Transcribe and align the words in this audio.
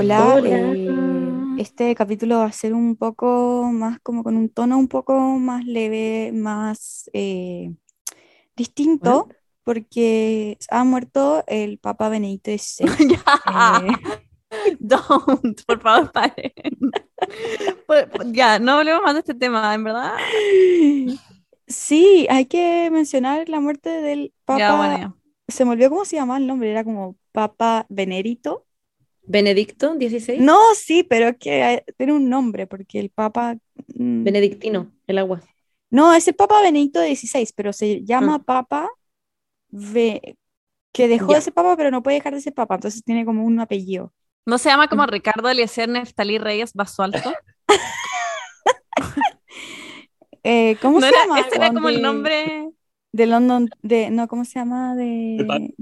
Hola, 0.00 0.34
Hola. 0.34 0.48
eh, 0.48 1.62
este 1.62 1.94
capítulo 1.94 2.38
va 2.38 2.46
a 2.46 2.52
ser 2.52 2.72
un 2.72 2.96
poco 2.96 3.68
más 3.70 4.00
como 4.00 4.24
con 4.24 4.36
un 4.36 4.48
tono 4.48 4.78
un 4.78 4.88
poco 4.88 5.12
más 5.38 5.64
leve, 5.66 6.32
más 6.32 7.10
eh, 7.12 7.74
distinto, 8.56 9.28
porque 9.62 10.56
ha 10.70 10.84
muerto 10.84 11.44
el 11.46 11.78
Papa 11.78 12.08
Benedicto 12.08 12.50
XVI. 12.50 12.86
Ya. 13.46 13.86
Eh, 13.86 13.92
Don't, 14.80 15.62
por 15.66 15.80
favor, 15.80 16.10
paren. 16.12 16.52
Por- 17.86 18.08
por- 18.10 18.32
ya, 18.32 18.58
no 18.58 18.72
hablemos 18.78 19.02
más 19.02 19.14
de 19.14 19.20
este 19.20 19.34
tema, 19.34 19.74
en 19.74 19.84
verdad. 19.84 20.12
sí, 21.66 22.26
hay 22.30 22.46
que 22.46 22.88
mencionar 22.90 23.48
la 23.50 23.60
muerte 23.60 23.90
del 23.90 24.32
Papa. 24.46 24.58
Ya, 24.58 24.76
bueno, 24.76 24.98
ya. 24.98 25.14
Se 25.48 25.64
me 25.64 25.72
olvidó 25.72 25.90
cómo 25.90 26.04
se 26.04 26.16
llamaba 26.16 26.38
el 26.38 26.46
nombre, 26.46 26.70
era 26.70 26.84
como 26.84 27.16
Papa 27.32 27.84
Benedito. 27.90 28.66
Benedicto 29.22 29.94
XVI. 29.94 30.38
No, 30.38 30.58
sí, 30.74 31.02
pero 31.04 31.28
es 31.28 31.36
que 31.38 31.74
eh, 31.74 31.84
tiene 31.96 32.12
un 32.12 32.28
nombre, 32.28 32.66
porque 32.66 32.98
el 33.00 33.10
Papa... 33.10 33.56
mm, 33.94 34.24
Benedictino, 34.24 34.92
el 35.06 35.18
agua. 35.18 35.42
No, 35.90 36.12
es 36.14 36.26
el 36.28 36.34
Papa 36.34 36.62
Benedicto 36.62 37.00
XVI, 37.00 37.48
pero 37.54 37.72
se 37.72 38.04
llama 38.04 38.36
Ah. 38.36 38.42
Papa 38.44 38.88
Ve- 39.70 40.36
que 40.92 41.08
dejó 41.08 41.30
Ya. 41.32 41.36
de 41.36 41.42
ser 41.42 41.52
Papa, 41.54 41.76
pero 41.76 41.90
no 41.90 42.02
puede 42.02 42.16
dejar 42.18 42.34
de 42.34 42.40
ser 42.40 42.54
Papa, 42.54 42.76
entonces 42.76 43.04
tiene 43.04 43.24
como 43.24 43.44
un 43.44 43.60
apellido. 43.60 44.12
¿No 44.46 44.58
se 44.58 44.68
llama 44.70 44.88
como 44.88 45.06
Ricardo 45.06 45.48
Eliezer 45.48 45.88
Neftalí 45.88 46.38
Reyes 46.38 46.72
Basualto? 46.74 47.32
Eh, 50.42 50.76
¿cómo 50.80 51.00
¿No 51.00 51.06
se 51.06 51.08
era, 51.10 51.22
llama? 51.24 51.40
ese 51.40 51.56
era 51.56 51.72
como 51.72 51.88
el 51.88 52.02
nombre. 52.02 52.70
De 53.12 53.26
London, 53.26 53.68
de, 53.82 54.08
no, 54.10 54.28
¿cómo 54.28 54.44
se 54.44 54.54
llama? 54.60 54.94
De, 54.94 55.74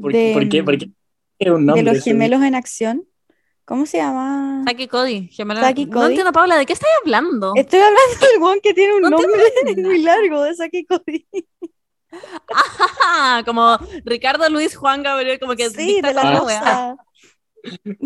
¿Por, 0.00 0.12
de, 0.12 0.32
por 0.34 0.48
qué? 0.48 0.62
¿Por 0.62 0.78
qué? 0.78 0.90
De 1.38 1.82
los 1.82 2.02
gemelos 2.04 2.42
en 2.42 2.54
acción. 2.54 3.06
¿Cómo 3.64 3.86
se 3.86 3.96
llama? 3.96 4.62
Saki 4.66 4.88
Cody. 4.88 5.30
gemelo- 5.30 5.60
Saki 5.60 5.86
No 5.86 5.92
Cody. 5.92 6.06
entiendo, 6.08 6.32
Paula, 6.32 6.56
¿de 6.56 6.66
qué 6.66 6.74
estás 6.74 6.90
hablando? 7.02 7.52
Estoy 7.56 7.80
hablando 7.80 8.26
del 8.32 8.42
one 8.42 8.60
que 8.60 8.74
tiene 8.74 8.94
un 8.96 9.02
No 9.02 9.10
nombre 9.10 9.30
muy 9.76 9.98
largo, 10.02 10.42
de 10.42 10.54
Saki 10.54 10.84
Cody. 10.84 11.26
Ah, 13.04 13.42
como 13.44 13.78
Ricardo 14.04 14.48
Luis 14.48 14.76
Juan 14.76 15.02
Gabriel, 15.02 15.38
como 15.40 15.54
que 15.56 15.70
Sí, 15.70 16.00
de 16.00 16.12
la 16.14 16.38
rosa. 16.38 16.96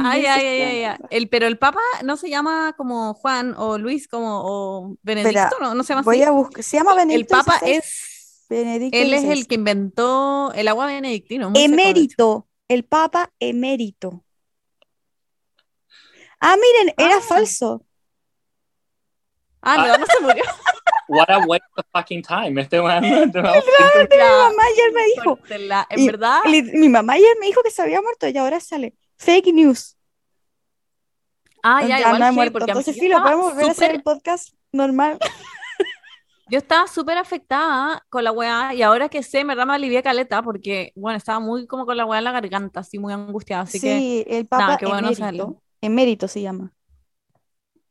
Ay, 0.01 0.25
ay, 0.27 0.47
ay, 0.47 0.85
ay. 0.85 0.97
El, 1.11 1.29
pero 1.29 1.47
el 1.47 1.59
Papa 1.59 1.81
no 2.05 2.17
se 2.17 2.31
llama 2.31 2.75
como 2.77 3.15
Juan 3.15 3.55
o 3.59 3.77
Luis 3.77 4.07
como 4.09 4.41
o 4.45 4.97
Benedicto, 5.03 5.39
Espera, 5.41 5.51
no, 5.61 5.75
no 5.75 5.83
se 5.83 5.93
llama 5.93 6.03
Voy 6.03 6.17
así. 6.23 6.25
a 6.25 6.31
buscar. 6.31 6.63
Se 6.63 6.77
llama 6.77 6.93
El 6.93 6.99
Benedicto 6.99 7.37
Papa 7.37 7.59
XVI. 7.59 7.71
es, 7.73 8.47
Benedicto 8.49 8.97
él 8.97 9.13
es 9.13 9.25
el 9.25 9.47
que 9.49 9.57
inventó 9.57 10.53
el 10.55 10.69
agua 10.69 10.87
benedictino. 10.87 11.53
Emérito, 11.55 12.48
el 12.69 12.85
Papa 12.85 13.33
emérito. 13.41 14.25
Ah, 16.41 16.57
miren, 16.57 16.95
era 16.99 17.17
Ah. 17.17 17.21
falso. 17.21 17.85
Ah, 19.61 19.83
verdad 19.83 19.99
no 19.99 20.07
se 20.07 20.21
murió. 20.21 20.45
What 21.09 21.31
a 21.31 21.39
waste 21.47 21.65
of 21.77 21.87
fucking 21.93 22.23
time. 22.23 22.61
Este 22.61 22.81
man. 22.83 23.03
este 23.05 23.41
man- 23.43 23.55
Mi 24.11 24.17
mamá 24.19 24.63
ayer 24.73 24.93
me 24.93 25.05
dijo. 25.07 25.39
En 25.91 26.07
verdad, 26.07 26.41
Mi 26.75 26.89
mamá 26.89 27.15
ayer 27.15 27.35
me 27.41 27.47
dijo 27.47 27.63
que 27.63 27.71
se 27.71 27.81
había 27.83 28.01
muerto 28.03 28.29
y 28.29 28.37
ahora 28.37 28.61
sale 28.61 28.95
fake 29.17 29.53
news. 29.55 29.97
ah, 31.63 31.81
ya, 31.83 31.89
Ya 31.89 31.99
igual 32.01 32.21
no 32.21 32.33
muerto. 32.35 32.53
porque 32.53 32.71
Entonces 32.71 32.95
sí, 32.97 33.09
lo 33.09 33.23
podemos 33.23 33.53
volver 33.53 33.69
a 33.69 33.71
hacer 33.73 33.91
el 33.93 34.03
podcast 34.03 34.55
normal. 34.71 35.19
Yo 36.51 36.59
estaba 36.59 36.87
súper 36.87 37.19
afectada 37.19 38.05
con 38.09 38.25
la 38.25 38.33
weá 38.33 38.75
y 38.75 38.83
ahora 38.83 39.09
que 39.09 39.23
sé, 39.23 39.45
me 39.45 39.55
da 39.55 39.67
me 39.67 39.75
alivié 39.75 40.03
caleta 40.03 40.43
porque, 40.43 40.93
bueno, 40.97 41.17
estaba 41.19 41.41
muy 41.41 41.67
como 41.67 41.85
con 41.87 41.97
la 41.97 42.07
weá 42.07 42.19
en 42.19 42.25
la 42.25 42.33
garganta, 42.33 42.81
así 42.81 42.99
muy 42.99 43.13
angustiada, 43.13 43.63
así 43.65 43.81
que 43.81 43.99
Sí, 43.99 44.25
el 44.29 44.47
Papa 44.47 44.65
nada, 44.65 44.79
qué 44.79 44.87
bueno 44.87 45.15
saberlo. 45.15 45.63
Emérito 45.81 46.27
se 46.29 46.41
llama. 46.43 46.73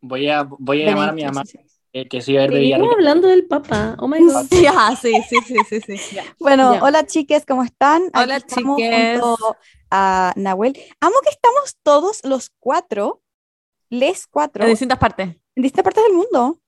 Voy 0.01 0.27
a, 0.29 0.43
voy 0.43 0.83
a 0.83 0.85
llamar 0.87 1.09
a 1.09 1.11
mi 1.13 1.23
mamá, 1.23 1.43
XVI. 1.43 1.59
eh, 1.93 2.07
que 2.07 2.21
sigue 2.21 2.37
a 2.39 2.41
ver 2.41 2.51
de 2.51 2.59
Villarreal. 2.59 2.91
hablando 2.93 3.27
del 3.27 3.47
Papa. 3.47 3.95
Oh 3.99 4.07
my 4.07 4.19
god. 4.23 4.45
Sí, 4.49 4.65
ah, 4.67 4.95
sí, 4.99 5.11
sí, 5.29 5.37
sí, 5.45 5.55
sí, 5.81 5.81
sí. 5.97 6.17
Bueno, 6.39 6.77
hola 6.81 7.05
chiques, 7.05 7.45
¿cómo 7.45 7.63
están? 7.63 8.03
Aquí 8.13 8.23
Hola, 8.23 8.35
estamos 8.37 8.77
chiques. 8.77 9.19
junto 9.21 9.57
a 9.91 10.33
Nahuel. 10.35 10.73
Amo 11.01 11.15
que 11.23 11.29
estamos 11.29 11.77
todos 11.83 12.23
los 12.23 12.51
cuatro, 12.59 13.21
les 13.89 14.27
cuatro, 14.27 14.63
En 14.63 14.69
en 14.69 14.73
distintas 14.73 14.99
partes. 14.99 15.35
distintas 15.55 15.83
partes 15.83 16.03
del 16.03 16.13
mundo. 16.13 16.59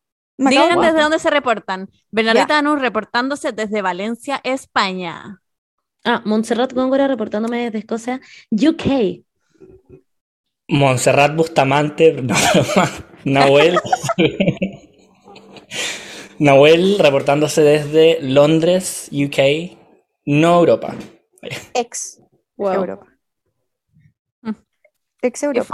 Digan 0.48 0.80
de- 0.80 0.86
desde 0.88 1.02
dónde 1.02 1.20
se 1.20 1.30
reportan. 1.30 1.90
Bernardita 2.12 2.60
Anus 2.60 2.82
reportándose 2.82 3.52
desde 3.52 3.82
Valencia, 3.82 4.40
España. 4.44 5.42
Ah, 6.06 6.22
Montserrat 6.26 6.72
Góngora 6.74 7.08
reportándome 7.08 7.64
desde 7.66 7.80
Escocia, 7.80 8.22
UK. 8.52 9.24
Montserrat 10.70 11.36
Bustamante, 11.36 12.14
no, 12.22 12.36
Nahuel. 13.26 13.80
Nahuel 16.40 16.98
reportándose 17.00 17.62
desde 17.62 18.20
Londres, 18.22 19.10
UK, 19.12 19.78
no 20.26 20.60
Europa. 20.60 20.96
ex 21.74 22.22
Wow. 22.56 22.74
Europa. 22.74 23.06
Ex 25.22 25.44
Europa. 25.44 25.68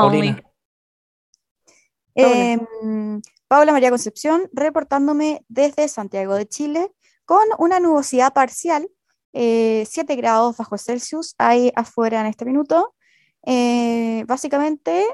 Em, 2.16 3.22
Paula 3.48 3.72
María 3.72 3.90
Concepción 3.90 4.50
reportándome 4.54 5.46
desde 5.48 5.88
Santiago 5.88 6.36
de 6.36 6.48
Chile 6.48 6.92
con 7.26 7.44
una 7.60 7.80
nubosidad 7.80 8.34
parcial, 8.34 8.88
7 9.34 9.86
grados 10.16 10.58
bajo 10.58 10.78
Celsius 10.78 11.36
hay 11.38 11.72
afuera 11.76 12.22
en 12.22 12.28
este 12.28 12.46
minuto. 12.46 12.96
Eh, 13.46 14.24
básicamente, 14.28 15.06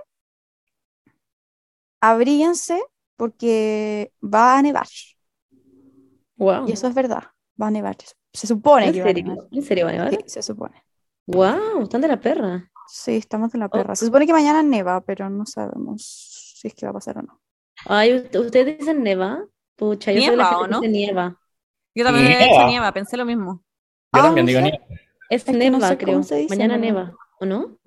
abríense 2.01 2.81
porque 3.17 4.13
va 4.23 4.57
a 4.57 4.61
nevar. 4.61 4.87
Wow. 6.37 6.67
Y 6.67 6.73
eso 6.73 6.87
es 6.87 6.93
verdad, 6.93 7.23
va 7.61 7.67
a 7.67 7.71
nevar. 7.71 7.97
Se 8.33 8.47
supone 8.47 8.87
¿En 8.87 8.93
que 8.93 9.03
va 9.03 9.09
a 9.09 9.13
nevar. 9.13 9.35
serio? 9.35 9.47
¿En 9.51 9.63
serio, 9.63 9.85
va 9.85 9.91
a 9.91 9.93
nevar? 9.93 10.11
Sí, 10.11 10.19
se 10.27 10.41
supone. 10.41 10.83
Wow, 11.27 11.83
están 11.83 12.01
de 12.01 12.07
la 12.07 12.19
perra. 12.19 12.69
Sí, 12.87 13.17
estamos 13.17 13.51
de 13.51 13.59
la 13.59 13.65
Oh. 13.67 13.69
perra. 13.69 13.95
Se 13.95 14.05
supone 14.05 14.25
que 14.25 14.33
mañana 14.33 14.63
neva, 14.63 15.01
pero 15.01 15.29
no 15.29 15.45
sabemos 15.45 16.55
si 16.59 16.67
es 16.67 16.73
que 16.73 16.85
va 16.85 16.91
a 16.91 16.93
pasar 16.93 17.17
o 17.19 17.21
no. 17.21 17.41
Ay, 17.85 18.11
¿ust- 18.13 18.39
¿ustedes 18.39 18.77
dicen 18.79 19.03
neva? 19.03 19.43
Pucha, 19.75 20.11
yo 20.11 20.21
soy 20.21 20.29
de 20.31 20.37
la 20.37 20.43
¿Nieva 20.43 20.49
gente 20.49 20.63
o 20.63 20.65
que 20.65 20.71
no? 20.71 20.79
dice 20.81 20.91
nieva. 20.91 21.37
Yo 21.95 22.05
también 22.05 22.25
había 22.25 22.39
Nieva. 22.39 22.53
dicho 22.53 22.67
nieva, 22.67 22.91
pensé 22.93 23.17
lo 23.17 23.25
mismo. 23.25 23.63
Yo 24.13 24.19
Ah, 24.19 24.23
también 24.23 24.45
digo 24.45 24.59
sí. 24.59 24.63
nieve. 24.65 24.79
Es 25.29 25.43
que 25.43 25.51
no 25.53 25.57
neva, 25.59 25.87
sé 25.87 25.97
creo. 25.97 26.17
dice, 26.19 26.45
Mañana 26.49 26.75
¿no? 26.75 26.81
neva, 26.81 27.13
¿o 27.39 27.45
no? 27.45 27.77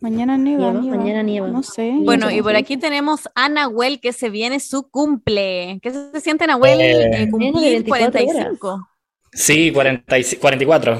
Mañana 0.00 0.36
nieva, 0.36 0.66
Nieva, 0.70 0.80
nieva. 0.80 0.96
mañana 0.96 1.22
nieva. 1.22 1.48
No 1.48 1.62
sé. 1.62 1.94
Bueno, 2.04 2.30
y 2.30 2.42
por 2.42 2.54
aquí 2.56 2.76
tenemos 2.76 3.28
a 3.34 3.48
Nahuel 3.48 4.00
que 4.00 4.12
se 4.12 4.28
viene 4.30 4.60
su 4.60 4.90
cumple. 4.90 5.78
¿Qué 5.82 5.90
se 5.92 6.20
siente, 6.20 6.46
Nahuel, 6.46 6.80
Eh, 6.80 7.22
eh, 7.22 7.30
cumplir 7.30 7.52
24 7.54 8.06
horas. 8.06 8.10
45? 8.12 8.88
Sí, 9.32 9.72
40 9.72 10.18
y- 10.18 10.24
44. 10.36 10.98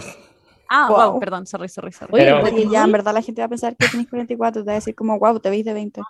Ah, 0.71 0.87
Wow. 0.89 1.11
wow, 1.13 1.21
perdón, 1.21 1.47
sorry, 1.47 1.69
sorry, 1.69 1.93
sorry. 1.93 2.15
Oye, 2.15 2.25
Pero-. 2.25 2.43
Oye, 2.45 2.67
ya, 2.71 2.85
en 2.85 2.93
verdad 2.93 3.13
la 3.13 3.21
gente 3.21 3.43
va 3.43 3.47
a 3.47 3.49
pensar 3.51 3.77
que 3.77 3.89
tienes 3.89 4.09
44, 4.09 4.63
te 4.63 4.67
va 4.67 4.73
a 4.73 4.77
decir 4.77 4.95
como, 4.95 5.19
wow, 5.19 5.39
te 5.39 5.51
veis 5.51 5.65
de 5.67 5.75
20. 5.75 6.01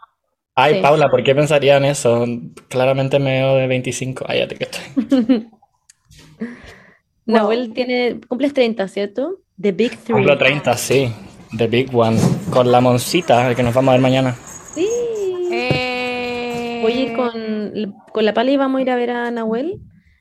Ay, 0.54 0.74
Sí. 0.74 0.80
Paula, 0.82 1.08
¿por 1.08 1.22
qué 1.22 1.34
pensarían 1.34 1.84
eso? 1.84 2.26
Claramente 2.68 3.18
me 3.18 3.32
veo 3.40 3.56
de 3.56 3.66
25. 3.66 4.24
Ay, 4.28 4.40
ya 4.40 4.48
te 4.48 4.56
que 4.56 4.64
estoy. 4.64 5.48
Nahuel 7.26 7.72
tiene, 7.72 8.20
cumples 8.28 8.52
30, 8.52 8.88
¿cierto? 8.88 9.38
The 9.60 9.72
Big 9.72 9.96
Three. 9.98 10.14
Cumplo 10.14 10.36
30, 10.36 10.76
sí. 10.76 11.12
The 11.56 11.66
Big 11.68 11.94
One. 11.94 12.18
Con 12.50 12.70
la 12.72 12.80
moncita, 12.80 13.48
el 13.48 13.54
que 13.56 13.62
nos 13.62 13.74
vamos 13.74 13.90
a 13.90 13.92
ver 13.92 14.00
mañana. 14.00 14.34
Sí. 14.74 14.88
Eh, 15.52 16.80
Voy 16.82 16.92
a 16.92 17.00
ir 17.00 17.16
con, 17.16 17.94
con 18.12 18.24
la 18.24 18.34
Pali 18.34 18.52
y 18.52 18.56
vamos 18.56 18.78
a 18.78 18.82
ir 18.82 18.90
a 18.90 18.96
ver 18.96 19.10
a 19.10 19.30
Nahuel 19.30 19.80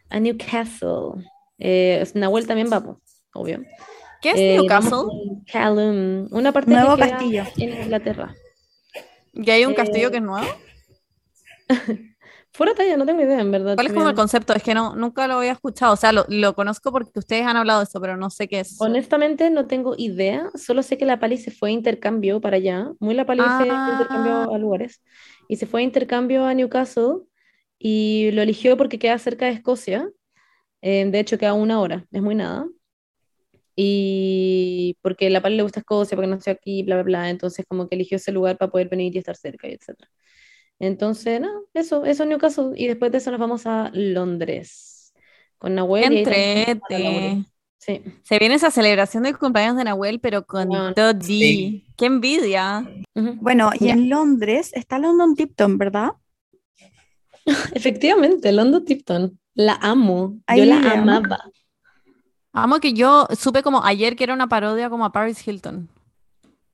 a 0.09 0.19
Newcastle. 0.19 1.23
Eh, 1.57 2.03
Nahuel 2.13 2.45
también 2.47 2.69
va, 2.71 2.81
po, 2.83 3.01
obvio. 3.33 3.61
¿Qué 4.21 4.29
es 4.31 4.35
Eh, 4.37 4.57
Newcastle? 4.59 4.91
vamos 4.97 5.13
Callum, 5.51 6.27
una 6.31 6.51
parte 6.51 6.69
Nuevo 6.71 6.95
que 6.97 7.03
queda 7.03 7.11
castillo. 7.17 7.43
en 7.57 7.81
Inglaterra. 7.83 8.35
¿Y 9.33 9.49
hay 9.49 9.65
un 9.65 9.73
eh, 9.73 9.75
castillo 9.75 10.11
que 10.11 10.17
es 10.17 10.23
nuevo? 10.23 10.47
Fuera 12.53 12.75
talla, 12.75 12.97
no 12.97 13.05
tengo 13.05 13.21
idea, 13.21 13.39
en 13.39 13.49
verdad. 13.49 13.75
¿Cuál 13.75 13.87
es 13.87 13.93
como 13.93 14.09
el 14.09 14.15
concepto? 14.15 14.53
Es 14.53 14.61
que 14.61 14.73
no, 14.73 14.93
nunca 14.93 15.25
lo 15.25 15.35
había 15.35 15.53
escuchado. 15.53 15.93
O 15.93 15.95
sea, 15.95 16.11
lo, 16.11 16.25
lo 16.27 16.53
conozco 16.53 16.91
porque 16.91 17.17
ustedes 17.17 17.45
han 17.45 17.55
hablado 17.55 17.79
de 17.79 17.85
eso, 17.85 18.01
pero 18.01 18.17
no 18.17 18.29
sé 18.29 18.49
qué 18.49 18.59
es. 18.59 18.75
Honestamente 18.81 19.49
no 19.49 19.67
tengo 19.67 19.95
idea, 19.97 20.51
solo 20.55 20.83
sé 20.83 20.97
que 20.97 21.05
la 21.05 21.17
Pali 21.19 21.37
se 21.37 21.51
fue 21.51 21.69
a 21.69 21.71
intercambio 21.71 22.41
para 22.41 22.57
allá, 22.57 22.91
muy 22.99 23.15
la 23.15 23.25
Pali 23.25 23.41
se 23.41 23.47
Ah. 23.47 23.89
intercambio 23.93 24.53
a 24.53 24.57
lugares, 24.57 25.01
y 25.47 25.55
se 25.55 25.65
fue 25.65 25.79
a 25.79 25.83
intercambio 25.83 26.45
a 26.45 26.53
Newcastle 26.53 27.19
y 27.79 28.31
lo 28.31 28.41
eligió 28.41 28.75
porque 28.75 28.99
queda 28.99 29.17
cerca 29.17 29.45
de 29.45 29.53
Escocia, 29.53 30.09
eh, 30.81 31.05
de 31.09 31.19
hecho 31.19 31.37
queda 31.37 31.53
una 31.53 31.79
hora, 31.79 32.05
es 32.11 32.21
muy 32.21 32.35
nada, 32.35 32.67
y 33.75 34.40
porque 35.01 35.29
la 35.29 35.41
Pali 35.41 35.55
le 35.57 35.63
gusta 35.63 35.79
Escocia, 35.81 36.15
porque 36.15 36.29
nació 36.29 36.53
aquí, 36.53 36.83
bla, 36.83 36.95
bla, 36.95 37.03
bla, 37.03 37.29
entonces 37.29 37.65
como 37.67 37.87
que 37.87 37.95
eligió 37.95 38.17
ese 38.17 38.31
lugar 38.31 38.57
para 38.57 38.71
poder 38.71 38.89
venir 38.89 39.15
y 39.15 39.19
estar 39.19 39.35
cerca, 39.35 39.67
y 39.67 39.73
etc. 39.73 39.89
Entonces, 40.79 41.39
no, 41.39 41.49
eso, 41.73 42.05
eso 42.05 42.23
es 42.23 42.29
Newcastle, 42.29 42.71
y 42.75 42.87
después 42.87 43.11
de 43.11 43.19
eso 43.19 43.31
nos 43.31 43.39
vamos 43.39 43.65
a 43.67 43.91
Londres 43.93 45.13
con 45.57 45.75
Nahuel 45.75 46.05
ahí. 46.05 46.17
Entrete. 46.17 47.45
Sí. 47.77 48.01
Se 48.23 48.37
viene 48.37 48.55
esa 48.55 48.69
celebración 48.69 49.23
del 49.23 49.37
cumpleaños 49.37 49.75
de 49.77 49.83
Nahuel, 49.85 50.19
pero 50.19 50.45
con 50.45 50.67
Bueno, 50.67 50.93
Toddy. 50.93 51.23
sí. 51.39 51.85
¡Qué 51.97 52.05
envidia! 52.05 52.87
Bueno, 53.15 53.71
y 53.79 53.85
Ya. 53.87 53.93
en 53.93 54.09
Londres 54.09 54.71
está 54.73 54.99
London 54.99 55.35
Tipton, 55.35 55.77
¿verdad? 55.79 56.11
Efectivamente, 57.73 58.51
London 58.51 58.85
Tipton. 58.85 59.39
La 59.53 59.73
amo. 59.81 60.39
Hay 60.47 60.59
Yo 60.59 60.65
la 60.65 60.79
¿no? 60.79 60.91
amaba. 60.91 61.39
Amo 62.53 62.79
que 62.79 62.93
yo 62.93 63.27
supe 63.37 63.63
como 63.63 63.83
ayer 63.83 64.15
que 64.15 64.23
era 64.25 64.33
una 64.33 64.47
parodia 64.47 64.89
como 64.89 65.05
a 65.05 65.11
Paris 65.11 65.45
Hilton. 65.47 65.89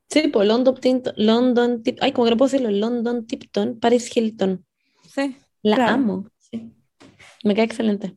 Sí, 0.10 0.28
pues 0.30 0.48
London 0.48 0.76
Tipton. 0.76 1.14
London 1.18 1.84
Tip- 1.84 1.98
Ay, 2.02 2.12
¿cómo 2.14 2.26
que 2.26 2.32
no 2.32 2.38
puedo 2.38 2.50
decirlo? 2.52 2.72
London 2.72 3.28
Tipton, 3.28 3.80
Paris 3.80 4.16
Hilton. 4.16 4.66
Sí. 5.14 5.36
La 5.62 5.76
Claro. 5.76 5.94
amo. 5.94 6.26
Sí. 6.40 6.72
Me 7.44 7.54
queda 7.54 7.66
excelente. 7.66 8.16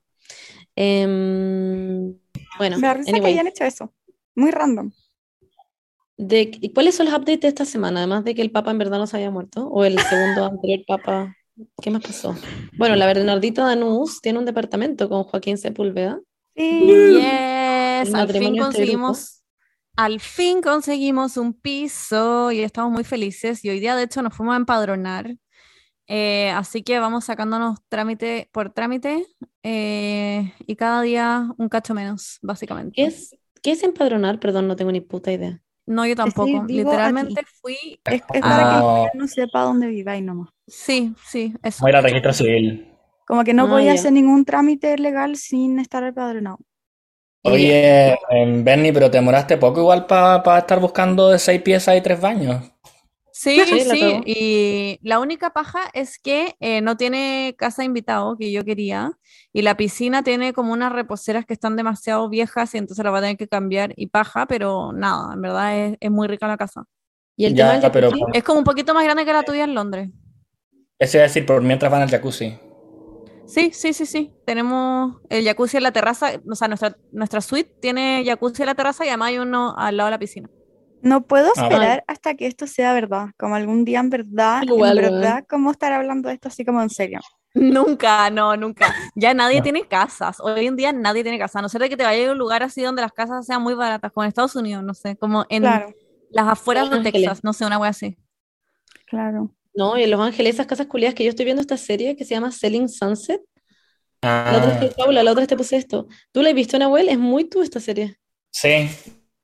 Em, 0.77 2.17
bueno, 2.59 2.79
Me 2.79 2.87
da 2.87 2.95
risa 2.95 3.13
que 3.21 3.27
hayan 3.27 3.47
hecho 3.49 3.65
eso. 3.65 3.93
Muy 4.35 4.51
random. 4.51 4.93
De, 6.17 6.51
¿y 6.61 6.73
¿cuáles 6.73 6.95
son 6.95 7.07
los 7.07 7.15
updates 7.15 7.41
de 7.41 7.49
esta 7.49 7.65
semana? 7.65 8.01
Además 8.01 8.25
de 8.25 8.35
que 8.35 8.43
el 8.43 8.51
Papa 8.51 8.71
en 8.71 8.79
verdad 8.79 8.99
no 8.99 9.07
se 9.07 9.17
había 9.17 9.31
muerto, 9.31 9.67
o 9.69 9.85
el 9.85 9.99
segundo 9.99 10.45
anterior 10.51 10.81
Papa, 10.87 11.35
¿qué 11.83 11.91
más 11.91 12.03
pasó? 12.03 12.35
Bueno, 12.77 12.95
la 12.97 13.07
Bernardita 13.07 13.67
Danús 13.67 14.21
tiene 14.21 14.39
un 14.39 14.45
departamento 14.45 15.09
con 15.09 15.25
Joaquín 15.25 15.59
Sepúlveda. 15.59 16.21
Sí. 16.61 17.17
Yes, 17.21 18.15
al 18.15 18.29
fin 18.29 18.43
este 18.55 18.59
conseguimos, 18.61 19.43
al 19.97 20.21
fin 20.21 20.61
conseguimos 20.63 21.37
un 21.37 21.55
piso 21.55 22.51
y 22.53 22.61
estamos 22.61 22.93
muy 22.93 23.05
felices. 23.05 23.65
Y 23.65 23.71
hoy 23.71 23.81
día, 23.81 23.97
de 23.97 24.05
hecho, 24.05 24.23
nos 24.23 24.35
fuimos 24.35 24.55
a 24.55 24.57
empadronar. 24.57 25.35
Eh, 26.07 26.51
así 26.51 26.83
que 26.83 26.99
vamos 26.99 27.25
sacándonos 27.27 27.79
trámite 27.89 28.49
por 28.53 28.73
trámite 28.73 29.25
eh, 29.63 30.53
y 30.67 30.75
cada 30.75 31.03
día 31.03 31.49
un 31.57 31.69
cacho 31.69 31.95
menos, 31.95 32.39
básicamente. 32.43 32.93
¿Qué 32.97 33.05
es, 33.05 33.37
qué 33.63 33.71
es 33.73 33.83
empadronar? 33.85 34.41
Perdón, 34.41 34.67
no 34.67 34.75
tengo 34.77 34.91
ni 34.91 35.01
puta 35.01 35.31
idea. 35.33 35.63
No, 35.87 36.07
yo 36.07 36.15
tampoco. 36.17 36.63
vivo 36.65 36.91
Literalmente 36.91 37.41
aquí. 37.41 37.51
fui. 37.61 38.01
Es, 38.05 38.15
es 38.15 38.23
para 38.23 38.33
que 38.33 38.39
el 38.39 38.45
Ah. 38.45 38.81
gobierno 38.81 39.29
sepa 39.29 39.63
dónde 39.63 39.87
viváis 39.87 40.23
nomás. 40.25 40.49
Sí, 40.67 41.15
sí, 41.27 41.55
eso. 41.63 41.79
Voy 41.83 41.91
a 41.91 41.93
ir 41.93 41.97
al 41.97 42.03
registro 42.05 42.33
civil. 42.33 42.90
Como 43.31 43.45
que 43.45 43.55
no 43.55 43.67
Ah, 43.67 43.69
podía 43.71 43.93
hacer 43.93 44.11
ningún 44.13 44.45
trámite 44.45 44.99
legal 44.99 45.37
sin 45.37 45.79
estar 45.79 46.03
empadronado. 46.03 46.59
Oye, 47.45 48.19
em, 48.29 48.65
Bernie, 48.65 48.93
pero 48.93 49.09
te 49.09 49.19
demoraste 49.19 49.57
poco 49.57 49.79
igual 49.79 50.05
para 50.07 50.59
estar 50.59 50.81
buscando 50.81 51.29
de 51.29 51.39
seis 51.39 51.63
piezas 51.63 51.97
y 51.97 52.01
tres 52.01 52.21
baños. 52.21 52.73
Sí, 53.31 53.61
Sí, 53.67 53.81
sí, 53.89 54.21
y 54.27 54.99
la 55.09 55.21
única 55.21 55.51
paja 55.51 55.79
es 55.93 56.19
que 56.19 56.57
eh, 56.59 56.81
no 56.81 56.97
tiene 56.97 57.55
casa 57.57 57.83
de 57.83 57.87
invitado 57.87 58.37
que 58.37 58.51
yo 58.51 58.65
quería 58.65 59.13
y 59.53 59.63
la 59.63 59.77
piscina 59.77 60.25
tiene 60.25 60.53
como 60.53 60.73
unas 60.73 60.91
reposeras 60.93 61.47
que 61.47 61.53
están 61.55 61.77
demasiado 61.77 62.29
viejas 62.29 62.75
y 62.75 62.79
entonces 62.79 63.05
la 63.05 63.13
va 63.13 63.19
a 63.19 63.21
tener 63.23 63.37
que 63.37 63.47
cambiar 63.47 63.93
y 63.95 64.09
paja, 64.09 64.47
pero 64.47 64.91
nada, 64.93 65.35
en 65.35 65.41
verdad 65.41 65.79
es, 65.79 65.97
es 66.01 66.11
muy 66.11 66.27
rica 66.27 66.49
la 66.49 66.57
casa. 66.57 66.83
¿Y 67.37 67.45
el 67.45 67.55
Ya, 67.55 67.69
tema 67.75 67.81
del 67.81 67.93
pero- 67.93 68.11
jacuzzi? 68.11 68.25
Es 68.37 68.43
como 68.43 68.59
un 68.59 68.65
poquito 68.65 68.93
más 68.93 69.05
grande 69.05 69.25
que 69.25 69.33
la 69.33 69.45
tuya 69.45 69.63
en 69.63 69.75
Londres. 69.75 70.11
Eso 70.99 71.17
iba 71.17 71.23
a 71.25 71.29
decir, 71.29 71.47
por 71.47 71.63
mientras 71.63 71.93
van 71.93 72.03
al 72.03 72.11
jacuzzi. 72.11 72.59
Sí, 73.51 73.71
sí, 73.73 73.93
sí, 73.93 74.07
sí. 74.07 74.33
Tenemos 74.47 75.17
el 75.29 75.45
jacuzzi 75.45 75.77
en 75.79 75.83
la 75.83 75.93
terraza, 75.93 76.31
o 76.49 76.55
sea, 76.55 76.69
nuestra, 76.69 76.97
nuestra 77.13 77.41
suite 77.41 77.71
tiene 77.81 78.23
jacuzzi 78.25 78.63
en 78.63 78.67
la 78.67 78.75
terraza 78.75 79.05
y 79.05 79.09
además 79.09 79.29
hay 79.29 79.39
uno 79.39 79.75
al 79.77 79.97
lado 79.97 80.07
de 80.07 80.11
la 80.13 80.19
piscina. 80.19 80.49
No 81.03 81.27
puedo 81.27 81.51
Ah, 81.57 81.63
esperar 81.65 82.05
hasta 82.09 82.35
que 82.35 82.47
esto 82.47 82.67
sea 82.67 82.93
verdad. 82.95 83.29
Como 83.39 83.55
algún 83.55 83.85
día 83.85 84.01
en 84.01 84.11
verdad, 84.11 84.63
Igual, 84.65 84.99
en 84.99 85.03
verdad, 85.05 85.45
¿cómo 85.49 85.71
estar 85.71 85.93
hablando 85.93 86.29
de 86.29 86.35
esto 86.35 86.49
así 86.49 86.65
como 86.65 86.83
en 86.83 86.91
serio? 86.91 87.21
Nunca, 87.55 88.31
no, 88.31 88.57
nunca. 88.57 88.95
Ya 89.17 89.35
nadie 89.35 89.59
No. 89.59 89.63
tiene 89.63 89.87
casas. 89.89 90.39
Hoy 90.41 90.67
en 90.67 90.77
día 90.77 90.93
nadie 90.93 91.23
tiene 91.23 91.39
casa. 91.39 91.59
A 91.59 91.63
no 91.63 91.69
ser 91.69 91.81
de 91.81 91.89
que 91.89 91.97
te 91.97 92.05
vayas 92.05 92.29
a 92.29 92.33
un 92.33 92.39
lugar 92.39 92.63
así 92.63 92.83
donde 92.83 93.03
las 93.03 93.13
casas 93.13 93.45
sean 93.47 93.63
muy 93.63 93.75
baratas, 93.75 94.13
como 94.13 94.25
en 94.25 94.29
Estados 94.29 94.55
Unidos, 94.57 94.85
no 94.85 94.95
sé, 94.95 95.17
como 95.17 95.45
en 95.49 95.63
Claro, 95.63 95.95
las 96.31 96.47
afueras 96.49 96.91
de. 96.91 97.01
Texas, 97.03 97.43
no 97.43 97.53
sé, 97.53 97.65
una 97.67 97.79
wea 97.79 97.91
así. 97.91 98.17
claro. 99.07 99.55
No, 99.75 99.99
y 99.99 100.03
en 100.03 100.11
Los 100.11 100.21
Ángeles, 100.21 100.55
esas 100.55 100.67
casas 100.67 100.87
culiadas 100.87 101.15
que 101.15 101.25
yo 101.25 101.31
estoy 101.31 101.45
viendo 101.45 101.61
esta 101.61 101.77
serie 101.77 102.17
que 102.17 102.25
se 102.25 102.35
llama 102.35 102.51
Selling 102.53 102.89
Sunset. 102.89 103.41
La 104.23 104.55
otra 104.59 104.77
Ah, 104.77 104.81
vez, 104.81 104.95
Paula, 104.95 105.23
la 105.23 105.31
otra 105.31 105.43
vez 105.43 105.49
te 105.49 105.57
puse 105.57 105.77
esto. 105.77 106.07
¿Tú 106.33 106.43
la 106.43 106.51
has 106.51 106.55
visto, 106.55 106.79
Nahuel? 106.79 107.09
Es 107.09 107.19
muy 107.19 107.45
tú 107.45 107.63
esta 107.63 107.81
serie. 107.81 108.17
sí. 108.51 108.89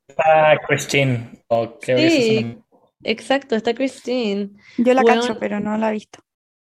Está 0.08 0.56
Christine, 0.68 1.42
o 1.48 1.78
creo 1.80 1.96
que 1.96 2.06
ese 2.06 2.18
es 2.18 2.24
su 2.26 2.48
Sí. 2.48 2.58
Exacto, 3.02 3.56
está 3.56 3.74
Christine. 3.74 4.50
Yo 4.78 4.94
la 4.94 5.02
cacho, 5.02 5.36
pero 5.38 5.58
no 5.58 5.76
la 5.76 5.90
he 5.90 5.92
visto. 5.94 6.20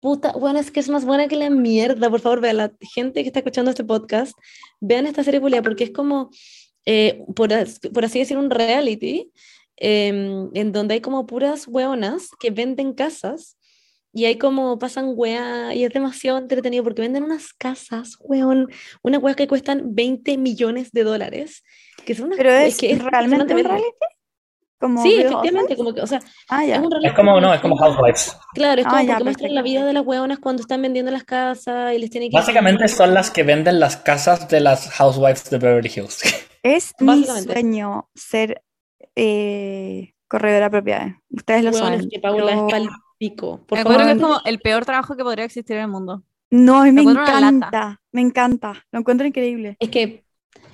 Puta, 0.02 0.34
bueno, 0.34 0.60
es 0.60 0.70
que 0.70 0.80
es 0.82 0.90
más 0.90 1.06
buena 1.06 1.28
que 1.30 1.38
la 1.38 1.50
mierda. 1.50 2.10
Por 2.10 2.20
favor, 2.20 2.42
vean, 2.42 2.58
la 2.58 2.72
gente 2.94 3.22
que 3.22 3.28
está 3.30 3.40
escuchando 3.40 3.72
este 3.72 3.86
podcast, 3.86 4.34
vean 4.82 5.06
esta 5.08 5.24
serie 5.24 5.40
culia, 5.40 5.62
porque 5.62 5.86
es 5.86 5.92
como, 5.92 6.30
eh, 6.86 7.24
por, 7.36 7.50
por 7.94 8.06
así 8.06 8.20
decir, 8.20 8.38
un 8.38 8.50
reality, 8.50 9.32
em, 9.84 10.50
en 10.54 10.72
donde 10.72 10.94
hay 10.96 11.02
como 11.02 11.26
puras 11.26 11.68
hueonas 11.68 12.30
que 12.40 12.52
venden 12.52 12.94
casas 12.94 13.58
y 14.14 14.26
hay 14.26 14.38
como 14.38 14.78
pasan 14.78 15.14
wea 15.16 15.74
y 15.74 15.86
es 15.86 15.92
demasiado 15.94 16.38
entretenido 16.38 16.84
porque 16.84 17.02
venden 17.02 17.24
unas 17.24 17.54
casas, 17.54 18.18
weón, 18.20 18.68
unas 19.02 19.24
weas 19.24 19.36
que 19.38 19.48
cuestan 19.48 19.96
20 19.96 20.38
millones 20.38 20.92
de 20.92 21.04
dólares. 21.04 21.64
Que 22.06 22.14
son 22.14 22.26
unas, 22.28 22.38
Pero 22.38 22.52
es, 22.52 22.78
que 22.78 22.92
es 22.92 23.04
realmente 23.04 23.54
un 23.56 23.64
reality. 23.64 23.86
Como 24.80 25.02
Sí, 25.04 25.14
efectivamente, 25.14 25.76
Housewives. 25.76 25.78
como 25.78 25.94
que, 25.94 26.02
o 26.02 26.08
sea, 26.08 26.20
Ah, 26.50 26.66
ya. 26.66 26.76
es 26.76 26.82
un 26.82 26.90
reality 26.92 27.08
Es 27.10 27.14
como, 27.14 27.40
no, 27.40 27.54
es 27.54 27.62
como 27.62 27.78
Housewives. 27.78 28.36
Claro, 28.54 28.82
es 28.82 28.88
Ah, 28.88 28.90
como 28.90 29.02
ya, 29.04 29.08
porque 29.14 29.24
muestran 29.26 29.56
la 29.56 29.62
vida 29.62 29.86
de 29.86 29.94
las 29.94 30.06
hueonas 30.06 30.40
cuando 30.40 30.62
están 30.62 30.82
vendiendo 30.82 31.12
las 31.12 31.24
casas 31.24 31.94
y 31.96 32.00
les 32.00 32.10
tienen 32.10 32.30
que... 32.32 32.36
Básicamente 32.38 32.88
son 32.88 33.14
las 33.14 33.30
que 33.32 33.44
venden 33.44 33.80
las 33.80 33.96
casas 33.98 34.48
de 34.50 34.60
las 34.60 34.90
Housewives 34.90 35.50
de 35.50 35.58
Beverly 35.58 35.92
Hills. 35.96 36.22
Es 36.64 36.94
mi 37.00 37.24
sueño 37.26 38.10
ser 38.16 38.62
eh, 39.16 40.14
corredora 40.28 40.66
de 40.66 40.70
propiedades. 40.72 41.16
Ustedes 41.30 41.64
lo 41.64 41.72
Weón, 41.72 41.84
saben. 41.84 42.00
es 42.02 42.08
que 42.12 42.20
Paula 42.20 42.54
Yo- 42.54 42.68
es 42.68 42.72
pal 42.74 42.90
pico. 43.18 43.60
Por 43.68 43.78
Encuentro 43.78 44.04
favor, 44.06 44.06
que 44.06 44.12
es 44.20 44.28
como 44.28 44.40
el 44.46 44.60
peor 44.60 44.86
trabajo 44.86 45.16
que 45.16 45.24
podría 45.24 45.46
existir 45.46 45.76
en 45.76 45.84
el 45.84 45.88
mundo. 45.90 46.24
No, 46.50 46.82
a 46.82 46.86
mí 46.86 46.92
me 46.92 47.04
lata. 47.04 47.22
encanta. 47.38 48.02
Me 48.12 48.22
encanta. 48.22 48.86
Lo 48.92 49.00
encuentro 49.00 49.26
increíble. 49.28 49.78
es 49.80 49.90
que, 49.90 50.24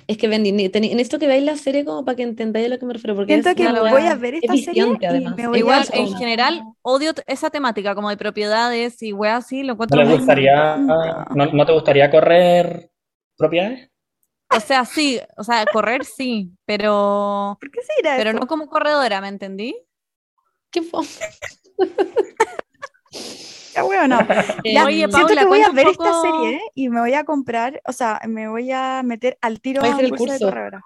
es 0.06 0.16
que 0.16 0.26
Bendy, 0.28 0.50
necesito 0.52 1.18
que 1.18 1.26
veáis 1.26 1.44
la 1.44 1.56
serie 1.56 1.84
como 1.84 2.04
para 2.04 2.16
que 2.16 2.22
entendáis 2.22 2.66
a 2.66 2.68
lo 2.70 2.78
que 2.78 2.86
me 2.86 2.94
refiero, 2.94 3.14
porque 3.14 3.32
Siento 3.34 3.50
es 3.50 3.54
que 3.54 3.66
una 3.66 3.80
voy 3.90 4.02
a 4.06 4.14
ver 4.14 4.34
es 4.36 4.40
esta 4.42 4.56
serie 4.56 4.84
y 4.86 5.26
me 5.36 5.46
voy 5.46 5.58
Igual, 5.58 5.84
en 5.92 6.14
general, 6.16 6.62
odio 6.82 7.12
esa 7.26 7.50
temática 7.50 7.94
como 7.94 8.08
de 8.10 8.16
propiedades 8.16 9.02
y 9.02 9.12
weas 9.12 9.44
así, 9.44 9.62
lo 9.62 9.68
¿No 9.68 9.72
encuentro 9.74 10.06
gustaría, 10.08 10.76
no 10.78 11.66
te 11.66 11.72
gustaría 11.72 12.10
correr 12.10 12.90
propiedades? 13.36 13.87
O 14.50 14.60
sea, 14.60 14.84
sí, 14.84 15.20
o 15.36 15.44
sea, 15.44 15.66
correr 15.66 16.04
sí, 16.04 16.50
pero, 16.64 17.58
¿Por 17.60 17.70
qué 17.70 17.82
se 17.82 17.92
irá 18.00 18.16
pero 18.16 18.30
eso? 18.30 18.38
no 18.38 18.46
como 18.46 18.68
corredora, 18.68 19.20
¿me 19.20 19.28
entendí? 19.28 19.76
Qué. 20.70 20.82
Ya, 23.74 23.82
bueno, 23.84 24.18
Eh, 24.64 24.74
ya, 24.74 24.84
Oye, 24.84 24.96
siento 24.96 25.18
Paula, 25.18 25.42
que 25.42 25.46
voy 25.46 25.60
a 25.62 25.70
ver 25.70 25.86
esta 25.86 26.20
serie 26.20 26.56
¿eh? 26.56 26.60
y 26.74 26.88
me 26.88 27.00
voy 27.00 27.14
a 27.14 27.24
comprar, 27.24 27.80
o 27.86 27.92
sea, 27.92 28.20
me 28.26 28.48
voy 28.48 28.72
a 28.72 29.02
meter 29.04 29.38
al 29.40 29.60
tiro 29.60 29.80
Voy 29.82 29.90
a 29.90 29.92
hacer 29.92 30.06
el 30.06 30.10
curso 30.16 30.32
de 30.32 30.40
corredora. 30.40 30.82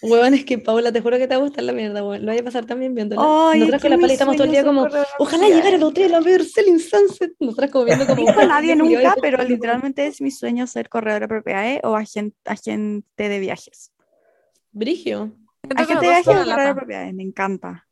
Weón, 0.00 0.34
es 0.34 0.44
que 0.44 0.58
Paula, 0.58 0.92
te 0.92 1.00
juro 1.00 1.18
que 1.18 1.26
te 1.26 1.34
va 1.34 1.40
a 1.40 1.44
gustar 1.44 1.64
la 1.64 1.72
mierda, 1.72 2.04
weón. 2.04 2.22
Lo 2.22 2.28
vaya 2.28 2.40
a 2.40 2.44
pasar 2.44 2.64
también 2.66 2.94
viéndola. 2.94 3.22
Ay, 3.22 3.60
Nosotras 3.60 3.84
es 3.84 3.90
con 3.90 4.00
que 4.00 4.06
la 4.06 4.12
estamos 4.12 4.36
todo 4.36 4.44
el 4.44 4.50
día 4.50 4.64
como, 4.64 4.86
ojalá 5.18 5.48
llegar 5.48 5.74
al 5.74 5.82
hotel 5.82 6.14
a 6.14 6.20
ver 6.20 6.44
Selling 6.44 6.78
Sunset. 6.78 7.32
Nosotras 7.40 7.70
como 7.70 7.84
viendo 7.84 8.06
como... 8.06 8.30
No 8.30 8.46
nadie 8.46 8.76
nunca, 8.76 9.12
a 9.12 9.16
pero 9.16 9.38
decir, 9.38 9.54
literalmente 9.54 10.06
es 10.06 10.20
mi 10.20 10.30
sueño 10.30 10.66
ser 10.66 10.88
corredora 10.88 11.26
de 11.26 11.28
propiedades 11.28 11.80
o 11.82 11.96
agente, 11.96 12.36
agente 12.44 13.28
de 13.28 13.38
viajes. 13.40 13.92
Brigio. 14.70 15.36
Agente 15.74 16.06
de 16.06 16.12
viajes 16.12 16.28
o 16.28 16.32
corredora 16.32 16.74
propiedades, 16.74 17.14
me 17.14 17.22
encanta. 17.22 17.86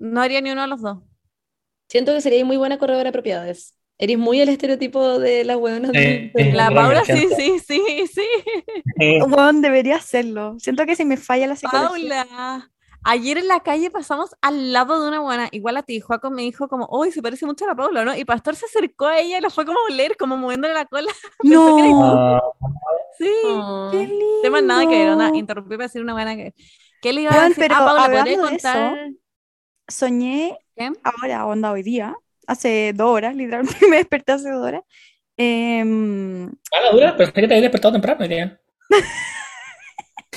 No 0.00 0.22
haría 0.22 0.40
ni 0.40 0.50
uno 0.50 0.62
de 0.62 0.68
los 0.68 0.80
dos. 0.80 0.98
Siento 1.88 2.14
que 2.14 2.22
sería 2.22 2.42
muy 2.44 2.56
buena 2.56 2.78
corredora 2.78 3.04
de 3.04 3.12
propiedades. 3.12 3.76
Eres 4.00 4.18
muy 4.18 4.40
el 4.40 4.48
estereotipo 4.48 5.18
de 5.18 5.44
las 5.44 5.56
weonas. 5.58 5.90
Sí, 5.92 5.98
de- 6.34 6.52
La 6.54 6.70
Paula, 6.70 7.04
sí, 7.04 7.28
sí, 7.36 7.58
sí, 7.58 8.06
sí. 8.06 8.22
Sí. 8.98 9.18
Bueno, 9.28 9.60
debería 9.60 9.96
hacerlo. 9.96 10.56
Siento 10.58 10.86
que 10.86 10.96
si 10.96 11.04
me 11.04 11.16
falla 11.18 11.46
la 11.46 11.54
psicología. 11.56 12.24
Paula, 12.26 12.70
ayer 13.04 13.38
en 13.38 13.48
la 13.48 13.60
calle 13.60 13.90
pasamos 13.90 14.34
al 14.40 14.72
lado 14.72 15.00
de 15.02 15.08
una 15.08 15.20
buena, 15.20 15.48
igual 15.52 15.76
a 15.76 15.82
ti, 15.82 16.00
Juaco 16.00 16.30
me 16.30 16.42
dijo 16.42 16.66
como, 16.68 16.88
uy, 16.90 17.12
se 17.12 17.20
parece 17.22 17.44
mucho 17.44 17.66
a 17.66 17.68
la 17.68 17.74
Paula, 17.74 18.04
¿no? 18.04 18.16
Y 18.16 18.24
Pastor 18.24 18.56
se 18.56 18.64
acercó 18.66 19.06
a 19.06 19.18
ella 19.20 19.38
y 19.38 19.40
la 19.42 19.50
fue 19.50 19.66
como 19.66 19.78
a 19.78 19.92
oler, 19.92 20.16
como 20.16 20.36
moviéndole 20.38 20.74
la 20.74 20.86
cola. 20.86 21.12
No, 21.42 21.66
Ah, 22.02 22.40
Sí, 23.18 23.30
Ah. 23.46 23.88
qué 23.92 23.98
lindo. 24.06 24.24
temas 24.42 24.62
nada 24.62 24.82
que 24.88 24.96
ver, 24.98 25.10
onda, 25.10 25.30
interrumpí 25.34 25.70
para 25.76 25.84
decir 25.84 26.00
una 26.02 26.14
buena 26.14 26.36
que 26.36 26.54
¿Qué 27.02 27.12
le 27.12 27.22
iba 27.22 27.34
a 27.34 27.48
decir? 27.48 27.64
pero 27.64 27.74
ah, 27.76 27.84
Paula, 27.84 28.02
¿podría 28.04 28.20
hablando 28.20 28.46
de 28.46 28.56
eso, 28.56 28.68
contar? 28.68 29.10
Soñé 29.88 30.58
¿Qué? 30.76 30.90
ahora, 31.04 31.46
onda 31.46 31.72
hoy 31.72 31.82
día, 31.82 32.16
hace 32.46 32.92
dos 32.94 33.08
horas, 33.10 33.34
literalmente 33.36 33.86
me 33.88 33.96
desperté 33.98 34.32
hace 34.32 34.50
dos 34.50 34.64
horas. 34.66 34.82
em, 35.36 36.50
Ah, 36.72 36.80
la 36.84 36.90
dura, 36.90 37.16
pensé 37.16 37.32
que 37.32 37.40
te 37.46 37.54
habías 37.54 37.62
despertado 37.62 37.92
temprano 37.92 38.26
día. 38.26 38.60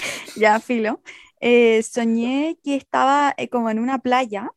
ya, 0.36 0.60
filo. 0.60 1.02
eh, 1.40 1.84
soñé 1.84 2.58
que 2.64 2.76
estaba 2.76 3.34
eh, 3.38 3.50
como 3.50 3.70
en 3.70 3.80
una 3.80 4.00
playa 4.00 4.50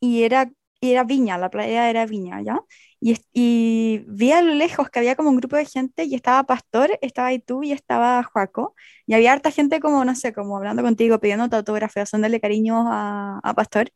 y 0.00 0.24
era 0.24 0.50
y 0.82 0.90
era 0.90 1.04
Viña, 1.04 1.38
la 1.38 1.48
playa 1.48 1.88
era 1.88 2.06
Viña, 2.06 2.42
¿ya? 2.42 2.60
Y, 3.00 3.16
y 3.32 4.04
vi 4.08 4.32
a 4.32 4.42
lo 4.42 4.52
lejos 4.52 4.90
que 4.90 4.98
había 4.98 5.14
como 5.14 5.30
un 5.30 5.36
grupo 5.36 5.54
de 5.54 5.64
gente 5.64 6.04
y 6.04 6.16
estaba 6.16 6.42
Pastor, 6.42 6.98
estaba 7.02 7.28
ahí 7.28 7.38
tú 7.38 7.62
y 7.62 7.70
estaba 7.70 8.24
Joaco. 8.24 8.74
Y 9.06 9.14
había 9.14 9.32
harta 9.32 9.52
gente 9.52 9.78
como, 9.78 10.04
no 10.04 10.16
sé, 10.16 10.32
como 10.32 10.56
hablando 10.56 10.82
contigo, 10.82 11.20
pidiendo 11.20 11.44
autógrafos, 11.56 12.02
haciéndole 12.02 12.40
cariño 12.40 12.84
a, 12.88 13.38
a 13.44 13.54
Pastor. 13.54 13.92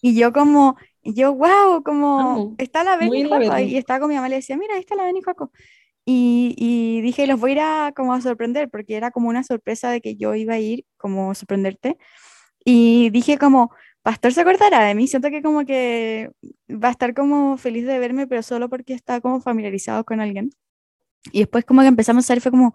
Y 0.00 0.18
yo 0.18 0.32
como, 0.32 0.76
yo, 1.02 1.34
wow, 1.34 1.82
como 1.84 2.54
está 2.56 2.84
la 2.84 2.96
Beni 2.96 3.28
y 3.66 3.76
estaba 3.76 4.00
con 4.00 4.08
mi 4.08 4.14
mamá 4.14 4.28
y 4.28 4.30
le 4.30 4.36
decía, 4.36 4.56
mira, 4.56 4.76
ahí 4.76 4.80
está 4.80 4.94
la 4.94 5.04
Beni 5.04 5.18
y 5.18 5.22
Joaco. 5.22 5.52
Y, 6.06 6.54
y 6.56 7.02
dije, 7.02 7.26
los 7.26 7.38
voy 7.38 7.50
a 7.50 7.52
ir 7.52 7.60
a, 7.60 7.92
como 7.94 8.14
a 8.14 8.22
sorprender, 8.22 8.70
porque 8.70 8.96
era 8.96 9.10
como 9.10 9.28
una 9.28 9.44
sorpresa 9.44 9.90
de 9.90 10.00
que 10.00 10.16
yo 10.16 10.34
iba 10.34 10.54
a 10.54 10.58
ir, 10.58 10.86
como 10.96 11.32
a 11.32 11.34
sorprenderte. 11.34 11.98
Y 12.64 13.10
dije 13.10 13.36
como, 13.36 13.72
Pastor 14.08 14.32
se 14.32 14.40
acordará 14.40 14.86
de 14.86 14.94
mí, 14.94 15.06
siento 15.06 15.28
que 15.28 15.42
como 15.42 15.66
que 15.66 16.30
va 16.70 16.88
a 16.88 16.92
estar 16.92 17.12
como 17.12 17.58
feliz 17.58 17.84
de 17.84 17.98
verme, 17.98 18.26
pero 18.26 18.42
solo 18.42 18.70
porque 18.70 18.94
está 18.94 19.20
como 19.20 19.38
familiarizado 19.38 20.02
con 20.04 20.18
alguien. 20.18 20.48
Y 21.30 21.40
después 21.40 21.66
como 21.66 21.82
que 21.82 21.88
empezamos 21.88 22.24
a 22.24 22.28
salir, 22.28 22.40
fue 22.40 22.50
como, 22.50 22.74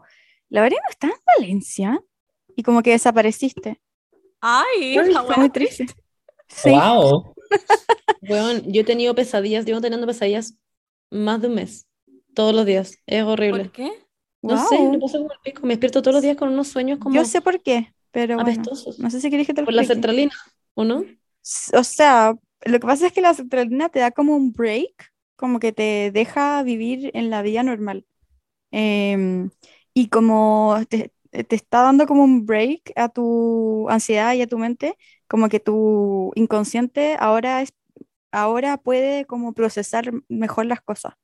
la 0.49 0.61
verdad 0.61 0.77
no 0.83 0.91
está 0.91 1.07
en 1.07 1.13
Valencia. 1.39 1.99
Y 2.55 2.61
como 2.61 2.83
que 2.83 2.91
desapareciste. 2.91 3.81
Ay, 4.41 4.93
Fue 4.93 5.11
la 5.11 5.23
muy 5.23 5.49
triste. 5.49 5.87
Sí. 6.49 6.69
Wow. 6.69 7.33
Weón, 8.29 8.71
yo 8.71 8.81
he 8.81 8.85
tenido 8.85 9.15
pesadillas, 9.15 9.65
llevo 9.65 9.81
teniendo 9.81 10.05
pesadillas 10.05 10.53
más 11.09 11.41
de 11.41 11.47
un 11.47 11.55
mes. 11.55 11.87
Todos 12.35 12.53
los 12.53 12.63
días. 12.63 12.99
Es 13.07 13.23
horrible. 13.23 13.63
¿Por 13.63 13.71
qué? 13.71 13.91
No 14.43 14.67
sé, 14.67 14.79
me 14.87 14.99
pasa 14.99 15.17
como 15.17 15.31
el 15.31 15.39
pico. 15.43 15.65
Me 15.65 15.69
despierto 15.69 16.03
todos 16.03 16.13
los 16.13 16.21
días 16.21 16.37
con 16.37 16.49
unos 16.49 16.67
sueños 16.67 16.99
como 16.99 17.15
Yo 17.15 17.25
sé 17.25 17.41
por 17.41 17.59
qué, 17.63 17.91
pero 18.11 18.35
bueno, 18.35 18.61
no 18.99 19.09
sé 19.09 19.19
si 19.19 19.31
querés 19.31 19.47
que 19.47 19.55
te 19.55 19.61
lo 19.61 19.65
Por 19.65 19.73
la 19.73 19.81
explique. 19.81 19.99
sertralina, 19.99 20.35
¿o 20.75 20.83
no? 20.83 21.03
O 21.73 21.83
sea, 21.83 22.35
lo 22.65 22.79
que 22.79 22.88
pasa 22.88 23.07
es 23.07 23.13
que 23.13 23.21
la 23.21 23.33
sertralina 23.33 23.89
te 23.89 24.00
da 24.00 24.12
como 24.12 24.35
un 24.35 24.53
break, 24.53 25.12
como 25.35 25.59
que 25.59 25.71
te 25.73 26.12
deja 26.12 26.63
vivir 26.63 27.12
en 27.13 27.29
la 27.29 27.41
vida 27.41 27.63
normal. 27.63 28.05
Em, 28.71 29.51
y 29.93 30.09
como 30.09 30.77
te, 30.89 31.13
te 31.31 31.55
está 31.55 31.83
dando 31.83 32.07
como 32.07 32.23
un 32.25 32.45
break 32.45 32.93
a 32.97 33.09
tu 33.09 33.89
ansiedad 33.89 34.33
y 34.35 34.41
a 34.43 34.47
tu 34.47 34.57
mente, 34.59 34.97
como 35.27 35.50
que 35.50 35.59
tu 35.59 36.31
inconsciente 36.35 37.17
ahora 37.19 37.62
es, 37.63 37.73
ahora 38.31 38.77
puede 38.77 39.25
como 39.25 39.53
procesar 39.53 40.12
mejor 40.29 40.65
las 40.67 40.81
cosas. 40.81 41.15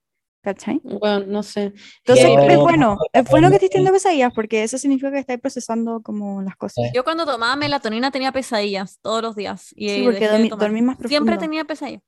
¿Cachai? 0.42 0.80
Bueno, 0.84 1.26
no 1.28 1.44
sé. 1.44 1.74
Entonces 2.06 2.26
es 2.50 2.58
bueno, 2.58 2.98
es 3.12 3.30
bueno 3.30 3.50
que 3.50 3.56
estés 3.56 3.70
teniendo 3.72 3.92
pesadillas 3.92 4.32
porque 4.34 4.64
eso 4.64 4.78
significa 4.78 5.12
que 5.12 5.20
estás 5.20 5.38
procesando 5.40 6.02
como 6.02 6.42
las 6.42 6.56
cosas. 6.56 6.86
Yo 6.94 7.04
cuando 7.04 7.26
tomaba 7.26 7.56
melatonina 7.58 8.10
tenía 8.10 8.32
pesadillas 8.32 9.00
todos 9.02 9.22
los 9.22 9.36
días. 9.36 9.74
Y 9.76 9.90
Sí, 9.90 10.02
porque 10.04 10.20
dejé 10.22 10.26
de 10.28 10.32
dormí, 10.38 10.50
tomar. 10.50 10.64
dormí 10.66 10.82
más 10.82 10.98
Siempre 10.98 11.18
profundo. 11.34 11.40
tenía 11.40 11.66
pesadillas. 11.66 12.02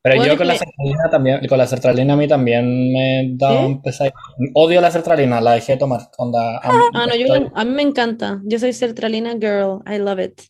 Pero 0.00 0.24
yo 0.24 0.36
con 0.38 0.46
la 0.46 0.54
sertralina 0.56 1.10
también, 1.10 1.46
con 1.48 1.58
la 1.58 1.66
sertralina 1.66 2.14
a 2.14 2.16
mí 2.16 2.26
también 2.28 2.92
me 2.92 3.32
da 3.36 3.50
¿Sí? 3.50 3.66
un 3.66 3.82
pesadilla. 3.82 4.14
Odio 4.54 4.80
la 4.80 4.90
sertralina, 4.90 5.40
la 5.40 5.52
dejé 5.52 5.72
de 5.72 5.78
tomar. 5.78 6.00
Onda, 6.16 6.58
a 6.58 6.72
mí- 6.72 6.78
Ah, 6.94 7.06
no, 7.06 7.14
yo 7.16 7.50
a 7.54 7.64
mí 7.64 7.70
me 7.72 7.82
encanta. 7.82 8.40
Yo 8.44 8.58
soy 8.58 8.72
sertralina 8.72 9.32
girl. 9.32 9.80
I 9.86 9.98
love 9.98 10.20
it. 10.20 10.40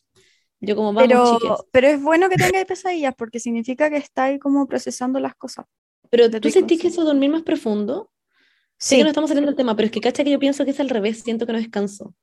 Yo 0.61 0.75
como 0.75 0.93
vamos, 0.93 1.07
Pero, 1.07 1.37
chiques. 1.39 1.65
pero 1.71 1.87
es 1.87 2.01
bueno 2.01 2.29
que 2.29 2.35
tengáis 2.37 2.65
pesadillas 2.65 3.13
porque 3.17 3.39
significa 3.39 3.89
que 3.89 3.97
estáis 3.97 4.39
como 4.39 4.67
procesando 4.67 5.19
las 5.19 5.35
cosas. 5.35 5.65
Pero 6.09 6.29
¿tú 6.29 6.49
sentís 6.49 6.81
que 6.81 6.87
eso 6.87 7.03
dormir 7.03 7.29
más 7.29 7.43
profundo? 7.43 8.11
Sé 8.77 8.95
que 8.95 8.99
Sí, 8.99 9.03
no 9.03 9.09
estamos 9.09 9.29
saliendo 9.29 9.51
del 9.51 9.57
tema, 9.57 9.75
pero 9.75 9.87
es 9.87 9.91
que 9.91 10.01
cacha 10.01 10.23
que 10.23 10.31
yo 10.31 10.39
pienso 10.39 10.63
que 10.65 10.71
es 10.71 10.79
al 10.79 10.89
revés. 10.89 11.21
Siento 11.21 11.45
que 11.45 11.53
no 11.53 11.59
descanso. 11.59 12.15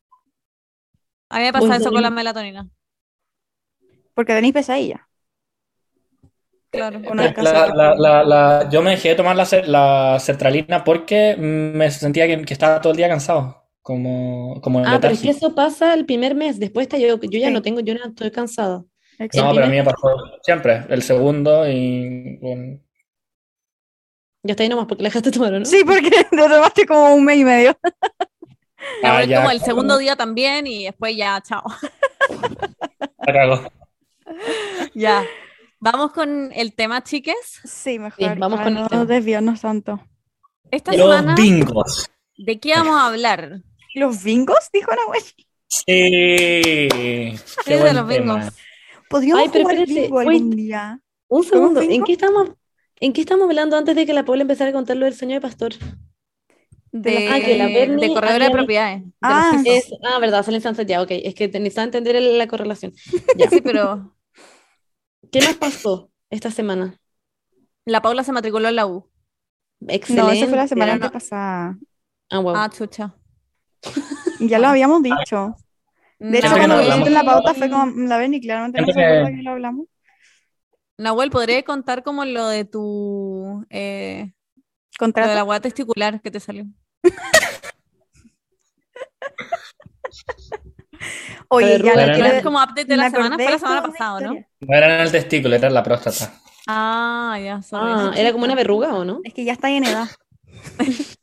A 1.29 1.39
mí 1.39 1.45
me 1.45 1.53
pasa 1.53 1.77
eso 1.77 1.91
con 1.93 2.03
la 2.03 2.11
melatonina. 2.11 2.69
porque 4.15 4.33
tenéis 4.35 4.55
pesadillas. 4.55 5.01
Claro. 6.71 6.99
No 6.99 7.15
La- 7.15 7.25
alcanza 7.25 7.67
la- 7.75 8.25
la- 8.25 8.69
yo 8.71 8.83
me 8.83 8.91
dejé 8.91 9.11
de 9.11 9.15
tomar 9.15 9.37
la, 9.37 10.19
sertralina 10.21 10.85
porque 10.85 11.37
me 11.39 11.91
sentía 11.91 12.27
que, 12.27 12.43
que 12.45 12.53
estaba 12.53 12.81
todo 12.81 12.93
el 12.93 12.97
día 12.97 13.09
cansado, 13.09 13.65
como, 13.83 14.61
como 14.61 14.81
Ah, 14.85 14.99
pero 15.01 15.15
es 15.15 15.21
que 15.23 15.31
eso 15.31 15.55
pasa 15.55 15.95
el 15.95 16.05
primer 16.07 16.35
mes. 16.35 16.59
Después 16.59 16.85
está 16.87 16.99
yo, 16.99 17.19
yo 17.21 17.39
ya 17.39 17.49
Sí. 17.49 17.53
no 17.53 17.63
tengo, 17.63 17.81
yo 17.81 17.95
no 17.95 18.05
estoy 18.07 18.31
cansada. 18.31 18.85
No, 19.19 19.53
pero 19.55 19.65
a 19.65 19.69
mí 19.69 19.77
me 19.77 19.85
pasó 19.85 20.09
siempre, 20.43 20.85
el 20.91 21.03
segundo 21.03 21.67
y... 21.69 22.37
bueno, 22.41 22.81
Ya 24.47 24.53
está 24.53 24.63
ahí 24.63 24.69
nomás 24.69 24.87
porque 24.87 25.03
la 25.03 25.09
dejaste 25.09 25.31
tomar, 25.33 25.53
¿o 25.55 25.59
¿no? 25.59 25.65
Sí, 25.65 25.83
porque 25.85 26.11
te 26.31 26.37
tomaste 26.37 26.87
como 26.87 27.15
un 27.15 27.25
mes 27.25 27.39
y 27.39 27.45
medio. 27.45 27.77
Ah, 29.03 29.19
voy 29.19 29.27
ya, 29.27 29.39
como 29.39 29.51
el 29.51 29.61
segundo 29.61 29.99
día 29.99 30.15
también 30.15 30.65
y 30.69 30.85
después 30.85 31.17
ya, 31.17 31.41
chao. 31.43 31.65
Ya. 34.95 35.25
Vamos 35.81 36.13
con 36.13 36.53
el 36.53 36.73
tema, 36.75 37.03
chiques. 37.03 37.61
Sí, 37.65 37.99
mejor. 37.99 38.39
vamos 38.39 38.61
con 38.61 38.69
el 38.77 38.83
no 38.83 38.89
tema. 38.89 39.05
desviarnos 39.05 39.61
tanto. 39.61 40.01
Esta 40.71 40.93
Los 40.93 41.01
semana, 41.01 41.35
bingos. 41.35 42.09
¿de 42.37 42.61
qué 42.61 42.75
vamos 42.75 42.95
a 42.95 43.07
hablar? 43.07 43.61
¿Los 43.95 44.23
bingos? 44.23 44.69
Dijo 44.73 44.93
Nahuel. 44.95 45.23
Sí, 45.69 45.85
qué 45.87 47.39
de 47.67 47.81
buen 47.81 47.97
los 47.97 48.09
tema. 48.09 48.35
bingos. 48.37 48.55
Podríamos 49.09 49.43
Ay, 49.43 49.51
pero 49.53 49.65
jugar 49.65 49.87
bingo 49.87 50.19
algún 50.21 50.35
wait. 50.35 50.55
día. 50.55 51.01
Un 51.29 51.45
segundo, 51.45 51.81
¿en 51.81 52.05
qué 52.05 52.13
estamos, 52.13 52.51
en 53.01 53.13
qué 53.13 53.21
estamos 53.21 53.49
hablando 53.49 53.77
antes 53.77 53.95
de 53.97 54.07
que 54.07 54.13
la 54.13 54.25
Paula 54.25 54.43
empezara 54.43 54.71
a 54.71 54.73
contar 54.73 54.97
lo 54.97 55.05
del 55.05 55.15
sueño 55.15 55.35
de 55.35 55.41
pastor? 55.41 55.73
De, 56.93 57.29
Ah, 57.31 57.41
que 57.45 57.59
la 57.59 57.67
Berni 57.67 58.01
de 58.03 58.09
corredora 58.09 58.35
había 58.37 58.49
de 58.49 58.53
propiedades. 58.55 59.05
de 59.05 59.11
Ah. 59.21 59.53
Es, 59.67 59.91
ah, 60.05 60.19
verdad, 60.19 60.43
sale 60.45 60.57
en 60.59 60.63
Sunset 60.63 60.89
ya, 60.89 61.03
ok. 61.03 61.11
Es 61.11 61.35
que 61.35 61.49
te- 61.49 61.59
necesitaba 61.61 61.85
entender 61.85 62.21
la 62.23 62.47
correlación. 62.47 62.93
Ya. 63.37 63.51
Sí, 63.51 63.61
pero 63.61 64.15
¿Qué 65.31 65.41
más 65.41 65.55
pasó 65.57 66.11
esta 66.31 66.51
semana? 66.51 66.99
la 67.85 68.01
Paula 68.03 68.25
se 68.25 68.33
matriculó 68.33 68.69
en 68.69 68.77
la 68.77 68.87
U. 68.87 69.09
Excelente. 69.89 70.23
No, 70.27 70.31
eso 70.33 70.47
fue 70.49 70.57
la 70.57 70.67
semana 70.69 70.97
no- 70.97 71.05
antepasada. 71.05 71.79
Ah, 72.31 72.39
wow. 72.39 72.55
Ah, 72.57 72.71
chucha. 72.71 73.15
Ya 74.41 74.59
lo 74.59 74.69
habíamos 74.69 75.03
dicho. 75.03 75.55
De 76.19 76.39
hecho, 76.39 76.49
cuando 76.51 76.77
no 76.83 77.07
en 77.07 77.13
la 77.15 77.25
pauta 77.25 77.53
fue 77.55 77.69
como, 77.71 77.93
la 78.07 78.17
ven 78.17 78.33
y 78.35 78.41
claramente 78.41 78.81
no 78.81 78.87
se 78.87 78.93
acuerda 79.05 79.31
que 79.37 79.43
lo 79.43 79.51
hablamos. 79.51 79.87
Nahuel, 80.99 81.31
¿podría 81.31 81.63
contar 81.63 82.03
como 82.03 82.25
lo 82.25 82.49
de 82.49 82.65
tu 82.65 83.65
eh, 83.71 84.33
lo 84.99 85.07
de 85.09 85.35
la 85.35 85.45
hueá 85.45 85.61
testicular 85.61 86.21
que 86.23 86.31
te 86.31 86.41
salió? 86.41 86.65
Oye, 91.49 91.81
ya 91.83 91.93
¿Es 91.93 92.19
quiero- 92.19 92.43
como 92.43 92.59
update 92.59 92.87
de 92.87 92.97
la 92.97 93.11
semana? 93.11 93.37
Fue 93.37 93.51
la 93.51 93.59
semana 93.59 93.83
pasada, 93.83 94.21
¿no? 94.21 94.35
No 94.61 94.77
era 94.77 94.95
en 94.97 95.01
el 95.03 95.13
testículo, 95.13 95.55
era 95.55 95.69
en 95.69 95.75
la 95.75 95.83
próstata. 95.83 96.33
Ah, 96.67 97.39
ya, 97.43 97.63
sorry. 97.63 97.93
Ah, 97.93 98.13
era 98.17 98.33
como 98.33 98.45
una 98.45 98.55
verruga, 98.55 98.95
¿o 98.95 99.05
no? 99.05 99.21
Es 99.23 99.35
que 99.35 99.45
ya 99.45 99.53
está 99.53 99.71
en 99.71 99.85
edad. 99.85 100.09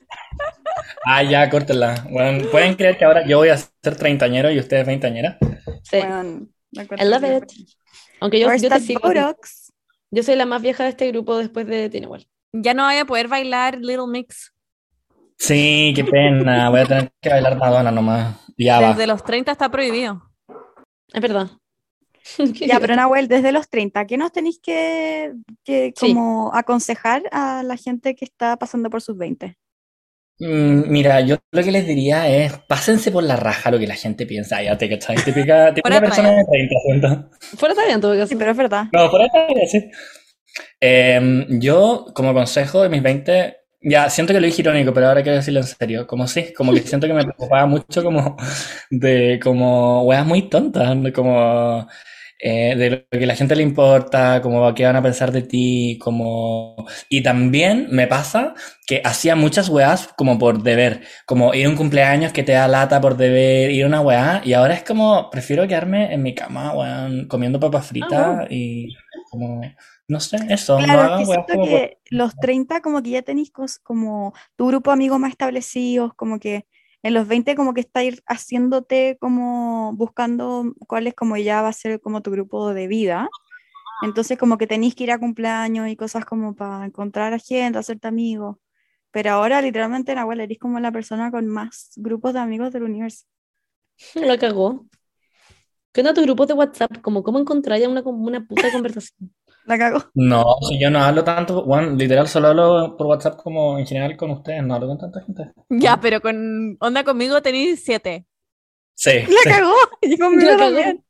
Ah, 1.06 1.22
ya, 1.22 1.50
córtenla. 1.50 2.08
Bueno, 2.10 2.50
¿pueden 2.50 2.75
creer 2.75 2.98
que 2.98 3.03
ahora 3.03 3.25
yo 3.27 3.38
voy 3.38 3.50
a 3.50 3.58
ser 3.58 3.98
treintañero 3.98 4.50
y 4.51 4.60
ustedes 4.60 4.86
veintañera? 4.88 5.38
Sí. 5.84 5.98
Bueno, 5.98 6.48
me 6.72 6.82
acuerdo 6.82 7.03
I 7.03 7.10
love 7.10 7.44
it. 7.44 7.51
Aunque 8.22 8.39
yo, 8.39 8.48
yo 8.48 8.62
te 8.62 8.70
that 8.70 8.80
sigo. 8.80 9.01
Botox? 9.01 9.62
Yo 10.13 10.22
soy 10.22 10.36
la 10.36 10.46
más 10.46 10.62
vieja 10.62 10.84
de 10.84 10.89
este 10.91 11.08
grupo 11.12 11.38
después 11.38 11.65
de 11.65 11.89
igual. 11.91 12.27
Ya 12.53 12.75
no 12.75 12.86
voy 12.86 12.98
a 12.98 13.05
poder 13.05 13.27
bailar 13.27 13.79
Little 13.79 14.05
Mix. 14.08 14.53
Sí, 15.39 15.91
qué 15.96 16.03
pena. 16.03 16.70
Voy 16.70 16.82
a 16.82 16.86
tener 16.86 17.12
que 17.20 17.29
bailar 17.29 17.58
Madonna 17.58 17.89
nomás. 17.89 18.38
Ya 18.55 18.79
va. 18.79 18.89
Desde 18.89 19.08
los 19.08 19.24
30 19.24 19.51
está 19.51 19.70
prohibido. 19.70 20.22
Es 21.12 21.22
verdad. 21.22 21.50
Ya, 22.53 22.79
pero 22.79 22.96
Nahuel, 22.96 23.27
desde 23.27 23.51
los 23.51 23.67
30, 23.70 24.05
¿qué 24.05 24.17
nos 24.17 24.32
tenéis 24.32 24.60
que, 24.62 25.34
que 25.65 25.93
Sí. 25.96 26.13
como 26.13 26.55
aconsejar 26.55 27.24
a 27.32 27.63
la 27.63 27.75
gente 27.75 28.15
que 28.15 28.24
está 28.24 28.55
pasando 28.55 28.89
por 28.89 29.01
sus 29.01 29.17
20? 29.17 29.58
Mm, 30.43 30.89
Mira, 30.89 31.21
yo 31.21 31.38
lo 31.51 31.63
que 31.63 31.71
les 31.71 31.88
diría 31.88 32.27
es, 32.27 32.51
pásense 32.67 33.12
por 33.12 33.23
la 33.23 33.38
raja 33.38 33.71
lo 33.71 33.79
que 33.79 33.88
la 33.88 33.95
gente 33.95 34.25
piensa. 34.25 34.62
Ya 34.62 34.77
te 34.77 34.89
cachai. 34.89 35.15
Típica, 35.15 35.69
típica 35.73 35.89
Fuera 35.89 36.01
persona 36.01 36.31
de 36.31 36.45
30, 36.45 36.75
¿cierto? 36.85 37.29
Fuera 37.57 37.75
talla 37.75 37.93
en 37.93 38.01
todo 38.01 38.13
caso. 38.13 38.27
Sí, 38.27 38.35
pero 38.35 38.51
es 38.51 38.57
verdad. 38.57 38.85
No, 38.91 39.09
por 39.09 39.21
acá, 39.21 39.47
sí. 39.71 39.89
Em, 40.81 41.59
yo, 41.62 42.07
como 42.13 42.33
consejo 42.33 42.83
de 42.83 42.89
mis 42.89 43.01
20, 43.01 43.55
ya 43.81 44.09
siento 44.09 44.33
que 44.33 44.41
lo 44.41 44.45
dije 44.45 44.62
irónico, 44.62 44.93
pero 44.93 45.07
ahora 45.07 45.23
quiero 45.23 45.38
decirlo 45.38 45.62
en 45.62 45.67
serio. 45.67 46.07
Como 46.07 46.27
sí, 46.27 46.53
como 46.53 46.73
que 46.73 46.81
siento 46.81 47.07
que 47.07 47.13
me 47.13 47.23
preocupaba 47.23 47.65
mucho 47.65 48.03
como 48.03 48.35
de 48.89 49.39
como 49.41 50.03
weas 50.03 50.25
muy 50.25 50.50
tontas, 50.50 50.93
como 51.13 51.88
eh, 52.45 52.75
de 52.75 52.89
lo 52.89 53.19
que 53.19 53.25
la 53.25 53.38
gente 53.38 53.55
le 53.55 53.63
importa, 53.63 54.41
como 54.41 54.73
qué 54.75 54.83
van 54.83 54.97
a 54.97 55.01
pensar 55.01 55.31
de 55.31 55.43
ti, 55.43 55.97
como... 56.01 56.75
Y 57.07 57.23
también 57.23 57.88
me 57.89 58.05
pasa 58.05 58.53
que 58.85 59.01
hacía 59.05 59.38
muchas 59.38 59.69
weas 59.69 60.09
como 60.17 60.38
por 60.38 60.62
deber, 60.62 61.03
como 61.25 61.53
ir 61.53 61.67
a 61.67 61.69
un 61.69 61.77
cumpleaños 61.77 62.33
que 62.33 62.43
te 62.43 62.51
da 62.51 62.67
lata 62.67 63.00
por 63.00 63.15
deber, 63.15 63.71
ir 63.71 63.85
a 63.85 63.88
una 63.88 64.01
weá, 64.01 64.41
y 64.43 64.51
ahora 64.51 64.73
es 64.73 64.83
como, 64.83 65.29
prefiero 65.29 65.65
quedarme 65.69 66.13
en 66.13 66.21
mi 66.21 66.35
cama, 66.35 66.73
weón, 66.73 67.29
comiendo 67.29 67.62
papas 67.62 67.88
fritas 67.88 68.35
bueno. 68.35 68.47
y 68.50 68.93
como, 69.31 69.62
no 70.09 70.19
sé, 70.19 70.35
eso, 70.50 70.77
no 70.79 70.83
Claro, 70.83 71.01
hagan 71.01 71.21
es 71.21 71.27
que 71.29 71.33
siento 71.33 71.53
como 71.53 71.65
que 71.65 71.97
los 72.09 72.35
30 72.35 72.81
como 72.81 73.01
que 73.01 73.12
ya 73.12 73.21
tenéis 73.21 73.53
como 73.83 74.33
tu 74.57 74.67
grupo 74.67 74.89
de 74.89 74.95
amigos 74.95 75.17
más 75.17 75.31
establecidos, 75.31 76.13
como 76.15 76.39
que 76.39 76.65
en 77.03 77.13
los 77.13 77.27
20 77.27 77.55
como 77.55 77.74
que 77.74 77.81
estáis 77.81 78.24
haciéndote 78.27 79.17
como 79.19 79.93
buscando 79.93 80.74
cuál 80.88 81.07
es 81.07 81.13
como 81.13 81.38
ya 81.38 81.62
va 81.62 81.67
a 81.67 81.74
ser 81.74 82.00
como 82.00 82.22
tu 82.22 82.31
grupo 82.31 82.74
de 82.74 82.88
vida. 82.88 83.29
Entonces 84.03 84.38
como 84.38 84.57
que 84.57 84.67
tenéis 84.67 84.95
que 84.95 85.03
ir 85.03 85.12
a 85.12 85.19
cumpleaños 85.19 85.89
y 85.89 85.95
cosas 85.95 86.25
como 86.25 86.55
para 86.55 86.86
encontrar 86.86 87.33
a 87.33 87.39
gente, 87.39 87.77
hacerte 87.77 88.07
amigos. 88.07 88.57
Pero 89.12 89.31
ahora 89.31 89.62
literalmente 89.62 90.15
Nahuel 90.15 90.41
eres 90.41 90.57
como 90.60 90.79
la 90.79 90.91
persona 90.91 91.29
con 91.29 91.45
más 91.48 91.91
grupos 91.98 92.33
de 92.33 92.39
amigos 92.39 92.72
del 92.74 92.83
universo. 92.83 93.25
La 94.15 94.38
cagó. 94.38 94.86
¿Qué 95.91 96.01
onda 96.01 96.13
tu 96.13 96.24
grupo 96.24 96.45
de 96.45 96.53
WhatsApp? 96.53 97.01
Como, 97.01 97.22
¿Cómo 97.22 97.39
encontrar 97.39 97.79
una, 97.88 98.01
una 98.01 98.48
puta 98.48 98.72
conversación? 98.72 99.31
La 99.65 99.77
cago. 99.77 100.03
No, 100.15 100.43
si 100.67 100.79
yo 100.79 100.89
no 100.89 101.00
hablo 101.00 101.24
tanto, 101.24 101.63
bueno, 101.65 101.91
literal 101.96 102.27
solo 102.27 102.50
hablo 102.50 102.96
por 102.98 103.08
WhatsApp 103.08 103.38
como 103.41 103.77
en 103.79 103.86
general 103.86 104.17
con 104.17 104.32
ustedes, 104.32 104.63
no 104.63 104.75
hablo 104.75 104.88
con 104.88 104.98
tanta 104.98 105.22
gente. 105.22 105.51
Ya, 105.70 106.00
pero 106.01 106.20
con 106.22 106.77
onda 106.82 107.03
conmigo 107.03 107.41
tenéis 107.41 107.84
siete. 107.84 108.25
Sí, 108.96 109.22
La 109.22 109.41
sí. 109.43 109.50
cagó. 109.50 109.74
Y 110.01 110.17
conmigo 110.17 110.51
La 110.51 110.58
cagó. 110.58 110.75
también. 110.75 111.03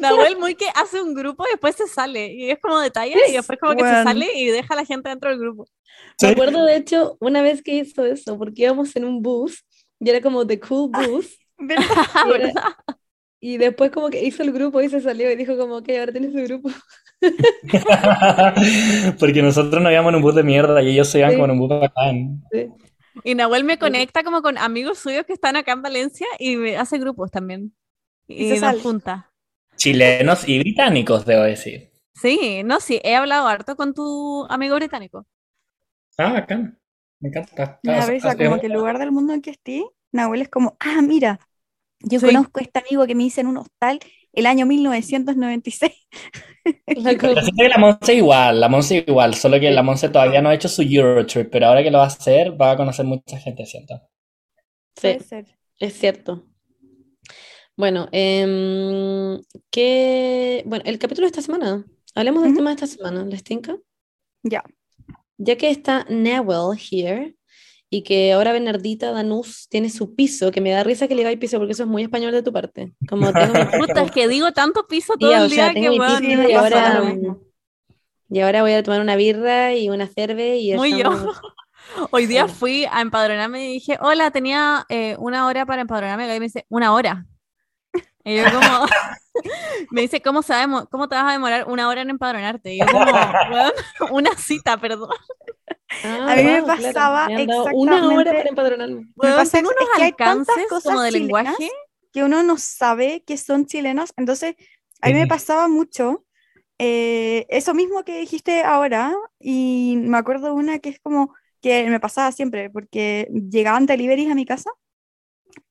Nahuel 0.00 0.36
muy 0.38 0.54
que 0.54 0.66
hace 0.74 1.00
un 1.00 1.14
grupo 1.14 1.44
y 1.46 1.52
después 1.52 1.74
se 1.76 1.86
sale. 1.86 2.32
Y 2.32 2.50
es 2.50 2.58
como 2.60 2.78
detalle 2.78 3.16
y 3.28 3.32
después 3.32 3.58
como 3.58 3.74
que 3.74 3.84
se 3.84 4.02
sale 4.04 4.26
y 4.34 4.46
deja 4.48 4.74
a 4.74 4.76
la 4.76 4.84
gente 4.84 5.08
dentro 5.08 5.30
del 5.30 5.38
grupo. 5.38 5.66
Me 6.20 6.28
Sí. 6.28 6.32
acuerdo, 6.34 6.64
de 6.64 6.76
hecho, 6.76 7.16
una 7.20 7.40
vez 7.42 7.62
que 7.62 7.74
hizo 7.74 8.04
eso, 8.04 8.36
porque 8.38 8.62
íbamos 8.62 8.94
en 8.96 9.04
un 9.06 9.22
bus 9.22 9.64
y 9.98 10.10
era 10.10 10.20
como 10.20 10.46
The 10.46 10.60
Cool 10.60 10.90
Bus. 10.90 11.38
¿Verdad? 11.58 11.84
y, 12.28 12.32
era- 12.34 12.52
y 13.40 13.56
después 13.56 13.90
como 13.90 14.10
que 14.10 14.22
hizo 14.22 14.42
el 14.42 14.52
grupo 14.52 14.80
y 14.82 14.90
se 14.90 15.00
salió 15.00 15.30
y 15.30 15.36
dijo 15.36 15.56
como, 15.56 15.76
ok, 15.78 15.88
ahora 15.98 16.12
tienes 16.12 16.32
tu 16.34 16.42
grupo. 16.42 16.68
Porque 19.18 19.42
nosotros 19.42 19.82
nos 19.82 19.92
íbamos 19.92 20.10
en 20.10 20.16
un 20.16 20.22
bus 20.22 20.34
de 20.34 20.42
mierda 20.42 20.82
y 20.82 20.90
ellos 20.90 21.08
se 21.08 21.18
iban 21.18 21.30
Sí. 21.30 21.36
como 21.36 21.44
en 21.46 21.50
un 21.52 21.58
bus 21.58 21.68
bacán. 21.68 22.42
Sí. 22.52 22.68
Y 23.24 23.34
Nahuel 23.34 23.64
me 23.64 23.78
conecta 23.78 24.22
como 24.22 24.42
con 24.42 24.58
amigos 24.58 24.98
suyos 24.98 25.24
que 25.24 25.32
están 25.32 25.56
acá 25.56 25.72
en 25.72 25.82
Valencia 25.82 26.26
y 26.38 26.56
me 26.56 26.76
hace 26.76 26.98
grupos 26.98 27.30
también. 27.30 27.74
Y 28.28 28.44
Y, 28.52 28.56
se 28.58 28.60
nos 28.60 28.82
junta. 28.82 29.32
Chilenos 29.76 30.46
y 30.48 30.58
británicos, 30.58 31.24
debo 31.24 31.42
decir. 31.42 31.90
Sí, 32.14 32.62
no, 32.64 32.80
sí, 32.80 33.00
he 33.04 33.14
hablado 33.14 33.46
harto 33.46 33.76
con 33.76 33.94
tu 33.94 34.46
amigo 34.48 34.74
británico. 34.76 35.26
Ah, 36.18 36.32
bacán. 36.32 36.78
Me 37.20 37.28
encanta. 37.30 37.78
Me 37.82 37.92
da 37.92 38.06
risa, 38.06 38.30
ah, 38.32 38.36
como 38.36 38.60
que 38.60 38.66
el 38.66 38.72
lugar 38.72 38.98
del 38.98 39.12
mundo 39.12 39.32
en 39.32 39.40
que 39.42 39.50
esté, 39.50 39.84
Nahuel 40.12 40.42
es 40.42 40.48
como, 40.48 40.76
ah, 40.80 41.00
mira, 41.02 41.40
yo 42.00 42.20
Sí. 42.20 42.26
conozco 42.26 42.60
a 42.60 42.62
este 42.62 42.78
amigo 42.80 43.06
que 43.06 43.14
me 43.14 43.24
hice 43.24 43.40
en 43.42 43.46
un 43.48 43.58
hostal 43.58 43.98
el 44.36 44.46
año 44.46 44.66
1996. 44.66 45.92
La 46.96 47.16
que 47.16 47.68
la 47.68 47.78
Monse 47.78 48.14
igual, 48.14 48.60
la 48.60 48.68
Monse 48.68 49.04
igual, 49.06 49.34
solo 49.34 49.60
que 49.60 49.70
la 49.70 49.82
Monse 49.84 50.08
todavía 50.08 50.42
no 50.42 50.48
ha 50.48 50.54
hecho 50.54 50.68
su 50.68 50.82
Eurotrip, 50.82 51.48
pero 51.50 51.66
ahora 51.68 51.82
que 51.82 51.90
lo 51.92 51.98
va 51.98 52.04
a 52.04 52.08
hacer, 52.08 52.60
va 52.60 52.72
a 52.72 52.76
conocer 52.76 53.06
mucha 53.06 53.38
gente, 53.38 53.64
siento. 53.66 54.00
Sí, 54.96 55.00
Puede 55.02 55.20
ser. 55.20 55.58
es 55.78 55.94
cierto. 55.98 56.44
Bueno, 57.76 58.08
em, 58.12 59.40
¿qué- 59.70 60.62
bueno, 60.66 60.84
el 60.86 60.98
capítulo 60.98 61.26
de 61.26 61.30
esta 61.30 61.42
semana. 61.42 61.84
Hablemos 62.14 62.42
del 62.42 62.54
tema 62.54 62.70
de 62.70 62.74
esta 62.76 62.86
semana, 62.86 63.24
¿les 63.24 63.44
tinca? 63.44 63.76
Ya. 64.44 64.62
Ya 65.38 65.56
que 65.56 65.70
está 65.70 66.04
Newell 66.08 66.78
here 66.78 67.35
y 67.96 68.02
que 68.02 68.34
ahora 68.34 68.52
Bernardita 68.52 69.10
Danús 69.10 69.68
tiene 69.70 69.88
su 69.88 70.14
piso, 70.14 70.50
que 70.50 70.60
me 70.60 70.70
da 70.70 70.84
risa 70.84 71.08
que 71.08 71.14
le 71.14 71.24
diga 71.24 71.40
piso 71.40 71.56
porque 71.56 71.72
eso 71.72 71.84
es 71.84 71.88
muy 71.88 72.02
español 72.02 72.30
de 72.32 72.42
tu 72.42 72.52
parte. 72.52 72.92
Como 73.08 73.32
tengo 73.32 73.54
mi 73.54 73.64
Puta, 73.80 74.02
es 74.02 74.10
que 74.10 74.28
digo 74.28 74.52
tanto 74.52 74.86
piso 74.86 75.14
todo 75.18 75.30
Tía, 75.30 75.38
el 75.38 75.46
o 75.46 75.48
sea, 75.48 75.64
día 75.70 75.74
tengo 75.74 75.92
que 75.92 75.98
mi 75.98 76.06
piso 76.18 76.48
y 76.50 76.52
ahora, 76.52 77.02
y 78.28 78.40
ahora 78.40 78.60
voy 78.60 78.72
a 78.74 78.82
tomar 78.82 79.00
una 79.00 79.16
birra 79.16 79.72
y 79.74 79.88
una 79.88 80.06
cerve 80.08 80.58
y 80.58 80.74
Muy 80.74 80.98
yo. 80.98 81.08
Hoy 82.10 82.26
día 82.26 82.48
fui 82.48 82.84
a 82.90 83.00
empadronarme 83.00 83.64
y 83.70 83.72
dije, 83.74 83.96
hola, 84.02 84.30
tenía 84.30 84.84
eh, 84.90 85.16
una 85.18 85.46
hora 85.46 85.64
para 85.64 85.80
empadronarme. 85.80 86.24
Y 86.36 86.38
me 86.40 86.46
dice, 86.46 86.66
una 86.68 86.92
hora. 86.92 87.24
Y 88.24 88.36
yo 88.36 88.44
como, 88.44 88.86
me 89.90 90.02
dice, 90.02 90.20
¿cómo, 90.20 90.42
demo- 90.42 90.86
¿cómo 90.90 91.08
te 91.08 91.14
vas 91.14 91.28
a 91.28 91.32
demorar 91.32 91.66
una 91.68 91.88
hora 91.88 92.02
en 92.02 92.10
empadronarte? 92.10 92.74
Y 92.74 92.80
yo 92.80 92.86
como, 92.86 93.04
"Weón, 93.06 93.72
una 94.10 94.36
cita, 94.36 94.76
perdón. 94.76 95.08
Ah, 96.04 96.32
A 96.32 96.36
mí 96.36 96.42
me 96.44 96.60
wow, 96.60 96.66
claro, 96.66 96.82
pasaba 96.82 97.26
me 97.28 97.34
han 97.36 97.46
dado 97.46 97.64
una 97.74 97.96
hora 97.96 98.30
exactamente- 98.30 98.32
para 98.36 98.48
empadronarme. 98.50 98.94
Me 99.02 99.12
Weón, 99.16 99.36
pasa 99.36 99.58
tengo 99.58 99.70
es 99.70 99.76
unos 99.76 99.96
que 99.96 100.02
hay 100.02 100.12
tantas 100.12 100.48
alcances 100.48 100.68
cosas 100.68 100.92
como 100.92 101.02
de 101.02 101.10
lenguaje. 101.12 101.70
que 102.12 102.24
uno 102.24 102.42
no 102.42 102.56
sabe 102.58 103.22
que 103.26 103.36
son 103.36 103.66
chilenos. 103.66 104.12
Entonces, 104.16 104.54
a 105.02 105.08
mí 105.08 105.14
me 105.14 105.22
Sí. 105.22 105.28
pasaba 105.28 105.68
mucho 105.68 106.24
eh, 106.78 107.46
eso 107.48 107.72
mismo 107.74 108.04
que 108.04 108.18
dijiste 108.20 108.62
ahora. 108.62 109.14
Y 109.40 109.96
me 109.98 110.18
acuerdo 110.18 110.54
una 110.54 110.78
que 110.78 110.90
es 110.90 111.00
como 111.00 111.34
que 111.62 111.88
me 111.88 112.00
pasaba 112.00 112.32
siempre, 112.32 112.68
porque 112.70 113.28
llegaban 113.50 113.86
deliveries 113.86 114.30
a 114.30 114.34
mi 114.34 114.44
casa 114.44 114.70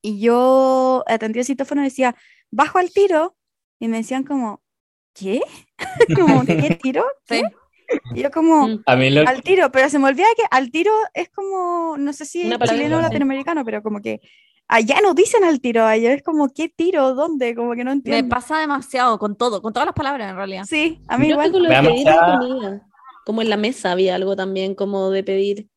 y 0.02 0.19
yo 0.19 1.04
atendía 1.08 1.41
el 1.41 1.45
citófono 1.45 1.82
y 1.82 1.86
decía, 1.86 2.15
bajo 2.52 2.80
al 2.80 2.91
tiro. 2.91 3.36
Y 3.80 3.88
me 3.88 3.97
decían 3.97 4.23
como, 4.23 4.62
¿qué? 5.13 5.41
como, 6.15 6.45
¿qué 6.45 6.78
tiro? 6.82 7.06
¿Qué? 7.26 7.39
Sí. 7.39 7.43
Y 8.13 8.21
yo 8.24 8.32
como, 8.32 8.67
Mm. 8.67 8.84
A 8.86 8.95
mí 8.95 9.10
lo 9.10 9.28
al 9.28 9.41
tiro, 9.43 9.71
pero 9.71 9.89
se 9.89 10.00
me 10.00 10.08
olvida 10.08 10.26
que 10.36 10.43
al 10.52 10.71
tiro 10.71 10.91
es 11.13 11.30
como, 11.30 11.95
no 11.98 12.13
sé 12.13 12.26
si 12.26 12.41
es 12.52 12.60
chileno 12.69 12.98
o 12.98 13.02
latinoamericano, 13.02 13.63
pero 13.65 13.82
como 13.84 14.02
que 14.02 14.21
allá 14.67 15.00
no 15.02 15.13
dicen 15.13 15.43
al 15.43 15.60
tiro, 15.62 15.86
allá 15.86 16.13
es 16.13 16.24
como, 16.24 16.50
¿qué 16.54 16.69
tiro? 16.69 17.13
¿Dónde? 17.13 17.54
Como 17.56 17.74
que 17.74 17.84
no 17.84 17.91
Me 17.91 17.98
entiendo. 17.98 18.30
pasa 18.34 18.60
demasiado 18.60 19.19
con 19.19 19.36
todo, 19.36 19.62
con 19.62 19.74
todas 19.74 19.86
las 19.86 19.95
palabras 19.95 20.30
en 20.30 20.36
realidad. 20.36 20.63
Sí, 20.67 21.02
a 21.08 21.17
mí 21.17 21.26
Creo 21.28 21.38
que 21.39 21.48
igual. 21.48 21.52
con 21.52 21.63
lo 21.63 21.69
Me 21.69 21.76
de 21.76 21.82
pedir 21.88 22.08
comida, 22.08 22.88
como 23.26 23.41
en 23.41 23.50
la 23.50 23.58
mesa 23.58 23.91
había 23.91 24.15
algo 24.15 24.36
también, 24.36 24.74
como 24.76 25.10
de 25.12 25.24
pedir, 25.24 25.67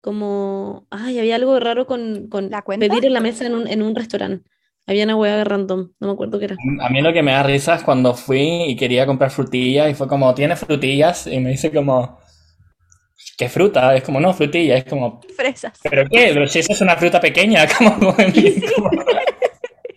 como, 0.00 0.86
ay, 0.90 1.18
había 1.18 1.36
algo 1.36 1.58
raro 1.58 1.86
con, 1.86 2.28
con 2.28 2.50
pedir 2.78 3.04
en 3.06 3.12
la 3.12 3.20
mesa 3.20 3.44
en 3.46 3.54
un, 3.54 3.66
en 3.68 3.82
un 3.82 3.94
restaurante. 3.94 4.48
Había 4.86 5.04
una 5.04 5.16
hueá 5.16 5.42
random, 5.44 5.90
no 5.98 6.06
me 6.06 6.12
acuerdo 6.12 6.38
qué 6.38 6.44
era. 6.46 6.56
A 6.80 6.88
mí 6.90 7.02
lo 7.02 7.12
que 7.12 7.22
me 7.22 7.32
da 7.32 7.42
risa 7.42 7.74
es 7.74 7.82
cuando 7.82 8.14
fui 8.14 8.62
y 8.68 8.76
quería 8.76 9.04
comprar 9.04 9.30
frutillas 9.32 9.90
y 9.90 9.94
fue 9.94 10.06
como, 10.06 10.32
¿tienes 10.34 10.60
frutillas? 10.60 11.26
Y 11.26 11.40
me 11.40 11.50
dice 11.50 11.72
como, 11.72 12.20
¿qué 13.36 13.48
fruta? 13.48 13.96
Es 13.96 14.04
como, 14.04 14.20
no, 14.20 14.32
frutilla. 14.32 14.76
Es 14.76 14.84
como, 14.84 15.20
Fresas. 15.36 15.78
¿pero 15.90 16.04
qué? 16.08 16.30
Pero 16.32 16.46
si 16.46 16.60
esa 16.60 16.72
es 16.72 16.80
una 16.80 16.96
fruta 16.96 17.20
pequeña, 17.20 17.66
como, 17.78 17.98
como- 17.98 18.14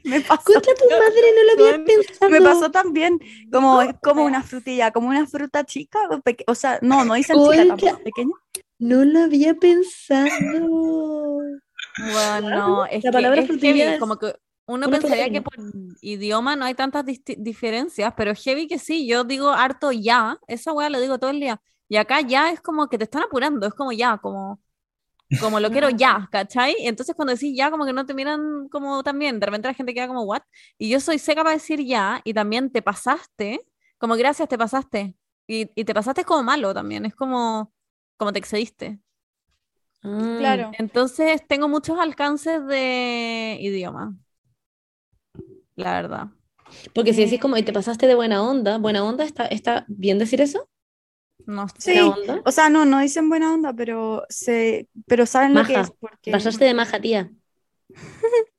Me 0.06 0.22
pasó. 0.22 0.54
Contra 0.54 0.74
tu 0.74 0.90
madre, 0.90 1.22
no 1.36 1.44
lo 1.46 1.52
había 1.72 1.86
pensado. 1.86 2.32
Me 2.32 2.42
pasó 2.42 2.72
también, 2.72 3.20
como, 3.52 3.80
como 4.02 4.26
una 4.26 4.42
frutilla, 4.42 4.90
como 4.90 5.10
una 5.10 5.28
fruta 5.28 5.64
chica, 5.66 6.00
o, 6.10 6.20
peque- 6.22 6.46
o 6.48 6.56
sea, 6.56 6.80
no, 6.82 7.06
no 7.06 7.14
dicen 7.14 7.36
chica 7.36 7.46
Contra- 7.68 7.68
tampoco, 7.78 8.04
pequeña. 8.06 8.32
No 8.80 9.06
lo 9.06 9.20
había 9.20 9.54
pensado. 9.54 10.30
Bueno, 11.98 12.50
no, 12.50 12.86
es 12.88 13.04
La 13.04 13.12
que 13.12 13.14
palabra 13.14 13.42
es 13.42 13.48
frutilla 13.48 13.94
es 13.94 14.00
como 14.00 14.18
que 14.18 14.34
uno 14.70 14.90
una 14.90 15.00
pensaría 15.00 15.30
que 15.30 15.42
por 15.42 15.56
idioma 16.02 16.56
no 16.56 16.66
hay 16.66 16.76
tantas 16.76 17.06
diferencias, 17.38 18.14
pero 18.16 18.34
heavy 18.36 18.68
que 18.68 18.80
sí, 18.80 19.08
yo 19.08 19.24
digo 19.24 19.50
harto 19.52 19.92
ya, 19.92 20.40
esa 20.48 20.74
weá 20.74 20.90
lo 20.90 21.00
digo 21.00 21.20
todo 21.20 21.32
el 21.32 21.40
día, 21.40 21.62
y 21.90 21.98
acá 21.98 22.22
ya 22.22 22.52
es 22.52 22.62
como 22.62 22.88
que 22.90 22.98
te 22.98 23.06
están 23.06 23.24
apurando, 23.24 23.68
es 23.68 23.74
como 23.74 23.92
ya, 23.92 24.18
como, 24.20 24.62
como 25.38 25.60
lo 25.60 25.72
quiero 25.72 25.90
ya, 25.90 26.30
¿cachai? 26.32 26.76
Y 26.80 26.88
entonces 26.88 27.16
cuando 27.16 27.34
decís 27.34 27.56
ya, 27.58 27.72
como 27.72 27.86
que 27.86 27.94
no 27.94 28.06
te 28.06 28.14
miran 28.14 28.70
como 28.70 29.04
también, 29.04 29.40
de 29.40 29.46
repente 29.48 29.68
la 29.70 29.74
gente 29.76 29.94
queda 29.94 30.08
como, 30.08 30.24
¿what? 30.24 30.42
Y 30.78 30.90
yo 30.90 31.00
soy 31.00 31.20
seca 31.20 31.44
para 31.44 31.56
decir 31.56 31.82
ya, 31.86 32.22
y 32.26 32.34
también 32.34 32.72
te 32.72 32.82
pasaste, 32.82 33.62
como 34.00 34.16
gracias, 34.18 34.50
te 34.50 34.58
pasaste, 34.58 35.16
y, 35.48 35.72
y 35.76 35.86
te 35.86 35.94
pasaste 35.94 36.26
como 36.26 36.44
malo 36.44 36.74
también, 36.74 37.06
es 37.06 37.16
como, 37.16 37.74
como 38.18 38.34
te 38.34 38.40
excediste. 38.40 39.00
Ah, 40.04 40.30
Claro. 40.36 40.78
Entonces 40.78 41.46
tengo 41.48 41.68
muchos 41.70 42.00
alcances 42.00 42.66
de 42.68 43.58
idioma. 43.62 44.18
La 45.80 45.94
verdad. 45.94 46.28
Porque 46.94 47.14
si 47.14 47.24
decís 47.24 47.40
como, 47.40 47.58
y 47.58 47.64
te 47.64 47.74
pasaste 47.74 48.06
de 48.06 48.16
buena 48.16 48.44
onda, 48.44 48.78
buena 48.78 49.04
onda, 49.04 49.24
¿está, 49.24 49.46
está 49.46 49.86
bien 49.88 50.20
decir 50.20 50.42
eso? 50.42 50.70
No 51.48 51.68
sé. 51.70 51.76
Sí, 51.80 51.94
Buena 51.94 52.16
onda. 52.16 52.42
o 52.46 52.52
sea, 52.52 52.70
no, 52.70 52.86
no 52.86 53.00
dicen 53.00 53.30
buena 53.30 53.54
onda, 53.54 53.74
pero 53.74 54.24
se, 54.30 54.88
pero 55.08 55.26
saben 55.26 55.56
lo 55.56 55.64
que 55.64 55.80
es, 55.80 55.92
porque, 56.00 56.32
Pasaste 56.32 56.66
de 56.66 56.74
maja, 56.74 57.00
tía. 57.00 57.32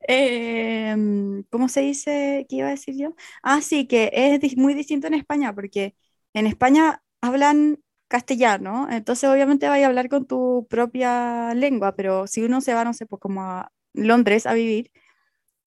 em, 0.00 1.42
¿cómo 1.50 1.68
se 1.68 1.80
dice? 1.80 2.46
¿Qué 2.48 2.56
iba 2.56 2.68
a 2.68 2.70
decir 2.70 2.96
yo? 2.96 3.14
Ah, 3.42 3.60
sí, 3.62 3.86
que 3.86 4.10
es 4.14 4.56
muy 4.56 4.74
distinto 4.74 5.06
en 5.06 5.14
España, 5.14 5.54
porque 5.54 5.94
en 6.34 6.46
España 6.46 7.02
hablan 7.20 7.78
castellano, 8.08 8.88
entonces 8.90 9.28
obviamente 9.30 9.68
vais 9.68 9.84
a 9.84 9.86
hablar 9.88 10.10
con 10.10 10.26
tu 10.26 10.66
propia 10.68 11.54
lengua, 11.54 11.96
pero 11.96 12.26
si 12.26 12.42
uno 12.42 12.60
se 12.60 12.74
va, 12.74 12.84
no 12.84 12.92
sé, 12.92 13.06
pues 13.06 13.20
como 13.20 13.42
a 13.42 13.72
Londres 13.94 14.46
a 14.46 14.52
vivir, 14.52 14.90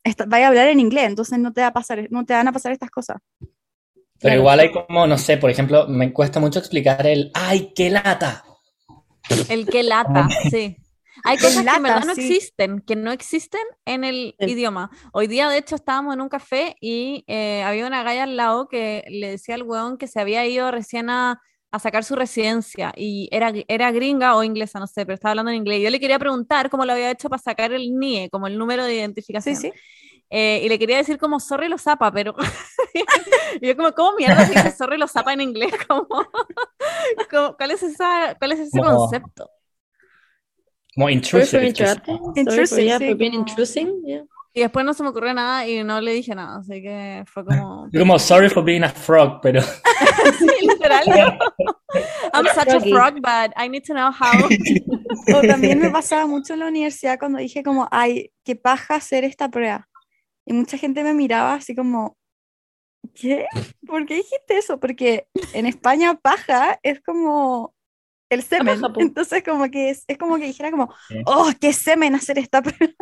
esta- 0.05 0.25
vais 0.25 0.43
a 0.45 0.47
hablar 0.47 0.67
en 0.69 0.79
inglés, 0.79 1.05
entonces 1.07 1.37
no 1.39 1.51
te 1.51 1.61
va 1.61 1.67
a 1.67 1.73
pasar, 1.73 2.07
no 2.09 2.25
te 2.25 2.33
van 2.33 2.47
a 2.47 2.53
pasar 2.53 2.71
estas 2.71 2.89
cosas. 2.89 3.17
Pero 3.39 3.49
Claro. 4.19 4.39
igual 4.39 4.59
hay 4.61 4.71
como, 4.71 5.05
no 5.07 5.17
sé, 5.17 5.35
por 5.37 5.49
ejemplo, 5.49 5.87
me 5.87 6.13
cuesta 6.13 6.39
mucho 6.39 6.59
explicar 6.59 7.05
el, 7.05 7.31
¡ay, 7.33 7.73
qué 7.75 7.89
lata! 7.89 8.45
El 9.49 9.65
que 9.67 9.83
lata, 9.83 10.27
sí. 10.57 10.77
Hay 11.23 11.37
cosas 11.37 11.63
que 11.63 11.75
en 11.75 11.83
verdad 11.83 12.03
no 12.05 12.13
sí. 12.13 12.21
existen, 12.21 12.79
que 12.81 12.95
no 12.95 13.11
existen 13.11 13.61
en 13.85 14.03
el 14.03 14.35
Sí. 14.39 14.51
idioma. 14.51 14.89
Hoy 15.13 15.27
día, 15.27 15.49
de 15.49 15.57
hecho, 15.57 15.75
estábamos 15.75 16.13
en 16.13 16.21
un 16.21 16.29
café 16.29 16.75
y 16.81 17.23
eh, 17.27 17.63
había 17.63 17.87
una 17.87 18.03
galla 18.03 18.23
al 18.23 18.35
lado 18.37 18.67
que 18.67 19.03
le 19.09 19.31
decía 19.31 19.55
al 19.55 19.63
weón 19.63 19.97
que 19.97 20.07
se 20.07 20.19
había 20.19 20.45
ido 20.45 20.69
recién 20.71 21.09
a, 21.09 21.41
a 21.75 21.79
sacar 21.79 22.03
su 22.03 22.15
residencia 22.15 22.93
y 22.95 23.27
era, 23.31 23.51
era 23.67 23.91
gringa 23.91 24.35
o 24.35 24.43
inglesa, 24.43 24.79
no 24.79 24.87
sé, 24.87 25.05
pero 25.05 25.15
estaba 25.15 25.31
hablando 25.31 25.51
en 25.51 25.57
inglés. 25.57 25.81
Yo 25.83 25.89
le 25.89 25.99
quería 25.99 26.17
preguntar 26.19 26.69
cómo 26.69 26.85
lo 26.85 26.93
había 26.93 27.11
hecho 27.11 27.29
para 27.29 27.41
sacar 27.41 27.71
el 27.73 27.91
NIE, 27.97 28.29
como 28.29 28.47
el 28.47 28.57
número 28.57 28.83
de 28.85 28.95
identificación. 28.95 29.55
sí. 29.55 29.71
Eh, 30.31 30.61
y 30.65 30.69
le 30.69 30.79
quería 30.79 30.97
decir 30.97 31.19
como 31.19 31.39
sorry 31.39 31.67
lo 31.69 31.77
zapa, 31.77 32.11
pero 32.11 32.33
y 33.61 33.67
yo 33.67 33.75
como, 33.77 33.91
¿cómo 33.93 34.17
mierda 34.17 34.43
se 34.47 34.53
dice 34.55 34.71
sorry 34.71 34.97
lo 34.97 35.07
zapa 35.07 35.33
en 35.33 35.41
inglés? 35.41 35.71
Como, 35.87 36.07
como, 37.29 37.55
¿cuál, 37.55 37.71
es 37.71 37.83
esa, 37.83 38.35
¿Cuál 38.39 38.53
es 38.53 38.59
ese 38.61 38.79
Como- 38.79 38.97
concepto? 38.97 39.49
Como 40.95 41.07
Sorry 41.07 41.45
for 41.45 41.61
intrusive. 41.63 41.69
just- 41.69 41.79
interrupting. 41.79 42.17
Sorry 42.17 42.33
for, 42.33 42.37
Intrusive, 42.39 42.83
yeah, 42.85 42.97
sí, 42.97 43.05
for 43.09 43.15
being 43.17 43.31
como- 43.33 43.39
intrusing. 43.49 44.03
yeah. 44.05 44.23
Y 44.57 44.61
después 44.61 44.85
no 44.85 44.93
se 44.93 45.03
me 45.03 45.09
ocurrió 45.09 45.33
nada 45.33 45.67
y 45.67 45.83
no 45.83 45.99
le 45.99 46.13
dije 46.13 46.33
nada, 46.33 46.59
así 46.59 46.81
que 46.81 47.25
fue 47.27 47.43
como... 47.43 47.89
Como 47.91 48.17
sorry 48.17 48.49
for 48.49 48.63
being 48.63 48.83
a 48.83 48.89
frog, 48.89 49.41
pero 49.41 49.61
Sí, 50.39 50.47
literal. 50.65 51.03
yo, 51.05 51.99
I'm 52.33 52.45
such 52.55 52.69
a 52.69 52.79
frog, 52.79 53.15
but 53.15 53.51
I 53.57 53.67
need 53.67 53.83
to 53.83 53.93
know 53.93 54.11
how. 54.11 54.47
O 55.35 55.41
también 55.41 55.79
me 55.79 55.89
pasaba 55.89 56.25
mucho 56.25 56.53
en 56.53 56.59
la 56.59 56.67
universidad 56.67 57.19
cuando 57.19 57.39
dije 57.39 57.63
como, 57.63 57.89
ay, 57.91 58.31
qué 58.45 58.55
paja 58.55 58.95
hacer 58.95 59.25
esta 59.25 59.49
prueba. 59.49 59.89
Y 60.45 60.53
mucha 60.53 60.77
gente 60.77 61.03
me 61.03 61.13
miraba 61.13 61.55
así 61.55 61.75
como, 61.75 62.15
¿qué? 63.13 63.47
¿Por 63.85 64.05
qué 64.05 64.15
dijiste 64.15 64.57
eso? 64.57 64.79
Porque 64.79 65.27
en 65.53 65.65
España 65.65 66.15
paja 66.15 66.79
es 66.81 67.01
como 67.01 67.75
el 68.29 68.41
semen. 68.41 68.81
Entonces 68.99 69.43
como 69.43 69.69
que 69.69 69.89
es, 69.89 70.05
es 70.07 70.17
como 70.17 70.37
que 70.37 70.45
dijera 70.45 70.71
como, 70.71 70.93
oh, 71.25 71.51
qué 71.59 71.73
semen 71.73 72.15
hacer 72.15 72.39
esta 72.39 72.61
prueba. 72.61 72.93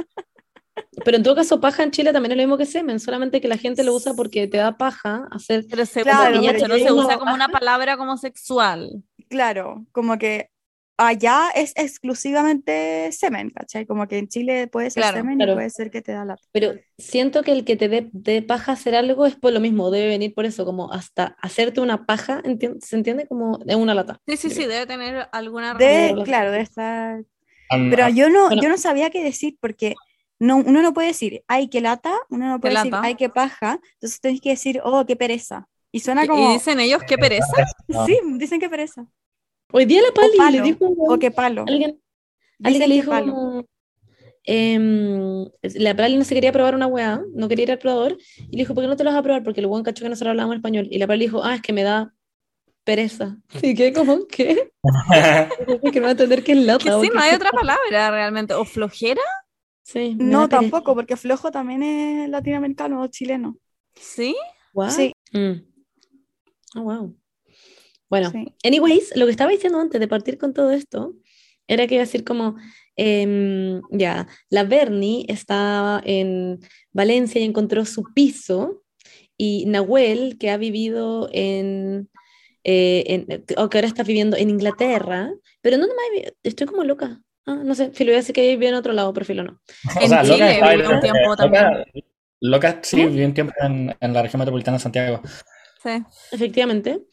Pero 1.06 1.18
en 1.18 1.24
todo 1.24 1.36
caso, 1.36 1.60
paja 1.60 1.84
en 1.84 1.92
Chile 1.92 2.14
también 2.14 2.32
es 2.32 2.38
lo 2.38 2.44
mismo 2.44 2.58
que 2.58 2.66
semen, 2.66 3.00
solamente 3.00 3.42
que 3.42 3.48
la 3.48 3.58
gente 3.58 3.84
lo 3.84 3.94
usa 3.94 4.14
porque 4.14 4.48
te 4.48 4.58
da 4.58 4.78
paja 4.78 5.28
hacer. 5.32 5.66
Pero 5.70 5.86
se, 5.86 6.02
Claro, 6.02 6.38
como 6.42 6.52
pero 6.54 6.68
no 6.68 6.76
se 6.76 6.84
digo, 6.84 6.96
usa 6.96 7.18
como 7.18 7.34
una 7.34 7.50
palabra 7.50 7.98
como 7.98 8.18
sexual. 8.18 9.04
Claro, 9.30 9.86
como 9.92 10.18
que 10.18 10.50
allá 10.98 11.50
es 11.56 11.74
exclusivamente 11.76 13.12
semen, 13.12 13.50
¿cachai? 13.50 13.86
Como 13.86 14.08
que 14.08 14.20
en 14.20 14.28
Chile 14.28 14.68
puede 14.68 14.90
ser 14.92 15.04
Claro, 15.04 15.18
semen 15.18 15.38
claro. 15.38 15.54
y 15.54 15.56
puede 15.56 15.70
ser 15.70 15.92
que 15.92 16.02
te 16.02 16.12
da 16.12 16.24
la... 16.26 16.36
Pero 16.52 16.74
siento 16.98 17.42
que 17.44 17.52
el 17.52 17.66
que 17.66 17.76
te 17.76 17.90
dé 17.90 18.10
dé 18.14 18.42
paja 18.42 18.74
hacer 18.74 18.96
algo 18.96 19.26
es 19.26 19.36
por 19.36 19.52
lo 19.54 19.60
mismo, 19.60 19.90
debe 19.92 20.08
venir 20.08 20.34
por 20.34 20.46
eso, 20.46 20.66
como 20.66 20.92
hasta 20.94 21.36
hacerte 21.42 21.82
una 21.82 22.06
paja, 22.06 22.42
enti- 22.44 22.80
¿se 22.80 22.96
entiende? 22.96 23.28
Como 23.28 23.58
de 23.58 23.76
una 23.76 23.94
lata. 23.96 24.20
Sí, 24.28 24.38
sí, 24.38 24.50
sí, 24.52 24.66
debe 24.66 24.86
tener 24.86 25.28
alguna 25.32 25.74
De, 25.74 26.22
claro, 26.26 26.52
de 26.52 26.62
estar... 26.62 27.24
Pero 27.70 28.08
yo 28.10 28.30
no, 28.30 28.48
Bueno. 28.48 28.62
yo 28.62 28.70
no 28.70 28.78
sabía 28.78 29.10
qué 29.10 29.24
decir 29.24 29.58
porque 29.60 29.96
no, 30.44 30.58
uno 30.58 30.82
no 30.82 30.94
puede 30.94 31.08
decir, 31.10 31.44
ay, 31.48 31.70
qué 31.70 31.82
lata, 31.82 32.14
uno 32.30 32.48
no 32.50 32.56
Qué 32.58 32.62
puede 32.62 32.76
decir, 32.76 32.92
lata. 32.92 33.08
ay, 33.08 33.16
qué 33.16 33.30
paja, 33.30 33.80
entonces 33.96 34.20
tienes 34.22 34.42
que 34.42 34.50
decir, 34.52 34.82
oh, 34.84 35.06
qué 35.06 35.16
pereza. 35.16 35.68
Y 35.92 36.00
suena 36.00 36.26
Y 36.26 36.28
como, 36.28 36.54
dicen 36.54 36.80
ellos, 36.80 37.02
qué 37.08 37.18
pereza. 37.18 37.46
no. 37.88 38.06
sí, 38.06 38.20
dicen 38.38 38.60
qué 38.60 38.70
pereza. 38.70 39.06
Hoy 39.72 39.86
día 39.86 40.02
la 40.02 40.12
Pali 40.14 40.58
le 40.58 40.62
dijo 40.62 40.86
O 40.86 41.18
qué 41.18 41.32
palo. 41.32 41.66
alguien, 41.68 42.00
alguien 42.64 42.80
le 42.82 42.88
qué 42.88 42.94
dijo 42.94 43.10
palo. 43.12 43.66
em, 44.44 45.46
la 45.62 45.96
Pali 45.96 46.18
no 46.18 46.24
se 46.24 46.36
quería 46.36 46.52
probar 46.52 46.76
una 46.76 46.88
weá, 46.88 47.22
no 47.34 47.48
quería 47.48 47.64
ir 47.64 47.72
al 47.72 47.80
probador, 47.80 48.18
y 48.38 48.58
le 48.58 48.64
dijo, 48.64 48.74
¿por 48.74 48.84
qué 48.84 48.88
no 48.88 48.96
te 48.98 49.04
lo 49.04 49.12
vas 49.12 49.20
a 49.20 49.24
probar? 49.24 49.44
Porque 49.44 49.62
el 49.62 49.68
buen 49.68 49.84
cachó 49.84 50.04
que 50.04 50.10
nosotros 50.10 50.32
hablábamos 50.32 50.58
español, 50.58 50.88
y 50.92 50.98
la 50.98 51.08
Pali 51.08 51.26
dijo, 51.26 51.44
ah, 51.44 51.56
es 51.56 51.62
que 51.62 51.74
me 51.74 51.84
da 51.84 52.14
pereza. 52.84 53.38
Y 53.62 53.74
que 53.76 53.94
como, 53.94 54.28
¿qué? 54.28 54.72
Que 55.94 56.00
no 56.00 56.04
va 56.04 56.08
a 56.10 56.12
entender 56.12 56.44
qué 56.44 56.52
es 56.54 56.58
lata. 56.60 56.84
Que 56.84 56.92
sí, 57.02 57.10
qué 57.10 57.16
no 57.16 57.22
hay 57.22 57.34
otra 57.34 57.52
palabra 57.52 58.12
realmente. 58.12 58.54
O 58.54 58.66
flojera, 58.66 59.22
Sí, 59.84 60.16
No, 60.18 60.48
tampoco, 60.50 60.96
porque 60.96 61.18
flojo 61.18 61.52
también 61.52 61.84
es 61.84 62.30
latinoamericano 62.30 63.02
o 63.02 63.08
chileno. 63.08 63.58
¿sí? 63.96 64.36
What? 64.74 64.92
Sí, 64.92 65.14
Mm. 65.34 65.66
Oh, 66.76 66.82
wow. 66.82 67.16
Bueno, 68.10 68.32
sí. 68.32 68.54
anyways, 68.64 69.16
lo 69.16 69.26
que 69.26 69.32
estaba 69.32 69.52
diciendo 69.52 69.80
antes 69.80 70.00
de 70.00 70.08
partir 70.08 70.38
con 70.38 70.54
todo 70.54 70.72
esto 70.72 71.16
era 71.68 71.88
que 71.88 71.96
iba 71.96 72.04
a 72.04 72.06
decir 72.06 72.24
como, 72.24 72.56
em, 72.96 73.82
ya, 73.92 74.28
la 74.50 74.64
Bernie 74.64 75.26
estaba 75.30 76.02
en 76.06 76.60
Valencia 76.92 77.42
y 77.42 77.46
encontró 77.46 77.86
su 77.86 78.04
piso 78.14 78.84
y 79.38 79.66
Nahuel, 79.68 80.38
que 80.38 80.50
ha 80.52 80.58
vivido 80.58 81.30
en, 81.34 82.10
eh, 82.64 83.04
en- 83.08 83.46
o 83.58 83.70
que 83.70 83.78
ahora 83.80 83.88
está 83.88 84.04
viviendo 84.04 84.38
en 84.38 84.50
Inglaterra, 84.52 85.34
pero 85.62 85.78
¿dónde 85.78 85.96
más 85.96 86.06
vive? 86.14 86.36
Estoy 86.44 86.68
como 86.68 86.84
loca. 86.84 87.22
Ah, 87.46 87.56
no 87.64 87.76
sé, 87.76 87.92
filo, 87.92 88.10
voy 88.10 88.16
a 88.16 88.18
decir 88.20 88.34
que 88.34 88.48
vive 88.48 88.70
en 88.70 88.76
otro 88.76 88.94
lado, 88.94 89.14
pero 89.14 89.26
filo 89.26 89.44
no. 89.44 89.60
En 90.02 90.10
loca 90.10 90.24
Chile 90.24 90.62
vivió 90.78 90.92
un 90.92 91.00
tiempo 91.02 91.20
loca- 91.20 91.36
también. 91.36 92.06
Loca, 92.40 92.80
sí, 92.84 92.98
viví 93.06 93.24
un 93.24 93.34
tiempo 93.34 93.54
en, 93.60 93.96
en 94.00 94.14
la 94.14 94.22
región 94.22 94.40
metropolitana 94.40 94.78
de 94.78 94.84
Santiago. 94.84 95.22
Sí. 95.82 95.90
Efectivamente. 96.32 97.04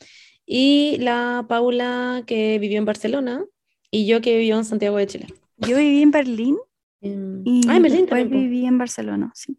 Y 0.47 0.97
la 0.99 1.45
Paula, 1.49 2.25
que 2.27 2.59
vivió 2.59 2.79
en 2.79 2.85
Barcelona, 2.85 3.45
y 3.90 4.07
yo 4.07 4.21
que 4.21 4.37
vivió 4.37 4.57
en 4.57 4.64
Santiago 4.64 4.97
de 4.97 5.07
Chile. 5.07 5.27
Yo 5.59 5.77
viví 5.77 6.03
en 6.03 6.11
Berlín 6.11 6.59
Em, 7.03 7.43
y 7.47 7.62
ah, 7.69 7.77
en 7.77 7.83
Berlín 7.83 8.07
también, 8.07 8.31
viví 8.31 8.66
en 8.66 8.77
Barcelona, 8.79 9.33
sí. 9.35 9.57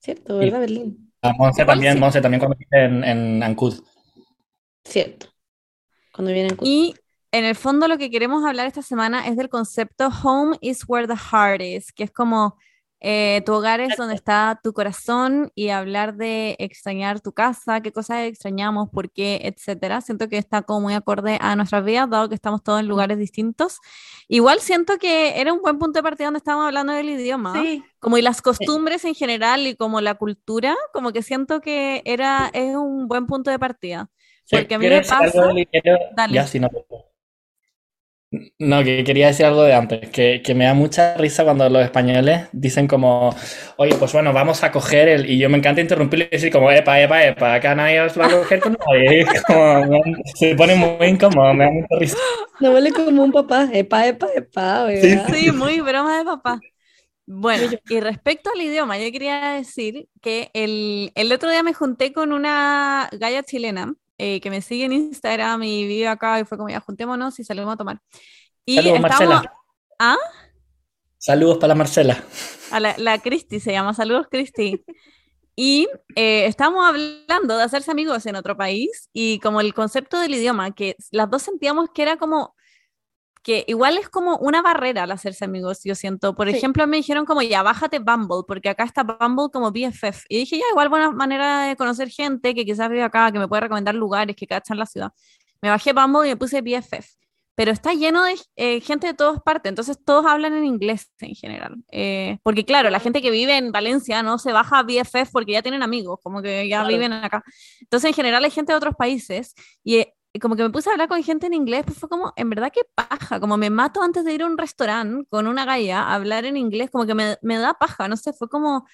Cierto, 0.00 0.38
¿verdad, 0.38 0.60
Berlín? 0.60 1.12
A 1.22 1.32
Monse 1.32 1.62
Igual 1.62 1.74
también, 1.76 1.94
sí. 1.94 2.00
Monse 2.00 2.20
también 2.20 2.40
cuando 2.40 2.56
en, 2.72 3.04
en 3.04 3.42
Ancud. 3.42 3.82
Cierto. 4.84 5.26
Cuando 6.12 6.32
viene 6.32 6.48
en 6.50 6.58
Y 6.62 6.94
en 7.32 7.44
el 7.44 7.54
fondo 7.54 7.88
lo 7.88 7.98
que 7.98 8.10
queremos 8.10 8.44
hablar 8.44 8.66
esta 8.66 8.82
semana 8.82 9.26
es 9.26 9.36
del 9.36 9.48
concepto 9.48 10.08
home 10.22 10.56
is 10.60 10.84
where 10.86 11.06
the 11.06 11.16
heart 11.16 11.60
is, 11.60 11.92
que 11.92 12.04
es 12.04 12.10
como 12.10 12.56
eh, 13.00 13.42
tu 13.44 13.52
hogar 13.52 13.80
es 13.80 13.96
donde 13.96 14.14
está 14.14 14.58
tu 14.62 14.72
corazón 14.72 15.52
y 15.54 15.68
hablar 15.68 16.16
de 16.16 16.56
extrañar 16.58 17.20
tu 17.20 17.32
casa, 17.32 17.82
qué 17.82 17.92
cosas 17.92 18.24
extrañamos, 18.24 18.88
por 18.88 19.10
qué, 19.10 19.40
etcétera. 19.44 20.00
Siento 20.00 20.28
que 20.28 20.38
está 20.38 20.62
como 20.62 20.80
muy 20.80 20.94
acorde 20.94 21.36
a 21.40 21.54
nuestras 21.56 21.84
vidas, 21.84 22.08
dado 22.08 22.28
que 22.28 22.34
estamos 22.34 22.62
todos 22.62 22.80
en 22.80 22.88
lugares 22.88 23.18
distintos. 23.18 23.80
Igual 24.28 24.60
siento 24.60 24.96
que 24.98 25.38
era 25.40 25.52
un 25.52 25.60
buen 25.60 25.78
punto 25.78 25.98
de 25.98 26.02
partida 26.02 26.28
donde 26.28 26.38
estábamos 26.38 26.66
hablando 26.66 26.94
del 26.94 27.10
idioma. 27.10 27.52
Sí, 27.60 27.84
como 28.00 28.16
y 28.16 28.22
las 28.22 28.40
costumbres 28.40 29.04
en 29.04 29.14
general 29.14 29.66
y 29.66 29.76
como 29.76 30.00
la 30.00 30.14
cultura, 30.14 30.74
como 30.92 31.12
que 31.12 31.22
siento 31.22 31.60
que 31.60 32.02
era 32.06 32.50
es 32.54 32.74
un 32.74 33.08
buen 33.08 33.26
punto 33.26 33.50
de 33.50 33.58
partida. 33.58 34.10
Sí, 34.44 34.56
Porque 34.56 34.74
a 34.74 34.78
mí 34.78 34.88
me 34.88 35.02
pasa-. 35.02 35.52
Dale. 36.16 36.34
Ya, 36.34 36.46
sí, 36.46 36.60
no. 36.60 36.70
No, 38.58 38.82
que 38.84 39.04
quería 39.04 39.28
decir 39.28 39.46
algo 39.46 39.62
de 39.62 39.74
antes, 39.74 40.10
que, 40.10 40.42
que 40.42 40.54
me 40.54 40.64
da 40.64 40.74
mucha 40.74 41.14
risa 41.16 41.44
cuando 41.44 41.68
los 41.68 41.82
españoles 41.82 42.48
dicen 42.52 42.86
como, 42.86 43.34
oye, 43.76 43.94
pues 43.96 44.12
bueno, 44.12 44.32
vamos 44.32 44.62
a 44.64 44.72
coger 44.72 45.08
el... 45.08 45.30
Y 45.30 45.38
yo 45.38 45.48
me 45.48 45.58
encanta 45.58 45.80
interrumpirle 45.80 46.26
y 46.26 46.34
decir 46.36 46.52
como, 46.52 46.70
epa, 46.70 47.00
epa, 47.00 47.24
epa, 47.24 47.54
acá 47.54 47.74
nadie 47.74 48.00
os 48.00 48.18
va 48.18 48.26
a 48.26 48.30
coger 48.30 48.60
con 48.60 48.76
nadie. 48.86 49.26
Como, 49.46 50.02
se 50.34 50.54
pone 50.54 50.74
muy 50.76 51.06
incómodo, 51.06 51.54
me 51.54 51.64
da 51.64 51.70
mucha 51.70 51.96
risa. 51.98 52.16
No 52.60 52.72
huele 52.72 52.90
como 52.90 53.22
un 53.22 53.32
papá. 53.32 53.68
Epa, 53.72 54.06
epa, 54.06 54.28
epa, 54.34 54.84
¿verdad? 54.84 55.26
Sí, 55.32 55.50
muy 55.52 55.80
broma 55.80 56.18
de 56.18 56.24
papá. 56.24 56.60
Bueno, 57.26 57.64
y 57.88 58.00
respecto 58.00 58.50
al 58.54 58.60
idioma, 58.62 58.98
yo 58.98 59.10
quería 59.10 59.52
decir 59.52 60.08
que 60.22 60.50
el, 60.54 61.12
el 61.16 61.32
otro 61.32 61.50
día 61.50 61.62
me 61.62 61.74
junté 61.74 62.12
con 62.12 62.32
una 62.32 63.08
galla 63.12 63.42
chilena 63.42 63.94
eh, 64.18 64.40
que 64.40 64.50
me 64.50 64.62
sigue 64.62 64.84
en 64.86 64.92
Instagram 64.92 65.62
y 65.62 65.86
vive 65.86 66.08
acá 66.08 66.40
y 66.40 66.44
fue 66.44 66.56
como 66.58 66.68
ya 66.70 66.80
juntémonos 66.80 67.38
y 67.38 67.44
salimos 67.44 67.72
a 67.74 67.76
tomar. 67.76 68.00
Y 68.64 68.76
Saludos, 68.76 68.96
estábamos- 68.96 69.28
Marcela. 69.28 69.52
¿Ah? 69.98 70.16
Saludos 71.18 71.56
para 71.58 71.68
la 71.68 71.74
Marcela. 71.76 72.24
A 72.70 72.80
la, 72.80 72.94
la 72.98 73.18
Cristi 73.18 73.60
se 73.60 73.72
llama, 73.72 73.94
saludos 73.94 74.26
Cristi. 74.30 74.84
Y 75.54 75.88
eh, 76.16 76.46
estábamos 76.46 76.84
hablando 76.84 77.56
de 77.56 77.62
hacerse 77.62 77.90
amigos 77.90 78.26
en 78.26 78.36
otro 78.36 78.56
país 78.56 79.08
y 79.12 79.38
como 79.40 79.60
el 79.60 79.72
concepto 79.72 80.18
del 80.18 80.34
idioma, 80.34 80.72
que 80.74 80.96
las 81.12 81.30
dos 81.30 81.42
sentíamos 81.42 81.88
que 81.94 82.02
era 82.02 82.16
como, 82.18 82.55
que 83.46 83.64
igual 83.68 83.96
es 83.96 84.08
como 84.08 84.36
una 84.38 84.60
barrera 84.60 85.04
al 85.04 85.12
hacerse 85.12 85.44
amigos, 85.44 85.82
yo 85.84 85.94
siento. 85.94 86.34
Por 86.34 86.50
Sí. 86.50 86.56
ejemplo, 86.56 86.84
me 86.88 86.96
dijeron 86.96 87.24
como, 87.24 87.42
ya, 87.42 87.62
bájate 87.62 88.00
Bumble, 88.00 88.42
porque 88.44 88.68
acá 88.70 88.82
está 88.82 89.04
Bumble 89.04 89.50
como 89.52 89.70
BFF. 89.70 90.24
Y 90.28 90.38
dije, 90.38 90.58
ya, 90.58 90.64
igual 90.72 90.88
buena 90.88 91.12
manera 91.12 91.62
de 91.68 91.76
conocer 91.76 92.08
gente 92.10 92.56
que 92.56 92.64
quizás 92.64 92.88
vive 92.90 93.04
acá, 93.04 93.30
que 93.30 93.38
me 93.38 93.46
puede 93.46 93.60
recomendar 93.60 93.94
lugares, 93.94 94.34
que 94.34 94.48
cachan 94.48 94.76
la 94.78 94.86
ciudad. 94.86 95.12
Me 95.62 95.70
bajé 95.70 95.92
Bumble 95.92 96.26
y 96.26 96.30
me 96.32 96.36
puse 96.36 96.60
BFF 96.60 97.06
pero 97.58 97.72
está 97.72 97.94
lleno 97.94 98.22
de 98.22 98.34
eh, 98.56 98.80
gente 98.82 99.06
de 99.06 99.14
todas 99.14 99.40
partes, 99.40 99.70
entonces 99.70 99.96
todos 100.04 100.26
hablan 100.26 100.52
en 100.52 100.66
inglés 100.66 101.10
en 101.20 101.34
general. 101.34 101.76
Eh, 101.90 102.36
porque 102.42 102.66
claro, 102.66 102.90
la 102.90 103.00
gente 103.00 103.22
que 103.22 103.30
vive 103.30 103.56
en 103.56 103.72
Valencia 103.72 104.22
no 104.22 104.36
se 104.38 104.52
baja 104.52 104.80
a 104.80 104.82
BFF 104.82 105.30
porque 105.32 105.52
ya 105.52 105.62
tienen 105.62 105.82
amigos, 105.82 106.18
como 106.22 106.42
que 106.42 106.68
ya 106.68 106.80
Claro. 106.80 106.88
viven 106.88 107.14
acá. 107.14 107.42
Entonces 107.80 108.08
en 108.08 108.14
general 108.14 108.44
hay 108.44 108.50
gente 108.50 108.72
de 108.72 108.76
otros 108.76 108.94
países 108.94 109.54
y 109.82 109.96
eh, 110.00 110.14
como 110.40 110.56
que 110.56 110.62
me 110.62 110.70
puse 110.70 110.88
a 110.90 110.92
hablar 110.92 111.08
con 111.08 111.22
gente 111.22 111.46
en 111.46 111.54
inglés, 111.54 111.84
pues 111.86 111.98
fue 111.98 112.08
como, 112.08 112.32
en 112.36 112.50
verdad 112.50 112.72
que 112.72 112.82
paja, 112.94 113.40
como 113.40 113.56
me 113.56 113.70
mato 113.70 114.02
antes 114.02 114.24
de 114.24 114.34
ir 114.34 114.42
a 114.42 114.46
un 114.46 114.58
restaurante 114.58 115.26
con 115.30 115.46
una 115.46 115.64
galla 115.64 116.02
a 116.02 116.14
hablar 116.14 116.44
en 116.46 116.56
inglés, 116.56 116.90
como 116.90 117.06
que 117.06 117.14
me, 117.14 117.36
me 117.42 117.58
da 117.58 117.74
paja, 117.74 118.08
no 118.08 118.16
sé, 118.16 118.32
fue 118.32 118.48
como... 118.48 118.86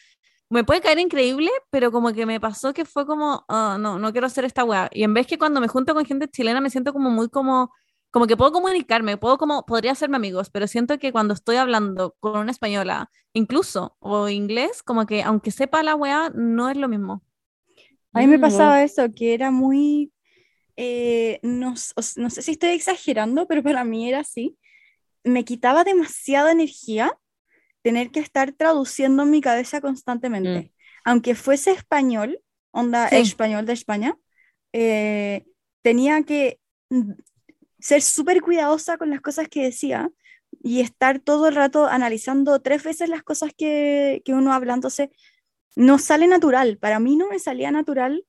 Me 0.51 0.65
puede 0.65 0.81
caer 0.83 0.99
increíble, 0.99 1.51
pero 1.71 1.91
como 1.93 2.13
que 2.13 2.27
me 2.27 2.39
pasó 2.41 2.75
que 2.75 2.85
fue 2.85 3.07
como, 3.07 3.45
"Ah, 3.49 3.79
no, 3.81 3.99
no 3.99 4.13
quiero 4.13 4.27
hacer 4.27 4.45
esta 4.45 4.65
weá. 4.65 4.89
Y 4.93 5.03
en 5.05 5.15
vez 5.15 5.27
que 5.27 5.39
cuando 5.39 5.61
me 5.61 5.69
junto 5.69 5.95
con 5.95 6.05
gente 6.05 6.29
chilena 6.29 6.61
me 6.61 6.71
siento 6.71 6.93
como 6.93 7.11
muy 7.11 7.29
como, 7.31 7.73
como 8.11 8.27
que 8.27 8.37
puedo 8.37 8.53
comunicarme, 8.53 9.17
puedo 9.17 9.39
como, 9.39 9.65
podría 9.65 9.93
hacerme 9.93 10.17
amigos, 10.17 10.51
pero 10.51 10.67
siento 10.67 10.99
que 10.99 11.11
cuando 11.13 11.33
estoy 11.35 11.57
hablando 11.57 12.15
con 12.21 12.39
una 12.39 12.51
española, 12.51 13.11
incluso, 13.33 13.97
o 14.01 14.29
inglés, 14.29 14.83
como 14.83 15.07
que 15.07 15.23
aunque 15.23 15.51
sepa 15.53 15.83
la 15.83 15.95
weá, 15.97 16.31
no 16.35 16.69
es 16.69 16.77
lo 16.77 16.89
mismo. 16.89 17.23
A 18.15 18.21
mí 18.21 18.27
me 18.27 18.39
Mm, 18.39 18.39
pasaba 18.39 18.83
eso, 18.83 19.03
que 19.15 19.35
era 19.35 19.51
muy, 19.51 20.13
eh, 20.77 21.39
no, 21.43 21.75
no 22.17 22.31
sé 22.31 22.43
si 22.43 22.53
estoy 22.53 22.71
exagerando, 22.71 23.47
pero 23.47 23.63
para 23.63 23.85
mí 23.85 24.09
era 24.09 24.21
así. 24.21 24.57
Me 25.25 25.45
quitaba 25.45 25.85
demasiada 25.85 26.53
energía 26.53 27.17
tener 27.83 28.11
que 28.11 28.21
estar 28.21 28.53
traduciendo 28.53 29.23
en 29.25 29.31
mi 29.31 29.41
cabeza 29.41 29.81
constantemente. 29.81 30.73
Aunque 31.05 31.35
fuese 31.35 31.73
español, 31.73 32.41
onda 32.71 33.09
Sí. 33.09 33.17
español 33.17 33.67
de 33.67 33.73
España, 33.73 34.17
eh, 34.73 35.45
tenía 35.83 36.23
que 36.23 36.59
mm, 36.91 37.13
ser 37.81 38.03
súper 38.03 38.41
cuidadosa 38.41 38.97
con 38.99 39.11
las 39.11 39.21
cosas 39.21 39.49
que 39.49 39.65
decía 39.65 40.11
y 40.63 40.81
estar 40.81 41.19
todo 41.19 41.49
el 41.49 41.55
rato 41.57 41.87
analizando 41.87 42.61
tres 42.61 42.85
veces 42.85 43.09
las 43.09 43.23
cosas 43.25 43.53
que, 43.57 44.23
que 44.25 44.33
uno 44.33 44.53
habla. 44.53 44.75
Entonces, 44.75 45.09
no 45.75 45.99
sale 45.99 46.27
natural. 46.27 46.79
Para 46.79 47.01
mí 47.01 47.17
no 47.17 47.29
me 47.29 47.39
salía 47.39 47.71
natural 47.71 48.25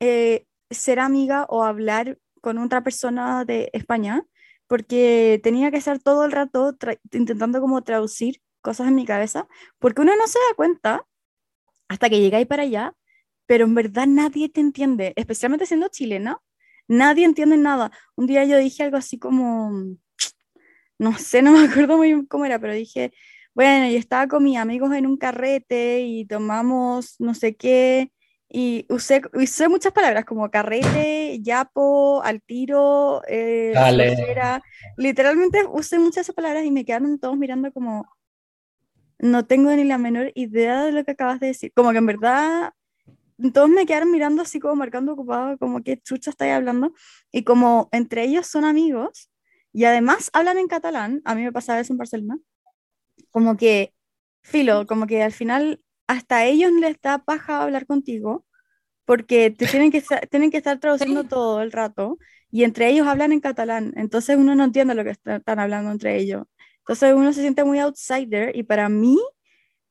eh, 0.00 0.46
ser 0.70 1.00
amiga 1.00 1.46
o 1.48 1.64
hablar 1.64 2.18
con 2.40 2.58
otra 2.58 2.82
persona 2.82 3.44
de 3.44 3.70
España, 3.72 4.24
porque 4.66 5.40
tenía 5.42 5.70
que 5.70 5.78
estar 5.78 5.98
todo 5.98 6.24
el 6.24 6.32
rato 6.32 6.76
intentando 7.12 7.60
como 7.60 7.82
traducir 7.82 8.42
cosas 8.60 8.88
en 8.88 8.94
mi 8.94 9.06
cabeza, 9.06 9.48
porque 9.78 10.02
uno 10.02 10.14
no 10.16 10.26
se 10.26 10.38
da 10.38 10.54
cuenta 10.56 11.06
hasta 11.88 12.10
que 12.10 12.20
llegáis 12.20 12.46
para 12.46 12.64
allá, 12.64 12.94
pero 13.46 13.64
en 13.64 13.74
verdad 13.74 14.06
nadie 14.06 14.48
te 14.50 14.60
entiende, 14.60 15.14
especialmente 15.16 15.66
siendo 15.66 15.88
chilena, 15.88 16.38
nadie 16.86 17.24
entiende 17.24 17.56
nada. 17.56 17.90
Un 18.16 18.26
día 18.26 18.44
yo 18.44 18.58
dije 18.58 18.82
algo 18.82 18.98
así 18.98 19.18
como, 19.18 19.72
no 20.98 21.18
sé, 21.18 21.42
no 21.42 21.52
me 21.52 21.64
acuerdo 21.68 21.96
muy 21.96 22.26
cómo 22.26 22.44
era, 22.44 22.58
pero 22.58 22.74
dije, 22.74 23.12
bueno, 23.54 23.90
yo 23.90 23.98
estaba 23.98 24.28
con 24.28 24.44
mis 24.44 24.58
amigos 24.58 24.92
en 24.94 25.06
un 25.06 25.16
carrete 25.16 26.02
y 26.02 26.26
tomamos 26.26 27.16
no 27.18 27.34
sé 27.34 27.56
qué, 27.56 28.12
y 28.50 28.86
usé, 28.88 29.20
usé 29.34 29.68
muchas 29.68 29.92
palabras 29.92 30.24
como 30.24 30.50
carrete, 30.50 31.38
yapo, 31.42 32.22
al 32.22 32.40
tiro, 32.40 33.22
eh. 33.28 33.72
Literalmente 34.96 35.66
usé 35.70 35.98
muchas 35.98 36.14
de 36.14 36.20
esas 36.22 36.34
palabras 36.34 36.64
y 36.64 36.70
me 36.70 36.84
quedaron 36.84 37.18
todos 37.18 37.36
mirando 37.36 37.70
como, 37.72 38.06
no 39.18 39.44
tengo 39.46 39.70
ni 39.72 39.84
la 39.84 39.98
menor 39.98 40.32
idea 40.34 40.84
de 40.84 40.92
lo 40.92 41.04
que 41.04 41.10
acabas 41.10 41.40
de 41.40 41.48
decir. 41.48 41.72
Como 41.74 41.92
que 41.92 41.98
en 41.98 42.06
verdad 42.06 42.72
todos 43.52 43.68
me 43.68 43.84
quedaron 43.84 44.10
mirando 44.10 44.42
así 44.42 44.58
como 44.58 44.76
marcando 44.76 45.12
ocupado, 45.12 45.58
como 45.58 45.82
qué 45.82 45.98
chucha 45.98 46.30
estáis 46.30 46.54
hablando. 46.54 46.94
Y 47.30 47.44
como 47.44 47.88
entre 47.92 48.24
ellos 48.24 48.46
son 48.46 48.64
amigos 48.64 49.30
y 49.72 49.84
además 49.84 50.30
hablan 50.32 50.58
en 50.58 50.68
catalán, 50.68 51.20
a 51.24 51.34
mí 51.34 51.42
me 51.42 51.52
pasaba 51.52 51.80
eso 51.80 51.92
en 51.92 51.98
Barcelona, 51.98 52.38
como 53.30 53.56
que, 53.58 53.92
filo, 54.40 54.86
como 54.86 55.06
que 55.06 55.22
al 55.22 55.32
final 55.32 55.82
hasta 56.08 56.38
a 56.38 56.46
ellos 56.46 56.72
les 56.72 57.00
da 57.02 57.20
paja 57.20 57.62
hablar 57.62 57.86
contigo 57.86 58.46
porque 59.04 59.50
te 59.50 59.66
tienen 59.68 59.90
que, 59.92 60.02
tienen 60.30 60.50
que 60.50 60.58
estar 60.58 60.78
traduciendo 60.80 61.24
Sí. 61.24 61.28
todo 61.28 61.62
el 61.62 61.72
rato 61.72 62.18
y 62.50 62.64
entre 62.64 62.88
ellos 62.90 63.06
hablan 63.06 63.32
en 63.32 63.40
catalán, 63.40 63.92
entonces 63.96 64.36
uno 64.38 64.54
no 64.54 64.64
entiende 64.64 64.94
lo 64.94 65.04
que 65.04 65.10
está- 65.10 65.36
están 65.36 65.58
hablando 65.60 65.90
entre 65.92 66.16
ellos. 66.18 66.44
Entonces 66.80 67.14
uno 67.14 67.32
se 67.32 67.42
siente 67.42 67.64
muy 67.64 67.78
outsider 67.80 68.56
y 68.56 68.62
para 68.64 68.88
mí 68.88 69.18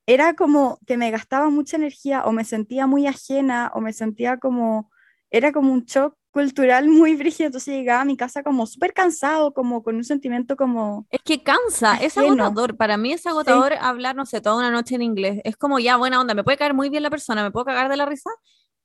era 0.06 0.34
como 0.34 0.78
que 0.86 0.96
me 0.96 1.10
gastaba 1.10 1.50
mucha 1.50 1.76
energía 1.76 2.24
o 2.24 2.32
me 2.32 2.44
sentía 2.44 2.86
muy 2.86 3.06
ajena 3.06 3.70
o 3.74 3.80
me 3.80 3.92
sentía 3.92 4.38
como, 4.38 4.90
era 5.30 5.52
como 5.52 5.72
un 5.72 5.84
shock 5.84 6.16
cultural 6.30 6.88
muy 6.88 7.16
brígido, 7.16 7.46
entonces 7.46 7.74
llegaba 7.74 8.02
a 8.02 8.04
mi 8.04 8.16
casa 8.16 8.42
como 8.42 8.66
súper 8.66 8.92
cansado, 8.92 9.52
como 9.52 9.82
con 9.82 9.96
un 9.96 10.04
sentimiento 10.04 10.56
como, 10.56 11.06
Es 11.10 11.20
que 11.24 11.42
cansa, 11.42 11.96
es 11.96 12.16
agotador. 12.18 12.76
Para 12.76 12.96
mí 12.96 13.12
es 13.12 13.26
agotador 13.26 13.72
hablar, 13.80 14.14
no 14.14 14.26
sé, 14.26 14.40
toda 14.40 14.56
una 14.56 14.70
noche 14.70 14.94
en 14.94 15.02
inglés. 15.02 15.40
Es 15.44 15.56
como 15.56 15.78
ya 15.78 15.96
buena 15.96 16.20
onda, 16.20 16.34
me 16.34 16.44
puede 16.44 16.58
caer 16.58 16.74
muy 16.74 16.90
bien 16.90 17.02
la 17.02 17.10
persona, 17.10 17.42
me 17.42 17.50
puedo 17.50 17.64
cagar 17.66 17.88
de 17.88 17.96
la 17.96 18.06
risa, 18.06 18.30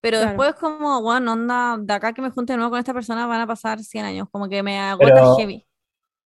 pero 0.01 0.17
Claro. 0.17 0.29
después 0.31 0.55
como, 0.55 1.01
bueno, 1.01 1.33
onda, 1.33 1.77
de 1.79 1.93
acá 1.93 2.13
que 2.13 2.21
me 2.21 2.29
junte 2.29 2.53
de 2.53 2.57
nuevo 2.57 2.71
con 2.71 2.79
esta 2.79 2.93
persona 2.93 3.27
van 3.27 3.41
a 3.41 3.47
pasar 3.47 3.79
100 3.81 4.05
años, 4.05 4.27
como 4.31 4.47
que 4.49 4.63
me 4.63 4.79
agota 4.79 5.13
Pero- 5.13 5.35
heavy. 5.37 5.65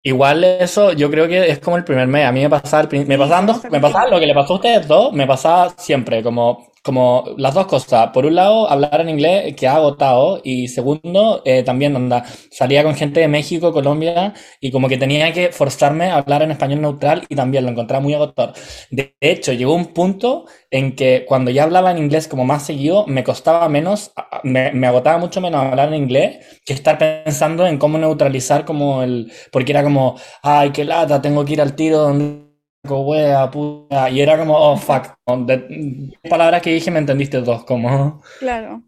Igual 0.04 0.44
eso, 0.44 0.94
yo 0.94 1.12
creo 1.12 1.28
que 1.28 1.48
es 1.52 1.60
como 1.60 1.78
el 1.78 1.84
primer 1.84 2.08
mes. 2.08 2.26
A 2.26 2.32
mí 2.32 2.42
me 2.42 2.50
pasaba, 2.50 2.90
me 2.92 3.06
Sí, 3.06 3.18
pasaban 3.18 3.48
sí, 3.48 3.54
dos, 3.62 3.72
me 3.72 3.80
pasaba 3.80 4.08
lo 4.08 4.20
que 4.20 4.26
le 4.26 4.34
pasó 4.34 4.54
a 4.54 4.56
ustedes 4.56 4.88
dos, 4.88 5.14
me 5.14 5.28
pasaba 5.28 5.70
siempre, 5.78 6.24
como, 6.24 6.71
como 6.84 7.26
las 7.38 7.54
dos 7.54 7.68
cosas. 7.68 8.10
Por 8.14 8.26
un 8.26 8.36
lado, 8.36 8.70
hablar 8.70 9.02
en 9.02 9.10
inglés 9.10 9.56
que 9.56 9.68
ha 9.68 9.76
agotado, 9.76 10.42
y 10.44 10.68
segundo, 10.68 11.42
eh, 11.46 11.64
también 11.64 11.96
onda, 11.96 12.26
salía 12.52 12.84
con 12.84 12.96
gente 12.96 13.20
de 13.20 13.28
México, 13.28 13.72
Colombia, 13.74 14.34
y 14.60 14.72
como 14.72 14.90
que 14.90 14.98
tenía 14.98 15.32
que 15.34 15.52
forzarme 15.52 16.06
a 16.12 16.18
hablar 16.18 16.42
en 16.44 16.52
español 16.52 16.82
neutral, 16.82 17.24
y 17.30 17.36
también 17.36 17.66
lo 17.66 17.72
encontraba 17.72 18.02
muy 18.02 18.14
agotador. 18.14 18.54
De 18.90 19.16
hecho, 19.22 19.54
llegó 19.54 19.74
un 19.76 19.88
punto 19.94 20.46
en 20.70 20.96
que 20.96 21.26
cuando 21.28 21.52
ya 21.52 21.64
hablaba 21.64 21.92
en 21.92 21.98
inglés 22.00 22.28
como 22.28 22.46
más 22.46 22.66
seguido, 22.66 23.06
me 23.08 23.24
costaba 23.24 23.70
menos, 23.70 24.12
me, 24.44 24.72
me 24.72 24.88
agotaba 24.88 25.18
mucho 25.18 25.42
menos 25.42 25.64
hablar 25.64 25.90
en 25.90 25.96
inglés 26.04 26.46
que 26.66 26.74
estar 26.74 26.98
pensando 26.98 27.68
en 27.68 27.78
cómo 27.78 27.98
neutralizar 27.98 28.66
como 28.66 29.04
el, 29.04 29.32
porque 29.52 29.72
era 29.72 29.84
como, 29.84 30.16
ay, 30.44 30.72
qué 30.72 30.86
lata, 30.86 31.22
tengo 31.22 31.46
que 31.46 31.54
ir 31.54 31.62
al 31.62 31.76
tiro 31.76 32.00
donde 32.00 32.51
wea, 32.84 33.50
puta, 33.50 34.10
y 34.10 34.22
era 34.22 34.38
como, 34.38 34.58
oh, 34.58 34.78
fuck, 34.78 35.16
de, 35.46 36.18
palabras 36.30 36.62
que 36.62 36.74
dije 36.74 36.92
me 36.92 37.00
entendiste 37.00 37.42
dos, 37.42 37.64
como, 37.64 38.22
claro. 38.40 38.84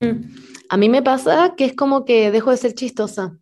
Mm. 0.00 0.22
A 0.68 0.76
mí 0.76 0.88
me 0.88 1.02
pasa 1.02 1.54
que 1.56 1.66
es 1.66 1.74
como 1.76 2.04
que 2.04 2.30
dejo 2.30 2.50
de 2.50 2.56
ser 2.56 2.74
chistosa. 2.74 3.36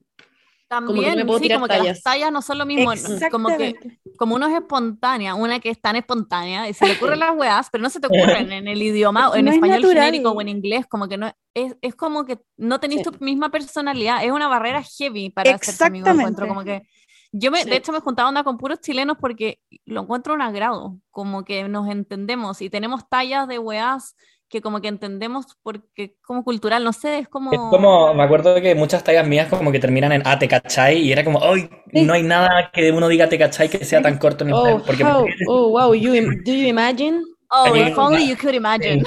También, 0.68 1.16
me 1.16 1.26
puedo 1.26 1.38
sí, 1.38 1.42
tirar 1.44 1.58
como 1.58 1.68
que 1.68 1.86
las 1.86 2.02
tallas. 2.02 2.32
no 2.32 2.40
son 2.40 2.56
lo 2.56 2.64
mismo, 2.64 2.90
como 3.30 3.48
que 3.48 3.68
Exactamente. 3.68 4.00
como 4.16 4.36
uno 4.36 4.46
es 4.46 4.54
espontánea, 4.54 5.34
una 5.34 5.60
que 5.60 5.68
es 5.68 5.78
tan 5.78 5.96
espontánea, 5.96 6.66
y 6.66 6.72
se 6.72 6.86
le 6.86 6.94
ocurren 6.94 7.20
las 7.20 7.36
weas, 7.36 7.68
pero 7.70 7.82
no 7.82 7.90
se 7.90 8.00
te 8.00 8.06
ocurren 8.06 8.50
en 8.50 8.66
el 8.66 8.80
idioma, 8.80 9.28
o 9.28 9.36
en 9.36 9.44
No 9.44 9.50
español 9.50 9.82
natural. 9.82 10.04
genérico 10.04 10.30
o 10.30 10.40
en 10.40 10.48
inglés, 10.48 10.86
como 10.88 11.08
que 11.08 11.18
no, 11.18 11.30
es, 11.52 11.76
es 11.82 11.94
como 11.94 12.24
que 12.24 12.38
no 12.56 12.80
tenéis 12.80 13.02
Sí. 13.04 13.10
tu 13.10 13.22
misma 13.22 13.50
personalidad, 13.50 14.24
es 14.24 14.30
una 14.30 14.48
barrera 14.48 14.82
heavy 14.82 15.28
para 15.28 15.54
hacerse 15.54 15.84
amigo, 15.84 16.08
encuentro, 16.08 16.48
como 16.48 16.64
que 16.64 16.88
yo 17.32 17.50
me, 17.50 17.62
Sí. 17.64 17.70
de 17.70 17.76
hecho 17.76 17.92
me 17.92 18.00
juntaba 18.00 18.28
onda 18.28 18.44
con 18.44 18.58
puros 18.58 18.80
chilenos 18.80 19.16
porque 19.20 19.58
lo 19.86 20.02
encuentro 20.02 20.34
un 20.34 20.42
agrado, 20.42 20.98
como 21.10 21.44
que 21.44 21.68
nos 21.68 21.88
entendemos 21.88 22.62
y 22.62 22.70
tenemos 22.70 23.08
tallas 23.08 23.48
de 23.48 23.58
weas 23.58 24.14
que 24.48 24.60
como 24.60 24.82
que 24.82 24.88
entendemos 24.88 25.46
porque 25.62 26.14
como 26.26 26.44
cultural, 26.44 26.84
no 26.84 26.92
sé, 26.92 27.20
es 27.20 27.28
como... 27.28 27.52
es 27.52 27.58
como, 27.58 28.12
me 28.12 28.22
acuerdo 28.22 28.54
que 28.60 28.74
muchas 28.74 29.02
tallas 29.02 29.26
mías 29.26 29.48
como 29.48 29.72
que 29.72 29.78
terminan 29.78 30.12
en 30.12 30.22
ah, 30.26 30.38
te 30.38 30.46
cachai, 30.46 30.98
y 30.98 31.10
era 31.10 31.24
como, 31.24 31.42
ay, 31.42 31.70
Sí. 31.90 32.02
no 32.02 32.12
hay 32.12 32.22
nada 32.22 32.70
que 32.72 32.92
uno 32.92 33.08
diga 33.08 33.28
te 33.30 33.38
cachai 33.38 33.70
que 33.70 33.82
sea 33.84 34.02
tan 34.02 34.18
corto 34.18 34.44
en 34.44 34.52
Oh, 34.52 34.68
inglés, 34.68 34.82
porque 34.86 35.04
how, 35.04 35.24
oh, 35.48 35.68
wow, 35.70 35.94
you, 35.94 36.12
do 36.44 36.52
you 36.52 36.66
imagine? 36.68 37.22
Oh, 37.50 37.74
if 37.74 37.96
only 37.96 38.28
you 38.28 38.36
could 38.36 38.54
imagine. 38.54 39.02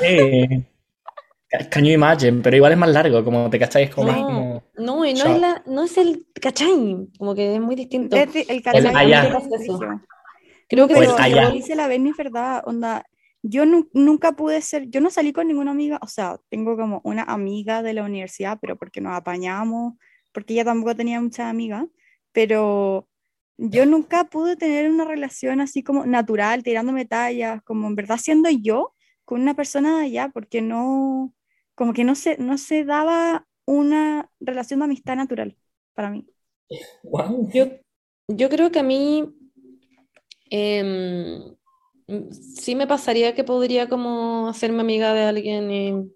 Sí. 0.00 0.64
Can 1.70 1.84
you 1.84 1.92
imagine? 1.92 2.42
Pero 2.42 2.56
igual 2.56 2.72
es 2.72 2.78
más 2.78 2.90
largo, 2.90 3.24
como 3.24 3.48
te 3.50 3.58
cachai, 3.58 3.84
es 3.84 3.90
como 3.94 4.08
más 4.08 4.16
No, 4.18 4.26
como... 4.26 4.62
no, 4.76 5.04
y 5.04 5.14
no 5.14 5.26
es, 5.26 5.36
la, 5.40 5.62
no 5.66 5.84
es 5.84 5.96
el 5.98 6.26
cachai, 6.40 7.08
como 7.18 7.34
que 7.34 7.54
es 7.54 7.60
muy 7.60 7.76
distinto. 7.76 8.16
Es 8.16 8.34
el 8.48 8.62
cachai 8.62 8.94
allá. 8.96 9.24
es 9.38 9.48
brígido. 9.48 10.00
Creo 10.68 10.88
que 10.88 10.94
Pues 10.94 11.10
allá. 11.18 11.42
lo 11.42 11.50
que 11.50 11.56
dice 11.58 11.74
la 11.74 11.88
Benny 11.88 12.10
es 12.10 12.16
verdad, 12.16 12.62
onda, 12.66 13.06
yo 13.42 13.66
nu- 13.66 13.88
nunca 13.94 14.32
pude 14.32 14.60
ser, 14.62 14.88
yo 14.90 15.00
no 15.00 15.10
salí 15.10 15.32
con 15.32 15.48
ninguna 15.48 15.72
amiga, 15.72 15.98
o 16.02 16.06
sea, 16.08 16.38
tengo 16.50 16.76
como 16.76 17.00
una 17.04 17.22
amiga 17.24 17.82
de 17.82 17.94
la 17.94 18.04
universidad, 18.04 18.58
pero 18.60 18.76
porque 18.78 19.00
nos 19.00 19.14
apañamos, 19.16 19.94
porque 20.32 20.54
ella 20.54 20.64
tampoco 20.64 20.96
tenía 20.96 21.20
muchas 21.20 21.46
amigas, 21.50 21.86
pero 22.32 23.08
yo 23.56 23.86
nunca 23.86 24.24
pude 24.24 24.56
tener 24.56 24.90
una 24.90 25.04
relación 25.04 25.60
así 25.60 25.82
como 25.82 26.06
natural, 26.06 26.62
tirándome 26.62 27.04
tallas, 27.06 27.62
como 27.62 27.88
en 27.88 27.94
verdad 27.96 28.18
siendo 28.18 28.50
yo 28.50 28.94
con 29.24 29.40
una 29.42 29.54
persona 29.54 29.98
de 30.00 30.06
allá, 30.06 30.30
porque 30.32 30.60
no, 30.62 31.32
como 31.74 31.92
que 31.92 32.04
no 32.04 32.14
se, 32.14 32.36
no 32.38 32.58
se 32.58 32.84
daba 32.84 33.46
una 33.66 34.30
relación 34.40 34.80
de 34.80 34.84
amistad 34.84 35.16
natural 35.16 35.56
para 35.94 36.10
mí. 36.10 36.26
Wow. 37.02 37.50
Yo, 37.52 37.66
yo 38.28 38.48
creo 38.48 38.70
que 38.70 38.80
a 38.80 38.82
mí 38.82 39.24
mm, 40.50 41.54
sí 42.32 42.74
me 42.74 42.86
pasaría 42.86 43.34
que 43.34 43.44
podría 43.44 43.88
como 43.88 44.48
hacerme 44.48 44.80
amiga 44.80 45.12
de 45.14 45.22
alguien 45.24 45.70
y 45.70 46.12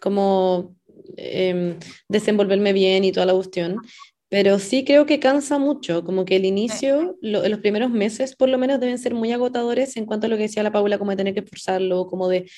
como 0.00 0.74
em, 1.16 1.78
desenvolverme 2.08 2.72
bien 2.72 3.04
y 3.04 3.12
toda 3.12 3.26
la 3.26 3.34
cuestión, 3.34 3.80
pero 4.28 4.58
sí 4.58 4.84
creo 4.84 5.06
que 5.06 5.20
cansa 5.20 5.58
mucho, 5.58 6.04
como 6.04 6.24
que 6.24 6.36
el 6.36 6.44
inicio, 6.46 7.16
lo- 7.20 7.46
los 7.46 7.60
primeros 7.60 7.90
meses 7.90 8.34
por 8.34 8.48
lo 8.48 8.58
menos 8.58 8.80
deben 8.80 8.98
ser 8.98 9.14
muy 9.14 9.30
agotadores 9.32 9.96
en 9.96 10.06
cuanto 10.06 10.26
a 10.26 10.30
lo 10.30 10.36
que 10.36 10.44
decía 10.44 10.62
la 10.62 10.72
Paula, 10.72 10.98
como 10.98 11.10
de 11.12 11.16
tener 11.18 11.34
que 11.34 11.40
esforzarlo, 11.40 12.06
como 12.06 12.28
de 12.28 12.50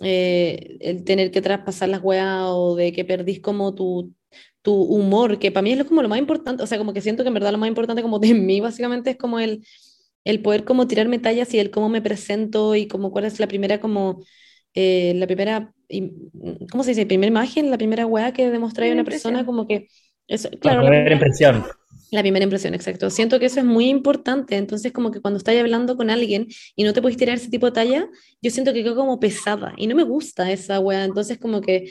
eh, 0.00 0.76
el 0.80 1.04
tener 1.04 1.30
que 1.30 1.42
traspasar 1.42 1.88
las 1.88 2.02
weas 2.02 2.42
o 2.46 2.74
de 2.76 2.92
que 2.92 3.04
perdís 3.04 3.40
como 3.40 3.74
tu, 3.74 4.12
tu 4.62 4.74
humor, 4.74 5.38
que 5.38 5.52
para 5.52 5.62
mí 5.62 5.72
es 5.72 5.78
lo- 5.78 5.86
como 5.86 6.02
lo 6.02 6.08
más 6.08 6.18
importante, 6.18 6.62
o 6.62 6.66
sea, 6.66 6.78
como 6.78 6.92
que 6.92 7.00
siento 7.00 7.22
que 7.22 7.28
en 7.28 7.34
verdad 7.34 7.52
lo 7.52 7.58
más 7.58 7.68
importante 7.68 8.02
como 8.02 8.18
de 8.18 8.34
mí 8.34 8.60
básicamente 8.60 9.10
es 9.10 9.16
como 9.16 9.38
el, 9.40 9.64
el 10.24 10.42
poder 10.42 10.64
como 10.64 10.86
tirarme 10.86 11.18
tallas 11.18 11.52
y 11.54 11.58
el 11.58 11.70
cómo 11.70 11.88
me 11.88 12.02
presento 12.02 12.74
y 12.74 12.88
como 12.88 13.10
cuál 13.12 13.24
es 13.26 13.40
la 13.40 13.46
primera 13.48 13.80
como, 13.80 14.22
eh, 14.74 15.14
la 15.16 15.26
primera, 15.26 15.72
im- 15.88 16.30
¿cómo 16.70 16.82
se 16.84 16.90
dice? 16.90 17.06
Primera 17.06 17.28
imagen, 17.30 17.70
la 17.70 17.78
primera 17.78 18.06
wea 18.06 18.32
que 18.32 18.50
demostráis 18.50 18.90
a 18.92 18.94
una 18.94 19.04
persona 19.04 19.44
como 19.46 19.66
que, 19.68 19.88
eso, 20.28 20.48
La 20.50 20.58
claro, 20.60 20.82
la 20.82 20.90
primera 20.90 21.04
primera- 21.04 21.14
impresión. 21.14 21.64
La 22.10 22.20
primera 22.20 22.44
impresión, 22.44 22.74
exacto. 22.74 23.10
Siento 23.10 23.38
que 23.38 23.46
eso 23.46 23.60
es 23.60 23.66
muy 23.66 23.88
importante. 23.88 24.56
Entonces, 24.56 24.92
como 24.92 25.10
que 25.10 25.20
cuando 25.20 25.38
estás 25.38 25.56
hablando 25.56 25.96
con 25.96 26.10
alguien 26.10 26.48
y 26.76 26.84
no 26.84 26.92
te 26.92 27.02
puedes 27.02 27.16
tirar 27.16 27.36
ese 27.36 27.50
tipo 27.50 27.66
de 27.66 27.72
talla, 27.72 28.08
yo 28.40 28.50
siento 28.50 28.72
que 28.72 28.82
quedo 28.82 28.96
como 28.96 29.18
pesada 29.18 29.74
y 29.76 29.86
no 29.86 29.94
me 29.96 30.04
gusta 30.04 30.50
esa 30.50 30.80
wea. 30.80 31.04
Entonces, 31.04 31.38
como 31.38 31.60
que 31.60 31.90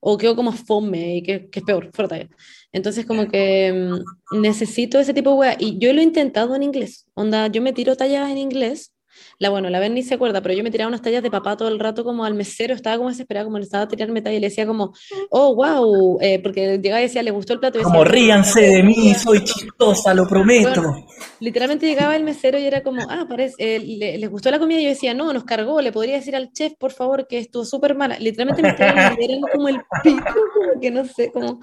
o 0.00 0.16
quedo 0.16 0.36
como 0.36 0.52
fome, 0.52 1.16
y 1.16 1.22
que, 1.22 1.48
que 1.50 1.58
es 1.60 1.64
peor, 1.64 1.90
fuera 1.92 2.08
talla. 2.08 2.28
Entonces 2.72 3.06
como 3.06 3.28
que 3.28 3.72
mm, 3.72 4.40
necesito 4.40 4.98
ese 5.00 5.14
tipo 5.14 5.30
de 5.30 5.36
weá, 5.36 5.56
y 5.58 5.78
yo 5.78 5.92
lo 5.92 6.00
he 6.00 6.04
intentado 6.04 6.54
en 6.54 6.62
inglés, 6.62 7.06
onda, 7.14 7.48
yo 7.48 7.62
me 7.62 7.72
tiro 7.72 7.96
tallas 7.96 8.30
en 8.30 8.38
inglés, 8.38 8.92
la, 9.38 9.50
bueno, 9.50 9.68
la 9.70 9.86
ni 9.88 10.02
se 10.02 10.14
acuerda, 10.14 10.40
pero 10.40 10.54
yo 10.54 10.62
me 10.62 10.70
tiraba 10.70 10.88
unas 10.88 11.02
tallas 11.02 11.22
de 11.22 11.30
papá 11.30 11.56
todo 11.56 11.68
el 11.68 11.78
rato 11.78 12.04
como 12.04 12.24
al 12.24 12.34
mesero, 12.34 12.74
estaba 12.74 12.96
como 12.96 13.08
desesperada, 13.08 13.44
como 13.44 13.58
le 13.58 13.64
estaba 13.64 13.84
a 13.84 13.88
tirarme 13.88 14.22
tallas 14.22 14.38
y 14.38 14.40
le 14.40 14.48
decía 14.48 14.66
como, 14.66 14.94
oh, 15.30 15.54
wow, 15.54 16.18
eh, 16.20 16.40
porque 16.42 16.78
llegaba 16.78 17.00
y 17.00 17.04
decía, 17.04 17.22
le 17.22 17.30
gustó 17.30 17.52
el 17.52 17.60
plato. 17.60 17.78
Y 17.78 17.82
como 17.82 18.04
ríanse 18.04 18.60
de 18.62 18.82
mí, 18.82 19.14
soy 19.14 19.44
chistosa, 19.44 20.14
lo 20.14 20.26
prometo. 20.26 20.94
literalmente 21.40 21.86
llegaba 21.86 22.16
el 22.16 22.24
mesero 22.24 22.58
y 22.58 22.64
era 22.64 22.82
como, 22.82 23.02
ah, 23.08 23.26
parece, 23.28 23.54
eh, 23.58 23.80
le, 23.80 24.18
les 24.18 24.30
gustó 24.30 24.50
la 24.50 24.58
comida 24.58 24.80
y 24.80 24.84
yo 24.84 24.88
decía, 24.90 25.14
no, 25.14 25.32
nos 25.32 25.44
cargó, 25.44 25.80
le 25.80 25.92
podría 25.92 26.14
decir 26.14 26.34
al 26.34 26.52
chef, 26.52 26.74
por 26.78 26.92
favor, 26.92 27.26
que 27.26 27.38
estuvo 27.38 27.64
súper 27.64 27.94
mala. 27.94 28.18
Literalmente 28.18 28.62
me 28.62 28.70
estaba 28.70 29.16
como 29.52 29.68
el 29.68 29.76
pico, 30.02 30.24
como 30.54 30.80
que 30.80 30.90
no 30.90 31.04
sé, 31.04 31.30
como... 31.30 31.60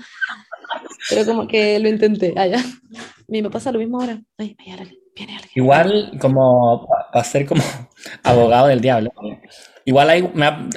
Pero 1.09 1.25
como 1.25 1.47
que 1.47 1.79
lo 1.79 1.89
intenté, 1.89 2.33
allá. 2.35 2.59
Ah, 2.59 3.13
me 3.27 3.49
pasa 3.49 3.71
lo 3.71 3.79
mismo 3.79 3.99
ahora. 3.99 4.21
Ay, 4.37 4.55
ay, 4.59 4.99
Igual 5.55 6.11
como 6.19 6.87
para 7.11 7.23
ser 7.23 7.45
como 7.45 7.61
abogado 8.23 8.67
del 8.67 8.81
diablo. 8.81 9.11
Igual 9.85 10.09
hay, 10.09 10.29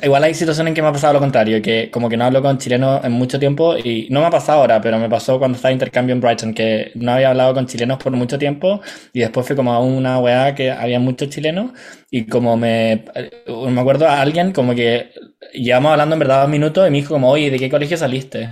igual 0.02 0.24
hay 0.24 0.34
situaciones 0.34 0.70
en 0.72 0.74
que 0.74 0.82
me 0.82 0.88
ha 0.88 0.92
pasado 0.92 1.12
lo 1.14 1.20
contrario, 1.20 1.62
que 1.62 1.90
como 1.92 2.08
que 2.08 2.16
no 2.16 2.24
hablo 2.24 2.42
con 2.42 2.58
chilenos 2.58 3.04
en 3.04 3.12
mucho 3.12 3.38
tiempo 3.38 3.76
y 3.78 4.08
no 4.10 4.20
me 4.20 4.26
ha 4.26 4.30
pasado 4.30 4.60
ahora, 4.60 4.80
pero 4.80 4.98
me 4.98 5.08
pasó 5.08 5.38
cuando 5.38 5.56
estaba 5.56 5.70
de 5.70 5.74
intercambio 5.74 6.12
en 6.14 6.20
Brighton, 6.20 6.52
que 6.54 6.90
no 6.96 7.12
había 7.12 7.30
hablado 7.30 7.54
con 7.54 7.66
chilenos 7.66 7.98
por 7.98 8.12
mucho 8.12 8.36
tiempo 8.36 8.80
y 9.12 9.20
después 9.20 9.46
fue 9.46 9.54
como 9.54 9.72
a 9.72 9.80
una 9.80 10.18
weá 10.18 10.54
que 10.56 10.72
había 10.72 10.98
muchos 10.98 11.28
chilenos 11.30 11.70
y 12.10 12.26
como 12.26 12.56
me, 12.56 13.04
me 13.46 13.80
acuerdo 13.80 14.08
a 14.08 14.20
alguien 14.20 14.52
como 14.52 14.74
que 14.74 15.10
llevamos 15.54 15.92
hablando 15.92 16.14
en 16.16 16.18
verdad 16.20 16.40
dos 16.42 16.50
minutos 16.50 16.86
y 16.88 16.90
me 16.90 16.98
dijo 16.98 17.14
como, 17.14 17.30
oye, 17.30 17.48
¿de 17.50 17.58
qué 17.60 17.70
colegio 17.70 17.96
saliste? 17.96 18.50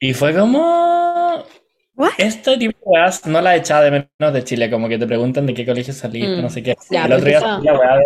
Y 0.00 0.14
fue 0.14 0.34
como, 0.34 1.44
este 2.18 2.58
tipo 2.58 2.78
de 2.78 2.84
weas 2.84 3.26
no 3.26 3.40
la 3.40 3.54
he 3.54 3.58
echado 3.58 3.84
de 3.84 3.90
menos 3.90 4.34
de 4.34 4.44
Chile, 4.44 4.70
como 4.70 4.88
que 4.88 4.98
te 4.98 5.06
preguntan 5.06 5.46
de 5.46 5.54
qué 5.54 5.64
colegio 5.64 5.94
saliste, 5.94 6.42
no 6.42 6.48
mm. 6.48 6.50
sé 6.50 6.62
qué. 6.62 6.76
el 6.90 7.12
otro 7.12 7.26
día 7.26 7.40
la 7.40 7.78
weá 7.78 7.98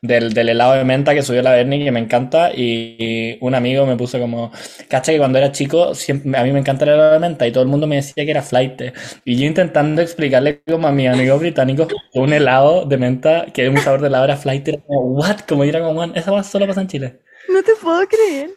del, 0.00 0.32
del, 0.32 0.48
helado 0.48 0.74
de 0.74 0.84
menta 0.84 1.14
que 1.14 1.22
subió 1.22 1.42
la 1.42 1.52
Bernie, 1.52 1.84
que 1.84 1.90
me 1.90 2.00
encanta, 2.00 2.52
y 2.54 3.38
un 3.40 3.54
amigo 3.54 3.84
me 3.86 3.96
puso 3.96 4.20
como, 4.20 4.52
cacha 4.88 5.12
que 5.12 5.18
cuando 5.18 5.38
era 5.38 5.50
chico, 5.50 5.94
siempre, 5.94 6.38
a 6.38 6.44
mí 6.44 6.52
me 6.52 6.60
encanta 6.60 6.84
el 6.84 6.92
helado 6.92 7.12
de 7.14 7.18
menta, 7.18 7.46
y 7.46 7.52
todo 7.52 7.64
el 7.64 7.68
mundo 7.68 7.86
me 7.86 7.96
decía 7.96 8.24
que 8.24 8.30
era 8.30 8.42
flight. 8.42 8.80
Y 9.24 9.36
yo 9.36 9.46
intentando 9.46 10.02
explicarle 10.02 10.62
como 10.62 10.86
a 10.86 10.92
mi 10.92 11.06
amigo 11.06 11.38
británico 11.38 11.88
un 12.14 12.32
helado 12.32 12.84
de 12.84 12.96
menta, 12.96 13.46
que 13.52 13.66
es 13.66 13.70
un 13.70 13.78
sabor 13.78 14.00
de 14.00 14.08
helado 14.08 14.24
era 14.24 14.36
flight, 14.36 14.68
era 14.68 14.78
como, 14.86 15.00
what? 15.16 15.40
Como 15.48 15.64
era 15.64 15.80
como, 15.80 16.04
esa 16.04 16.32
weá 16.32 16.42
solo 16.42 16.66
pasa 16.66 16.82
en 16.82 16.88
Chile. 16.88 17.20
No 17.48 17.62
te 17.62 17.72
puedo 17.80 18.06
creer. 18.06 18.50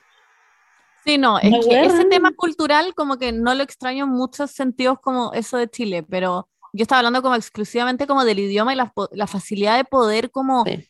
Sí, 1.10 1.18
no, 1.18 1.40
es 1.40 1.66
que 1.66 1.86
ese 1.86 2.06
tema 2.06 2.32
cultural 2.36 2.94
como 2.94 3.18
que 3.18 3.32
no 3.32 3.56
lo 3.56 3.64
extraño 3.64 4.04
en 4.04 4.12
muchos 4.12 4.52
sentidos 4.52 5.00
como 5.02 5.34
eso 5.34 5.58
de 5.58 5.68
Chile, 5.68 6.04
pero 6.04 6.48
yo 6.72 6.84
estaba 6.84 7.00
hablando 7.00 7.24
como 7.24 7.34
exclusivamente 7.34 8.06
como 8.06 8.24
del 8.24 8.38
idioma 8.38 8.74
y 8.74 8.76
la, 8.76 8.94
la 9.12 9.26
facilidad 9.26 9.78
de 9.78 9.86
poder 9.86 10.30
como 10.30 10.66
eh, 10.68 10.86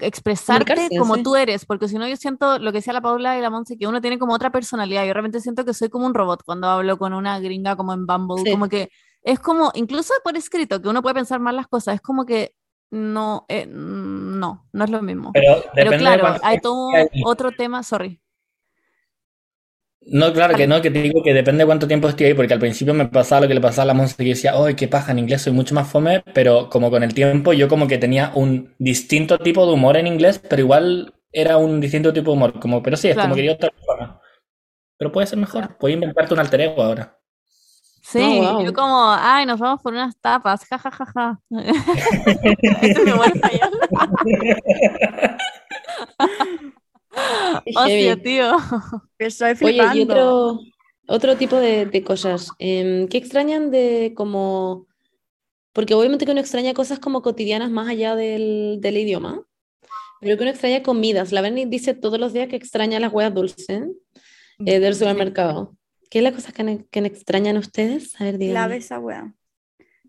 expresarte 0.00 0.88
como 0.98 1.22
tú 1.22 1.36
eres, 1.36 1.66
porque 1.66 1.86
si 1.86 1.96
no 1.96 2.08
yo 2.08 2.16
siento 2.16 2.58
lo 2.58 2.72
que 2.72 2.78
decía 2.78 2.94
la 2.94 3.02
Paula 3.02 3.36
y 3.36 3.42
la 3.42 3.50
Monse, 3.50 3.76
que 3.76 3.86
uno 3.86 4.00
tiene 4.00 4.18
como 4.18 4.32
otra 4.32 4.50
personalidad, 4.50 5.04
yo 5.04 5.12
realmente 5.12 5.40
siento 5.40 5.66
que 5.66 5.74
soy 5.74 5.90
como 5.90 6.06
un 6.06 6.14
robot 6.14 6.42
cuando 6.46 6.68
hablo 6.68 6.96
con 6.96 7.12
una 7.12 7.38
gringa 7.38 7.76
como 7.76 7.92
en 7.92 8.06
Bumble, 8.06 8.50
como 8.50 8.70
que 8.70 8.88
es 9.22 9.38
como, 9.38 9.70
incluso 9.74 10.14
por 10.24 10.34
escrito, 10.36 10.80
que 10.80 10.88
uno 10.88 11.02
puede 11.02 11.16
pensar 11.16 11.40
mal 11.40 11.56
las 11.56 11.68
cosas, 11.68 11.96
es 11.96 12.00
como 12.00 12.24
que 12.24 12.54
no, 12.90 13.44
eh, 13.48 13.66
no, 13.66 14.66
no 14.72 14.84
es 14.84 14.90
lo 14.90 15.02
mismo. 15.02 15.30
Pero, 15.74 15.90
claro, 15.92 16.38
hay 16.42 16.58
todo 16.60 16.90
otro 17.24 17.52
tema, 17.52 17.82
sorry. 17.82 18.18
No, 20.06 20.32
claro 20.32 20.56
que 20.56 20.66
no, 20.66 20.82
que 20.82 20.90
te 20.90 21.00
digo 21.00 21.22
que 21.22 21.32
depende 21.32 21.62
de 21.62 21.66
cuánto 21.66 21.86
tiempo 21.86 22.08
estoy 22.08 22.26
ahí, 22.26 22.34
porque 22.34 22.52
al 22.54 22.58
principio 22.60 22.92
me 22.92 23.06
pasaba 23.06 23.42
lo 23.42 23.48
que 23.48 23.54
le 23.54 23.60
pasaba 23.60 23.84
a 23.84 23.86
la 23.86 23.94
Monse, 23.94 24.16
que 24.16 24.24
decía, 24.24 24.52
¡ay, 24.54 24.74
qué 24.74 24.88
paja! 24.88 25.12
En 25.12 25.20
inglés 25.20 25.42
soy 25.42 25.52
mucho 25.52 25.74
más 25.74 25.88
fome, 25.88 26.24
pero 26.34 26.68
como 26.70 26.90
con 26.90 27.02
el 27.02 27.14
tiempo 27.14 27.52
yo 27.52 27.68
como 27.68 27.86
que 27.86 27.98
tenía 27.98 28.32
un 28.34 28.74
distinto 28.78 29.38
tipo 29.38 29.64
de 29.66 29.72
humor 29.72 29.96
en 29.96 30.06
inglés, 30.08 30.40
pero 30.48 30.62
igual 30.62 31.14
era 31.30 31.56
un 31.56 31.80
distinto 31.80 32.12
tipo 32.12 32.32
de 32.32 32.36
humor, 32.36 32.58
como, 32.58 32.82
pero 32.82 32.96
sí, 32.96 33.08
es 33.08 33.16
como 33.16 33.34
que 33.34 33.44
yo 33.44 33.52
otra 33.52 33.70
persona. 33.70 34.20
Pero 34.98 35.12
puede 35.12 35.26
ser 35.26 35.38
mejor, 35.38 35.76
puedes 35.78 35.94
inventarte 35.94 36.34
un 36.34 36.40
alter 36.40 36.60
ego 36.62 36.82
ahora. 36.82 37.18
Sí, 38.02 38.40
oh, 38.42 38.62
yo 38.62 38.72
como, 38.72 39.12
ay, 39.12 39.46
nos 39.46 39.60
vamos 39.60 39.80
por 39.80 39.92
unas 39.92 40.16
tapas, 40.20 40.64
jajajaja. 40.64 41.40
Ja, 41.48 41.62
ja, 41.62 41.72
Hostia, 47.74 48.22
tío. 48.22 48.56
Estoy 49.18 49.54
flipando. 49.54 49.92
Oye, 49.92 50.00
y 50.00 50.02
otro, 50.04 50.60
otro 51.08 51.36
tipo 51.36 51.56
de, 51.56 51.86
de 51.86 52.02
cosas. 52.02 52.50
Eh, 52.58 53.06
¿Qué 53.10 53.18
extrañan 53.18 53.70
de 53.70 54.12
como... 54.16 54.86
Porque 55.72 55.94
obviamente 55.94 56.26
que 56.26 56.32
uno 56.32 56.40
extraña 56.40 56.74
cosas 56.74 56.98
como 56.98 57.22
cotidianas 57.22 57.70
más 57.70 57.88
allá 57.88 58.14
del, 58.14 58.78
del 58.80 58.98
idioma, 58.98 59.42
pero 60.20 60.36
que 60.36 60.42
uno 60.42 60.50
extraña 60.50 60.82
comidas. 60.82 61.32
La 61.32 61.40
Berni 61.40 61.64
dice 61.64 61.94
todos 61.94 62.20
los 62.20 62.34
días 62.34 62.48
que 62.48 62.56
extraña 62.56 63.00
las 63.00 63.10
huevas 63.10 63.32
dulces 63.32 63.84
eh, 64.66 64.80
del 64.80 64.94
supermercado. 64.94 65.74
¿Qué 66.10 66.18
es 66.18 66.24
la 66.24 66.32
cosa 66.32 66.52
que, 66.52 66.84
que 66.90 67.00
extrañan 67.00 67.56
ustedes? 67.56 68.20
A 68.20 68.24
ver, 68.24 68.36
díganme. 68.36 68.68
La 68.68 68.76
esa 68.76 68.98
hueá. 68.98 69.32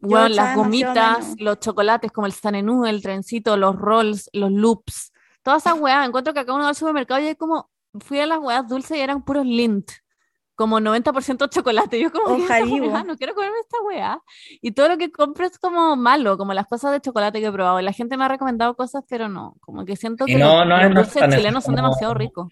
Bueno, 0.01 0.27
las 0.27 0.57
gomitas, 0.57 1.33
los 1.39 1.61
chocolates 1.61 2.11
como 2.11 2.27
el 2.27 2.33
sanenú, 2.33 2.85
el 2.85 3.01
trencito, 3.01 3.55
los 3.55 3.77
rolls, 3.77 4.29
los 4.33 4.51
loops 4.51 5.12
todas 5.43 5.65
esas 5.65 5.79
weas, 5.79 6.07
encuentro 6.07 6.33
que 6.33 6.39
acá 6.39 6.53
uno 6.53 6.63
va 6.63 6.69
al 6.69 6.75
supermercado 6.75 7.21
y 7.21 7.27
es 7.27 7.37
como, 7.37 7.69
fui 7.99 8.19
a 8.19 8.25
las 8.25 8.39
weas 8.39 8.67
dulces 8.67 8.97
y 8.97 9.01
eran 9.01 9.23
puros 9.23 9.45
lint, 9.45 9.91
como 10.55 10.79
90% 10.79 11.49
chocolate. 11.49 11.99
Yo 11.99 12.11
como, 12.11 12.37
no 13.05 13.17
quiero 13.17 13.33
comerme 13.33 13.57
esta 13.59 13.77
wea. 13.85 14.19
Y 14.61 14.71
todo 14.71 14.89
lo 14.89 14.97
que 14.97 15.11
compro 15.11 15.45
es 15.45 15.57
como 15.57 15.95
malo, 15.95 16.37
como 16.37 16.53
las 16.53 16.67
cosas 16.67 16.91
de 16.91 17.01
chocolate 17.01 17.39
que 17.39 17.47
he 17.47 17.51
probado. 17.51 17.81
La 17.81 17.91
gente 17.91 18.17
me 18.17 18.25
ha 18.25 18.27
recomendado 18.27 18.75
cosas, 18.75 19.03
pero 19.09 19.27
no, 19.29 19.55
como 19.59 19.85
que 19.85 19.95
siento 19.95 20.25
que 20.25 20.35
no, 20.35 20.63
los, 20.65 20.93
dulces 20.93 21.35
chilenos 21.35 21.63
son 21.63 21.75
demasiado 21.75 22.13
ricos. 22.13 22.47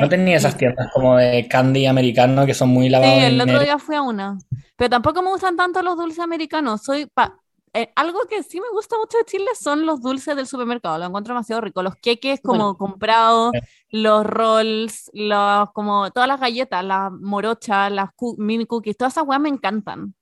No 0.00 0.08
tenía 0.08 0.36
esas 0.36 0.56
tiendas 0.56 0.90
como 0.92 1.16
de 1.16 1.46
candy 1.48 1.86
americano 1.86 2.46
que 2.46 2.54
son 2.54 2.70
muy 2.70 2.88
lavados. 2.88 3.14
Sí, 3.14 3.24
el 3.24 3.40
otro 3.40 3.60
día 3.60 3.78
fui 3.78 3.96
a 3.96 4.02
una. 4.02 4.38
Pero 4.76 4.90
tampoco 4.90 5.22
me 5.22 5.30
gustan 5.30 5.56
tanto 5.56 5.82
los 5.82 5.96
dulces 5.96 6.20
americanos. 6.20 6.82
Soy, 6.82 7.06
pa 7.06 7.41
eh, 7.74 7.90
algo 7.96 8.20
que 8.28 8.42
sí 8.42 8.60
me 8.60 8.68
gusta 8.70 8.98
mucho 8.98 9.16
de 9.16 9.24
Chile 9.24 9.46
son 9.58 9.86
los 9.86 10.02
dulces 10.02 10.36
del 10.36 10.46
supermercado, 10.46 10.98
lo 10.98 11.06
encuentro 11.06 11.32
demasiado 11.32 11.62
rico. 11.62 11.82
Los 11.82 11.96
queques 11.96 12.40
como 12.42 12.76
comprados, 12.76 13.52
los 13.90 14.26
rolls, 14.26 15.10
los, 15.14 15.70
como 15.72 16.10
todas 16.10 16.28
las 16.28 16.38
galletas, 16.38 16.84
las 16.84 17.10
morochas, 17.10 17.90
las 17.90 18.10
mini 18.36 18.66
cookies, 18.66 18.96
todas 18.96 19.14
esas 19.14 19.26
weas 19.26 19.40
me 19.40 19.48
encantan. 19.48 20.14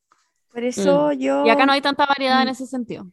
Por 0.52 0.62
eso 0.62 1.08
mm. 1.08 1.18
yo... 1.18 1.46
Y 1.46 1.50
acá 1.50 1.66
no 1.66 1.72
hay 1.72 1.80
tanta 1.80 2.06
variedad 2.06 2.40
en 2.42 2.48
mm. 2.48 2.52
ese 2.52 2.66
sentido. 2.66 3.06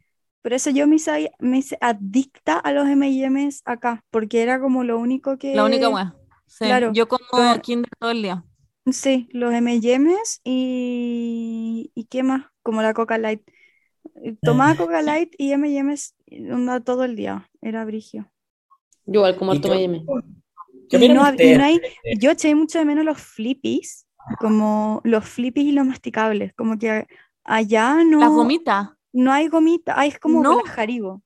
Por 0.44 0.54
eso 0.54 0.70
yo 0.70 0.88
me 0.88 0.98
hice, 0.98 1.32
me 1.40 1.64
adicta 1.82 2.60
a 2.60 2.72
los 2.72 2.88
M&M's 2.88 3.64
acá, 3.66 4.04
porque 4.12 4.44
era 4.44 4.60
como 4.60 4.84
lo 4.84 5.00
único 5.00 5.38
que... 5.38 5.56
La 5.56 5.66
única 5.66 5.90
wea. 5.90 6.16
claro. 6.60 6.94
Yo 6.94 7.08
como 7.08 7.60
Kinder 7.62 7.90
todo 8.00 8.12
el 8.12 8.22
día. 8.22 8.44
Sí, 8.92 9.28
los 9.32 9.52
M&M's 9.52 10.42
y... 10.44 11.92
¿Y 11.96 12.06
qué 12.06 12.22
más? 12.22 12.46
Como 12.62 12.84
la 12.84 12.94
Coca 12.94 13.18
Light. 13.18 13.42
Tomaba 14.42 14.76
Coca 14.76 15.02
Light 15.02 15.34
y 15.38 15.52
M&M's 15.52 16.16
todo 16.86 17.04
el 17.04 17.16
día. 17.16 17.50
Era 17.62 17.86
brigio. 17.86 18.30
Yo 19.06 19.22
igual 19.22 19.38
como 19.38 19.60
toma 19.60 19.80
M. 19.80 20.06
yo 22.20 22.32
eché 22.32 22.56
mucho 22.56 22.80
de 22.80 22.86
menos 22.86 23.06
los 23.06 23.20
flippies, 23.20 24.06
como 24.40 25.02
los 25.04 25.26
flippies 25.26 25.68
y 25.68 25.72
los 25.72 25.86
masticables, 25.86 26.54
como 26.54 26.78
que 26.78 27.08
allá 27.44 28.04
no... 28.04 28.20
Las 28.20 28.30
gomitas. 28.30 28.90
No 29.14 29.32
hay 29.32 29.48
gomita, 29.48 30.00
hay 30.00 30.12
como 30.12 30.44
no. 30.44 30.60
jaribo. 30.64 31.24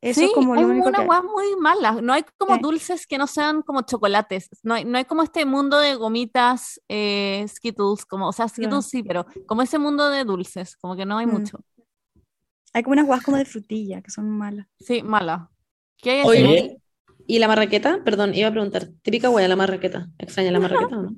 Eso 0.00 0.22
es 0.22 0.32
como 0.32 0.54
hay 0.54 0.62
lo 0.62 0.68
único 0.68 0.88
una 0.88 1.00
que... 1.00 1.26
muy 1.26 1.56
mala. 1.60 2.00
No 2.00 2.12
hay 2.12 2.24
como 2.36 2.56
dulces 2.58 3.06
que 3.06 3.18
no 3.18 3.26
sean 3.26 3.62
como 3.62 3.82
chocolates. 3.82 4.48
No 4.62 4.74
hay, 4.74 4.84
no 4.84 4.96
hay 4.96 5.04
como 5.04 5.22
este 5.22 5.44
mundo 5.44 5.78
de 5.78 5.94
gomitas, 5.94 6.80
eh, 6.88 7.44
Skittles, 7.48 8.04
como, 8.06 8.28
o 8.28 8.32
sea, 8.32 8.48
Skittles 8.48 8.86
sí, 8.86 9.02
pero 9.02 9.26
como 9.46 9.62
ese 9.62 9.78
mundo 9.78 10.08
de 10.08 10.24
dulces, 10.24 10.76
como 10.76 10.96
que 10.96 11.04
no 11.04 11.18
hay 11.18 11.26
mm. 11.26 11.30
mucho. 11.30 11.58
Hay 12.72 12.82
como 12.82 12.92
unas 12.92 13.06
guas 13.06 13.22
como 13.22 13.36
de 13.36 13.44
frutilla, 13.44 14.02
que 14.02 14.10
son 14.10 14.28
malas. 14.30 14.66
Sí, 14.80 15.02
malas. 15.02 15.48
¿Qué 15.96 16.10
hay 16.10 16.22
Oye, 16.24 16.78
¿y 17.26 17.38
la 17.38 17.48
marraqueta? 17.48 18.00
Perdón, 18.04 18.34
iba 18.34 18.48
a 18.48 18.52
preguntar. 18.52 18.88
Típica 19.02 19.30
hueá 19.30 19.48
la 19.48 19.56
marraqueta. 19.56 20.08
¿Extraña 20.18 20.50
la 20.50 20.60
marraqueta 20.60 20.98
o 20.98 21.02
no? 21.02 21.16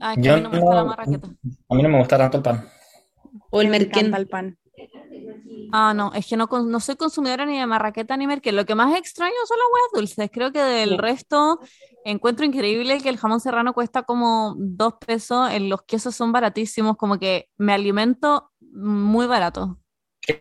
Ah, 0.00 0.14
que 0.20 0.28
a 0.28 0.36
mí 0.36 0.42
no 0.42 0.50
me 0.50 0.60
gusta 0.60 0.74
la 0.76 0.84
marraqueta. 0.84 1.28
A 1.68 1.74
mí 1.74 1.82
no 1.82 1.88
me 1.88 1.98
gusta 1.98 2.18
tanto 2.18 2.36
el 2.38 2.42
pan. 2.42 2.68
O 3.50 3.60
el 3.60 3.68
merquén. 3.68 4.14
el 4.14 4.28
pan. 4.28 4.58
Ah, 5.72 5.92
no, 5.94 6.12
es 6.14 6.26
que 6.26 6.36
no, 6.36 6.46
no 6.46 6.80
soy 6.80 6.96
consumidora 6.96 7.44
ni 7.44 7.58
de 7.58 7.66
marraqueta 7.66 8.16
ni 8.16 8.26
merquén. 8.26 8.56
Lo 8.56 8.64
que 8.64 8.74
más 8.74 8.96
extraño 8.96 9.34
son 9.46 9.58
las 9.58 9.66
huevas 9.72 9.90
dulces. 9.94 10.30
Creo 10.32 10.52
que 10.52 10.60
del 10.60 10.98
resto 10.98 11.60
encuentro 12.04 12.44
increíble 12.44 13.00
que 13.00 13.08
el 13.08 13.18
jamón 13.18 13.40
serrano 13.40 13.72
cuesta 13.72 14.02
como 14.02 14.54
dos 14.58 14.94
pesos. 15.04 15.50
Los 15.60 15.82
quesos 15.82 16.14
son 16.14 16.32
baratísimos, 16.32 16.96
como 16.96 17.18
que 17.18 17.48
me 17.56 17.72
alimento 17.72 18.50
muy 18.60 19.26
barato. 19.26 19.78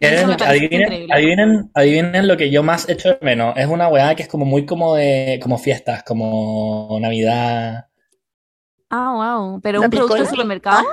Adivinen, 0.02 1.70
adivinen, 1.74 2.28
lo 2.28 2.36
que 2.38 2.50
yo 2.52 2.62
más 2.64 2.90
echo 2.90 3.10
de 3.10 3.18
menos. 3.22 3.56
Es 3.58 3.68
una 3.68 3.88
weá 3.88 4.16
que 4.16 4.24
es 4.24 4.30
como 4.30 4.46
muy 4.46 4.66
como 4.66 4.96
de 4.96 5.40
como 5.42 5.58
fiestas, 5.58 6.04
como 6.04 6.98
Navidad. 7.00 7.88
Ah, 8.90 9.14
wow. 9.40 9.62
¿Pero 9.62 9.80
¿La 9.80 9.86
un 9.86 9.92
producto 9.92 10.16
de 10.16 10.20
piscola? 10.22 10.30
supermercado? 10.42 10.86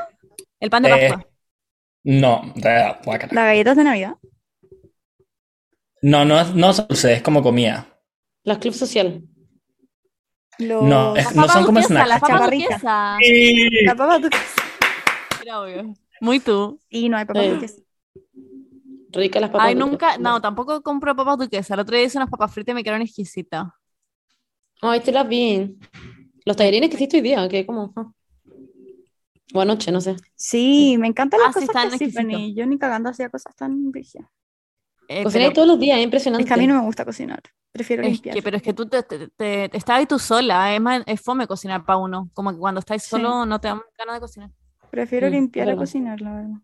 El 0.61 0.71
pan 0.71 0.83
de 0.85 0.89
Eh, 0.91 1.09
Pascua. 1.11 1.31
No, 2.05 2.53
de- 2.55 2.97
guácala. 3.05 3.33
Las 3.33 3.45
galletas 3.47 3.77
de 3.77 3.85
Navidad. 3.85 4.15
no, 6.03 6.25
no, 6.25 6.39
es- 6.41 6.55
no 6.55 6.71
es 6.71 6.87
dulce, 6.89 7.15
es 7.15 7.23
como 7.23 7.43
comida. 7.43 7.87
Las 8.45 8.59
club 8.59 8.75
social. 8.75 9.23
Los... 10.59 10.83
No, 10.85 11.17
es- 11.17 11.35
no 11.35 11.43
papas 11.43 11.53
son 11.53 11.65
como 11.67 11.83
snacks. 11.83 12.09
las 12.09 12.21
papas 12.21 12.39
Chaparritas. 12.39 12.69
duquesas. 12.83 13.85
La 13.87 13.95
papa 13.97 14.19
duques. 14.19 14.55
Era 15.43 15.61
obvio. 15.63 15.95
Muy 16.21 16.41
tú. 16.41 16.79
Y 16.91 17.09
no 17.09 17.17
hay 17.17 17.25
papas 17.25 17.43
Eh, 17.45 17.51
duques. 17.55 17.83
Ricas 19.15 19.41
las 19.41 19.51
papas. 19.51 19.67
Ay, 19.69 19.75
duques. 19.75 19.91
nunca, 19.91 20.19
no, 20.19 20.41
tampoco 20.41 20.83
compro 20.83 21.15
papas 21.15 21.39
duquesas. 21.39 21.71
El 21.71 21.81
otro 21.81 21.97
día 21.97 22.05
hice 22.07 22.19
unas 22.19 22.31
papas 22.31 22.53
fritas 22.53 22.73
y 22.73 22.75
me 22.75 22.83
quedaron 22.85 23.03
exquisitas. 23.03 23.67
Ay, 24.83 25.01
te 25.01 25.13
las 25.13 25.29
vi. 25.29 25.79
Los 26.45 26.57
tallarines 26.57 26.91
que 26.91 26.97
hiciste 26.97 27.17
hoy 27.19 27.23
día, 27.23 27.49
que 27.49 27.65
como... 27.65 27.93
ah. 27.97 28.11
O 29.55 29.61
anoche, 29.61 29.93
no 29.93 30.01
sé. 30.01 30.17
Sí, 30.35 30.97
me 30.99 31.07
encantan 31.07 31.41
Ah, 31.41 31.47
las 31.47 31.55
sí, 31.55 31.67
cosas 31.67 31.99
que 31.99 32.11
sí. 32.11 32.55
Yo 32.55 32.67
ni 32.67 32.77
cagando 32.79 33.09
hacía 33.11 33.29
cosas 33.29 33.55
tan 33.55 33.91
brígidas. 33.93 34.29
Eh, 35.07 35.23
Cocináis 35.23 35.49
pero- 35.51 35.55
todos 35.55 35.69
los 35.69 35.79
días, 35.79 35.99
es 35.99 36.05
impresionante. 36.05 36.43
Es 36.45 36.49
que 36.49 36.55
a 36.55 36.57
mí 36.57 36.67
no 36.67 36.75
me 36.75 36.81
gusta 36.85 37.05
cocinar. 37.05 37.41
Prefiero 37.71 38.03
Es 38.03 38.13
limpiar. 38.13 38.35
que, 38.35 38.43
pero 38.43 38.57
es 38.57 38.63
que 38.63 38.73
tú 38.73 38.87
te, 38.89 39.03
te, 39.03 39.19
te- 39.29 39.69
te- 39.69 39.77
estás 39.77 39.97
ahí 39.99 40.07
tú 40.07 40.19
sola, 40.19 40.75
es, 40.75 40.81
más, 40.81 41.03
es 41.07 41.21
fome 41.21 41.47
cocinar 41.47 41.85
para 41.85 41.99
uno, 41.99 42.31
como 42.33 42.53
que 42.53 42.59
cuando 42.59 42.79
estás 42.81 43.03
Sí. 43.03 43.11
solo 43.11 43.45
no 43.47 43.61
te 43.61 43.69
dan 43.69 43.81
ganas 43.99 44.15
de 44.17 44.21
cocinar. 44.21 44.51
Prefiero 44.91 45.29
Mm, 45.29 45.31
limpiar 45.33 45.69
a 45.71 45.77
cocinar, 45.77 46.21
la 46.21 46.33
verdad. 46.33 46.57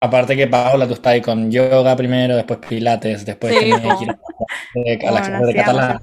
Aparte 0.00 0.36
que 0.36 0.46
Paola, 0.46 0.86
tú 0.86 0.94
estás 0.94 1.12
ahí 1.14 1.22
con 1.22 1.50
yoga 1.50 1.96
primero, 1.96 2.36
después 2.36 2.58
pilates, 2.68 3.24
después 3.26 3.54
Sí, 3.54 3.62
ir 3.62 5.06
a 5.06 5.10
la 5.12 5.22
clase 5.22 5.44
Bueno, 5.44 5.46
de 5.46 5.54
catalán. 5.56 6.00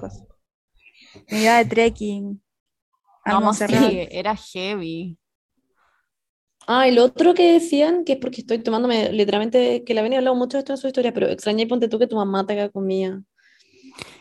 Me 1.30 1.42
iba 1.42 1.58
de 1.58 1.66
trekking. 1.66 2.42
a 3.26 3.32
No, 3.32 3.54
sí, 3.54 4.08
era 4.12 4.36
heavy. 4.36 5.18
Ah, 6.68 6.88
y 6.88 6.92
lo 6.94 7.04
otro 7.06 7.34
que 7.34 7.54
decían, 7.54 8.04
que 8.06 8.14
es 8.14 8.20
porque 8.20 8.42
estoy 8.42 8.60
tomándome, 8.60 9.12
literalmente, 9.12 9.84
que 9.86 9.94
la 9.94 10.02
venía 10.02 10.20
hablado 10.20 10.36
mucho 10.36 10.58
de 10.58 10.60
esto 10.60 10.74
en 10.74 10.78
su 10.78 10.88
historia, 10.88 11.14
pero 11.14 11.28
extrañé, 11.28 11.68
ponte 11.68 11.90
tú 11.90 12.00
que 12.00 12.08
tu 12.08 12.16
mamá 12.16 12.46
te 12.46 12.54
haga 12.54 12.70
comida. 12.70 13.22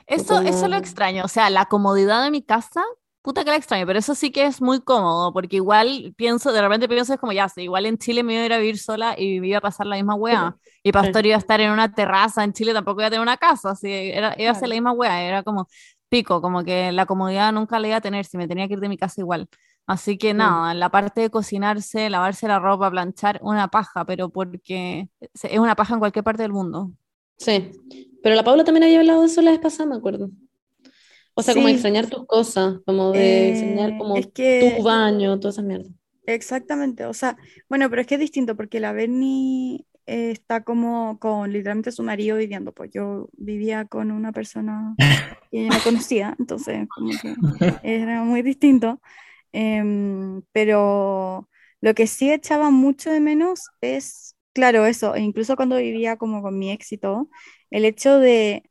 Eso, 0.06 0.42
eso 0.44 0.66
como- 0.66 0.68
lo 0.68 0.76
extraño, 0.76 1.24
o 1.24 1.28
sea, 1.28 1.50
la 1.50 1.66
comodidad 1.66 2.24
de 2.24 2.30
mi 2.30 2.42
casa, 2.42 2.82
puta 3.22 3.44
que 3.44 3.50
la 3.50 3.56
extraño, 3.56 3.86
pero 3.86 3.98
eso 3.98 4.14
sí 4.14 4.30
que 4.32 4.44
es 4.44 4.60
muy 4.60 4.80
cómodo, 4.80 5.32
porque 5.32 5.56
igual 5.56 6.12
pienso, 6.16 6.52
de 6.52 6.60
repente 6.60 6.88
pienso, 6.88 7.14
es 7.14 7.20
como 7.20 7.32
ya, 7.32 7.48
sí, 7.48 7.62
igual 7.62 7.86
en 7.86 7.96
Chile 7.96 8.22
me 8.22 8.34
iba 8.34 8.42
a 8.42 8.46
ir 8.46 8.52
a 8.52 8.58
vivir 8.58 8.78
sola 8.78 9.14
y 9.16 9.40
me 9.40 9.48
iba 9.48 9.58
a 9.58 9.60
pasar 9.60 9.86
la 9.86 9.96
misma 9.96 10.14
weá. 10.14 10.56
Y 10.84 10.90
Pastor 10.90 11.24
iba 11.24 11.36
a 11.36 11.38
estar 11.38 11.60
en 11.60 11.70
una 11.70 11.94
terraza, 11.94 12.42
en 12.42 12.52
Chile 12.52 12.72
tampoco 12.72 13.00
iba 13.00 13.06
a 13.06 13.10
tener 13.10 13.22
una 13.22 13.36
casa, 13.36 13.70
así, 13.70 13.88
era, 13.88 14.34
iba 14.36 14.50
a 14.50 14.54
ser 14.54 14.68
la 14.68 14.74
misma 14.74 14.90
weá, 14.90 15.22
era 15.22 15.44
como 15.44 15.68
pico, 16.08 16.42
como 16.42 16.64
que 16.64 16.90
la 16.90 17.06
comodidad 17.06 17.52
nunca 17.52 17.78
la 17.78 17.86
iba 17.86 17.96
a 17.98 18.00
tener, 18.00 18.24
si 18.24 18.36
me 18.36 18.48
tenía 18.48 18.66
que 18.66 18.74
ir 18.74 18.80
de 18.80 18.88
mi 18.88 18.98
casa 18.98 19.20
igual. 19.20 19.48
Así 19.86 20.18
que 20.18 20.34
nada, 20.34 20.74
la 20.74 20.90
parte 20.90 21.20
de 21.20 21.30
cocinarse, 21.30 22.10
lavarse 22.10 22.48
la 22.48 22.58
ropa, 22.58 22.90
planchar, 22.90 23.38
una 23.42 23.68
paja, 23.68 24.04
pero 24.04 24.28
porque 24.28 25.08
es 25.20 25.58
una 25.58 25.76
paja 25.76 25.94
en 25.94 26.00
cualquier 26.00 26.24
parte 26.24 26.42
del 26.42 26.52
mundo. 26.52 26.92
Sí, 27.38 27.70
pero 28.22 28.34
la 28.34 28.44
Paula 28.44 28.64
también 28.64 28.84
había 28.84 29.00
hablado 29.00 29.20
de 29.20 29.26
eso 29.26 29.42
la 29.42 29.50
vez 29.50 29.60
pasada, 29.60 29.88
me 29.88 29.96
acuerdo. 29.96 30.30
O 31.34 31.42
sea, 31.42 31.54
como 31.54 31.68
Sí. 31.68 31.68
extrañar 31.68 32.08
tus 32.08 32.26
cosas, 32.26 32.80
como 32.86 33.12
de 33.14 33.50
extrañar 33.50 33.94
Eh, 33.94 33.96
como 33.96 34.20
es 34.20 34.28
que 34.32 34.48
tu 34.58 34.82
baño, 34.82 35.38
toda 35.40 35.50
esa 35.52 35.62
mierda. 35.62 35.90
Exactamente, 36.26 37.04
o 37.06 37.14
sea, 37.14 37.36
bueno, 37.68 37.90
pero 37.90 38.00
es 38.02 38.06
que 38.06 38.14
es 38.14 38.20
distinto 38.20 38.56
porque 38.56 38.78
la 38.78 38.92
Bernie 38.92 39.84
eh, 40.06 40.30
está 40.30 40.62
como 40.62 41.18
con 41.18 41.52
literalmente 41.52 41.90
su 41.90 42.04
marido 42.04 42.36
viviendo, 42.36 42.72
pues 42.72 42.90
yo 42.92 43.28
vivía 43.32 43.86
con 43.86 44.12
una 44.12 44.30
persona 44.32 44.98
que 45.50 45.64
yo 45.64 45.70
no 45.72 45.80
conocía, 45.82 46.36
entonces 46.38 46.88
como 46.90 47.18
que 47.18 47.38
era 47.82 48.24
muy 48.24 48.42
distinto, 48.42 49.00
Em, 49.56 50.42
pero 50.52 51.48
lo 51.80 51.94
que 51.94 52.08
sí 52.08 52.32
echaba 52.32 52.70
mucho 52.72 53.12
de 53.12 53.20
menos 53.20 53.72
es, 53.82 54.36
claro, 54.54 54.86
eso, 54.88 55.14
e 55.14 55.20
incluso 55.22 55.56
cuando 55.56 55.76
vivía 55.78 56.18
como 56.18 56.42
con 56.42 56.58
mi 56.58 56.76
todo, 57.00 57.30
el 57.70 57.86
hecho 57.86 58.18
de, 58.18 58.64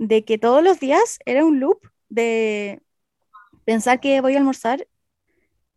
de 0.00 0.24
que 0.26 0.38
todos 0.38 0.64
los 0.64 0.80
días 0.80 1.20
era 1.26 1.44
un 1.46 1.60
loop 1.60 1.80
de 2.10 2.82
pensar 3.64 4.00
que 4.00 4.20
voy 4.20 4.34
a 4.34 4.38
almorzar 4.38 4.86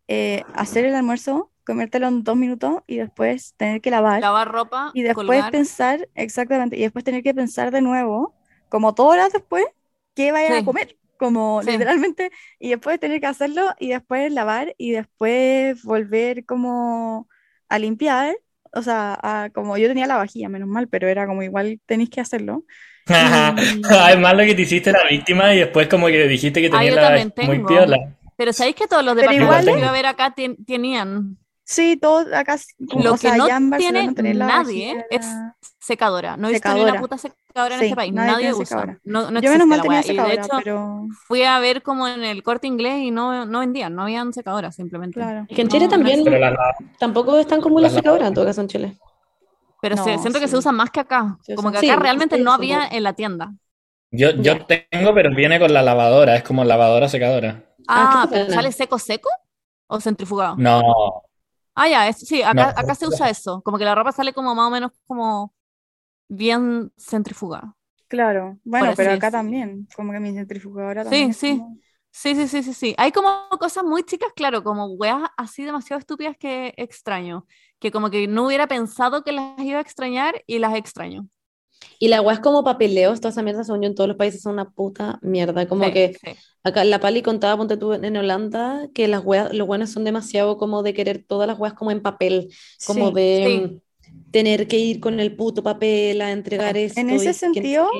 eh, 0.08 0.44
hacer 0.54 0.84
el 0.84 0.94
almuerzo, 0.94 1.50
comértelo 1.66 2.08
en 2.08 2.24
dos 2.24 2.36
minutos 2.36 2.82
y 2.86 2.96
después 2.98 3.54
tener 3.56 3.80
que 3.80 3.90
lavar. 3.90 4.22
Lavar 4.22 4.48
ropa, 4.52 4.92
y 4.92 5.02
después 5.02 5.44
colgar. 5.44 5.52
pensar, 5.52 6.08
exactamente, 6.14 6.76
y 6.76 6.82
después 6.82 7.04
tener 7.04 7.22
que 7.22 7.34
pensar 7.34 7.70
de 7.72 7.80
nuevo, 7.82 8.34
como 8.68 8.92
dos 8.92 9.08
horas 9.12 9.32
después, 9.32 9.64
qué 10.14 10.32
vaya 10.32 10.58
a 10.58 10.62
comer. 10.64 10.98
Como 11.18 11.62
Sí. 11.62 11.72
literalmente, 11.72 12.30
y 12.58 12.70
después 12.70 13.00
tener 13.00 13.20
que 13.20 13.26
hacerlo 13.28 13.72
y 13.78 13.90
después 13.90 14.32
lavar 14.32 14.74
y 14.78 14.92
después 14.92 15.82
volver 15.84 16.44
como 16.44 17.28
a 17.68 17.78
limpiar. 17.78 18.36
O 18.72 18.82
sea, 18.82 19.18
a- 19.22 19.50
como 19.50 19.78
yo 19.78 19.88
tenía 19.88 20.06
la 20.08 20.16
vajilla, 20.16 20.48
menos 20.48 20.68
mal, 20.68 20.88
pero 20.88 21.08
era 21.08 21.26
como 21.26 21.42
igual 21.42 21.80
tenéis 21.86 22.10
que 22.10 22.20
hacerlo. 22.20 22.64
Además, 23.06 24.32
lo 24.36 24.44
que 24.44 24.54
te 24.54 24.62
hiciste 24.62 24.92
la 24.92 25.04
víctima 25.10 25.54
y 25.54 25.58
después 25.58 25.88
como 25.88 26.06
que 26.06 26.26
dijiste 26.26 26.60
que 26.60 26.68
Ah, 26.68 26.78
tenías 26.78 26.94
la 26.96 27.02
también 27.02 27.32
muy 27.36 27.56
tengo. 27.56 27.68
piola. 27.68 27.96
Pero 28.36 28.52
¿sabéis 28.52 28.76
que 28.76 28.86
todos 28.86 29.04
los 29.04 29.14
departamentos 29.14 29.64
que 29.74 29.78
iba 29.78 29.88
a 29.88 29.92
ver 29.92 30.06
acá 30.06 30.34
tenían? 30.66 31.36
Sí, 31.66 31.96
todo 31.96 32.26
acá, 32.36 32.58
como, 32.90 33.02
Lo 33.04 33.12
que 33.12 33.18
sea, 33.18 33.36
no 33.36 33.46
tiene 33.78 34.34
la 34.34 34.46
nadie 34.46 35.02
es 35.10 35.24
secadora. 35.78 36.36
No 36.36 36.48
he 36.48 36.52
visto 36.52 36.68
ni 36.68 36.80
una 36.80 36.92
Secadora. 36.92 37.00
puta 37.00 37.16
secadora 37.18 37.74
en 37.76 37.80
Sí, 37.80 37.86
este 37.86 37.96
país. 37.96 38.12
nadie 38.12 38.52
usa. 38.52 38.66
secadora. 38.66 38.98
No, 39.04 39.30
no 39.30 39.40
Yo 39.40 39.50
menos 39.50 39.66
mal 39.66 39.80
tenía. 39.80 40.00
Y 40.00 40.02
de 40.02 40.08
secadora, 40.08 40.34
hecho, 40.34 40.48
pero 40.62 41.06
fui 41.26 41.42
a 41.42 41.58
ver 41.60 41.82
como 41.82 42.06
en 42.06 42.22
el 42.22 42.42
corte 42.42 42.66
inglés 42.66 42.96
y 43.04 43.10
no, 43.10 43.46
no 43.46 43.60
vendían, 43.60 43.94
no 43.94 44.02
habían 44.02 44.34
secadoras 44.34 44.74
simplemente. 44.76 45.20
claro. 45.20 45.46
Es 45.48 45.56
que 45.56 45.62
en 45.62 45.68
Chile 45.68 45.84
no 45.84 45.90
también 45.90 46.22
la- 46.24 46.74
tampoco 46.98 47.38
es 47.38 47.46
tan 47.46 47.62
común 47.62 47.80
la 47.80 47.88
las 47.88 47.94
secadora 47.96 48.26
en 48.26 48.34
todo 48.34 48.44
caso 48.44 48.60
en 48.60 48.68
Chile. 48.68 48.96
Pero 49.88 50.02
se- 50.04 50.18
siento 50.18 50.38
que 50.40 50.46
sí. 50.46 50.52
se 50.52 50.58
usan 50.58 50.74
más 50.76 50.90
que 50.90 51.00
acá. 51.00 51.38
Se 51.42 51.54
Como 51.54 51.70
que 51.70 51.78
acá 51.78 51.96
sí, 51.96 51.96
realmente 51.96 52.36
sí, 52.36 52.42
no 52.42 52.50
sí, 52.50 52.54
había 52.56 52.88
sí. 52.88 52.96
en 52.96 53.02
la 53.02 53.12
tienda. 53.14 53.54
Yo, 54.10 54.30
yo 54.30 54.64
tengo, 54.66 55.12
pero 55.14 55.34
viene 55.34 55.58
con 55.58 55.72
la 55.72 55.82
lavadora, 55.82 56.36
es 56.36 56.42
como 56.44 56.64
lavadora 56.64 57.08
secadora. 57.08 57.64
Ah, 57.88 58.22
Ah, 58.22 58.26
pero. 58.30 58.50
¿sale 58.52 58.72
seco 58.72 58.98
seco 58.98 59.28
o 59.88 60.00
centrifugado? 60.00 60.56
No, 60.56 61.22
Ah, 61.74 61.88
ya, 61.88 62.08
es- 62.08 62.18
sí, 62.20 62.42
acá, 62.42 62.52
No, 62.54 62.62
acá 62.76 62.94
se 62.94 63.06
usa 63.08 63.28
eso. 63.30 63.62
Como 63.62 63.78
que 63.78 63.84
la 63.84 63.94
ropa 63.94 64.12
sale 64.12 64.32
como 64.32 64.54
más 64.54 64.68
o 64.68 64.70
menos 64.70 64.92
como 65.06 65.52
bien 66.28 66.92
centrifugada. 66.98 67.76
Claro, 68.08 68.58
bueno, 68.64 68.92
pero 68.96 69.12
acá 69.12 69.30
también, 69.30 69.88
como 69.96 70.12
que 70.12 70.20
mi 70.20 70.32
centrifugadora 70.34 71.02
Sí, 71.02 71.10
también 71.10 71.34
sí. 71.34 71.58
como- 71.58 71.78
Sí, 72.10 72.34
sí, 72.36 72.46
sí, 72.46 72.62
sí, 72.62 72.74
sí. 72.74 72.94
Hay 72.96 73.10
como 73.10 73.48
cosas 73.58 73.82
muy 73.84 74.04
chicas, 74.04 74.30
claro, 74.36 74.62
como 74.62 74.86
weas 74.86 75.22
así 75.36 75.64
demasiado 75.64 75.98
estúpidas 75.98 76.36
que 76.38 76.72
extraño. 76.76 77.44
Que 77.84 77.90
como 77.90 78.08
que 78.08 78.26
no 78.26 78.46
hubiera 78.46 78.66
pensado 78.66 79.22
que 79.24 79.32
las 79.32 79.58
iba 79.60 79.76
a 79.76 79.82
extrañar 79.82 80.42
y 80.46 80.58
las 80.58 80.74
extraño. 80.74 81.28
Y 81.98 82.08
la 82.08 82.22
weá 82.22 82.32
es 82.36 82.40
como 82.40 82.64
papeleos, 82.64 83.20
toda 83.20 83.28
esa 83.28 83.42
mierda, 83.42 83.62
según 83.62 83.82
yo, 83.82 83.88
en 83.88 83.94
todos 83.94 84.08
los 84.08 84.16
países 84.16 84.40
son 84.40 84.54
una 84.54 84.70
puta 84.70 85.18
mierda. 85.20 85.68
Como 85.68 85.84
Sí, 85.84 85.92
que 85.92 86.16
sí. 86.18 86.30
acá 86.62 86.82
la 86.84 86.98
Pali 86.98 87.20
contaba, 87.20 87.58
ponte 87.58 87.76
tú, 87.76 87.92
en 87.92 88.16
Holanda, 88.16 88.88
que 88.94 89.06
las 89.06 89.22
weas, 89.22 89.52
los 89.52 89.66
buenos 89.66 89.90
son 89.90 90.04
demasiado 90.04 90.56
como 90.56 90.82
de 90.82 90.94
querer 90.94 91.22
todas 91.28 91.46
las 91.46 91.58
weas 91.58 91.74
como 91.74 91.90
en 91.90 92.00
papel, 92.00 92.48
como 92.86 93.08
Sí. 93.08 93.14
de 93.16 93.44
sí. 94.00 94.10
mm, 94.10 94.30
tener 94.30 94.66
que 94.66 94.78
ir 94.78 94.98
con 94.98 95.20
el 95.20 95.36
puto 95.36 95.62
papel 95.62 96.22
a 96.22 96.30
entregar 96.32 96.78
esto. 96.78 96.98
En 97.00 97.10
ese 97.10 97.18
que 97.18 97.26
no 97.28 97.32
sé 97.34 97.38
sentido. 97.38 97.90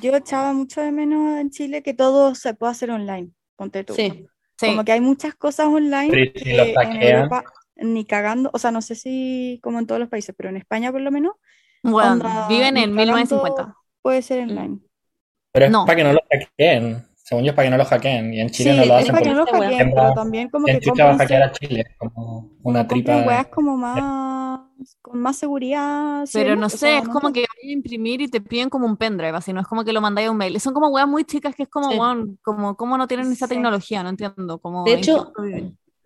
Yo 0.00 0.14
echaba 0.14 0.52
mucho 0.52 0.80
de 0.80 0.92
menos 0.92 1.40
en 1.40 1.50
Chile 1.50 1.82
que 1.82 1.94
todo 1.94 2.36
se 2.36 2.54
puede 2.54 2.70
hacer 2.72 2.92
online, 2.92 3.30
ponte 3.56 3.82
tú. 3.82 3.94
Sí, 3.94 4.24
Sí. 4.60 4.66
Como 4.68 4.84
que 4.84 4.90
hay 4.92 5.00
muchas 5.00 5.34
cosas 5.36 5.66
online 5.66 6.12
Sí, 6.34 6.44
sí, 6.44 6.52
lo 6.56 6.64
que 6.64 6.74
en. 6.82 7.02
Europa 7.02 7.44
ni 7.78 8.04
cagando, 8.04 8.50
o 8.52 8.58
sea, 8.58 8.70
no 8.70 8.82
sé 8.82 8.94
si 8.94 9.60
como 9.62 9.78
en 9.78 9.86
todos 9.86 10.00
los 10.00 10.08
países, 10.08 10.34
pero 10.36 10.48
en 10.50 10.56
España 10.56 10.92
por 10.92 11.00
lo 11.00 11.10
menos, 11.10 11.34
Bueno, 11.82 12.12
onda, 12.12 12.46
viven 12.48 12.76
en 12.76 12.94
cagando 12.94 12.96
1950. 12.96 13.76
puede 14.02 14.22
ser 14.22 14.46
Mm. 14.46 14.50
online. 14.50 14.78
pero 15.52 15.66
es 15.66 15.72
No. 15.72 15.84
para 15.86 15.96
que 15.96 16.04
no 16.04 16.12
lo 16.12 16.20
hackeen. 16.30 17.04
Según 17.16 17.44
yo 17.44 17.50
es 17.50 17.56
para 17.56 17.66
que 17.66 17.70
no 17.70 17.76
lo 17.76 17.84
hackeen. 17.84 18.32
Y 18.34 18.40
en 18.40 18.48
Chile 18.50 18.72
Sí, 18.72 18.78
no 18.78 18.86
lo 18.86 18.94
es 18.98 19.02
hacen 19.02 19.12
para 19.12 19.22
que 19.24 19.30
no 19.30 19.34
lo 19.36 19.46
hackeen, 19.46 19.90
pero 19.94 20.14
también 20.14 20.48
como 20.50 20.64
¿quién 20.64 20.78
que 20.80 20.86
chucha 20.86 21.04
va 21.04 21.10
a 21.12 21.18
hackear 21.18 21.42
a 21.42 21.52
Chile? 21.52 21.80
Es 21.88 21.96
como 21.98 22.50
una 22.62 22.86
compren 22.86 23.04
tripa. 23.04 23.26
weas 23.28 23.46
como 23.48 23.76
más, 23.76 24.60
con 25.02 25.20
más 25.20 25.36
seguridad. 25.36 26.24
sí, 26.26 26.38
Pero 26.38 26.56
¿no? 26.56 26.66
O 26.66 26.68
sé, 26.70 26.78
sea, 26.78 26.98
es 26.98 27.04
no 27.04 27.12
como 27.12 27.32
que 27.32 27.40
vayan 27.40 27.70
a 27.70 27.72
imprimir 27.72 28.22
y 28.22 28.28
te 28.28 28.40
piden 28.40 28.70
como 28.70 28.86
un 28.86 28.96
pendrive, 28.96 29.36
así, 29.36 29.52
no 29.52 29.60
es 29.60 29.66
como 29.66 29.84
que 29.84 29.92
lo 29.92 30.00
mandáis 30.00 30.28
a 30.28 30.30
un 30.30 30.38
mail. 30.38 30.58
Son 30.60 30.72
como 30.72 30.88
weas 30.88 31.06
muy 31.08 31.24
chicas 31.24 31.54
que 31.54 31.64
es 31.64 31.68
como, 31.68 31.90
Sí. 31.90 31.98
como, 32.42 32.76
¿cómo 32.76 32.96
no 32.96 33.06
tienen 33.06 33.30
esa 33.30 33.46
tecnología? 33.48 34.02
No 34.02 34.08
entiendo. 34.10 34.58
Como, 34.60 34.84
De 34.84 34.92
¿en 34.94 34.98
hecho, 35.00 35.32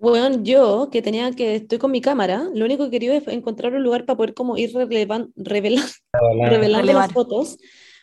Weón, 0.02 0.44
yo 0.44 0.88
que 0.90 1.00
tenía 1.00 1.30
que, 1.30 1.54
estoy 1.54 1.78
con 1.78 1.92
mi 1.92 2.00
cámara, 2.00 2.48
lo 2.54 2.64
único 2.64 2.84
que 2.86 2.90
quería 2.90 3.16
es 3.16 3.28
encontrar 3.28 3.72
un 3.72 3.84
lugar 3.84 4.04
para 4.04 4.16
poder 4.16 4.34
como 4.34 4.56
ir 4.58 4.72
revelando 4.74 5.30
Relevar. 5.36 6.94
las 6.94 7.12
fotos, 7.12 7.56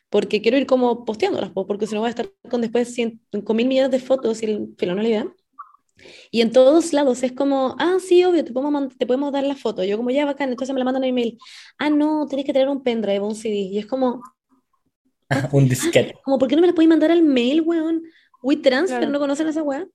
porque 0.09 0.41
quiero 0.41 0.57
ir 0.57 0.65
como 0.65 1.03
posteándolas, 1.03 1.51
po, 1.51 1.67
porque 1.67 1.87
si 1.87 1.95
no 1.95 1.99
voy 1.99 2.07
a 2.07 2.11
estar 2.11 2.29
con 2.49 2.61
después 2.61 2.97
cien- 2.97 3.19
con 3.43 3.57
mil 3.57 3.67
millones 3.67 3.91
de 3.91 3.99
fotos 3.99 4.41
y 4.41 4.45
el 4.45 4.69
filo 4.77 4.95
no 4.95 5.01
la 5.01 5.09
idea. 5.09 5.33
Y 6.31 6.39
en 6.39 6.53
todos 6.53 6.93
lados 6.93 7.21
es 7.23 7.33
como, 7.33 7.75
ah, 7.79 7.97
sí, 7.99 8.23
obvio, 8.23 8.45
te 8.45 8.53
podemos, 8.53 8.97
te 8.97 9.05
podemos 9.05 9.33
dar 9.33 9.43
la 9.43 9.55
foto. 9.55 9.83
Yo 9.83 9.97
como, 9.97 10.09
ya, 10.11 10.23
bacán, 10.25 10.49
entonces 10.51 10.73
me 10.73 10.79
la 10.79 10.85
mandan 10.85 11.03
en 11.03 11.09
email. 11.09 11.37
Ah, 11.77 11.89
no, 11.89 12.25
tenés 12.29 12.45
que 12.45 12.53
traer 12.53 12.69
un 12.69 12.81
pendrive 12.81 13.19
o 13.19 13.27
un 13.27 13.35
CD. 13.35 13.55
Y 13.55 13.77
es 13.77 13.85
como, 13.85 14.21
Un 15.51 15.67
disquete. 15.67 16.15
como, 16.23 16.39
¿por 16.39 16.47
qué 16.47 16.55
no 16.55 16.61
me 16.61 16.67
la 16.67 16.73
podéis 16.73 16.87
mandar 16.89 17.11
al 17.11 17.23
mail, 17.23 17.59
weón? 17.61 18.03
WeTransfer, 18.41 18.99
Claro. 18.99 19.11
¿no 19.11 19.19
conocen 19.19 19.49
esa 19.49 19.61
weá? 19.63 19.85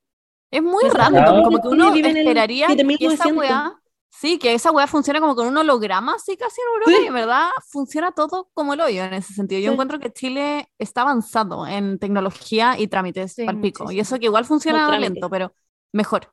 Es 0.54 0.62
muy 0.62 0.84
random, 0.88 1.24
ah, 1.26 1.42
como 1.44 1.60
que 1.60 1.68
uno 1.68 1.94
en 1.94 2.16
esperaría 2.16 2.66
que 2.68 2.72
esa 2.74 2.82
7900. 3.24 3.36
weá, 3.36 3.74
sí, 4.08 4.38
que 4.38 4.54
esa 4.54 4.70
weá 4.70 4.86
funcione 4.86 5.18
como 5.20 5.34
con 5.34 5.48
un 5.48 5.56
holograma, 5.56 6.14
así 6.14 6.36
casi 6.36 6.60
en 6.60 6.66
Europa, 6.74 6.90
Sí. 6.96 7.02
y 7.02 7.06
en 7.08 7.14
verdad 7.14 7.48
funciona 7.68 8.12
todo 8.12 8.48
como 8.54 8.74
el 8.74 8.80
hoyo 8.80 9.02
en 9.04 9.14
ese 9.14 9.34
sentido. 9.34 9.60
Yo 9.60 9.70
Sí. 9.70 9.72
encuentro 9.72 9.98
que 9.98 10.12
Chile 10.12 10.68
está 10.78 11.02
avanzado 11.02 11.66
en 11.66 11.98
tecnología 11.98 12.78
y 12.78 12.86
trámites 12.86 13.32
Sí, 13.32 13.46
al 13.46 13.60
pico, 13.60 13.90
y 13.90 13.98
eso 13.98 14.18
que 14.18 14.26
igual 14.26 14.44
funciona 14.44 14.96
lento, 14.98 15.28
pero 15.28 15.52
mejor. 15.92 16.32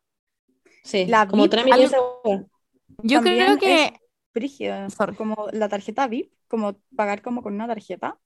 Sí, 0.84 1.06
La 1.08 1.28
como 1.28 1.44
VIP, 1.44 1.52
trámite 1.52 1.74
algo- 1.74 1.86
esa 1.88 2.02
wea. 2.24 2.46
Yo 3.04 3.22
creo 3.22 3.58
que 3.58 3.86
es 3.86 3.92
brígido, 4.36 4.90
Sorry. 4.92 5.16
como 5.16 5.48
la 5.52 5.68
tarjeta 5.68 6.08
VIP, 6.08 6.32
como 6.48 6.76
pagar 6.96 7.22
como 7.24 7.42
con 7.42 7.56
una 7.56 7.68
tarjeta. 7.68 8.20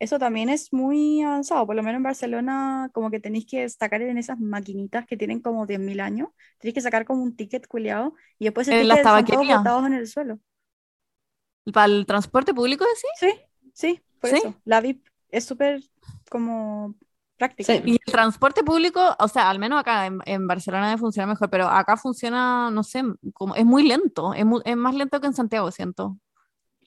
Eso 0.00 0.18
también 0.18 0.50
es 0.50 0.72
muy 0.72 1.22
avanzado, 1.22 1.66
por 1.66 1.76
lo 1.76 1.82
menos 1.84 1.98
en 1.98 2.04
Barcelona, 2.04 2.90
como 2.94 3.10
que 3.12 3.20
tenéis 3.20 3.46
que 3.46 3.68
sacar 3.70 4.02
en 4.02 4.18
esas 4.18 4.40
maquinitas 4.40 5.06
que 5.06 5.16
tienen 5.18 5.40
como 5.42 5.66
10.000 5.66 6.00
años, 6.00 6.30
tenéis 6.58 6.74
que 6.74 6.82
sacar 6.82 7.06
como 7.06 7.22
un 7.22 7.36
ticket 7.36 7.66
culiado 7.68 8.14
y 8.38 8.46
después 8.46 8.68
ese 8.68 8.80
En 8.80 8.88
las 8.88 9.02
tabaquerías. 9.02 9.60
en 9.86 9.94
el 9.94 10.08
suelo. 10.08 10.40
para 11.72 11.86
el 11.86 12.06
transporte 12.06 12.54
público, 12.54 12.84
decís. 12.84 13.10
Sí, 13.12 13.32
sí, 13.74 14.02
por 14.20 14.30
¿Sí? 14.30 14.36
eso. 14.38 14.60
La 14.64 14.80
VIP 14.80 15.10
es 15.30 15.44
súper 15.44 15.82
como 16.30 16.96
práctica. 17.36 17.74
Sí. 17.74 17.82
Y 17.84 17.92
el 17.92 17.98
transporte 18.12 18.62
público, 18.64 19.00
o 19.18 19.28
sea, 19.28 19.50
al 19.50 19.58
menos 19.58 19.78
acá 19.80 20.06
en, 20.06 20.18
en 20.24 20.46
Barcelona 20.46 20.88
debe 20.88 20.98
funcionar 20.98 21.28
mejor, 21.28 21.50
pero 21.50 21.68
acá 21.68 21.96
funciona, 21.98 22.70
no 22.70 22.82
sé, 22.82 23.02
como, 23.34 23.54
es 23.54 23.66
muy 23.66 23.82
lento, 23.86 24.32
es, 24.34 24.46
mu- 24.46 24.62
es 24.64 24.76
más 24.76 24.94
lento 24.94 25.20
que 25.20 25.26
en 25.26 25.34
Santiago, 25.34 25.70
siento. 25.70 26.16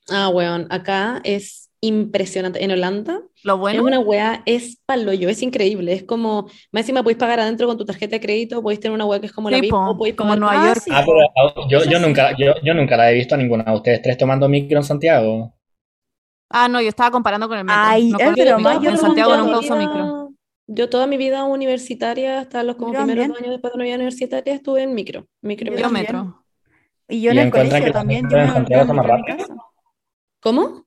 Ah, 0.10 0.30
weón, 0.30 0.68
acá 0.72 1.22
es 1.24 1.70
impresionante. 1.86 2.64
En 2.64 2.72
Holanda 2.72 3.22
Lo 3.44 3.58
es 3.72 3.80
bueno, 3.80 3.82
una 3.82 4.00
wea, 4.00 4.44
es 4.46 4.78
paloyo, 4.86 5.30
es 5.30 5.42
increíble. 5.42 5.94
Es 5.94 6.04
como, 6.04 6.44
más 6.72 6.82
encima 6.84 7.04
podéis 7.04 7.18
pagar 7.20 7.40
adentro 7.40 7.68
con 7.68 7.78
tu 7.78 7.86
tarjeta 7.86 8.16
de 8.18 8.22
crédito, 8.22 8.62
podéis 8.62 8.80
tener 8.80 8.96
una 8.96 9.06
wea 9.06 9.20
que 9.20 9.28
es 9.28 9.34
como 9.34 9.50
la 9.50 9.58
Sí, 9.58 9.62
VIP, 9.62 9.70
po, 9.70 9.78
o 9.92 9.98
podéis 9.98 10.16
como 10.16 10.36
Nueva 10.36 10.58
York. 10.58 10.84
Ah, 10.90 11.04
pero 11.06 11.22
ah, 11.38 11.68
yo, 11.70 11.84
yo, 11.86 12.00
nunca, 12.00 12.36
yo, 12.38 12.54
yo 12.64 12.74
nunca 12.74 12.98
la 12.98 13.12
he 13.12 13.14
visto 13.14 13.36
a 13.36 13.38
ninguna 13.38 13.64
de 13.64 13.76
ustedes 13.76 14.02
tres 14.02 14.18
tomando 14.18 14.50
micro 14.50 14.78
en 14.80 14.84
Santiago. 14.84 15.54
Ah, 16.50 16.68
no, 16.70 16.82
yo 16.82 16.90
estaba 16.90 17.12
comparando 17.12 17.48
con 17.48 17.58
el 17.58 17.64
metro. 17.66 17.90
Ay, 17.92 18.12
no 18.12 18.20
es 18.20 18.26
con- 18.26 18.36
broma, 18.36 18.76
en 18.76 18.84
yo 18.84 18.98
Santiago 18.98 19.36
nunca 19.38 19.60
uso 19.60 19.76
micro. 19.76 20.34
Yo 20.68 20.90
toda 20.90 21.08
mi 21.08 21.18
vida 21.18 21.44
universitaria, 21.46 22.40
hasta 22.40 22.64
los 22.64 22.76
como 22.78 22.92
Yo 22.92 22.98
primeros 22.98 23.26
también. 23.26 23.30
dos 23.30 23.38
años 23.38 23.52
después 23.52 23.74
de 23.74 23.76
una 23.78 23.84
vida 23.86 23.96
universitaria, 23.96 24.54
estuve 24.54 24.84
en 24.84 24.94
micro. 24.94 25.28
micro, 25.42 25.72
Yo 25.72 25.72
micro. 25.72 25.88
Yo 25.88 25.92
también. 25.92 26.14
metro. 26.24 26.46
Y 27.10 27.22
yo 27.22 27.32
¿Y 27.32 27.38
en 27.38 27.40
el 27.40 27.52
colegio 27.52 27.92
también, 27.92 28.30
yo 28.30 28.38
en 28.38 28.54
Santiago 28.54 28.94
más. 28.94 29.08
¿Cómo? 30.40 30.86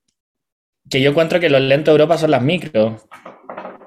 Que 0.89 1.01
yo 1.01 1.09
encuentro 1.11 1.39
que 1.39 1.49
los 1.49 1.61
lentos 1.61 1.85
de 1.85 1.91
Europa 2.01 2.17
son 2.17 2.31
las 2.31 2.41
micros. 2.41 3.01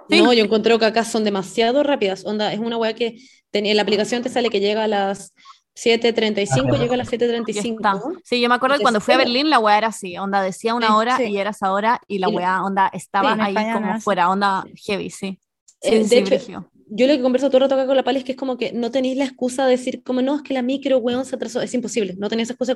Sí. 0.09 0.21
No, 0.23 0.33
yo 0.33 0.45
encuentro 0.45 0.79
que 0.79 0.85
acá 0.87 1.05
son 1.05 1.25
demasiado 1.25 1.83
rápidas. 1.83 2.25
Onda, 2.27 2.53
es 2.53 2.59
una 2.59 2.77
wea 2.77 2.95
que 2.95 3.17
ten- 3.51 3.67
en 3.67 3.77
la 3.77 3.83
aplicación 3.83 4.23
te 4.23 4.29
sale 4.29 4.51
que 4.51 4.61
llega 4.61 4.85
a 4.85 4.89
las 4.89 5.33
7.35, 5.75 6.75
Ajá. 6.75 6.83
llega 6.83 6.95
a 6.95 6.97
las 6.97 7.13
Y 7.13 7.17
7.35. 7.17 7.77
está. 7.77 8.01
Sí, 8.25 8.41
yo 8.41 8.49
me 8.49 8.57
acuerdo 8.57 8.77
que 8.77 8.83
cuando 8.83 9.01
fui 9.01 9.15
a. 9.15 9.19
Berlín 9.19 9.49
la 9.51 9.61
weá 9.61 9.79
era 9.79 9.87
así, 9.89 10.19
onda 10.19 10.43
decía 10.43 10.75
una 10.75 10.89
Sí, 10.89 10.93
hora 10.95 11.17
sí. 11.17 11.25
y 11.25 11.39
era 11.39 11.51
esa 11.51 11.73
hora 11.73 12.01
y 12.09 12.19
la 12.19 12.29
weá, 12.29 12.63
onda, 12.63 12.91
estaba 12.93 13.33
en 13.33 13.41
ahí 13.41 13.51
España 13.55 13.75
como 13.75 14.01
fuera, 14.01 14.29
onda 14.31 14.65
heavy, 14.85 15.11
sí. 15.11 15.39
Sí, 15.81 15.89
Eh, 15.95 16.05
sí, 16.05 16.21
de 16.23 16.35
hecho, 16.37 16.71
yo 16.89 17.07
lo 17.07 17.13
que 17.15 17.23
converso 17.23 17.47
todo 17.49 17.59
el 17.59 17.63
rato 17.63 17.77
acá 17.77 17.87
con 17.87 17.97
la 17.97 18.03
Pali 18.03 18.19
es 18.19 18.25
que 18.25 18.33
es 18.33 18.39
como 18.39 18.59
que 18.59 18.73
no 18.73 18.91
tenéis 18.91 19.17
la 19.17 19.25
excusa 19.25 19.65
de 19.65 19.71
decir, 19.71 20.03
como 20.03 20.21
no, 20.23 20.37
es 20.37 20.43
que 20.43 20.53
la 20.55 20.63
micro, 20.63 20.99
weón, 20.99 21.25
se 21.25 21.37
atrasó. 21.37 21.63
Es 21.63 21.73
imposible, 21.73 22.15
no 22.19 22.29
tenéis 22.29 22.47
esa 22.49 22.55
excusa. 22.55 22.75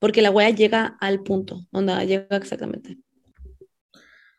Porque 0.00 0.20
la 0.22 0.30
weá 0.30 0.50
llega 0.50 0.96
al 1.00 1.22
punto. 1.22 1.64
Onda, 1.72 2.04
llega 2.04 2.26
exactamente. 2.36 2.98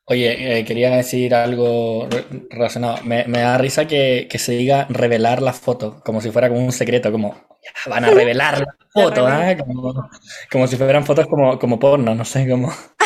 Oye, 0.10 0.60
eh, 0.60 0.66
quería 0.66 0.90
decir 0.96 1.36
algo 1.36 2.08
re- 2.10 2.26
relacionado. 2.50 3.04
Me, 3.04 3.26
me 3.26 3.40
da 3.42 3.58
risa 3.60 3.86
que, 3.88 4.28
que 4.30 4.40
se 4.40 4.54
diga 4.54 4.88
revelar 4.90 5.42
la 5.42 5.54
foto, 5.54 6.02
como 6.04 6.20
si 6.22 6.32
fuera 6.32 6.50
como 6.50 6.66
un 6.66 6.72
secreto, 6.72 7.12
como 7.12 7.36
ya 7.64 7.72
van 7.92 8.06
a 8.06 8.12
revelar 8.12 8.60
la 8.60 8.76
foto, 8.92 9.28
¿ah? 9.28 9.56
Como, 9.58 10.10
como 10.52 10.68
si 10.68 10.78
fueran 10.78 11.06
fotos 11.06 11.28
como, 11.28 11.60
como 11.60 11.78
porno, 11.80 12.16
no 12.16 12.26
sé, 12.26 12.50
como 12.50 12.72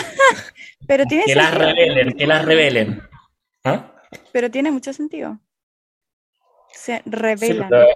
Pero 0.86 1.08
tiene 1.08 1.26
que 1.26 1.36
las 1.36 1.54
revelen, 1.54 2.14
que 2.14 2.28
las 2.28 2.45
revelen. 2.45 3.01
¿Ah? 3.66 3.93
pero 4.32 4.51
tiene 4.51 4.72
mucho 4.72 4.91
sentido. 4.93 5.39
Se 6.74 7.01
Sí, 7.36 7.54
revelan. 7.56 7.70
pero, 7.70 7.88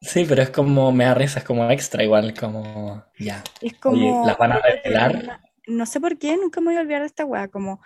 sí, 0.00 0.24
pero 0.28 0.42
es 0.42 0.50
como, 0.50 0.92
me 0.92 1.04
da 1.04 1.14
risa, 1.14 1.40
es 1.40 1.44
como 1.46 1.70
extra 1.70 2.04
igual, 2.04 2.34
como 2.34 3.04
ya. 3.18 3.42
Es 3.60 3.78
Oye, 3.86 4.18
como. 4.18 4.22
¿las 4.22 4.38
van 4.38 4.52
a 4.52 4.60
revelar? 4.60 5.40
No 5.66 5.86
sé 5.86 6.00
por 6.00 6.18
qué, 6.18 6.36
nunca 6.36 6.60
me 6.60 6.66
voy 6.68 6.76
a 6.76 6.80
olvidar 6.80 7.00
de 7.02 7.06
esta 7.06 7.24
weá. 7.24 7.48
Como 7.48 7.80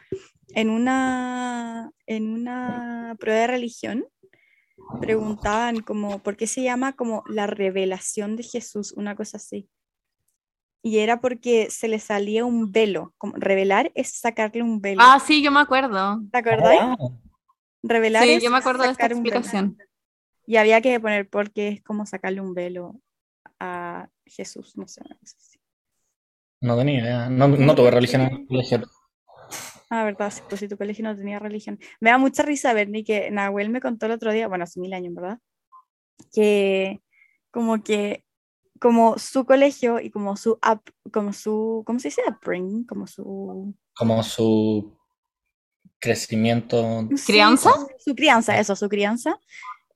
en 0.55 0.71
una, 0.71 1.91
en 2.07 2.29
una 2.33 3.17
prueba 3.19 3.41
de 3.41 3.47
religión 3.49 4.07
preguntaban 5.01 5.81
como 5.81 6.21
por 6.21 6.37
qué 6.37 6.47
se 6.47 6.63
llama 6.63 6.95
como 6.95 7.23
la 7.29 7.47
revelación 7.47 8.37
de 8.37 8.43
Jesús, 8.43 8.93
una 8.93 9.17
cosa 9.17 9.37
así. 9.39 9.69
Y 10.83 10.99
era 10.99 11.21
porque 11.21 11.69
se 11.71 11.89
le 11.89 11.99
salía 11.99 12.45
un 12.45 12.71
velo. 12.71 13.13
Como 13.19 13.35
revelar 13.37 13.91
es 13.95 14.13
sacarle 14.13 14.63
un 14.63 14.81
velo. 14.81 15.03
Ah, 15.05 15.19
sí, 15.19 15.43
yo 15.43 15.51
me 15.51 15.61
acuerdo. 15.61 16.23
¿Te 16.31 16.39
acordáis? 16.39 16.81
Ah, 16.81 16.97
Revelar 17.83 18.23
Sí, 18.23 18.33
es 18.35 18.43
yo 18.43 18.51
me 18.51 18.59
acuerdo 18.59 18.83
de 18.85 18.91
esta 18.91 19.05
sacar 19.05 19.17
un 19.17 19.23
velo. 19.25 19.37
explicación. 19.37 19.79
Y 20.47 20.57
había 20.57 20.81
que 20.81 21.01
poner 21.01 21.29
porque 21.29 21.69
es 21.69 21.83
como 21.83 22.07
sacarle 22.07 22.41
un 22.41 22.55
velo 22.55 23.01
a 23.59 24.09
Jesús, 24.25 24.77
no 24.77 24.87
sé. 24.87 25.03
no 26.61 26.77
tenía 26.79 27.01
idea. 27.01 27.29
No, 27.29 27.49
no 27.49 27.75
tuve 27.75 27.91
religión 27.91 28.23
en 28.23 28.33
el 28.33 28.47
colegio. 28.47 28.83
Ah, 29.89 30.05
verdad, 30.05 30.33
sí, 30.33 30.43
pues 30.49 30.61
si 30.61 30.69
tu 30.69 30.77
colegio 30.77 31.05
no 31.05 31.17
tenía 31.17 31.39
religión. 31.39 31.79
Me 32.01 32.11
da 32.11 32.19
mucha 32.19 32.43
risa 32.43 32.73
ver 32.73 32.89
ni 32.89 33.05
que 33.05 33.31
Nahuel 33.31 33.71
me 33.71 33.81
contó 33.81 34.07
el 34.07 34.13
otro 34.13 34.33
día, 34.33 34.49
bueno, 34.49 34.65
hace 34.65 34.81
mil 34.81 34.93
años, 34.93 35.15
¿verdad? 35.15 35.39
Que 36.33 37.01
como 37.51 37.83
que 37.83 38.25
como 38.81 39.19
su 39.19 39.47
colegio 39.47 40.01
y 40.01 40.11
como 40.11 40.37
su 40.37 40.53
up, 40.53 40.83
como 41.13 41.33
su, 41.33 41.83
¿cómo 41.87 41.99
se 41.99 42.09
dice? 42.09 42.23
Upbringing, 42.29 42.85
como 42.85 43.07
su 43.07 43.75
Como 43.95 44.23
su 44.23 44.99
crecimiento. 45.99 47.09
¿Crianza? 47.27 47.73
Su 47.99 48.15
crianza, 48.15 48.59
eso, 48.59 48.77
su 48.77 48.89
crianza, 48.89 49.39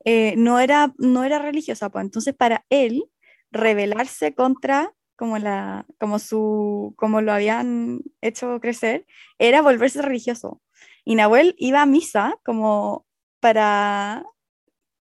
eh, 0.05 0.35
no 0.37 0.59
era, 0.59 0.95
no 0.99 1.25
era 1.25 1.39
religiosa, 1.39 1.91
pues 1.91 2.05
entonces 2.05 2.35
para 2.35 2.65
él 2.71 3.05
rebelarse 3.51 4.35
contra 4.35 4.95
como 5.21 5.37
la, 5.37 5.85
como 5.99 6.19
su, 6.19 6.95
como 6.97 7.21
lo 7.21 7.35
habían 7.35 8.01
hecho 8.23 8.59
crecer, 8.59 9.07
era 9.39 9.61
volverse 9.61 10.01
religioso. 10.01 10.63
Y 11.05 11.15
Nahuel 11.15 11.55
iba 11.59 11.83
a 11.83 11.87
misa 11.87 12.37
como 12.43 13.07
para 13.39 14.25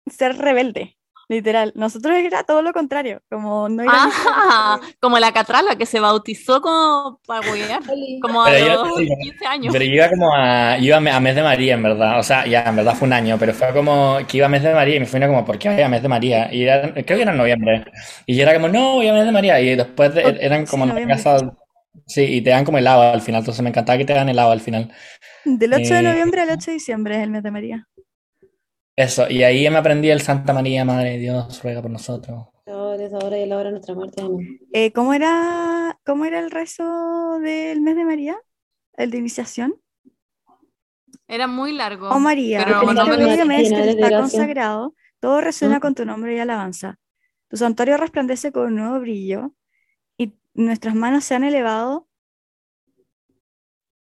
ser 0.07 0.39
rebelde, 0.39 0.96
literal. 1.29 1.73
Nosotros 1.75 2.15
era 2.17 2.43
todo 2.45 2.63
lo 2.63 2.73
contrario, 2.73 3.21
como 3.31 3.69
no 3.69 3.85
Ah, 3.89 4.81
como 5.01 5.19
la 5.19 5.33
catrala 5.33 5.77
que 5.77 5.87
se 5.87 6.01
bautizó 6.01 6.61
como 6.61 7.21
para 7.27 7.41
huear, 7.51 7.81
como 8.23 8.43
a 8.43 8.47
Pero 8.51 8.85
los 8.85 8.97
sí, 8.99 9.09
15 9.23 9.47
años. 9.47 9.73
Pero 9.73 9.85
yo 9.85 9.93
iba 9.95 10.09
como 10.09 10.33
a. 10.35 10.79
iba 10.79 10.97
a 10.97 11.01
me- 11.01 11.11
a 11.11 11.21
mes 11.21 11.35
de 11.35 11.43
María, 11.43 11.75
en 11.75 11.83
verdad. 11.83 12.19
O 12.19 12.23
sea, 12.23 12.47
ya, 12.47 12.63
en 12.65 12.77
verdad 12.77 12.95
fue 12.95 13.07
un 13.09 13.13
año, 13.15 13.37
pero 13.39 13.53
fue 13.55 13.73
como 13.73 14.19
que 14.29 14.37
iba 14.39 14.47
a 14.47 14.49
mes 14.49 14.63
de 14.63 14.73
María 14.75 14.97
y 14.97 15.01
me 15.01 15.07
fui 15.07 15.21
como, 15.21 15.45
¿por 15.45 15.59
qué 15.59 15.69
voy 15.71 15.83
a 15.83 15.89
mes 15.89 16.03
de 16.03 16.09
María? 16.09 16.53
Y 16.53 16.63
era- 16.65 16.93
creo 16.93 17.05
que 17.05 17.23
era 17.23 17.33
en 17.33 17.39
noviembre. 17.39 17.85
Y 18.27 18.37
yo 18.37 18.43
era 18.43 18.55
como, 18.55 18.69
no, 18.69 18.95
voy 18.95 19.09
a 19.09 19.13
mes 19.13 19.25
de 19.27 19.33
María. 19.33 19.61
Y 19.61 19.75
después 19.77 20.15
de- 20.15 20.25
Oh, 20.25 20.29
eran 20.41 20.67
sí, 20.67 20.71
como 20.71 20.85
en 20.85 20.89
la 20.89 20.95
noviembre. 20.95 21.17
casa. 21.23 21.53
Sí, 22.07 22.23
y 22.23 22.41
te 22.43 22.51
dan 22.51 22.65
como 22.65 22.79
helado 22.79 23.03
al 23.03 23.23
final. 23.23 23.41
Entonces 23.41 23.63
me 23.63 23.71
encantaba 23.71 23.99
que 23.99 24.05
te 24.05 24.13
dan 24.13 24.29
helado 24.29 24.51
al 24.53 24.61
final. 24.61 24.93
Del 25.45 25.73
8 25.75 25.95
de 25.95 26.01
Eh, 26.01 26.03
noviembre 26.03 26.43
al 26.43 26.51
8 26.51 26.67
de 26.71 26.75
diciembre 26.75 27.17
es 27.17 27.23
el 27.23 27.31
mes 27.31 27.43
de 27.43 27.51
María. 27.51 27.89
Eso, 28.97 29.29
y 29.29 29.43
ahí 29.43 29.69
me 29.69 29.77
aprendí 29.77 30.09
el 30.11 30.23
Santa 30.23 30.55
María, 30.55 30.85
Madre 30.85 31.11
de 31.11 31.19
Dios, 31.19 31.63
ruega 31.63 31.83
por 31.83 31.91
nosotros. 31.91 32.47
Ahora 32.67 33.05
es 33.05 33.13
ahora 33.13 33.39
y 33.39 33.47
la 33.47 33.57
hora 33.57 33.65
de 33.67 33.73
nuestra 33.73 33.95
muerte. 33.95 34.23
amén. 34.23 34.59
Eh, 34.73 34.91
¿cómo 34.93 35.13
era, 35.13 35.99
cómo 36.05 36.25
era 36.25 36.39
el 36.39 36.51
rezo 36.51 37.39
del 37.41 37.81
mes 37.83 37.95
de 37.95 38.05
María? 38.05 38.37
¿El 38.95 39.11
de 39.11 39.19
iniciación? 39.19 39.75
Era 41.29 41.47
muy 41.47 41.73
largo. 41.73 42.09
Oh 42.09 42.19
María, 42.19 42.63
pero 42.65 42.93
no 42.93 43.07
me 43.07 43.45
mes 43.45 43.69
que 43.69 43.77
te 43.77 43.91
está 43.91 44.19
consagrado, 44.19 44.95
todo 45.21 45.41
resuena 45.41 45.77
Mm. 45.79 45.81
con 45.81 45.95
tu 45.95 46.05
nombre 46.07 46.35
y 46.35 46.39
alabanza. 46.39 46.99
Tu 47.49 47.57
santuario 47.57 47.97
resplandece 47.99 48.51
con 48.51 48.69
un 48.69 48.77
nuevo 48.77 49.01
brillo 49.01 49.53
y 50.17 50.33
nuestras 50.55 50.95
manos 50.95 51.25
se 51.25 51.35
han 51.35 51.45
elevado 51.45 52.09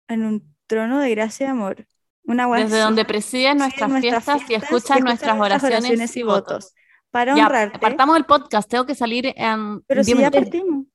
en 0.09 0.25
un 0.25 0.55
trono 0.67 1.01
de 1.01 1.11
gracia 1.11 1.47
y 1.47 1.51
amor. 1.51 1.87
Una 2.25 2.47
Desde 2.57 2.79
donde 2.81 3.05
presides 3.05 3.57
nuestras 3.57 4.01
fiestas 4.01 4.43
y 4.49 4.55
escuchas 4.55 5.01
nuestras 5.01 5.39
oraciones 5.39 6.17
y 6.17 6.23
votos. 6.23 6.73
Para 7.11 7.37
Ya, 7.37 7.45
honrarte. 7.47 7.79
partamos 7.79 8.17
el 8.17 8.25
podcast, 8.25 8.71
tengo 8.71 8.87
que 8.87 8.95
salir 8.95 9.33
en 9.37 9.83
Pero 9.83 10.03
si 10.05 10.15
10 10.15 10.19
ya 10.23 10.31
minutos. 10.31 10.41
partimos. 10.51 10.87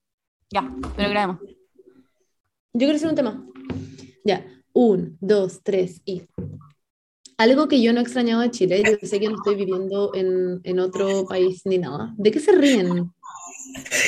Ya, 0.49 0.71
pero 0.95 1.09
grabemos. 1.09 1.37
Yo 1.41 2.79
quiero 2.79 2.95
hacer 2.95 3.09
un 3.09 3.15
tema. 3.15 3.45
Ya, 4.23 4.45
un, 4.73 5.17
dos, 5.19 5.61
tres 5.63 6.01
y. 6.05 6.23
Algo 7.37 7.67
que 7.67 7.81
yo 7.83 7.93
no 7.93 7.99
he 7.99 8.03
extrañado 8.03 8.41
de 8.41 8.49
Chile, 8.49 8.81
yo 8.83 9.07
sé 9.07 9.19
que 9.19 9.27
no 9.29 9.35
estoy 9.35 9.55
viviendo 9.55 10.11
en, 10.15 10.59
en 10.63 10.79
otro 10.79 11.25
país 11.27 11.61
ni 11.65 11.77
nada. 11.77 12.13
¿De 12.17 12.31
qué 12.31 12.39
se 12.39 12.51
ríen? 12.53 13.11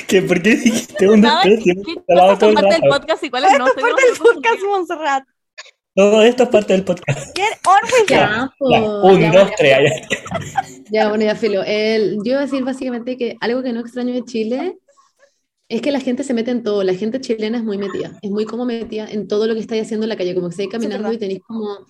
¿Qué, 0.08 0.22
¿Por 0.24 0.42
qué 0.42 0.56
dijiste 0.56 1.08
un 1.08 1.22
Nada, 1.22 1.44
¿qué, 1.44 1.60
qué 1.60 1.76
cosas 2.08 2.40
son 2.40 2.54
parte 2.56 2.74
del 2.82 2.90
podcast 2.90 3.24
y 3.24 3.30
cuáles 3.30 3.52
no? 3.60 3.68
Es 3.68 3.74
parte 3.76 4.06
del 4.08 4.18
podcast. 4.18 4.64
Montserrat. 4.68 5.24
Todo 5.96 6.22
esto 6.24 6.44
es 6.44 6.50
parte 6.50 6.74
del 6.74 6.84
podcast. 6.86 7.36
Get 7.36 7.60
on 7.66 7.76
with 7.84 8.04
it. 8.04 8.10
Ya, 8.10 8.50
Ya, 8.72 8.82
un, 9.04 9.20
ya, 9.20 9.32
dos, 9.32 9.50
ya. 9.50 9.56
tres. 9.58 9.74
allá. 9.78 9.92
Ya, 10.92 11.10
bueno, 11.10 11.24
ya 11.26 11.36
filo. 11.36 11.64
El- 11.66 12.18
yo 12.24 12.32
iba 12.32 12.40
a 12.40 12.46
decir 12.46 12.64
básicamente 12.64 13.18
que 13.18 13.36
algo 13.42 13.62
que 13.64 13.74
no 13.74 13.82
extraño 13.82 14.14
de 14.14 14.24
Chile 14.24 14.78
es 15.68 15.82
que 15.82 15.92
la 15.92 16.00
gente 16.00 16.24
se 16.24 16.34
mete 16.34 16.52
en 16.52 16.64
todo. 16.64 16.84
La 16.84 16.94
gente 16.94 17.20
chilena 17.20 17.58
es 17.58 17.64
muy 17.64 17.78
metida. 17.78 18.18
Es 18.22 18.32
muy 18.32 18.46
como 18.46 18.66
metida 18.66 19.08
en 19.10 19.28
todo 19.28 19.46
lo 19.48 19.54
que 19.56 19.60
estáis 19.62 19.84
haciendo 19.84 20.06
en 20.06 20.10
la 20.10 20.16
calle. 20.18 20.34
Como 20.36 20.48
que 20.48 20.54
estáis 20.54 20.70
caminando 20.70 21.12
y 21.12 21.18
tenéis 21.18 21.42
como, 21.46 21.86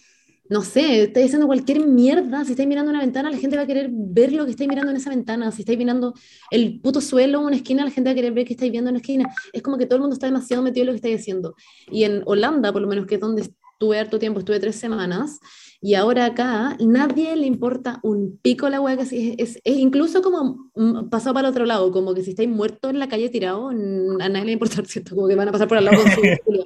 no 0.49 0.61
sé, 0.63 1.03
estáis 1.03 1.27
haciendo 1.27 1.45
cualquier 1.47 1.79
mierda. 1.85 2.43
Si 2.45 2.51
estáis 2.51 2.67
mirando 2.67 2.89
una 2.91 2.99
ventana, 3.01 3.29
la 3.29 3.37
gente 3.37 3.55
va 3.57 3.63
a 3.63 3.67
querer 3.67 3.89
ver 3.91 4.33
lo 4.33 4.43
que 4.45 4.51
estáis 4.51 4.67
mirando 4.69 4.91
en 4.91 4.97
esa 4.97 5.11
ventana. 5.11 5.51
Si 5.51 5.61
estáis 5.61 5.77
mirando 5.77 6.13
el 6.51 6.81
puto 6.81 6.99
suelo, 6.99 7.39
una 7.41 7.55
esquina, 7.55 7.85
la 7.85 7.91
gente 7.91 8.09
va 8.09 8.13
a 8.13 8.15
querer 8.15 8.33
ver 8.33 8.45
qué 8.45 8.53
estáis 8.53 8.71
viendo 8.71 8.89
en 8.89 8.95
la 8.95 8.99
esquina. 9.01 9.29
Es 9.53 9.61
como 9.61 9.77
que 9.77 9.85
todo 9.85 9.95
el 9.97 10.01
mundo 10.01 10.13
está 10.15 10.25
demasiado 10.27 10.61
metido 10.63 10.81
en 10.83 10.87
lo 10.87 10.93
que 10.93 10.97
estáis 10.97 11.21
haciendo. 11.21 11.55
Y 11.91 12.03
en 12.03 12.23
Holanda, 12.25 12.73
por 12.73 12.81
lo 12.81 12.87
menos, 12.87 13.05
que 13.05 13.15
es 13.15 13.21
donde 13.21 13.43
estuve 13.79 13.97
harto 13.97 14.19
tiempo, 14.19 14.39
estuve 14.39 14.59
tres 14.59 14.75
semanas, 14.75 15.39
y 15.79 15.93
ahora 15.93 16.25
acá, 16.25 16.75
nadie 16.81 17.33
le 17.37 17.45
importa 17.45 18.01
un 18.03 18.37
pico 18.41 18.67
la 18.67 18.81
hueá 18.81 18.97
que 18.97 19.05
sí, 19.05 19.35
es, 19.37 19.55
es, 19.55 19.61
es 19.63 19.77
incluso 19.77 20.21
como 20.21 20.69
mm, 20.75 21.07
pasado 21.07 21.33
para 21.33 21.47
el 21.47 21.53
otro 21.53 21.65
lado, 21.65 21.89
como 21.93 22.13
que 22.13 22.21
si 22.21 22.31
estáis 22.31 22.49
muertos 22.49 22.91
en 22.91 22.99
la 22.99 23.07
calle 23.07 23.29
tirado, 23.29 23.69
a 23.69 23.73
nadie 23.73 24.45
le 24.45 24.51
importa, 24.51 24.83
¿cierto? 24.85 25.15
Como 25.15 25.29
que 25.29 25.35
van 25.35 25.47
a 25.47 25.53
pasar 25.53 25.69
por 25.69 25.77
al 25.77 25.85
lado 25.85 26.03
con 26.03 26.11
su 26.11 26.21
culo. 26.43 26.65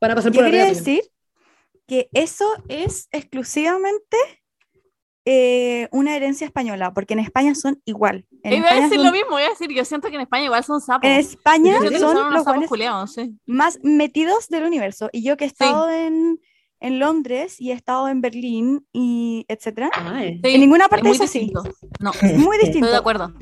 Van 0.00 0.10
a 0.10 0.14
pasar 0.16 0.32
Yo 0.32 0.40
por 0.40 0.46
quería 0.46 0.64
arriba. 0.64 0.76
decir 0.76 1.02
que 1.86 2.08
eso 2.12 2.48
es 2.66 3.06
exclusivamente 3.12 4.16
eh, 5.26 5.88
una 5.92 6.16
herencia 6.16 6.46
española, 6.46 6.92
porque 6.94 7.14
en 7.14 7.20
España 7.20 7.54
son 7.54 7.80
igual. 7.84 8.26
En 8.42 8.54
Iba 8.54 8.70
a 8.70 8.74
decir 8.74 8.96
son- 8.96 9.04
lo 9.06 9.12
mismo, 9.12 9.38
iba 9.38 9.46
a 9.48 9.50
decir, 9.50 9.70
yo 9.70 9.84
siento 9.84 10.08
que 10.08 10.14
en 10.14 10.22
España 10.22 10.44
igual 10.46 10.64
son 10.64 10.80
sapos. 10.80 11.08
en 11.08 11.16
España 11.18 11.74
Yo 11.82 11.98
son 11.98 12.14
los 12.14 12.32
sapos 12.32 12.44
buenos 12.44 12.68
culiados, 12.68 13.12
sí. 13.12 13.34
más 13.46 13.78
metidos 13.82 14.48
del 14.48 14.64
universo. 14.64 15.10
Y 15.12 15.22
yo 15.22 15.36
que 15.36 15.44
he 15.44 15.48
estado 15.48 15.90
en, 15.90 16.40
en 16.80 16.98
Londres 16.98 17.60
y 17.60 17.70
he 17.70 17.74
estado 17.74 18.08
en 18.08 18.20
Berlín 18.22 18.86
y 18.92 19.44
etcétera. 19.48 19.90
Sí, 19.94 20.40
en 20.42 20.60
ninguna 20.60 20.84
es 20.84 20.90
parte 20.90 21.06
muy 21.06 21.16
es, 21.16 21.20
así. 21.20 21.40
distinto. 21.40 21.64
No, 22.00 22.12
Es 22.12 22.22
muy 22.38 22.56
estoy 22.56 22.58
de 22.58 22.64
distinto. 22.64 22.96
acuerdo. 22.96 23.34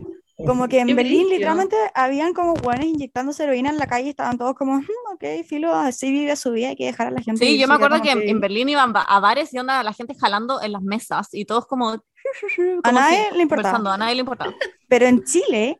Como 0.47 0.69
que 0.69 0.79
en 0.81 0.87
Qué 0.89 0.95
Berlín 0.95 1.23
brillo. 1.23 1.35
literalmente 1.35 1.77
habían 1.95 2.33
como 2.33 2.55
buenos 2.55 2.87
inyectándose 2.87 3.43
heroína 3.43 3.71
en 3.71 3.77
la 3.79 3.87
calle 3.89 4.07
y 4.07 4.11
estaban 4.11 4.39
todos 4.39 4.55
como, 4.55 4.77
"Hmm, 4.79 5.08
ok, 5.21 5.45
filo, 5.47 5.75
así 5.75 6.11
vive 6.11 6.35
su 6.37 6.53
vida, 6.53 6.69
hay 6.69 6.77
que 6.77 6.87
dejar 6.87 7.09
a 7.09 7.11
la 7.11 7.21
gente. 7.21 7.45
Sí, 7.45 7.53
irse", 7.53 7.63
yo 7.63 7.69
me 7.69 7.75
acuerdo 7.75 7.99
como 7.99 8.11
que 8.23 8.29
en, 8.31 8.41
Berlín 8.41 8.69
iban 8.69 8.93
ba- 8.93 9.03
a 9.03 9.21
bares 9.21 9.53
y 9.53 9.59
onda 9.59 9.83
la 9.83 9.93
gente 9.93 10.15
jalando 10.15 10.63
en 10.63 10.73
las 10.73 10.83
mesas 10.83 11.29
y 11.33 11.45
todos 11.45 11.67
como... 11.67 11.91
A 12.83 12.91
como 12.91 12.99
nadie 13.01 13.27
así, 13.27 13.37
le 13.37 13.43
importaba. 13.43 13.95
a 13.95 13.97
nadie 13.97 14.15
le 14.15 14.21
importaba. 14.21 14.55
Pero 14.89 15.07
en 15.07 15.25
Chile 15.25 15.77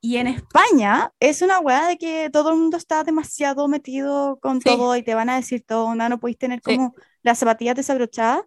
y 0.00 0.16
en 0.16 0.26
España 0.26 1.12
es 1.20 1.42
una 1.42 1.58
weá 1.60 1.86
de 1.86 1.98
que 1.98 2.30
todo 2.32 2.50
el 2.50 2.56
mundo 2.56 2.76
está 2.76 3.04
demasiado 3.04 3.68
metido 3.68 4.38
con 4.40 4.60
Sí. 4.60 4.64
todo 4.68 4.96
y 4.96 5.02
te 5.02 5.14
van 5.14 5.28
a 5.30 5.36
decir 5.36 5.64
todo, 5.66 5.84
onda, 5.86 6.08
no 6.08 6.18
podéis 6.18 6.38
tener 6.38 6.60
Sí. 6.64 6.76
como 6.76 6.94
las 7.22 7.38
zapatillas 7.38 7.76
desabrochadas 7.76 8.42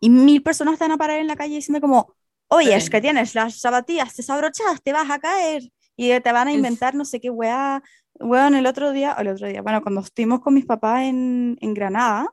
y 0.00 0.10
mil 0.10 0.42
personas 0.42 0.78
te 0.78 0.84
van 0.84 0.92
a 0.92 0.98
parar 0.98 1.18
en 1.20 1.26
la 1.26 1.36
calle 1.36 1.54
diciendo 1.56 1.80
como, 1.80 2.14
oye, 2.48 2.74
es 2.74 2.84
Sí. 2.84 2.90
que 2.90 3.00
tienes 3.00 3.34
las 3.34 3.60
zapatillas 3.60 4.14
desabrochadas, 4.16 4.82
te 4.82 4.92
vas 4.92 5.08
a 5.10 5.18
caer 5.18 5.62
y 5.96 6.08
te 6.20 6.32
van 6.32 6.48
a 6.48 6.50
Es- 6.50 6.56
inventar 6.56 6.94
no 6.94 7.04
sé 7.04 7.20
qué 7.20 7.30
weá. 7.30 7.82
Bueno, 8.20 8.58
el 8.58 8.66
otro 8.66 8.92
día, 8.92 9.12
el 9.18 9.28
otro 9.28 9.46
día, 9.48 9.62
bueno, 9.62 9.82
cuando 9.82 10.00
estuvimos 10.00 10.40
con 10.40 10.54
mis 10.54 10.66
papás 10.66 11.02
en, 11.04 11.56
en 11.60 11.74
Granada, 11.74 12.28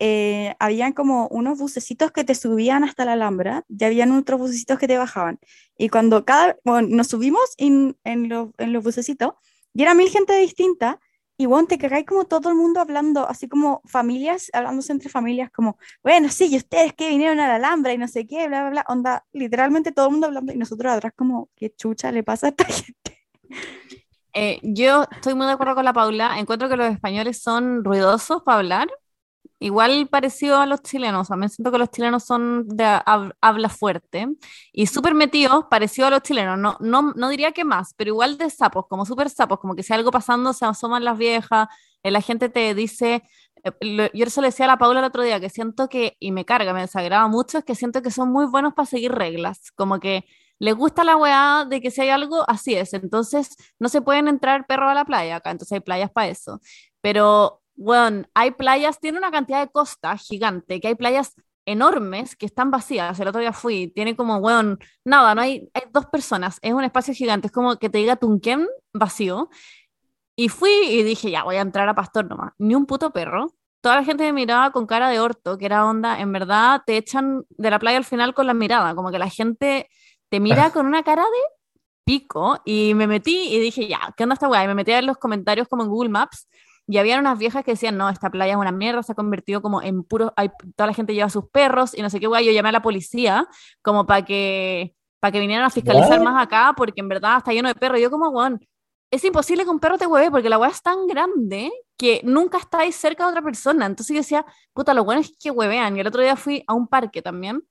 eh, 0.00 0.54
habían 0.60 0.92
como 0.94 1.28
unos 1.28 1.58
bucecitos 1.58 2.12
que 2.12 2.24
te 2.24 2.34
subían 2.34 2.84
hasta 2.84 3.04
la 3.06 3.14
Alhambra 3.14 3.64
y 3.68 3.84
habían 3.84 4.12
otros 4.12 4.40
bucecitos 4.40 4.78
que 4.78 4.88
te 4.88 4.98
bajaban. 4.98 5.38
Y 5.78 5.88
cuando 5.90 6.24
cada, 6.24 6.56
bueno, 6.64 6.88
nos 6.90 7.08
subimos 7.08 7.42
en, 7.58 7.96
en, 8.04 8.28
los- 8.30 8.50
en 8.58 8.72
los 8.74 8.84
bucecitos 8.84 9.34
y 9.74 9.82
era 9.82 9.94
mil 9.94 10.10
gente 10.10 10.36
distinta 10.38 11.00
y 11.38 11.46
bueno, 11.46 11.68
te 11.68 11.78
cagáis 11.78 12.06
como 12.06 12.24
todo 12.26 12.50
el 12.50 12.56
mundo 12.56 12.80
hablando, 12.80 13.28
así 13.28 13.48
como 13.48 13.82
familias, 13.86 14.50
hablándose 14.54 14.92
entre 14.92 15.10
familias, 15.10 15.50
como, 15.52 15.78
bueno, 16.02 16.30
sí, 16.30 16.48
y 16.52 16.56
ustedes 16.58 16.94
que 16.94 17.08
vinieron 17.10 17.40
a 17.40 17.48
la 17.48 17.56
Alhambra 17.56 17.92
y 17.94 17.98
no 17.98 18.08
sé 18.08 18.26
qué, 18.26 18.48
bla, 18.48 18.62
bla, 18.62 18.70
bla, 18.70 18.84
onda, 18.88 19.26
literalmente 19.32 19.92
todo 19.92 20.06
el 20.06 20.12
mundo 20.12 20.28
hablando 20.28 20.52
y 20.52 20.56
nosotros 20.58 20.92
atrás 20.92 21.12
como, 21.16 21.50
¿qué 21.56 21.70
chucha 21.74 22.12
le 22.12 22.24
pasa 22.24 22.48
a 22.48 22.50
esta 22.50 22.64
gente? 22.66 23.18
Eh, 24.40 24.60
yo 24.62 25.04
estoy 25.10 25.34
muy 25.34 25.46
de 25.46 25.52
acuerdo 25.52 25.74
con 25.74 25.84
la 25.84 25.92
Paula. 25.92 26.38
Encuentro 26.38 26.68
que 26.68 26.76
los 26.76 26.90
españoles 26.92 27.42
son 27.42 27.84
ruidosos 27.84 28.42
para 28.42 28.58
hablar. 28.58 28.88
Igual 29.60 30.08
parecido 30.08 30.58
a 30.58 30.66
los 30.66 30.82
chilenos. 30.82 31.30
Mí 31.30 31.48
siento 31.48 31.72
que 31.72 31.78
los 31.78 31.90
chilenos 31.90 32.24
son 32.24 32.68
de 32.68 32.84
hab- 32.84 33.34
habla 33.42 33.68
fuerte 33.70 34.28
y 34.72 34.86
súper 34.88 35.14
metidos, 35.14 35.66
parecido 35.70 36.08
a 36.08 36.10
los 36.10 36.22
chilenos. 36.22 36.58
No, 36.58 36.76
no, 36.80 37.12
no 37.16 37.28
diría 37.30 37.52
que 37.52 37.64
más, 37.64 37.94
pero 37.96 38.10
igual 38.10 38.38
de 38.38 38.50
sapos, 38.50 38.86
como 38.88 39.06
súper 39.06 39.30
sapos, 39.30 39.60
como 39.60 39.76
que 39.76 39.82
si 39.84 39.94
algo 39.94 40.10
pasando 40.12 40.52
se 40.54 40.66
asoman 40.66 41.04
las 41.04 41.18
viejas, 41.18 41.68
eh, 42.04 42.10
la 42.12 42.22
gente 42.22 42.48
te 42.50 42.74
dice. 42.74 43.22
eh, 43.64 44.10
yo 44.14 44.24
eso 44.24 44.40
le 44.40 44.48
decía 44.48 44.66
a 44.66 44.68
la 44.68 44.78
Paula 44.78 45.00
el 45.00 45.06
otro 45.06 45.22
día, 45.22 45.40
que 45.40 45.50
siento 45.50 45.88
que, 45.88 46.16
y 46.20 46.32
me 46.32 46.44
carga, 46.44 46.72
me 46.74 46.80
desagrada 46.82 47.28
mucho, 47.28 47.58
es 47.58 47.64
que 47.64 47.74
siento 47.74 48.02
que 48.02 48.10
son 48.10 48.30
muy 48.32 48.46
buenos 48.46 48.74
para 48.74 48.86
seguir 48.86 49.12
reglas. 49.12 49.70
Como 49.76 50.00
que 50.00 50.24
les 50.58 50.74
gusta 50.74 51.04
la 51.04 51.16
weá 51.16 51.66
de 51.68 51.80
que 51.80 51.90
si 51.90 52.00
hay 52.02 52.10
algo, 52.10 52.44
así 52.48 52.74
es. 52.74 52.94
Entonces, 52.94 53.56
no 53.78 53.88
se 53.88 54.02
pueden 54.02 54.28
entrar 54.28 54.66
perros 54.66 54.90
a 54.90 54.94
la 54.94 55.04
playa 55.04 55.36
acá, 55.36 55.50
entonces 55.50 55.72
hay 55.72 55.80
playas 55.80 56.10
para 56.10 56.28
eso. 56.28 56.60
Pero, 57.00 57.62
bueno, 57.76 58.24
hay 58.34 58.50
playas, 58.52 59.00
tiene 59.00 59.18
una 59.18 59.30
cantidad 59.30 59.60
de 59.60 59.70
costa 59.70 60.16
gigante, 60.16 60.80
que 60.80 60.88
hay 60.88 60.94
playas 60.94 61.34
enormes 61.66 62.34
que 62.36 62.46
están 62.46 62.70
vacías. 62.70 63.20
El 63.20 63.28
otro 63.28 63.40
día 63.40 63.52
fui, 63.52 63.88
tiene 63.94 64.16
como, 64.16 64.40
bueno, 64.40 64.78
nada, 65.04 65.34
no 65.34 65.42
hay, 65.42 65.68
hay 65.74 65.82
dos 65.92 66.06
personas, 66.06 66.58
es 66.62 66.72
un 66.72 66.84
espacio 66.84 67.14
gigante, 67.14 67.48
es 67.48 67.52
como 67.52 67.76
que 67.76 67.90
te 67.90 67.98
diga 67.98 68.16
Tunquén 68.16 68.66
vacío. 68.92 69.50
Y 70.36 70.48
fui 70.48 70.70
y 70.70 71.02
dije, 71.02 71.30
ya, 71.30 71.42
voy 71.42 71.56
a 71.56 71.62
entrar 71.62 71.88
a 71.88 71.94
Pastor 71.94 72.26
nomás. 72.26 72.52
Ni 72.58 72.74
un 72.76 72.86
puto 72.86 73.12
perro. 73.12 73.54
Toda 73.80 73.96
la 73.96 74.04
gente 74.04 74.24
me 74.24 74.32
miraba 74.32 74.70
con 74.72 74.86
cara 74.86 75.10
de 75.10 75.20
orto, 75.20 75.58
que 75.58 75.66
era 75.66 75.84
onda, 75.84 76.20
en 76.20 76.32
verdad 76.32 76.82
te 76.86 76.96
echan 76.96 77.44
de 77.50 77.70
la 77.70 77.78
playa 77.78 77.98
al 77.98 78.04
final 78.04 78.34
con 78.34 78.46
la 78.46 78.54
mirada, 78.54 78.94
como 78.94 79.10
que 79.10 79.18
la 79.18 79.28
gente 79.28 79.88
te 80.28 80.40
mira 80.40 80.70
con 80.70 80.86
una 80.86 81.02
cara 81.02 81.22
de 81.22 81.58
pico 82.04 82.60
y 82.64 82.94
me 82.94 83.06
metí 83.06 83.48
y 83.54 83.60
dije, 83.60 83.86
ya, 83.86 84.14
¿qué 84.16 84.24
onda 84.24 84.34
esta 84.34 84.48
weá? 84.48 84.64
Y 84.64 84.66
me 84.66 84.74
metí 84.74 84.92
a 84.92 84.96
ver 84.96 85.04
los 85.04 85.18
comentarios 85.18 85.68
como 85.68 85.82
en 85.82 85.90
Google 85.90 86.08
Maps 86.10 86.48
y 86.86 86.96
había 86.96 87.18
unas 87.18 87.38
viejas 87.38 87.64
que 87.64 87.72
decían, 87.72 87.98
no, 87.98 88.08
esta 88.08 88.30
playa 88.30 88.54
es 88.54 88.58
una 88.58 88.72
mierda, 88.72 89.02
se 89.02 89.12
ha 89.12 89.14
convertido 89.14 89.60
como 89.60 89.82
en 89.82 90.02
puro, 90.04 90.32
hay, 90.36 90.48
toda 90.74 90.86
la 90.86 90.94
gente 90.94 91.12
lleva 91.12 91.28
sus 91.28 91.44
perros 91.50 91.96
y 91.96 92.00
no 92.00 92.08
sé 92.08 92.18
qué 92.18 92.26
weá, 92.26 92.40
yo 92.40 92.50
llamé 92.50 92.70
a 92.70 92.72
la 92.72 92.82
policía 92.82 93.46
como 93.82 94.06
para 94.06 94.24
que, 94.24 94.94
para 95.20 95.32
que 95.32 95.40
vinieran 95.40 95.66
a 95.66 95.70
fiscalizar 95.70 96.22
más 96.22 96.42
acá 96.42 96.72
porque 96.74 97.02
en 97.02 97.08
verdad 97.08 97.36
está 97.36 97.52
lleno 97.52 97.68
de 97.68 97.74
perros. 97.74 97.98
Y 97.98 98.02
yo 98.02 98.10
como, 98.10 98.30
weón, 98.30 98.58
es 99.10 99.22
imposible 99.22 99.64
que 99.64 99.70
un 99.70 99.80
perro 99.80 99.98
te 99.98 100.06
hueve 100.06 100.30
porque 100.30 100.48
la 100.48 100.56
weá 100.58 100.70
es 100.70 100.80
tan 100.80 101.06
grande 101.06 101.70
que 101.98 102.22
nunca 102.24 102.56
estáis 102.56 102.96
cerca 102.96 103.24
de 103.24 103.30
otra 103.30 103.42
persona. 103.42 103.84
Entonces 103.84 104.14
yo 104.14 104.20
decía, 104.20 104.46
puta, 104.72 104.94
lo 104.94 105.04
bueno 105.04 105.20
es 105.20 105.36
que 105.38 105.50
huevean. 105.50 105.94
Y 105.94 106.00
el 106.00 106.06
otro 106.06 106.22
día 106.22 106.36
fui 106.36 106.64
a 106.66 106.72
un 106.72 106.88
parque 106.88 107.20
también 107.20 107.62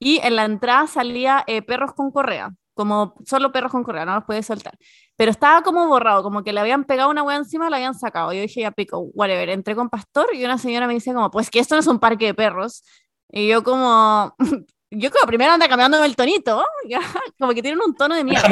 y 0.00 0.18
en 0.24 0.34
la 0.34 0.46
entrada 0.46 0.86
salía 0.86 1.44
eh, 1.46 1.60
perros 1.60 1.92
con 1.92 2.10
correa, 2.10 2.50
como 2.72 3.14
solo 3.26 3.52
perros 3.52 3.70
con 3.70 3.84
correa, 3.84 4.06
no 4.06 4.14
los 4.14 4.24
puedes 4.24 4.46
soltar. 4.46 4.76
Pero 5.14 5.30
estaba 5.30 5.62
como 5.62 5.86
borrado, 5.86 6.22
como 6.22 6.42
que 6.42 6.54
le 6.54 6.60
habían 6.60 6.84
pegado 6.84 7.10
una 7.10 7.22
hueá 7.22 7.36
encima 7.36 7.66
y 7.66 7.70
la 7.70 7.76
habían 7.76 7.94
sacado. 7.94 8.32
Yo 8.32 8.40
dije, 8.40 8.62
ya 8.62 8.70
pico, 8.70 8.98
whatever. 9.12 9.50
Entré 9.50 9.76
con 9.76 9.90
Pastor 9.90 10.28
y 10.32 10.42
una 10.42 10.56
señora 10.56 10.86
me 10.86 10.94
dice 10.94 11.12
como, 11.12 11.30
pues 11.30 11.50
que 11.50 11.58
esto 11.58 11.74
no 11.74 11.80
es 11.80 11.86
un 11.86 11.98
parque 11.98 12.24
de 12.24 12.34
perros. 12.34 12.82
Y 13.28 13.46
yo 13.46 13.62
como, 13.62 14.34
yo 14.90 15.10
como 15.10 15.26
primero 15.26 15.52
anda 15.52 15.68
cambiándome 15.68 16.06
el 16.06 16.16
tonito, 16.16 16.64
ya, 16.88 17.00
como 17.38 17.52
que 17.52 17.60
tienen 17.60 17.80
un 17.86 17.94
tono 17.94 18.14
de 18.14 18.24
mierda. 18.24 18.48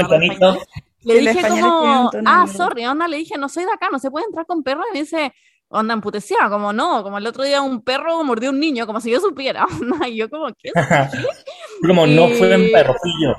Le 1.00 1.20
dije 1.20 1.48
como, 1.48 2.10
ah, 2.26 2.46
sorry, 2.46 2.84
onda, 2.84 3.08
le 3.08 3.16
dije, 3.16 3.38
no 3.38 3.48
soy 3.48 3.64
de 3.64 3.72
acá, 3.72 3.88
no 3.90 3.98
se 3.98 4.10
puede 4.10 4.26
entrar 4.26 4.44
con 4.44 4.62
perros. 4.62 4.84
Y 4.90 4.92
me 4.92 5.00
dice, 5.00 5.32
onda 5.68 5.94
emputecida, 5.94 6.48
como 6.50 6.72
no, 6.72 7.02
como 7.02 7.18
el 7.18 7.26
otro 7.26 7.44
día 7.44 7.62
un 7.62 7.82
perro 7.82 8.22
mordió 8.24 8.50
a 8.50 8.52
un 8.52 8.60
niño, 8.60 8.86
como 8.86 9.00
si 9.00 9.10
yo 9.10 9.20
supiera. 9.20 9.64
onda, 9.80 10.08
Y 10.08 10.16
yo 10.16 10.28
como, 10.30 10.48
¿qué? 10.58 10.70
Como 11.86 12.06
no 12.06 12.28
fue 12.30 12.56
un 12.56 12.72
perro, 12.72 12.94
fui 13.00 13.12
yo. 13.22 13.32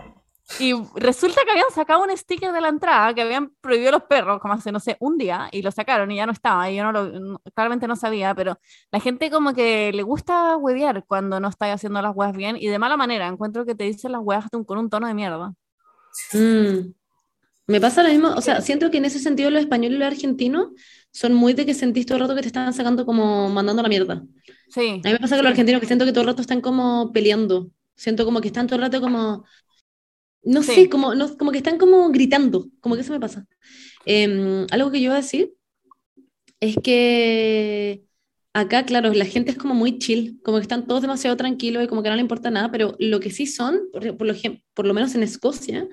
Y 0.60 0.74
resulta 0.96 1.42
que 1.46 1.52
habían 1.52 1.70
sacado 1.72 2.02
un 2.02 2.16
sticker 2.18 2.52
de 2.52 2.62
la 2.62 2.70
entrada 2.70 3.14
que 3.14 3.22
habían 3.22 3.52
prohibido 3.62 3.92
los 3.92 4.04
perros, 4.04 4.40
como 4.42 4.56
hace, 4.56 4.72
no 4.72 4.80
sé, 4.80 4.98
un 5.00 5.18
día, 5.18 5.48
y 5.52 5.62
lo 5.62 5.70
sacaron 5.72 6.10
y 6.10 6.16
ya 6.16 6.26
no 6.26 6.32
estaba. 6.32 6.72
Y 6.72 6.78
yo 6.78 6.84
no 6.84 6.92
lo, 6.92 7.06
no- 7.20 7.42
claramente 7.54 7.88
no 7.88 7.96
sabía, 7.96 8.34
pero 8.34 8.58
la 8.92 9.00
gente 9.00 9.30
como 9.30 9.54
que 9.54 9.92
le 9.94 10.02
gusta 10.02 10.58
huevear 10.58 11.04
cuando 11.06 11.40
no 11.40 11.50
está 11.50 11.72
haciendo 11.72 12.02
las 12.02 12.16
huevas 12.16 12.36
bien 12.36 12.58
y 12.60 12.68
de 12.68 12.80
mala 12.80 12.98
manera. 12.98 13.28
Encuentro 13.28 13.66
que 13.66 13.76
te 13.76 13.84
dicen 13.84 14.12
las 14.12 14.22
huevas 14.24 14.46
con 14.66 14.78
un 14.80 14.90
tono 14.90 15.08
de 15.08 15.14
mierda. 15.14 15.54
Mm. 16.34 16.94
Me 17.68 17.80
pasa 17.80 18.02
lo 18.02 18.10
mismo, 18.10 18.30
o 18.30 18.42
sea, 18.42 18.62
siento 18.62 18.90
que 18.90 18.98
en 18.98 19.06
ese 19.06 19.20
sentido 19.20 19.52
los 19.52 19.62
españoles 19.62 19.98
y 19.98 20.00
los 20.00 20.08
argentinos 20.08 20.70
son 21.12 21.34
muy 21.34 21.54
de 21.54 21.66
que 21.66 21.74
sentís 21.74 22.06
todo 22.06 22.18
el 22.18 22.22
rato 22.22 22.36
que 22.36 22.42
te 22.42 22.48
están 22.48 22.74
sacando 22.74 23.06
como 23.06 23.50
mandando 23.50 23.82
a 23.82 23.84
la 23.84 23.90
mierda. 23.90 24.24
Sí. 24.70 25.02
A 25.04 25.08
mí 25.08 25.14
me 25.14 25.20
pasa 25.20 25.36
con 25.36 25.44
los 25.46 25.52
argentinos 25.52 25.82
que 25.82 25.88
siento 25.88 26.06
que 26.06 26.12
todo 26.12 26.22
el 26.22 26.28
rato 26.30 26.42
están 26.42 26.62
como 26.62 27.12
peleando. 27.14 27.72
Siento 27.96 28.26
como 28.26 28.42
que 28.42 28.48
están 28.48 28.68
todo 28.68 28.76
el 28.78 28.84
rato 28.84 29.02
como, 29.02 29.46
no 30.44 30.64
Sí. 30.64 30.74
sé, 30.76 30.90
como, 30.90 31.16
no, 31.16 31.38
como 31.38 31.52
que 31.52 31.58
están 31.60 31.78
como 31.78 32.10
gritando, 32.12 32.68
como 32.82 32.96
que 32.96 33.02
eso 33.02 33.14
me 33.14 33.20
pasa. 33.20 33.46
Em, 34.06 34.66
algo 34.72 34.92
que 34.92 35.00
yo 35.00 35.06
iba 35.06 35.16
a 35.16 35.18
decir 35.18 35.54
es 36.60 36.76
que 36.84 38.04
acá, 38.54 38.86
claro, 38.86 39.14
la 39.14 39.26
gente 39.26 39.52
es 39.52 39.58
como 39.58 39.74
muy 39.74 40.00
chill, 40.00 40.40
como 40.44 40.58
que 40.58 40.64
están 40.64 40.88
todos 40.88 41.02
demasiado 41.02 41.38
tranquilos 41.38 41.84
y 41.84 41.88
como 41.88 42.04
que 42.04 42.10
no 42.10 42.16
le 42.16 42.22
importa 42.22 42.52
nada, 42.52 42.72
pero 42.72 42.96
lo 43.00 43.20
que 43.20 43.32
sí 43.32 43.46
son, 43.48 43.82
por, 43.94 44.18
por 44.18 44.28
lo, 44.28 44.34
por 44.74 44.86
lo 44.88 44.94
menos 44.94 45.16
en 45.16 45.24
Escocia, 45.24 45.88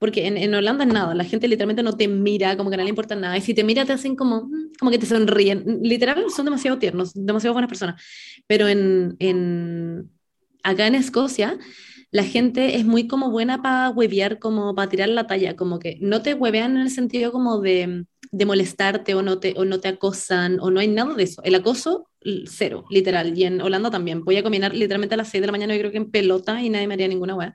porque 0.00 0.26
en, 0.26 0.38
en, 0.38 0.54
Holanda 0.54 0.84
es 0.84 0.92
nada, 0.92 1.14
la 1.14 1.24
gente 1.24 1.46
literalmente 1.46 1.82
no 1.82 1.96
te 1.96 2.08
mira, 2.08 2.56
como 2.56 2.70
que 2.70 2.76
no 2.78 2.82
le 2.82 2.88
importa 2.88 3.14
nada, 3.14 3.36
y 3.36 3.42
si 3.42 3.54
te 3.54 3.62
mira 3.62 3.84
te 3.84 3.92
hacen 3.92 4.16
como, 4.16 4.46
mm, 4.46 4.72
como 4.78 4.90
que 4.90 4.98
te 4.98 5.06
sonríen, 5.06 5.80
literal 5.82 6.24
son 6.34 6.46
demasiado 6.46 6.78
tiernos, 6.78 7.12
demasiado 7.14 7.52
buenas 7.52 7.68
personas, 7.68 8.02
pero 8.46 8.66
en, 8.66 9.14
en 9.20 10.10
acá 10.62 10.86
en 10.86 10.94
Escocia 10.94 11.58
la 12.10 12.24
gente 12.24 12.76
es 12.76 12.84
muy 12.84 13.06
como 13.06 13.30
buena 13.30 13.62
para 13.62 13.90
huevear, 13.90 14.38
como 14.38 14.74
para 14.74 14.88
tirar 14.88 15.10
la 15.10 15.26
talla, 15.26 15.54
como 15.54 15.78
que 15.78 15.98
no 16.00 16.22
te 16.22 16.34
huevean 16.34 16.76
en 16.76 16.82
el 16.82 16.90
sentido 16.90 17.30
como 17.30 17.60
de, 17.60 18.06
de 18.32 18.46
molestarte 18.46 19.14
o 19.14 19.22
no, 19.22 19.38
te, 19.38 19.54
o 19.56 19.64
no 19.64 19.80
te 19.80 19.88
acosan 19.88 20.58
o 20.60 20.70
no 20.70 20.80
hay 20.80 20.88
nada 20.88 21.14
de 21.14 21.22
eso. 21.22 21.40
El 21.44 21.54
acoso, 21.54 22.10
cero, 22.46 22.84
literal. 22.90 23.38
Y 23.38 23.44
en 23.44 23.60
Holanda 23.60 23.90
también. 23.90 24.24
Voy 24.24 24.36
a 24.36 24.42
combinar 24.42 24.74
literalmente 24.74 25.14
a 25.14 25.18
las 25.18 25.28
6 25.28 25.40
de 25.40 25.46
la 25.46 25.52
mañana, 25.52 25.74
yo 25.74 25.80
creo 25.80 25.92
que 25.92 25.98
en 25.98 26.10
pelota 26.10 26.60
y 26.60 26.68
nadie 26.68 26.88
me 26.88 26.94
haría 26.94 27.06
ninguna 27.08 27.36
hueá 27.36 27.54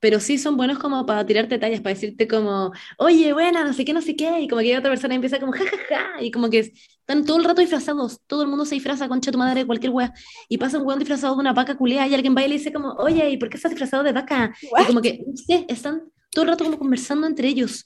pero 0.00 0.18
sí 0.18 0.38
son 0.38 0.56
buenos 0.56 0.78
como 0.78 1.04
para 1.06 1.24
tirarte 1.26 1.58
tallas, 1.58 1.80
para 1.80 1.94
decirte 1.94 2.26
como, 2.26 2.72
oye, 2.96 3.32
buena, 3.34 3.62
no 3.62 3.72
sé 3.74 3.84
qué, 3.84 3.92
no 3.92 4.00
sé 4.00 4.16
qué, 4.16 4.40
y 4.40 4.48
como 4.48 4.62
que 4.62 4.76
otra 4.76 4.90
persona 4.90 5.14
empieza 5.14 5.38
como, 5.38 5.52
jajaja, 5.52 5.76
ja, 5.88 5.98
ja, 6.14 6.22
y 6.22 6.30
como 6.30 6.48
que 6.48 6.58
están 6.58 7.24
todo 7.24 7.36
el 7.36 7.44
rato 7.44 7.60
disfrazados, 7.60 8.20
todo 8.26 8.42
el 8.42 8.48
mundo 8.48 8.64
se 8.64 8.74
disfraza, 8.74 9.08
concha 9.08 9.30
tu 9.30 9.38
madre, 9.38 9.66
cualquier 9.66 9.92
wea, 9.92 10.12
y 10.48 10.56
pasa 10.56 10.78
un 10.78 10.86
weón 10.86 10.98
disfrazado 10.98 11.34
de 11.34 11.40
una 11.40 11.52
vaca 11.52 11.76
culea, 11.76 12.08
y 12.08 12.14
alguien 12.14 12.34
va 12.34 12.42
y 12.42 12.48
le 12.48 12.54
dice 12.54 12.72
como, 12.72 12.92
oye, 12.94 13.30
¿y 13.30 13.36
por 13.36 13.50
qué 13.50 13.56
estás 13.56 13.70
disfrazado 13.70 14.02
de 14.02 14.12
vaca? 14.12 14.54
Y 14.62 14.86
como 14.86 15.02
que, 15.02 15.22
sí, 15.34 15.66
están 15.68 16.02
todo 16.30 16.44
el 16.44 16.50
rato 16.50 16.64
como 16.64 16.78
conversando 16.78 17.26
entre 17.26 17.48
ellos, 17.48 17.84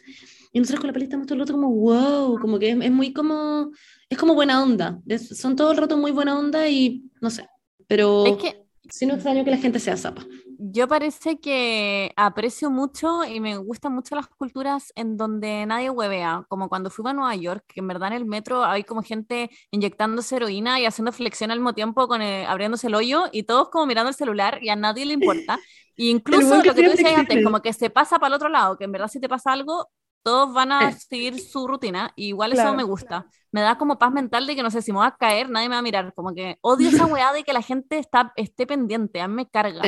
y 0.52 0.60
nosotros 0.60 0.80
con 0.80 0.86
la 0.86 0.92
peli 0.92 1.06
estamos 1.06 1.26
todo 1.26 1.34
el 1.34 1.40
rato 1.40 1.54
como, 1.54 1.68
wow, 1.68 2.38
como 2.38 2.60
que 2.60 2.70
es, 2.70 2.90
muy 2.92 3.12
como, 3.12 3.72
es 4.08 4.16
como 4.16 4.34
buena 4.34 4.62
onda, 4.62 5.00
son 5.18 5.56
todo 5.56 5.72
el 5.72 5.78
rato 5.78 5.96
muy 5.96 6.12
buena 6.12 6.38
onda 6.38 6.68
y 6.68 7.10
no 7.20 7.28
sé, 7.28 7.48
pero... 7.88 8.24
Es 8.26 8.36
que 8.36 8.64
Sí, 8.90 9.06
no 9.06 9.14
extraño 9.14 9.44
que 9.44 9.50
la 9.50 9.56
gente 9.56 9.78
sea 9.78 9.96
zapa. 9.96 10.26
Yo 10.58 10.86
parece 10.88 11.40
que 11.40 12.12
aprecio 12.16 12.70
mucho 12.70 13.24
y 13.24 13.40
me 13.40 13.56
gustan 13.56 13.94
mucho 13.94 14.14
las 14.14 14.28
culturas 14.28 14.92
en 14.94 15.16
donde 15.16 15.66
nadie 15.66 15.90
huevea, 15.90 16.44
como 16.48 16.68
cuando 16.68 16.90
fuimos 16.90 17.10
a 17.10 17.14
Nueva 17.14 17.34
York, 17.34 17.64
que 17.68 17.80
en 17.80 17.88
verdad 17.88 18.08
en 18.08 18.14
el 18.14 18.24
metro 18.26 18.64
hay 18.64 18.84
como 18.84 19.02
gente 19.02 19.50
inyectándose 19.70 20.36
heroína 20.36 20.80
y 20.80 20.86
haciendo 20.86 21.12
flexión 21.12 21.50
al 21.50 21.58
mismo 21.58 21.74
tiempo, 21.74 22.08
con 22.08 22.22
abriéndose 22.22 22.86
el 22.86 22.94
hoyo 22.94 23.24
y 23.32 23.44
todos 23.44 23.68
como 23.70 23.86
mirando 23.86 24.10
el 24.10 24.14
celular 24.14 24.58
y 24.62 24.68
a 24.68 24.76
nadie 24.76 25.06
le 25.06 25.14
importa. 25.14 25.58
Y 25.96 26.10
incluso 26.10 26.60
lo 26.64 26.74
que 26.74 26.82
tú 26.82 26.90
decías 26.90 27.16
antes, 27.16 27.44
como 27.44 27.62
que 27.62 27.72
se 27.72 27.88
pasa 27.88 28.18
para 28.18 28.26
el 28.26 28.34
otro 28.34 28.48
lado, 28.48 28.76
que 28.76 28.82
en 28.82 28.90
verdad 28.90 29.06
si 29.06 29.20
te 29.20 29.28
pasa 29.28 29.52
algo, 29.52 29.90
todos 30.24 30.52
van 30.52 30.72
a 30.72 30.90
seguir 30.90 31.38
su 31.38 31.68
rutina, 31.68 32.12
y 32.16 32.28
igual 32.28 32.52
eso 32.52 32.74
me 32.74 32.82
gusta 32.82 33.26
me 33.54 33.60
da 33.60 33.78
como 33.78 34.00
paz 34.00 34.10
mental 34.10 34.48
de 34.48 34.56
que 34.56 34.64
no 34.64 34.70
sé 34.72 34.82
si 34.82 34.92
me 34.92 34.98
va 34.98 35.06
a 35.06 35.16
caer, 35.16 35.48
nadie 35.48 35.68
me 35.68 35.76
va 35.76 35.78
a 35.78 35.82
mirar, 35.82 36.12
como 36.12 36.34
que 36.34 36.58
odio 36.60 36.88
esa 36.88 37.06
weá 37.06 37.32
de 37.32 37.44
que 37.44 37.52
la 37.52 37.62
gente 37.62 37.98
está, 37.98 38.32
esté 38.34 38.66
pendiente, 38.66 39.20
a 39.20 39.28
mí 39.28 39.34
me 39.34 39.48
carga. 39.48 39.80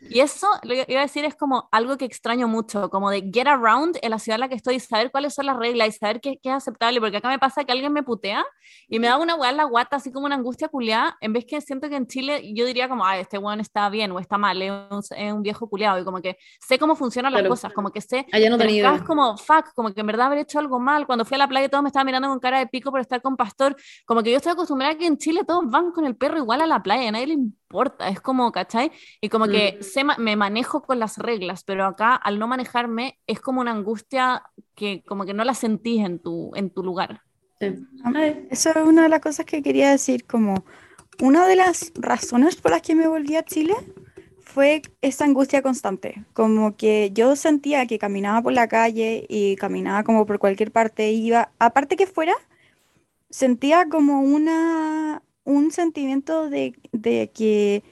Y 0.00 0.20
eso, 0.20 0.46
lo 0.62 0.70
que 0.70 0.86
iba 0.88 1.00
a 1.00 1.02
decir, 1.02 1.26
es 1.26 1.34
como 1.34 1.68
algo 1.70 1.98
que 1.98 2.06
extraño 2.06 2.48
mucho, 2.48 2.88
como 2.88 3.10
de 3.10 3.30
get 3.30 3.46
around 3.46 3.98
en 4.00 4.10
la 4.10 4.18
ciudad 4.18 4.36
en 4.36 4.40
la 4.40 4.48
que 4.48 4.54
estoy, 4.54 4.80
saber 4.80 5.10
cuáles 5.10 5.34
son 5.34 5.44
las 5.44 5.58
reglas 5.58 5.88
y 5.88 5.92
saber 5.92 6.22
qué, 6.22 6.38
qué 6.42 6.48
es 6.48 6.54
aceptable, 6.54 6.98
porque 6.98 7.18
acá 7.18 7.28
me 7.28 7.38
pasa 7.38 7.62
que 7.62 7.72
alguien 7.72 7.92
me 7.92 8.02
putea 8.02 8.42
y 8.88 8.98
me 8.98 9.08
da 9.08 9.18
una 9.18 9.34
weá 9.34 9.50
en 9.50 9.58
la 9.58 9.64
guata, 9.64 9.96
así 9.96 10.10
como 10.10 10.24
una 10.24 10.36
angustia 10.36 10.68
culiada, 10.68 11.18
en 11.20 11.34
vez 11.34 11.44
que 11.44 11.60
siento 11.60 11.90
que 11.90 11.96
en 11.96 12.06
Chile 12.06 12.54
yo 12.54 12.64
diría 12.64 12.88
como, 12.88 13.04
ah, 13.04 13.18
este 13.18 13.36
weón 13.36 13.60
está 13.60 13.90
bien 13.90 14.12
o 14.12 14.18
está 14.18 14.38
mal, 14.38 14.62
es 14.62 14.72
un, 15.30 15.42
viejo 15.42 15.68
culiado, 15.68 15.98
y 15.98 16.04
como 16.04 16.22
que 16.22 16.38
sé 16.66 16.78
cómo 16.78 16.96
funcionan 16.96 17.34
las 17.34 17.46
cosas, 17.46 17.70
como 17.74 17.90
que 17.90 18.00
sé, 18.00 18.24
Allá 18.32 18.48
no 18.48 18.56
tenía 18.56 18.94
es 18.94 19.02
como, 19.02 19.36
fuck, 19.36 19.74
como 19.74 19.92
que 19.92 20.00
en 20.00 20.06
verdad 20.06 20.28
haber 20.28 20.38
hecho 20.38 20.58
algo 20.58 20.80
mal, 20.80 21.06
cuando 21.06 21.26
fui 21.26 21.34
a 21.34 21.38
la 21.38 21.48
playa 21.48 21.68
todos 21.68 21.82
me 21.82 21.90
estaban 21.90 22.06
mirando 22.06 22.28
con 22.28 22.40
cara 22.40 22.60
de 22.60 22.66
pico 22.66 22.90
por 22.90 23.09
estar 23.10 23.22
con 23.22 23.36
pastor, 23.36 23.76
como 24.06 24.22
que 24.22 24.30
yo 24.30 24.36
estoy 24.36 24.52
acostumbrada 24.52 24.94
a 24.94 24.98
que 24.98 25.06
en 25.06 25.18
Chile 25.18 25.42
todos 25.46 25.68
van 25.68 25.90
con 25.90 26.04
el 26.04 26.16
perro 26.16 26.38
igual 26.38 26.60
a 26.60 26.66
la 26.66 26.82
playa, 26.82 27.08
a 27.08 27.12
nadie 27.12 27.26
le 27.28 27.34
importa, 27.34 28.08
es 28.08 28.20
como, 28.20 28.52
¿cachai? 28.52 28.92
Y 29.20 29.28
como 29.28 29.46
que 29.48 29.80
me 30.18 30.36
manejo 30.36 30.82
con 30.82 30.98
las 30.98 31.18
reglas, 31.18 31.64
pero 31.64 31.84
acá 31.84 32.14
al 32.14 32.38
no 32.38 32.46
manejarme 32.46 33.18
es 33.26 33.40
como 33.40 33.60
una 33.60 33.72
angustia 33.72 34.42
que 34.74 35.02
como 35.06 35.24
que 35.24 35.34
no 35.34 35.44
la 35.44 35.54
sentís 35.54 36.04
en 36.04 36.18
tu, 36.20 36.52
en 36.54 36.70
tu 36.70 36.82
lugar. 36.82 37.22
Eso 37.60 38.70
es 38.70 38.76
una 38.76 39.02
de 39.02 39.08
las 39.08 39.20
cosas 39.20 39.44
que 39.44 39.62
quería 39.62 39.90
decir, 39.90 40.24
como 40.26 40.64
una 41.20 41.46
de 41.46 41.56
las 41.56 41.92
razones 41.96 42.56
por 42.56 42.70
las 42.70 42.80
que 42.80 42.94
me 42.94 43.06
volví 43.06 43.36
a 43.36 43.44
Chile 43.44 43.74
fue 44.42 44.82
esa 45.00 45.24
angustia 45.24 45.62
constante, 45.62 46.24
como 46.32 46.76
que 46.76 47.10
yo 47.12 47.36
sentía 47.36 47.86
que 47.86 47.98
caminaba 47.98 48.42
por 48.42 48.52
la 48.52 48.66
calle 48.66 49.24
y 49.28 49.56
caminaba 49.56 50.02
como 50.02 50.26
por 50.26 50.38
cualquier 50.38 50.72
parte, 50.72 51.12
iba, 51.12 51.52
aparte 51.58 51.96
que 51.96 52.06
fuera, 52.06 52.34
sentía 53.30 53.88
como 53.88 54.20
una, 54.20 55.22
un 55.44 55.70
sentimiento 55.70 56.50
de, 56.50 56.74
de 56.92 57.30
que, 57.32 57.82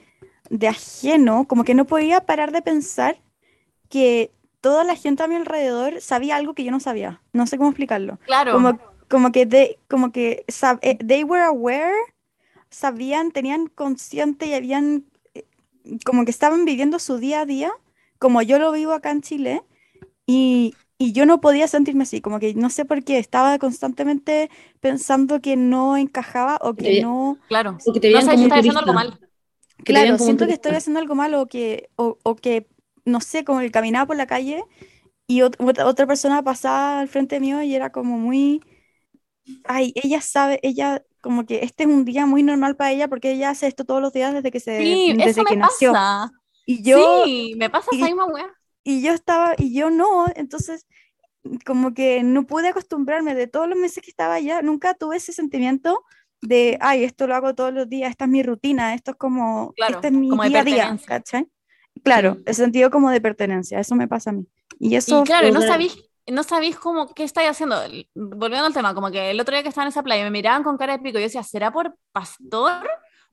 de 0.49 0.67
ajeno, 0.67 1.47
como 1.47 1.63
que 1.63 1.73
no 1.73 1.85
podía 1.85 2.21
parar 2.25 2.51
de 2.51 2.61
pensar 2.61 3.21
que 3.89 4.31
toda 4.61 4.83
la 4.83 4.95
gente 4.95 5.23
a 5.23 5.27
mi 5.27 5.35
alrededor 5.35 6.01
sabía 6.01 6.35
algo 6.35 6.53
que 6.53 6.63
yo 6.63 6.71
no 6.71 6.79
sabía. 6.79 7.21
No 7.33 7.47
sé 7.47 7.57
cómo 7.57 7.69
explicarlo. 7.69 8.19
Claro. 8.25 8.53
Como, 8.53 8.79
como 9.07 9.31
que, 9.31 9.45
de, 9.45 9.79
como 9.87 10.11
que 10.11 10.45
eh, 10.81 10.97
they 10.97 11.23
were 11.23 11.43
aware, 11.43 11.95
sabían, 12.69 13.31
tenían 13.31 13.67
consciente 13.67 14.45
y 14.47 14.53
habían, 14.53 15.05
eh, 15.33 15.45
como 16.05 16.25
que 16.25 16.31
estaban 16.31 16.65
viviendo 16.65 16.99
su 16.99 17.17
día 17.17 17.41
a 17.41 17.45
día, 17.45 17.71
como 18.19 18.41
yo 18.41 18.59
lo 18.59 18.71
vivo 18.71 18.91
acá 18.91 19.11
en 19.11 19.21
Chile, 19.21 19.63
y, 20.25 20.75
y 21.01 21.13
yo 21.13 21.25
no 21.25 21.39
podía 21.39 21.65
sentirme 21.69 22.03
así, 22.03 22.19
como 22.19 22.39
que 22.39 22.53
no 22.53 22.69
sé 22.69 22.83
por 22.83 23.05
qué, 23.05 23.19
estaba 23.19 23.57
constantemente 23.57 24.51
pensando 24.81 25.39
que 25.39 25.55
no 25.55 25.95
encajaba 25.95 26.59
o 26.61 26.73
que 26.73 27.01
no... 27.01 27.37
Claro, 27.47 27.77
o 27.85 27.93
que 27.93 28.01
te 28.01 28.11
no 28.11 28.21
sabes 28.21 28.41
que 28.41 28.43
estás 28.43 28.59
haciendo 28.59 28.79
algo 28.79 28.93
mal. 28.93 29.19
claro, 29.85 30.17
siento 30.17 30.45
que 30.45 30.51
estoy 30.51 30.73
haciendo 30.73 30.99
algo 30.99 31.15
mal 31.15 31.33
o 31.35 31.47
que, 31.47 31.89
o, 31.95 32.17
o 32.21 32.35
que, 32.35 32.67
no 33.05 33.21
sé, 33.21 33.45
como 33.45 33.61
que 33.61 33.71
caminaba 33.71 34.07
por 34.07 34.17
la 34.17 34.27
calle 34.27 34.61
y 35.25 35.41
otra 35.41 36.05
persona 36.05 36.43
pasaba 36.43 36.99
al 36.99 37.07
frente 37.07 37.39
mío 37.39 37.63
y 37.63 37.73
era 37.73 37.91
como 37.91 38.17
muy... 38.17 38.61
Ay, 39.63 39.93
ella 39.95 40.19
sabe, 40.19 40.59
ella 40.63 41.01
como 41.21 41.45
que 41.45 41.63
este 41.63 41.83
es 41.83 41.89
un 41.89 42.03
día 42.03 42.25
muy 42.25 42.43
normal 42.43 42.75
para 42.75 42.91
ella 42.91 43.07
porque 43.07 43.31
ella 43.31 43.51
hace 43.51 43.67
esto 43.67 43.85
todos 43.85 44.01
los 44.01 44.11
días 44.11 44.33
desde 44.33 44.51
que 44.51 44.59
se 44.59 44.79
sí, 44.79 45.13
desde 45.15 45.31
eso 45.31 45.45
que 45.45 45.55
me 45.55 45.61
nació. 45.61 45.93
Pasa. 45.93 46.31
Y 46.65 46.83
yo 46.83 47.23
sí, 47.23 47.53
me 47.57 47.69
pasa 47.69 47.89
esa 47.93 48.05
misma 48.05 48.25
weá 48.25 48.58
y 48.89 49.01
yo 49.03 49.13
estaba, 49.13 49.53
y 49.55 49.71
yo 49.71 49.91
no, 49.91 50.25
entonces 50.35 50.87
como 51.63 51.93
que 51.93 52.23
no 52.23 52.47
pude 52.47 52.69
acostumbrarme 52.69 53.35
de 53.35 53.45
todos 53.45 53.69
los 53.69 53.77
meses 53.77 54.03
que 54.03 54.09
estaba 54.09 54.33
allá, 54.33 54.63
nunca 54.63 54.95
tuve 54.95 55.17
ese 55.17 55.31
sentimiento 55.31 56.03
de, 56.41 56.77
ay, 56.81 57.03
esto 57.03 57.27
lo 57.27 57.35
hago 57.35 57.53
todos 57.53 57.71
los 57.71 57.87
días, 57.87 58.09
esta 58.09 58.25
es 58.25 58.31
mi 58.31 58.41
rutina, 58.41 58.95
esto 58.95 59.11
es 59.11 59.17
como, 59.17 59.73
claro, 59.73 59.95
este 59.95 60.07
es 60.07 60.13
mi 60.13 60.29
día 60.29 60.61
a 60.61 60.63
día, 60.63 60.99
¿cachai? 61.05 61.47
Claro, 62.03 62.37
el 62.45 62.55
sentido 62.55 62.89
como 62.89 63.11
de 63.11 63.21
pertenencia, 63.21 63.79
eso 63.79 63.93
me 63.93 64.07
pasa 64.07 64.31
a 64.31 64.33
mí. 64.33 64.47
Y 64.79 64.95
eso... 64.95 65.21
Y 65.21 65.25
claro, 65.25 65.51
no 65.51 65.61
sabéis 65.61 65.97
no 66.31 66.43
sabéis 66.43 66.77
cómo, 66.77 67.13
qué 67.13 67.23
estáis 67.23 67.49
haciendo. 67.49 67.75
Volviendo 68.13 68.67
al 68.67 68.73
tema, 68.73 68.93
como 68.93 69.09
que 69.11 69.31
el 69.31 69.39
otro 69.39 69.53
día 69.53 69.63
que 69.63 69.69
estaba 69.69 69.85
en 69.85 69.89
esa 69.89 70.03
playa 70.03 70.23
me 70.23 70.31
miraban 70.31 70.63
con 70.63 70.77
cara 70.77 70.93
de 70.93 71.03
pico 71.03 71.17
y 71.17 71.21
yo 71.21 71.27
decía, 71.27 71.43
¿será 71.43 71.71
por 71.71 71.95
pastor? 72.11 72.87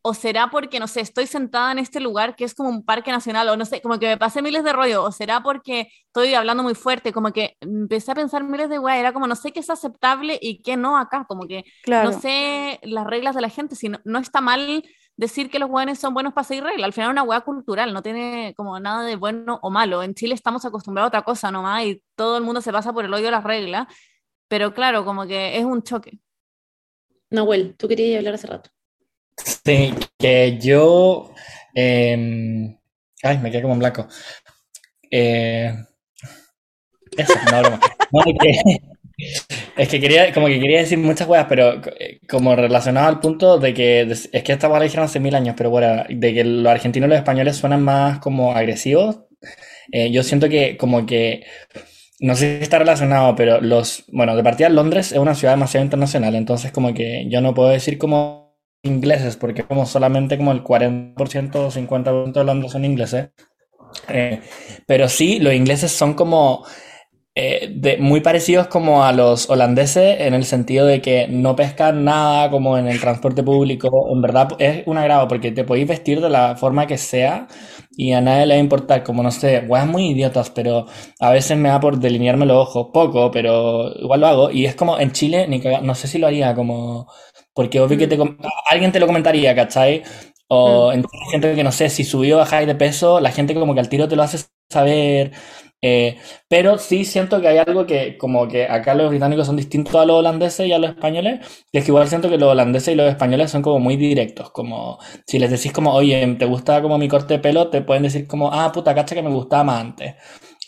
¿O 0.09 0.15
será 0.15 0.51
porque, 0.51 0.79
no 0.79 0.87
sé, 0.87 1.01
estoy 1.01 1.27
sentada 1.27 1.73
en 1.73 1.81
este 1.81 1.99
lugar 1.99 2.37
que 2.37 2.45
es 2.45 2.55
como 2.55 2.69
un 2.69 2.85
parque 2.85 3.11
nacional? 3.11 3.49
O 3.49 3.57
no 3.57 3.65
sé, 3.65 3.81
como 3.81 3.99
que 3.99 4.07
me 4.07 4.17
pasé 4.17 4.41
miles 4.41 4.63
de 4.63 4.73
rollo. 4.73 5.03
¿O 5.03 5.11
será 5.11 5.43
porque 5.43 5.89
estoy 6.07 6.33
hablando 6.35 6.63
muy 6.63 6.77
fuerte? 6.77 7.13
Como 7.13 7.33
que 7.33 7.57
empecé 7.59 8.13
a 8.13 8.15
pensar 8.15 8.45
miles 8.45 8.71
de 8.71 8.79
weá. 8.79 9.01
Era 9.01 9.13
como, 9.13 9.27
no 9.27 9.35
sé 9.35 9.51
qué 9.51 9.59
es 9.59 9.69
aceptable 9.69 10.39
y 10.41 10.63
qué 10.63 10.77
no 10.77 10.97
acá. 10.97 11.25
Como 11.27 11.49
que 11.49 11.65
no 11.89 12.13
sé 12.13 12.79
las 12.85 13.05
reglas 13.05 13.35
de 13.35 13.41
la 13.41 13.49
gente. 13.49 13.75
Si 13.75 13.89
no, 13.89 13.99
no 14.05 14.21
está 14.21 14.41
mal 14.41 14.85
decir 15.17 15.51
que 15.51 15.59
los 15.59 15.69
weones 15.69 15.99
son 15.99 16.15
buenos 16.15 16.33
para 16.35 16.47
seguir 16.47 16.63
reglas. 16.63 16.85
Al 16.85 16.93
final 16.93 17.09
es 17.09 17.13
una 17.13 17.25
weá 17.25 17.41
cultural. 17.41 17.93
No 17.93 18.01
tiene 18.01 18.55
como 18.57 18.79
nada 18.79 19.03
de 19.03 19.17
bueno 19.17 19.59
o 19.61 19.71
malo. 19.71 20.05
En 20.05 20.15
Chile 20.15 20.35
estamos 20.37 20.65
acostumbrados 20.65 21.09
a 21.09 21.19
otra 21.19 21.23
cosa 21.23 21.51
nomás 21.51 21.83
y 21.83 22.01
todo 22.15 22.37
el 22.37 22.45
mundo 22.45 22.61
se 22.61 22.71
pasa 22.71 22.93
por 22.93 23.05
el 23.05 23.13
odio 23.13 23.25
de 23.25 23.33
las 23.33 23.43
reglas. 23.43 23.89
Pero 24.47 24.73
claro, 24.73 25.05
como 25.05 25.27
que 25.27 25.59
es 25.59 25.65
un 25.65 25.83
choque. 25.83 26.21
Nahuel, 27.31 27.75
tú 27.77 27.89
querías 27.89 28.19
hablar 28.21 28.35
hace 28.35 28.47
rato. 28.47 28.71
Sí, 29.45 29.95
que 30.19 30.59
yo. 30.59 31.33
Eh, 31.75 32.77
ay, 33.23 33.39
me 33.39 33.51
quedé 33.51 33.63
como 33.63 33.75
en 33.75 33.81
blanco. 33.81 34.09
Eh, 35.11 35.75
eso, 37.17 37.35
no, 37.51 37.61
broma. 37.61 37.81
No, 38.13 38.21
es, 39.77 39.89
que, 39.89 40.01
quería, 40.01 40.33
como 40.33 40.47
que 40.47 40.61
quería 40.61 40.81
decir 40.81 40.99
muchas 40.99 41.27
cosas, 41.27 41.47
pero 41.49 41.81
eh, 41.99 42.21
como 42.29 42.55
relacionado 42.55 43.09
al 43.09 43.21
punto 43.21 43.59
de 43.59 43.73
que 43.75 44.03
es 44.03 44.29
que 44.43 44.53
esta 44.53 44.69
la 44.69 44.81
dijeron 44.81 45.07
hace 45.07 45.21
mil 45.21 45.35
años, 45.35 45.55
pero 45.57 45.71
bueno, 45.71 46.05
de 46.09 46.35
que 46.35 46.45
los 46.45 46.71
argentinos 46.71 47.07
y 47.09 47.11
los 47.11 47.19
españoles 47.19 47.57
suenan 47.57 47.83
más 47.83 48.19
como 48.19 48.53
agresivos. 48.53 49.21
Eh, 49.93 50.11
yo 50.11 50.23
siento 50.23 50.49
que 50.49 50.77
como 50.77 51.07
que 51.07 51.45
no 52.21 52.35
sé 52.37 52.59
si 52.59 52.63
está 52.63 52.79
relacionado, 52.79 53.35
pero 53.37 53.61
los, 53.61 54.05
bueno, 54.09 54.37
de 54.37 54.43
partida 54.45 54.69
Londres 54.69 55.13
es 55.13 55.19
una 55.19 55.35
ciudad 55.35 55.55
demasiado 55.55 55.85
internacional, 55.85 56.35
entonces 56.35 56.73
como 56.73 56.95
que 56.95 57.27
yo 57.31 57.41
no 57.41 57.55
puedo 57.55 57.71
decir 57.71 57.99
como 57.99 58.46
ingleses, 58.83 59.37
porque 59.37 59.65
como 59.65 59.87
solamente 59.87 60.37
como 60.37 60.53
el 60.53 60.63
40% 60.63 61.57
o 61.57 61.71
50% 61.71 62.41
de 62.41 62.45
Londres 62.45 62.73
son 62.73 62.85
ingleses. 62.85 63.31
Eh, 64.09 64.41
pero 64.87 65.09
sí, 65.09 65.39
los 65.41 65.55
ingleses 65.55 65.91
son 65.93 66.15
como 66.15 66.65
eh, 67.39 67.69
de, 67.71 67.99
muy 67.99 68.21
parecidos 68.23 68.67
como 68.69 69.05
a 69.05 69.13
los 69.13 69.51
holandeses 69.51 70.21
en 70.21 70.33
el 70.33 70.45
sentido 70.45 70.87
de 70.87 71.03
que 71.03 71.29
no 71.29 71.55
pescan 71.55 72.03
nada 72.03 72.51
como 72.51 72.79
en 72.79 72.89
el 72.89 72.99
transporte 72.99 73.43
público. 73.43 74.09
En 74.11 74.23
verdad 74.23 74.49
es 74.59 74.87
un 74.87 74.97
agrado 74.97 75.29
porque 75.29 75.53
te 75.53 75.65
podéis 75.65 75.87
vestir 75.87 76.23
de 76.23 76.31
la 76.31 76.57
forma 76.57 76.87
que 76.87 76.97
sea 76.97 77.47
y 77.91 78.13
a 78.13 78.23
nadie 78.23 78.47
le 78.47 78.55
va 78.55 78.59
a 78.59 78.63
importar. 78.63 79.03
Como 79.05 79.23
no 79.23 79.31
sé, 79.31 79.61
weas 79.69 79.87
muy 79.87 80.07
idiotas, 80.11 80.49
pero 80.51 80.87
a 81.21 81.31
veces 81.31 81.59
me 81.59 81.69
da 81.69 81.79
por 81.79 81.99
delinearme 81.99 82.47
los 82.47 82.57
ojos, 82.69 82.89
poco, 82.93 83.31
pero 83.31 83.93
igual 83.99 84.21
lo 84.21 84.27
hago. 84.29 84.51
Y 84.51 84.65
es 84.65 84.75
como 84.75 84.99
en 84.99 85.13
Chile, 85.13 85.47
ni 85.49 85.59
no 85.83 85.95
sé 85.95 86.09
si 86.09 86.19
lo 86.19 86.27
haría 86.29 86.55
como... 86.55 87.07
Porque 87.57 87.81
obvio 87.81 87.99
que 87.99 88.07
te, 88.07 88.19
alguien 88.71 88.93
te 88.93 89.01
lo 89.01 89.07
comentaría, 89.07 89.55
¿cachai? 89.57 90.05
O 90.49 90.91
mm. 90.91 90.95
en 90.95 91.05
gente 91.33 91.55
que 91.57 91.65
no 91.65 91.73
sé, 91.73 91.91
si 91.91 92.05
subió 92.05 92.37
o 92.37 92.39
bajáis 92.41 92.67
de 92.69 92.75
peso, 92.77 93.19
la 93.21 93.33
gente 93.33 93.55
como 93.55 93.75
que 93.75 93.81
al 93.81 93.89
tiro 93.89 94.09
te 94.09 94.17
lo 94.17 94.23
hace 94.23 94.39
saber. 94.71 95.33
Eh, 95.83 96.19
pero 96.49 96.79
sí 96.79 97.05
siento 97.05 97.41
que 97.41 97.49
hay 97.49 97.59
algo 97.59 97.87
que, 97.87 98.17
como 98.19 98.49
que 98.49 98.65
acá 98.67 98.95
los 98.95 99.11
británicos 99.11 99.47
son 99.47 99.57
distintos 99.57 99.95
a 99.95 100.05
los 100.07 100.17
holandeses 100.17 100.67
y 100.67 100.73
a 100.73 100.79
los 100.79 100.91
españoles, 100.91 101.41
que 101.71 101.79
es 101.79 101.85
que 101.85 101.91
igual 101.91 102.09
siento 102.09 102.29
que 102.29 102.39
los 102.39 102.51
holandeses 102.51 102.95
y 102.95 102.97
los 102.97 103.09
españoles 103.09 103.51
son 103.51 103.63
como 103.63 103.79
muy 103.79 103.97
directos, 103.97 104.51
como 104.51 104.99
si 105.27 105.39
les 105.39 105.51
decís 105.51 105.73
como, 105.73 105.93
oye, 105.95 106.27
¿te 106.39 106.45
gusta 106.47 106.83
como 106.83 106.99
mi 106.99 107.09
corte 107.09 107.35
de 107.35 107.41
pelo? 107.41 107.69
Te 107.71 107.83
pueden 107.83 108.03
decir 108.05 108.27
como, 108.27 108.53
ah, 108.53 108.73
puta, 108.73 108.95
cacha 108.95 109.15
que 109.15 109.23
me 109.23 109.31
gustaba 109.31 109.65
más 109.65 109.81
antes. 109.81 110.15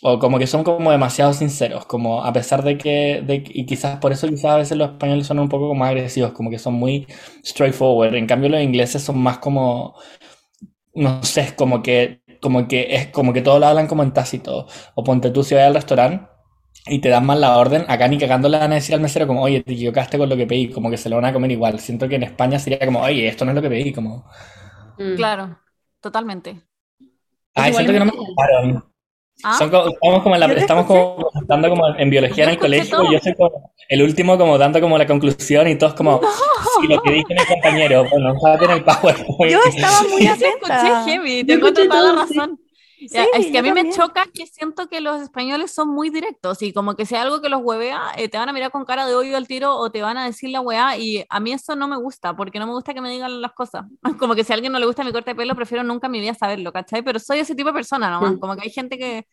O 0.02 0.18
como 0.20 0.38
que 0.38 0.46
son 0.46 0.62
como 0.64 0.92
demasiado 0.92 1.32
sinceros, 1.32 1.84
como 1.86 2.24
a 2.24 2.32
pesar 2.32 2.62
de 2.62 2.78
que, 2.78 3.22
de, 3.26 3.42
y 3.46 3.66
quizás 3.66 3.98
por 3.98 4.12
eso 4.12 4.28
quizás 4.28 4.52
a 4.52 4.56
veces 4.58 4.78
los 4.78 4.90
españoles 4.92 5.26
son 5.26 5.40
un 5.40 5.48
poco 5.48 5.74
más 5.74 5.90
agresivos, 5.90 6.32
como 6.32 6.50
que 6.50 6.58
son 6.60 6.74
muy 6.74 7.06
straightforward. 7.44 8.14
En 8.14 8.26
cambio 8.26 8.48
los 8.48 8.62
ingleses 8.62 9.02
son 9.02 9.18
más 9.18 9.38
como, 9.38 9.96
no 10.94 11.22
sé, 11.22 11.54
como 11.56 11.82
que 11.82 12.22
como 12.40 12.68
que 12.68 12.94
es 12.94 13.08
como 13.08 13.32
que 13.32 13.42
todos 13.42 13.60
lo 13.60 13.66
hablan 13.66 13.86
como 13.86 14.02
en 14.02 14.12
tácito. 14.12 14.66
O 14.94 15.04
ponte 15.04 15.30
tú 15.30 15.42
si 15.44 15.54
vas 15.54 15.64
al 15.64 15.74
restaurante 15.74 16.26
y 16.86 17.00
te 17.00 17.08
dan 17.08 17.26
mal 17.26 17.40
la 17.40 17.58
orden, 17.58 17.84
acá 17.88 18.08
ni 18.08 18.18
cagando 18.18 18.48
le 18.48 18.58
van 18.58 18.72
a 18.72 18.76
decir 18.76 18.94
al 18.94 19.00
mesero 19.00 19.26
como, 19.26 19.42
oye, 19.42 19.62
te 19.62 19.72
equivocaste 19.74 20.18
con 20.18 20.28
lo 20.28 20.36
que 20.36 20.46
pedí, 20.46 20.70
como 20.70 20.90
que 20.90 20.96
se 20.96 21.08
lo 21.08 21.16
van 21.16 21.26
a 21.26 21.32
comer 21.32 21.50
igual. 21.52 21.80
Siento 21.80 22.08
que 22.08 22.16
en 22.16 22.22
España 22.24 22.58
sería 22.58 22.78
como, 22.86 23.00
oye, 23.02 23.28
esto 23.28 23.44
no 23.44 23.50
es 23.50 23.56
lo 23.56 23.62
que 23.62 23.68
pedí, 23.70 23.92
como... 23.92 24.24
Mm. 24.98 25.16
Claro, 25.16 25.58
totalmente. 26.00 26.62
Ay, 27.54 27.74
siento 27.74 27.92
que 27.92 27.98
no 27.98 28.04
me 28.06 28.12
¿Ah? 29.44 29.52
estamos 29.60 30.22
como, 30.22 30.34
en 30.34 30.40
la, 30.40 30.46
estamos 30.52 30.86
como 30.86 31.30
dando 31.46 31.70
como 31.70 31.96
en 31.96 32.10
biología 32.10 32.44
en 32.44 32.50
el 32.50 32.58
colegio 32.58 33.04
y 33.04 33.12
yo 33.12 33.18
soy 33.20 33.34
como 33.34 33.72
el 33.88 34.02
último 34.02 34.36
como 34.36 34.58
dando 34.58 34.80
como 34.80 34.98
la 34.98 35.06
conclusión 35.06 35.68
y 35.68 35.76
todos 35.76 35.94
como 35.94 36.20
si 36.80 36.88
lo 36.88 37.00
que 37.02 37.12
dije 37.12 37.34
mi 37.34 37.46
compañero 37.46 38.04
bueno 38.10 38.34
en 38.60 38.70
el 38.70 38.84
PowerPoint 38.84 39.52
yo 39.52 39.60
estaba 39.64 40.02
muy 40.10 40.26
atenta. 40.26 40.76
Escuché 40.76 41.10
heavy 41.10 41.44
te 41.44 41.52
encuentro 41.52 41.86
toda 41.86 42.02
la 42.02 42.22
razón 42.22 42.58
es 43.00 43.46
que 43.46 43.58
a 43.58 43.62
mí 43.62 43.72
me 43.72 43.90
choca 43.90 44.26
que 44.32 44.46
siento 44.46 44.88
que 44.88 45.00
los 45.00 45.20
españoles 45.22 45.72
son 45.72 45.88
muy 45.88 46.10
directos 46.10 46.62
y 46.62 46.72
como 46.72 46.94
que 46.94 47.06
si 47.06 47.14
algo 47.14 47.40
que 47.40 47.48
los 47.48 47.60
huevea, 47.62 48.12
eh, 48.16 48.28
te 48.28 48.38
van 48.38 48.48
a 48.48 48.52
mirar 48.52 48.70
con 48.70 48.84
cara 48.84 49.06
de 49.06 49.14
odio 49.14 49.36
al 49.36 49.46
tiro 49.46 49.76
o 49.76 49.90
te 49.90 50.02
van 50.02 50.16
a 50.16 50.24
decir 50.24 50.50
la 50.50 50.60
weá 50.60 50.96
y 50.96 51.24
a 51.28 51.40
mí 51.40 51.52
eso 51.52 51.76
no 51.76 51.88
me 51.88 51.96
gusta 51.96 52.34
porque 52.34 52.58
no 52.58 52.66
me 52.66 52.72
gusta 52.72 52.94
que 52.94 53.00
me 53.00 53.10
digan 53.10 53.40
las 53.40 53.52
cosas. 53.52 53.86
Como 54.18 54.34
que 54.34 54.44
si 54.44 54.52
a 54.52 54.54
alguien 54.54 54.72
no 54.72 54.78
le 54.78 54.86
gusta 54.86 55.04
mi 55.04 55.12
corte 55.12 55.30
de 55.30 55.34
pelo, 55.36 55.54
prefiero 55.54 55.84
nunca 55.84 56.06
en 56.06 56.12
mi 56.12 56.20
vida 56.20 56.34
saberlo, 56.34 56.72
¿cachai? 56.72 57.02
Pero 57.02 57.18
soy 57.18 57.38
ese 57.38 57.54
tipo 57.54 57.68
de 57.68 57.74
persona 57.74 58.10
nomás, 58.10 58.36
como 58.38 58.56
que 58.56 58.62
hay 58.62 58.70
gente 58.70 58.98
que, 58.98 59.26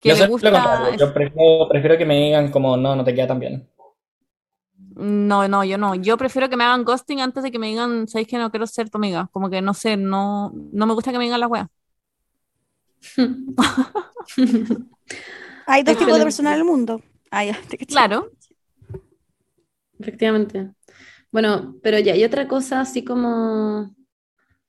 que 0.00 0.14
le 0.14 0.26
gusta... 0.26 0.96
Yo 0.96 1.12
prefiero, 1.12 1.68
prefiero 1.68 1.98
que 1.98 2.06
me 2.06 2.16
digan 2.16 2.50
como 2.50 2.76
no, 2.76 2.96
no 2.96 3.04
te 3.04 3.14
queda 3.14 3.28
tan 3.28 3.38
bien. 3.38 3.68
No, 4.96 5.48
no, 5.48 5.64
yo 5.64 5.76
no. 5.76 5.94
Yo 5.96 6.16
prefiero 6.16 6.48
que 6.48 6.56
me 6.56 6.64
hagan 6.64 6.84
ghosting 6.84 7.20
antes 7.20 7.42
de 7.42 7.50
que 7.50 7.58
me 7.58 7.66
digan, 7.66 8.06
¿sabéis 8.06 8.28
que 8.28 8.38
no 8.38 8.50
quiero 8.50 8.66
ser 8.66 8.90
tu 8.90 8.98
amiga? 8.98 9.28
Como 9.32 9.50
que 9.50 9.60
no 9.60 9.74
sé, 9.74 9.96
no, 9.96 10.52
no 10.72 10.86
me 10.86 10.94
gusta 10.94 11.10
que 11.10 11.18
me 11.18 11.24
digan 11.24 11.40
las 11.40 11.50
weas. 11.50 11.66
Hay 15.66 15.82
dos 15.82 15.96
tipos 15.98 16.18
de 16.18 16.24
personas 16.24 16.54
en 16.54 16.58
el 16.58 16.64
mundo. 16.64 17.02
Ah, 17.30 17.44
claro. 17.88 18.30
Efectivamente. 19.98 20.70
Bueno, 21.32 21.76
pero 21.82 21.98
ya, 21.98 22.12
hay 22.12 22.24
otra 22.24 22.46
cosa 22.46 22.80
así 22.80 23.04
como 23.04 23.94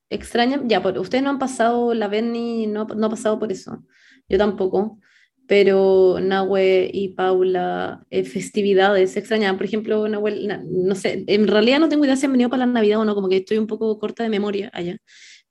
extraña. 0.09 0.61
Ya, 0.65 0.81
por, 0.81 0.97
ustedes 0.97 1.23
no 1.23 1.29
han 1.29 1.39
pasado, 1.39 1.93
la 1.93 2.07
Benny 2.07 2.67
no, 2.67 2.85
no 2.85 3.07
ha 3.07 3.09
pasado 3.09 3.37
por 3.39 3.51
eso. 3.51 3.83
Yo 4.27 4.37
tampoco. 4.37 4.99
Pero 5.47 6.17
Nahue 6.19 6.89
y 6.91 7.09
Paula, 7.09 8.03
eh, 8.09 8.23
festividades 8.23 9.15
extrañas. 9.15 9.55
Por 9.55 9.65
ejemplo, 9.65 10.07
Nahue, 10.07 10.47
no 10.67 10.95
sé, 10.95 11.23
en 11.27 11.47
realidad 11.47 11.79
no 11.79 11.89
tengo 11.89 12.03
idea 12.05 12.15
si 12.15 12.25
han 12.25 12.31
venido 12.31 12.49
para 12.49 12.65
la 12.65 12.71
Navidad 12.71 12.99
o 12.99 13.05
no, 13.05 13.13
como 13.13 13.29
que 13.29 13.37
estoy 13.37 13.59
un 13.59 13.67
poco 13.67 13.99
corta 13.99 14.23
de 14.23 14.29
memoria 14.29 14.71
allá. 14.73 14.97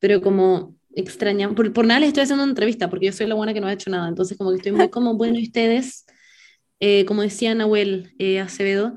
Pero 0.01 0.21
como 0.21 0.75
extraña, 0.97 1.51
por, 1.55 1.73
por, 1.73 1.87
nada 1.87 2.01
les 2.01 2.09
estoy 2.09 2.25
haciendo 2.25 2.45
una 2.45 2.51
entrevista, 2.51 2.89
porque 2.89 3.07
yo 3.07 3.13
soy 3.13 3.27
la 3.27 3.35
buena 3.35 3.55
que 3.55 3.61
no 3.61 3.67
ha 3.67 3.73
hecho 3.73 3.91
nada, 3.91 4.09
entonces 4.09 4.37
como 4.39 4.51
que 4.51 4.57
estoy 4.57 4.73
muy 4.73 4.89
como, 4.89 5.15
bueno, 5.15 5.39
y 5.39 5.45
ustedes, 5.45 6.07
eh, 6.81 7.05
como 7.05 7.23
decía 7.23 7.55
Nahuel 7.55 8.15
eh, 8.19 8.41
Acevedo, 8.41 8.95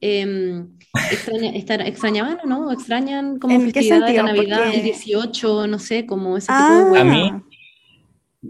eh, 0.00 0.64
extraña, 1.10 1.50
estar, 1.50 1.80
¿extrañaban 1.82 2.38
o 2.44 2.46
no? 2.46 2.72
¿Extrañan 2.72 3.38
como 3.38 3.60
festividad 3.60 4.06
de 4.06 4.22
Navidad, 4.22 4.74
el 4.74 4.82
18, 4.82 5.66
no 5.66 5.78
sé, 5.78 6.06
como 6.06 6.36
ese 6.36 6.48
tipo 6.48 6.94
de... 6.94 6.98
Ah. 6.98 7.00
A 7.00 7.04
mí 7.04 7.32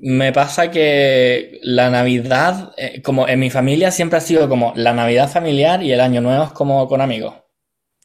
me 0.02 0.32
pasa 0.32 0.70
que 0.70 1.58
la 1.62 1.90
Navidad, 1.90 2.72
eh, 2.76 3.02
como 3.02 3.28
en 3.28 3.38
mi 3.38 3.50
familia 3.50 3.90
siempre 3.90 4.18
ha 4.18 4.20
sido 4.20 4.48
como 4.48 4.72
la 4.76 4.92
Navidad 4.92 5.30
familiar 5.30 5.82
y 5.82 5.92
el 5.92 6.00
Año 6.00 6.20
Nuevo 6.20 6.44
es 6.44 6.52
como 6.52 6.86
con 6.88 7.00
amigos. 7.00 7.34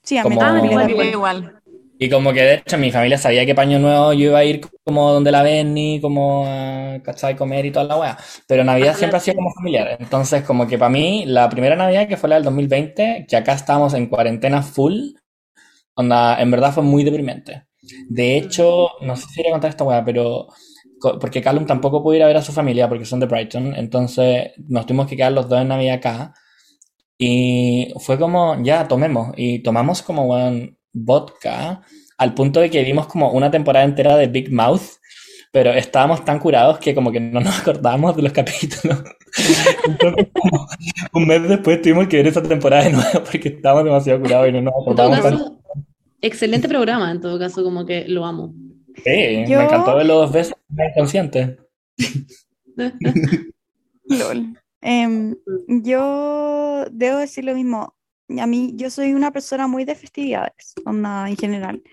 Sí, 0.03 0.17
a 0.17 0.23
mí 0.23 0.37
también 0.37 0.89
igual. 0.89 1.60
Y 2.03 2.09
como 2.09 2.33
que 2.33 2.41
de 2.41 2.53
hecho 2.55 2.79
mi 2.79 2.91
familia 2.91 3.19
sabía 3.19 3.45
que 3.45 3.53
paño 3.53 3.77
nuevo 3.77 4.11
yo 4.13 4.31
iba 4.31 4.39
a 4.39 4.43
ir 4.43 4.59
como 4.83 5.11
donde 5.13 5.31
la 5.31 5.43
Benny, 5.43 6.01
como 6.01 6.45
a 6.47 6.99
¿cachai? 7.03 7.35
comer 7.35 7.67
y 7.67 7.71
toda 7.71 7.85
la 7.85 7.95
weá. 7.95 8.17
Pero 8.47 8.63
Navidad 8.63 8.95
siempre 8.95 9.17
ha 9.17 9.19
sido 9.19 9.35
como 9.35 9.53
familiar. 9.53 9.97
Entonces, 9.99 10.41
como 10.41 10.65
que 10.65 10.79
para 10.79 10.89
mí, 10.89 11.25
la 11.27 11.47
primera 11.47 11.75
Navidad, 11.75 12.07
que 12.07 12.17
fue 12.17 12.27
la 12.29 12.37
del 12.37 12.43
2020, 12.45 13.27
que 13.29 13.35
acá 13.35 13.53
estábamos 13.53 13.93
en 13.93 14.07
cuarentena 14.07 14.63
full, 14.63 15.11
onda, 15.93 16.41
en 16.41 16.49
verdad 16.49 16.73
fue 16.73 16.81
muy 16.81 17.03
deprimente. 17.03 17.67
De 18.09 18.35
hecho, 18.35 18.89
no 19.01 19.15
sé 19.15 19.27
si 19.27 19.35
quería 19.35 19.51
contar 19.51 19.69
esta 19.69 19.83
weá, 19.83 20.03
pero 20.03 20.47
porque 21.19 21.43
Callum 21.43 21.67
tampoco 21.67 22.01
pudo 22.01 22.15
ir 22.15 22.23
a 22.23 22.27
ver 22.27 22.37
a 22.37 22.41
su 22.41 22.51
familia 22.51 22.89
porque 22.89 23.05
son 23.05 23.19
de 23.19 23.27
Brighton, 23.27 23.75
entonces 23.75 24.53
nos 24.67 24.87
tuvimos 24.87 25.07
que 25.07 25.17
quedar 25.17 25.33
los 25.33 25.47
dos 25.47 25.61
en 25.61 25.67
Navidad 25.67 25.97
acá. 25.97 26.33
Y 27.19 27.93
fue 27.99 28.17
como, 28.17 28.57
ya, 28.63 28.87
tomemos. 28.87 29.33
Y 29.37 29.59
tomamos 29.63 30.01
como, 30.01 30.25
bueno, 30.25 30.67
vodka 30.93 31.81
al 32.17 32.33
punto 32.33 32.59
de 32.59 32.69
que 32.69 32.83
vimos 32.83 33.07
como 33.07 33.31
una 33.31 33.49
temporada 33.49 33.85
entera 33.85 34.15
de 34.15 34.27
Big 34.27 34.51
Mouth, 34.51 34.99
pero 35.51 35.71
estábamos 35.73 36.23
tan 36.23 36.39
curados 36.39 36.77
que 36.79 36.93
como 36.93 37.11
que 37.11 37.19
no 37.19 37.41
nos 37.41 37.59
acordábamos 37.61 38.15
de 38.15 38.21
los 38.21 38.31
capítulos. 38.31 39.03
un 41.13 41.27
mes 41.27 41.47
después 41.47 41.81
tuvimos 41.81 42.07
que 42.07 42.17
ver 42.17 42.27
esa 42.27 42.43
temporada 42.43 42.83
de 42.83 42.91
nuevo 42.91 43.23
porque 43.23 43.49
estábamos 43.49 43.85
demasiado 43.85 44.21
curados 44.21 44.49
y 44.49 44.51
no 44.51 44.61
nos 44.61 44.73
acordábamos. 44.81 45.53
excelente 46.21 46.67
programa, 46.67 47.11
en 47.11 47.21
todo 47.21 47.39
caso, 47.39 47.63
como 47.63 47.85
que 47.85 48.07
lo 48.07 48.25
amo. 48.25 48.53
Sí, 48.97 49.43
me 49.47 49.63
encantó 49.63 49.95
verlo 49.95 50.15
dos 50.15 50.31
veces, 50.31 50.53
consciente. 50.95 51.57
Lol. 54.05 54.57
Em, 54.81 55.35
yo 55.67 56.85
debo 56.91 57.17
decir 57.19 57.45
lo 57.45 57.53
mismo 57.53 57.95
a 58.39 58.47
mí, 58.47 58.73
yo 58.75 58.89
soy 58.89 59.13
una 59.13 59.31
persona 59.31 59.67
muy 59.67 59.85
de 59.85 59.95
festividades, 59.95 60.73
onda, 60.85 61.27
en 61.27 61.37
general. 61.37 61.83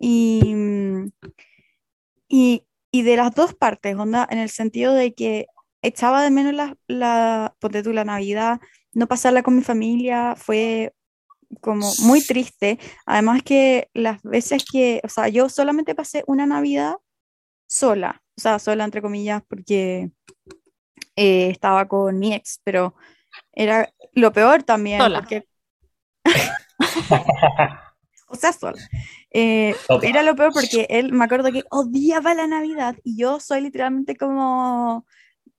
Y, 0.00 0.42
y, 2.28 2.64
y, 2.90 3.02
de 3.02 3.16
las 3.16 3.34
dos 3.34 3.54
partes, 3.54 3.96
onda, 3.96 4.26
en 4.30 4.38
el 4.38 4.50
sentido 4.50 4.94
de 4.94 5.14
que 5.14 5.46
echaba 5.82 6.22
de 6.22 6.30
menos 6.30 6.54
la, 6.54 6.76
la, 6.86 7.54
tú, 7.60 7.92
la 7.92 8.04
Navidad, 8.04 8.60
no 8.92 9.06
pasarla 9.06 9.42
con 9.42 9.56
mi 9.56 9.62
familia, 9.62 10.34
fue 10.36 10.92
como 11.60 11.90
muy 12.02 12.20
triste. 12.24 12.78
Además 13.06 13.42
que 13.42 13.88
las 13.94 14.22
veces 14.22 14.64
que, 14.70 15.00
o 15.04 15.08
sea, 15.08 15.28
yo 15.28 15.48
solamente 15.48 15.94
pasé 15.94 16.24
una 16.26 16.46
Navidad 16.46 16.96
sola, 17.66 18.22
o 18.36 18.40
sea, 18.40 18.58
sola 18.58 18.84
entre 18.84 19.02
comillas, 19.02 19.42
porque 19.48 20.10
eh, 21.16 21.50
estaba 21.50 21.86
con 21.88 22.18
mi 22.18 22.34
ex, 22.34 22.60
pero 22.64 22.94
era 23.52 23.92
lo 24.12 24.32
peor 24.32 24.62
también, 24.62 25.00
porque 25.14 25.46
o 28.28 28.34
sea, 28.34 28.52
sola. 28.52 28.78
Eh, 29.30 29.74
era 30.02 30.22
lo 30.22 30.34
peor 30.34 30.52
porque 30.52 30.86
él, 30.90 31.12
me 31.12 31.24
acuerdo 31.24 31.52
que 31.52 31.64
odiaba 31.70 32.34
la 32.34 32.46
Navidad 32.46 32.96
y 33.04 33.16
yo 33.16 33.40
soy 33.40 33.60
literalmente 33.60 34.16
como, 34.16 35.06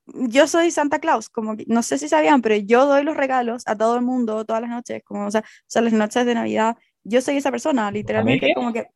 yo 0.05 0.47
soy 0.47 0.71
Santa 0.71 0.99
Claus, 0.99 1.29
como 1.29 1.55
que, 1.55 1.65
no 1.67 1.83
sé 1.83 1.97
si 1.97 2.07
sabían, 2.07 2.41
pero 2.41 2.55
yo 2.55 2.85
doy 2.85 3.03
los 3.03 3.17
regalos 3.17 3.63
a 3.67 3.75
todo 3.75 3.95
el 3.95 4.01
mundo 4.01 4.45
todas 4.45 4.61
las 4.61 4.71
noches, 4.71 5.03
como, 5.03 5.27
o 5.27 5.31
sea, 5.31 5.41
o 5.41 5.65
sea 5.67 5.81
las 5.81 5.93
noches 5.93 6.25
de 6.25 6.35
Navidad, 6.35 6.77
yo 7.03 7.21
soy 7.21 7.37
esa 7.37 7.51
persona, 7.51 7.91
literalmente 7.91 8.51
como 8.55 8.73
que... 8.73 8.87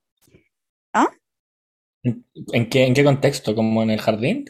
¿Ah? 0.93 1.09
¿En 2.03 2.69
qué, 2.69 2.86
¿En 2.86 2.93
qué 2.93 3.03
contexto? 3.03 3.55
¿Como 3.55 3.82
en 3.82 3.89
el 3.89 4.01
jardín? 4.01 4.45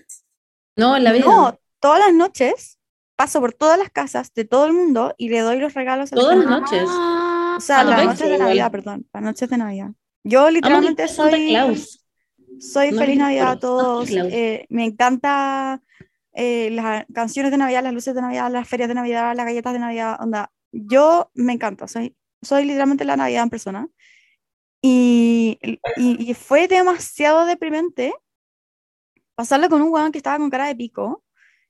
No, 0.76 0.97
en 0.97 1.03
la 1.03 1.11
vida. 1.11 1.26
No, 1.26 1.59
todas 1.80 1.99
las 1.99 2.13
noches 2.13 2.80
paso 3.24 3.39
por 3.39 3.53
todas 3.53 3.80
las 3.80 3.89
casas 3.89 4.34
de 4.34 4.43
todo 4.43 4.65
el 4.65 4.74
mundo 4.74 5.15
y 5.17 5.30
le 5.30 5.39
doy 5.39 5.57
los 5.57 5.74
regalos 5.74 6.11
a 6.11 6.15
Todas 6.17 6.38
las 6.38 6.45
noches. 6.45 6.84
o 6.84 7.61
sea, 7.61 7.86
las 7.86 8.03
noches 8.03 8.28
de 8.28 8.38
Navidad, 8.38 8.69
perdón, 8.69 9.07
las 9.13 9.24
noches 9.24 9.49
de 9.49 9.57
Navidad. 9.57 9.91
Yo 10.26 10.49
literalmente 10.49 11.07
soy 11.07 11.57
soy 12.59 12.91
feliz 12.91 13.17
Navidad 13.17 13.51
a 13.51 13.59
todos. 13.59 14.09
Eh, 14.11 14.65
me 14.69 14.84
encanta 14.84 15.82
eh, 16.34 16.69
las 16.71 17.05
canciones 17.13 17.51
de 17.51 17.57
Navidad, 17.57 17.82
las 17.82 17.93
luces 17.93 18.13
de 18.13 18.21
Navidad, 18.21 18.51
las 18.51 18.67
ferias 18.67 18.89
de 18.89 18.95
Navidad, 18.95 19.34
las 19.38 19.45
galletas 19.45 19.71
de 19.71 19.80
Navidad, 19.80 20.17
onda, 20.19 20.51
yo 20.74 21.32
me 21.34 21.53
encanta, 21.53 21.88
soy, 21.88 22.17
soy 22.41 22.65
literalmente 22.65 23.05
la 23.05 23.15
Navidad 23.15 23.43
en 23.43 23.49
persona. 23.49 23.88
Y, 24.82 25.59
y, 25.95 26.30
y 26.30 26.34
fue 26.34 26.67
demasiado 26.67 27.45
deprimente 27.45 28.13
pasarla 29.36 29.69
con 29.69 29.82
un 29.82 29.93
weón 29.93 30.11
que 30.11 30.17
estaba 30.17 30.38
con 30.39 30.49
cara 30.49 30.67
de 30.67 30.76
pico 30.76 31.22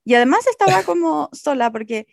y 0.06 0.16
además 0.16 0.46
estaba 0.48 0.84
como 0.84 1.30
sola 1.32 1.72
porque 1.72 2.08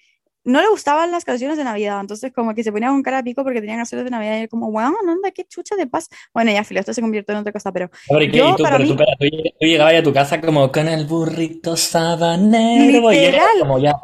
no 0.44 0.60
le 0.60 0.68
gustaban 0.68 1.10
las 1.10 1.24
canciones 1.24 1.58
de 1.58 1.64
Navidad, 1.64 2.00
entonces 2.00 2.32
como 2.32 2.54
que 2.54 2.64
se 2.64 2.72
ponía 2.72 2.88
con 2.88 3.02
cara 3.02 3.18
de 3.18 3.24
pico 3.24 3.42
porque 3.44 3.60
tenían 3.60 3.78
canciones 3.78 4.04
de 4.04 4.10
Navidad 4.10 4.34
y 4.34 4.38
era 4.38 4.48
como, 4.48 4.68
weón, 4.68 4.94
onda, 5.06 5.30
qué 5.32 5.44
chucha 5.44 5.76
de 5.76 5.86
paz. 5.86 6.08
Bueno, 6.32 6.50
ya, 6.50 6.64
filo, 6.64 6.80
esto 6.80 6.94
se 6.94 7.02
convirtió 7.02 7.34
en 7.34 7.40
otra 7.40 7.52
cosa, 7.52 7.72
pero 7.72 7.90
Ahora, 8.10 8.24
¿y 8.24 8.30
qué? 8.30 8.38
yo 8.38 8.50
¿Y 8.50 8.56
tú, 8.56 8.62
para 8.62 8.78
pero 8.78 8.88
mí, 8.88 8.96
tú, 8.96 9.66
llegabas 9.66 9.94
a 9.94 10.02
tu 10.02 10.12
casa 10.12 10.40
como 10.40 10.72
con 10.72 10.88
el 10.88 11.06
burrito 11.06 11.76
sabanero 11.76 13.12
y 13.12 13.18
era 13.18 13.44
como 13.60 13.78
ya, 13.78 13.94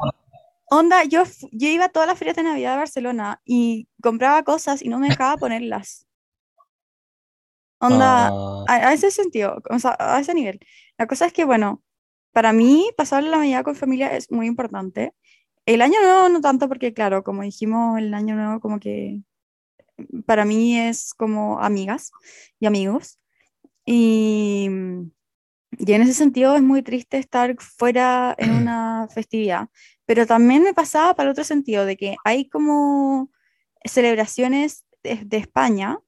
onda, 0.70 1.04
yo, 1.04 1.22
yo 1.52 1.68
iba 1.68 1.86
a 1.86 1.88
todas 1.88 2.08
las 2.08 2.18
ferias 2.18 2.36
de 2.36 2.42
Navidad 2.42 2.72
de 2.72 2.78
Barcelona 2.78 3.40
y 3.44 3.88
compraba 4.02 4.42
cosas 4.42 4.82
y 4.82 4.88
no 4.88 4.98
me 4.98 5.08
dejaba 5.08 5.36
ponerlas. 5.36 6.06
Onda, 7.78 8.28
ah, 8.28 8.64
a, 8.68 8.74
a 8.88 8.92
ese 8.92 9.10
sentido, 9.10 9.62
o 9.70 9.78
sea, 9.78 9.96
a 9.98 10.18
ese 10.20 10.34
nivel. 10.34 10.60
La 10.98 11.06
cosa 11.06 11.26
es 11.26 11.32
que, 11.32 11.44
bueno, 11.44 11.82
para 12.36 12.52
mí 12.52 12.90
pasar 12.98 13.24
la 13.24 13.38
Navidad 13.38 13.64
con 13.64 13.74
familia 13.74 14.14
es 14.14 14.30
muy 14.30 14.46
importante. 14.46 15.14
El 15.64 15.80
año 15.80 16.02
nuevo 16.02 16.28
no 16.28 16.42
tanto 16.42 16.68
porque, 16.68 16.92
claro, 16.92 17.24
como 17.24 17.40
dijimos, 17.40 17.98
el 17.98 18.12
año 18.12 18.34
nuevo 18.34 18.60
como 18.60 18.78
que 18.78 19.22
para 20.26 20.44
mí 20.44 20.78
es 20.78 21.14
como 21.14 21.58
amigas 21.60 22.12
y 22.60 22.66
amigos. 22.66 23.18
Y, 23.86 24.68
y 25.78 25.92
en 25.94 26.02
ese 26.02 26.12
sentido 26.12 26.54
es 26.56 26.62
muy 26.62 26.82
triste 26.82 27.16
estar 27.16 27.56
fuera 27.58 28.34
en 28.36 28.50
una 28.50 29.08
festividad. 29.14 29.70
Pero 30.04 30.26
también 30.26 30.62
me 30.62 30.74
pasaba 30.74 31.14
para 31.14 31.28
el 31.28 31.32
otro 31.32 31.44
sentido, 31.44 31.86
de 31.86 31.96
que 31.96 32.16
hay 32.22 32.50
como 32.50 33.30
celebraciones 33.82 34.84
de, 35.02 35.22
de 35.24 35.38
España, 35.38 36.00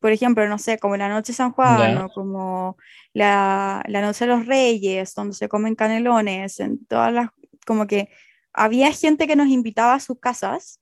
por 0.00 0.12
ejemplo, 0.12 0.48
no 0.48 0.58
sé, 0.58 0.78
como 0.78 0.96
la 0.96 1.08
Noche 1.08 1.32
de 1.32 1.36
San 1.36 1.52
Juan 1.52 1.94
Ya. 1.94 2.06
o 2.06 2.08
como 2.10 2.76
la, 3.12 3.82
la 3.88 4.00
Noche 4.00 4.26
de 4.26 4.32
los 4.34 4.46
Reyes, 4.46 5.14
donde 5.14 5.34
se 5.34 5.48
comen 5.48 5.74
canelones, 5.74 6.60
en 6.60 6.84
todas 6.86 7.12
las, 7.12 7.30
como 7.66 7.86
que 7.86 8.08
había 8.52 8.92
gente 8.92 9.26
que 9.26 9.36
nos 9.36 9.48
invitaba 9.48 9.94
a 9.94 10.00
sus 10.00 10.18
casas 10.20 10.80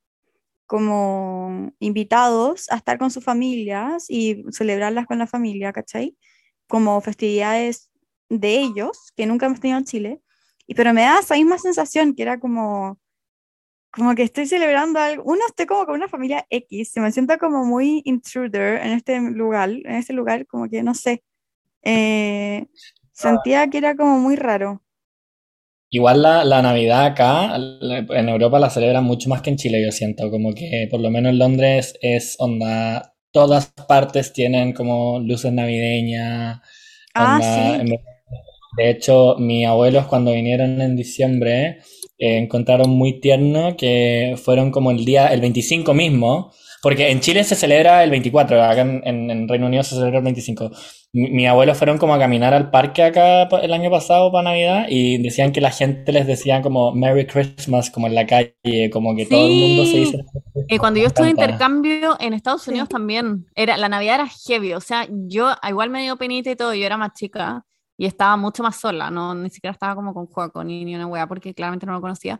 como 0.66 1.72
invitados 1.78 2.70
a 2.70 2.76
estar 2.76 2.98
con 2.98 3.10
sus 3.10 3.24
familias 3.24 4.06
y 4.08 4.44
celebrarlas 4.50 5.06
con 5.06 5.18
la 5.18 5.26
familia, 5.26 5.72
¿cachai? 5.72 6.16
Como 6.68 7.00
festividades 7.00 7.90
de 8.28 8.58
ellos, 8.58 9.12
que 9.16 9.26
nunca 9.26 9.46
hemos 9.46 9.60
tenido 9.60 9.78
en 9.78 9.84
Chile. 9.84 10.20
Y, 10.66 10.74
pero 10.74 10.92
me 10.92 11.02
da 11.02 11.20
esa 11.20 11.36
misma 11.36 11.58
sensación 11.58 12.14
que 12.14 12.22
era 12.22 12.40
como, 12.40 12.98
como 13.96 14.14
que 14.14 14.22
estoy 14.24 14.46
celebrando 14.46 15.00
algo. 15.00 15.22
Uno, 15.26 15.40
estoy 15.48 15.66
como 15.66 15.86
con 15.86 15.96
una 15.96 16.08
familia 16.08 16.46
X, 16.50 16.90
se 16.92 17.00
me 17.00 17.12
siento 17.12 17.38
como 17.38 17.64
muy 17.64 18.02
intruder 18.04 18.80
en 18.82 18.92
este 18.92 19.20
lugar, 19.20 19.70
en 19.70 19.92
este 19.96 20.12
lugar, 20.14 20.46
como 20.46 20.68
que 20.68 20.82
no 20.82 20.94
sé. 20.94 21.24
eh, 21.82 22.66
sentía 23.12 23.68
que 23.70 23.78
era 23.78 23.96
como 23.96 24.18
muy 24.20 24.36
raro. 24.36 24.82
Igual 25.90 26.22
la, 26.22 26.44
la 26.44 26.62
Navidad 26.62 27.06
acá, 27.06 27.56
en 27.56 28.28
Europa 28.28 28.58
la 28.58 28.70
celebran 28.70 29.04
mucho 29.04 29.28
más 29.28 29.40
que 29.42 29.50
en 29.50 29.56
Chile, 29.56 29.82
yo 29.82 29.92
siento, 29.92 30.30
como 30.30 30.52
que 30.52 30.88
por 30.90 31.00
lo 31.00 31.10
menos 31.10 31.30
en 31.32 31.38
Londres 31.38 31.96
es 32.02 32.36
onda, 32.40 33.14
todas 33.30 33.68
partes 33.88 34.32
tienen 34.32 34.72
como 34.72 35.20
luces 35.20 35.52
navideñas, 35.52 36.60
Ah, 37.14 37.40
onda, 37.40 37.42
sí. 37.42 37.80
en- 37.80 37.98
de 38.76 38.90
hecho, 38.90 39.36
mis 39.38 39.66
abuelos 39.66 40.06
cuando 40.06 40.32
vinieron 40.32 40.80
en 40.80 40.96
diciembre 40.96 41.78
eh, 42.18 42.38
encontraron 42.38 42.90
muy 42.90 43.20
tierno 43.20 43.76
que 43.76 44.34
fueron 44.42 44.70
como 44.70 44.90
el 44.90 45.04
día, 45.04 45.28
el 45.28 45.40
25 45.40 45.92
mismo, 45.94 46.52
porque 46.82 47.10
en 47.10 47.20
Chile 47.20 47.42
se 47.44 47.54
celebra 47.56 48.04
el 48.04 48.10
24, 48.10 48.62
acá 48.62 48.80
en, 48.82 49.02
en- 49.04 49.30
en 49.30 49.48
Reino 49.48 49.66
Unido 49.66 49.82
se 49.82 49.96
celebra 49.96 50.18
el 50.18 50.24
25. 50.24 50.70
Mi- 51.12 51.30
Mis 51.30 51.48
abuelos 51.48 51.76
fueron 51.78 51.98
como 51.98 52.14
a 52.14 52.18
caminar 52.18 52.54
al 52.54 52.70
parque 52.70 53.02
acá 53.02 53.48
el 53.62 53.72
año 53.72 53.90
pasado 53.90 54.30
para 54.32 54.50
Navidad 54.50 54.86
y 54.88 55.18
decían 55.22 55.52
que 55.52 55.60
la 55.60 55.70
gente 55.70 56.12
les 56.12 56.26
decía 56.26 56.62
como 56.62 56.92
Merry 56.92 57.26
Christmas 57.26 57.90
como 57.90 58.06
en 58.06 58.14
la 58.14 58.26
calle, 58.26 58.54
como 58.92 59.14
que 59.16 59.26
todo 59.26 59.46
el 59.46 59.52
mundo 59.54 59.84
se 59.84 59.90
Sí. 59.90 59.98
dice. 59.98 60.24
Eh, 60.68 60.78
cuando 60.78 61.00
yo 61.00 61.06
estuve 61.08 61.28
encanta. 61.30 61.44
intercambio 61.52 62.16
en 62.20 62.32
Estados 62.34 62.62
Sí. 62.62 62.70
Unidos 62.70 62.88
también, 62.88 63.46
era, 63.54 63.76
la 63.76 63.88
Navidad 63.88 64.16
era 64.16 64.28
heavy, 64.46 64.72
o 64.74 64.80
sea, 64.80 65.06
yo 65.10 65.50
igual 65.68 65.90
me 65.90 66.02
dio 66.02 66.16
penita 66.16 66.50
y 66.50 66.56
todo, 66.56 66.72
yo 66.74 66.86
era 66.86 66.96
más 66.96 67.12
chica 67.14 67.64
y 67.98 68.06
estaba 68.06 68.36
mucho 68.36 68.62
más 68.62 68.76
sola, 68.76 69.10
no, 69.10 69.34
ni 69.34 69.50
siquiera 69.50 69.72
estaba 69.72 69.94
como 69.94 70.12
con 70.14 70.26
Juaco 70.26 70.62
ni, 70.64 70.84
ni 70.84 70.94
una 70.94 71.06
wea, 71.06 71.26
porque 71.26 71.54
claramente 71.54 71.86
no 71.86 71.92
lo 71.92 72.00
conocía. 72.00 72.38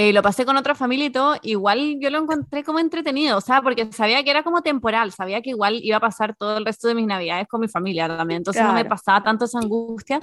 Eh, 0.00 0.12
lo 0.12 0.22
pasé 0.22 0.44
con 0.46 0.56
otra 0.56 0.76
familia 0.76 1.06
y 1.06 1.10
todo, 1.10 1.34
igual 1.42 1.96
yo 2.00 2.08
lo 2.10 2.18
encontré 2.18 2.62
como 2.62 2.78
entretenido, 2.78 3.36
o 3.36 3.40
sea, 3.40 3.62
porque 3.62 3.92
sabía 3.92 4.22
que 4.22 4.30
era 4.30 4.44
como 4.44 4.62
temporal, 4.62 5.10
sabía 5.10 5.42
que 5.42 5.50
igual 5.50 5.80
iba 5.82 5.96
a 5.96 6.00
pasar 6.00 6.36
todo 6.36 6.56
el 6.56 6.64
resto 6.64 6.86
de 6.86 6.94
mis 6.94 7.04
navidades 7.06 7.48
con 7.48 7.60
mi 7.60 7.66
familia 7.66 8.06
también, 8.06 8.38
entonces 8.38 8.62
no 8.62 8.68
me 8.72 8.82
Claro. 8.82 8.90
pasaba 8.90 9.24
tanto 9.24 9.46
esa 9.46 9.58
angustia. 9.58 10.20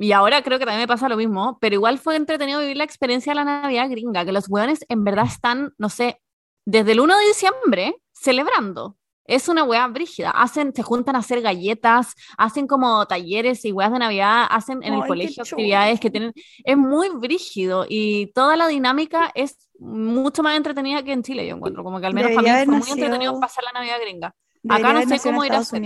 Y 0.00 0.10
ahora 0.10 0.42
creo 0.42 0.58
que 0.58 0.64
también 0.64 0.80
me 0.82 0.88
pasa 0.88 1.08
lo 1.08 1.16
mismo, 1.16 1.58
pero 1.60 1.74
igual 1.76 1.98
fue 1.98 2.16
entretenido 2.16 2.58
vivir 2.58 2.76
la 2.76 2.82
experiencia 2.84 3.30
de 3.32 3.36
la 3.36 3.44
Navidad 3.44 3.88
gringa, 3.88 4.24
que 4.24 4.32
los 4.32 4.48
hueones 4.48 4.84
en 4.88 5.04
verdad 5.04 5.26
están, 5.26 5.72
no 5.78 5.90
sé, 5.90 6.20
desde 6.66 6.90
el 6.92 6.98
1 7.00 7.16
de 7.16 7.26
diciembre 7.26 7.94
celebrando. 8.12 8.96
Es 9.26 9.48
una 9.48 9.64
weá 9.64 9.86
brígida. 9.86 10.30
Hacen, 10.30 10.74
se 10.74 10.82
juntan 10.82 11.16
a 11.16 11.20
hacer 11.20 11.40
galletas, 11.40 12.14
hacen 12.36 12.66
como 12.66 13.06
talleres 13.06 13.64
y 13.64 13.72
weas 13.72 13.90
de 13.90 13.98
Navidad, 13.98 14.46
hacen 14.50 14.82
en 14.82 14.94
Ay, 14.94 15.00
el 15.00 15.06
colegio 15.06 15.42
actividades 15.42 15.98
que 15.98 16.10
tienen. 16.10 16.32
Es 16.62 16.76
muy 16.76 17.08
brígido 17.08 17.86
y 17.88 18.26
toda 18.34 18.56
la 18.56 18.68
dinámica 18.68 19.30
es 19.34 19.56
mucho 19.78 20.42
más 20.42 20.56
entretenida 20.56 21.02
que 21.02 21.12
en 21.12 21.22
Chile, 21.22 21.46
yo 21.46 21.56
encuentro. 21.56 21.82
Como 21.82 22.00
que 22.00 22.06
al 22.06 22.14
menos 22.14 22.30
Debería 22.30 22.52
para 22.52 22.66
mí 22.66 22.66
fue 22.66 22.78
muy 22.80 22.90
entretenido 23.02 23.40
pasar 23.40 23.64
la 23.64 23.72
Navidad 23.72 23.96
gringa. 24.00 24.34
Debería 24.62 24.88
Acá 24.90 25.00
no 25.00 25.16
sé 25.16 25.28
cómo 25.28 25.44
ir 25.44 25.52
a 25.52 25.58
hacer. 25.58 25.82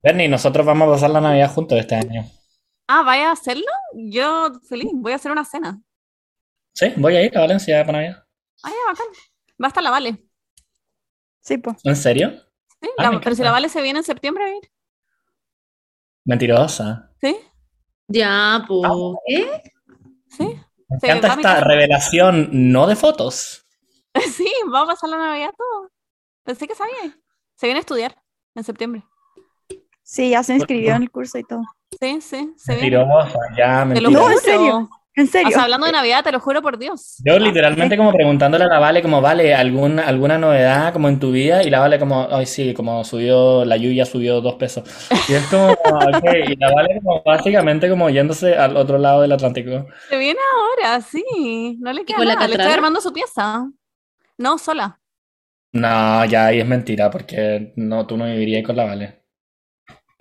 Bernie, 0.00 0.28
nosotros 0.28 0.64
vamos 0.64 0.88
a 0.88 0.92
pasar 0.92 1.10
la 1.10 1.20
Navidad 1.20 1.52
juntos 1.52 1.78
este 1.78 1.96
año. 1.96 2.24
Ah, 2.86 3.02
¿vaya 3.02 3.30
a 3.30 3.32
hacerlo? 3.32 3.66
Yo 3.94 4.52
feliz, 4.68 4.90
voy 4.94 5.12
a 5.12 5.16
hacer 5.16 5.32
una 5.32 5.44
cena. 5.44 5.80
Sí, 6.72 6.92
voy 6.96 7.16
a 7.16 7.24
ir 7.24 7.36
a 7.36 7.40
Valencia 7.40 7.84
para 7.84 7.98
Navidad. 7.98 8.24
Ah, 8.62 8.70
ya, 8.70 8.92
bacán. 8.92 9.06
Va 9.60 9.66
a 9.66 9.68
estar 9.68 9.82
la 9.82 9.90
Vale. 9.90 10.27
Sí, 11.48 11.56
pues. 11.56 11.78
¿En 11.84 11.96
serio? 11.96 12.30
Sí, 12.80 12.88
Ah, 12.98 13.04
la- 13.04 13.08
pero 13.10 13.20
si 13.20 13.40
encanta. 13.40 13.44
la 13.44 13.50
Vale 13.52 13.68
se 13.70 13.80
viene 13.80 14.00
en 14.00 14.04
septiembre, 14.04 14.44
¿a 14.44 14.48
ir? 14.50 14.70
Mentirosa. 16.24 17.10
¿Sí? 17.20 17.36
Ya, 18.08 18.64
pues. 18.68 18.90
¿Qué? 19.26 19.62
¿Sí? 20.28 20.44
Me 20.88 20.98
Sí, 21.00 21.06
encanta 21.06 21.34
esta 21.34 21.60
revelación 21.60 22.48
no 22.52 22.86
de 22.86 22.96
fotos. 22.96 23.64
Sí, 24.36 24.50
vamos 24.66 24.88
a 24.90 24.92
pasar 24.92 25.10
la 25.10 25.18
Navidad 25.18 25.50
todo. 25.56 25.90
Pensé 26.44 26.66
que 26.66 26.74
sabía. 26.74 27.16
Se 27.54 27.66
viene 27.66 27.78
a 27.78 27.80
estudiar 27.80 28.16
en 28.54 28.64
septiembre. 28.64 29.04
Sí, 30.02 30.30
ya 30.30 30.42
se 30.42 30.54
inscribió 30.54 30.94
en 30.94 31.02
el 31.02 31.10
curso 31.10 31.38
y 31.38 31.44
todo. 31.44 31.60
Sí, 32.00 32.20
sí, 32.20 32.52
se 32.56 32.76
viene. 32.76 32.98
Mentirosa, 32.98 33.38
ya, 33.56 33.86
Te 33.92 34.00
lo 34.00 34.10
mentira. 34.10 34.10
No, 34.10 34.20
juro. 34.20 34.32
en 34.32 34.38
serio. 34.40 34.88
En 35.18 35.26
O 35.26 35.30
serio. 35.30 35.50
sea, 35.50 35.64
hablando 35.64 35.86
de 35.86 35.92
Navidad, 35.92 36.22
te 36.22 36.30
lo 36.32 36.38
juro 36.40 36.62
por 36.62 36.78
Dios. 36.78 37.16
Yo 37.24 37.38
literalmente 37.38 37.96
como 37.96 38.12
preguntándole 38.12 38.64
a 38.64 38.68
la 38.68 38.78
Vale 38.78 39.02
como, 39.02 39.20
Vale, 39.20 39.54
¿alguna, 39.54 40.02
alguna 40.06 40.38
novedad 40.38 40.92
como 40.92 41.08
en 41.08 41.18
tu 41.18 41.32
vida? 41.32 41.62
Y 41.64 41.70
la 41.70 41.80
Vale 41.80 41.98
como, 41.98 42.28
ay 42.30 42.46
sí, 42.46 42.72
como 42.72 43.02
subió, 43.04 43.64
la 43.64 43.76
Yuya 43.76 44.06
subió 44.06 44.40
dos 44.40 44.54
pesos. 44.54 44.84
Y 45.28 45.34
es 45.34 45.44
como, 45.48 45.72
ok, 45.72 46.24
y 46.48 46.56
la 46.56 46.72
Vale 46.72 47.00
como 47.02 47.22
básicamente 47.24 47.88
como 47.90 48.10
yéndose 48.10 48.56
al 48.56 48.76
otro 48.76 48.98
lado 48.98 49.22
del 49.22 49.32
Atlántico. 49.32 49.86
Se 50.08 50.16
viene 50.18 50.38
ahora, 50.54 51.00
sí. 51.00 51.24
No 51.80 51.92
le 51.92 52.04
queda 52.04 52.24
nada. 52.24 52.46
Le 52.46 52.54
estoy 52.56 52.56
Catrala? 52.58 52.74
armando 52.74 53.00
su 53.00 53.12
pieza. 53.12 53.68
No, 54.38 54.56
sola. 54.58 55.00
No, 55.72 56.24
ya 56.26 56.46
ahí 56.46 56.60
es 56.60 56.66
mentira, 56.66 57.10
porque 57.10 57.72
no, 57.76 58.06
tú 58.06 58.16
no 58.16 58.24
vivirías 58.26 58.64
con 58.64 58.76
la 58.76 58.84
Vale. 58.84 59.24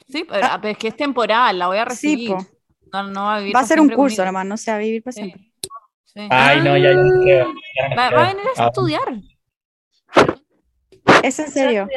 Sí, 0.07 0.25
pero, 0.27 0.45
ah, 0.49 0.57
pero 0.61 0.71
es 0.71 0.77
que 0.77 0.87
es 0.87 0.95
temporal, 0.95 1.59
la 1.59 1.67
voy 1.67 1.77
a 1.77 1.85
recibir. 1.85 2.35
No, 2.93 3.03
no 3.03 3.23
va 3.25 3.35
a 3.35 3.39
vivir 3.39 3.55
Va 3.55 3.59
a 3.61 3.65
ser 3.65 3.79
un 3.79 3.89
curso 3.89 4.23
conmigo. 4.23 4.25
nomás, 4.25 4.45
no 4.45 4.57
se 4.57 4.71
va 4.71 4.77
a 4.77 4.79
vivir 4.79 5.03
para 5.03 5.13
Sí, 5.13 5.19
siempre. 5.21 5.51
sí. 6.05 6.27
Ay, 6.29 6.61
no, 6.61 6.77
ya, 6.77 6.89
ya 6.89 6.93
no 6.95 7.21
creo. 7.21 7.53
ya 7.75 7.89
no 7.89 7.95
Va, 7.97 8.07
a 8.07 8.27
venir 8.33 8.45
a 8.47 8.61
Ah, 8.61 8.67
estudiar. 8.67 9.21
¿Es 11.23 11.39
en 11.39 11.51
serio? 11.51 11.87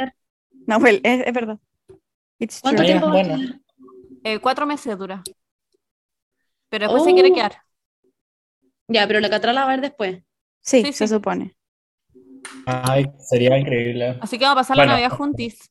No, 0.66 0.78
well, 0.78 1.00
es, 1.04 1.26
es 1.26 1.32
verdad. 1.32 1.58
It's 2.38 2.60
¿Cuánto 2.60 2.82
true. 2.82 2.86
tiempo 2.90 3.06
va 3.06 3.12
a 3.12 3.22
bueno. 3.22 3.60
Eh, 4.24 4.38
cuatro 4.38 4.66
meses 4.66 4.98
dura. 4.98 5.22
Pero 6.68 6.84
después 6.84 7.02
se 7.04 7.12
quiere 7.14 7.30
Oh. 7.30 7.34
quedar. 7.34 7.62
Ya, 8.88 9.06
pero 9.06 9.20
la 9.20 9.30
Catrala 9.30 9.64
va 9.64 9.68
a 9.68 9.70
ver 9.70 9.80
después. 9.80 10.22
Sí, 10.62 10.82
Sí, 10.82 10.92
se 10.92 11.06
sí. 11.06 11.14
supone. 11.14 11.56
Ay, 12.66 13.04
sería 13.18 13.58
increíble. 13.58 14.18
Así 14.20 14.38
que 14.38 14.44
vamos 14.44 14.58
a 14.58 14.60
pasar 14.60 14.76
Bueno. 14.76 14.92
la 14.92 14.98
Navidad 14.98 15.16
juntis. 15.16 15.70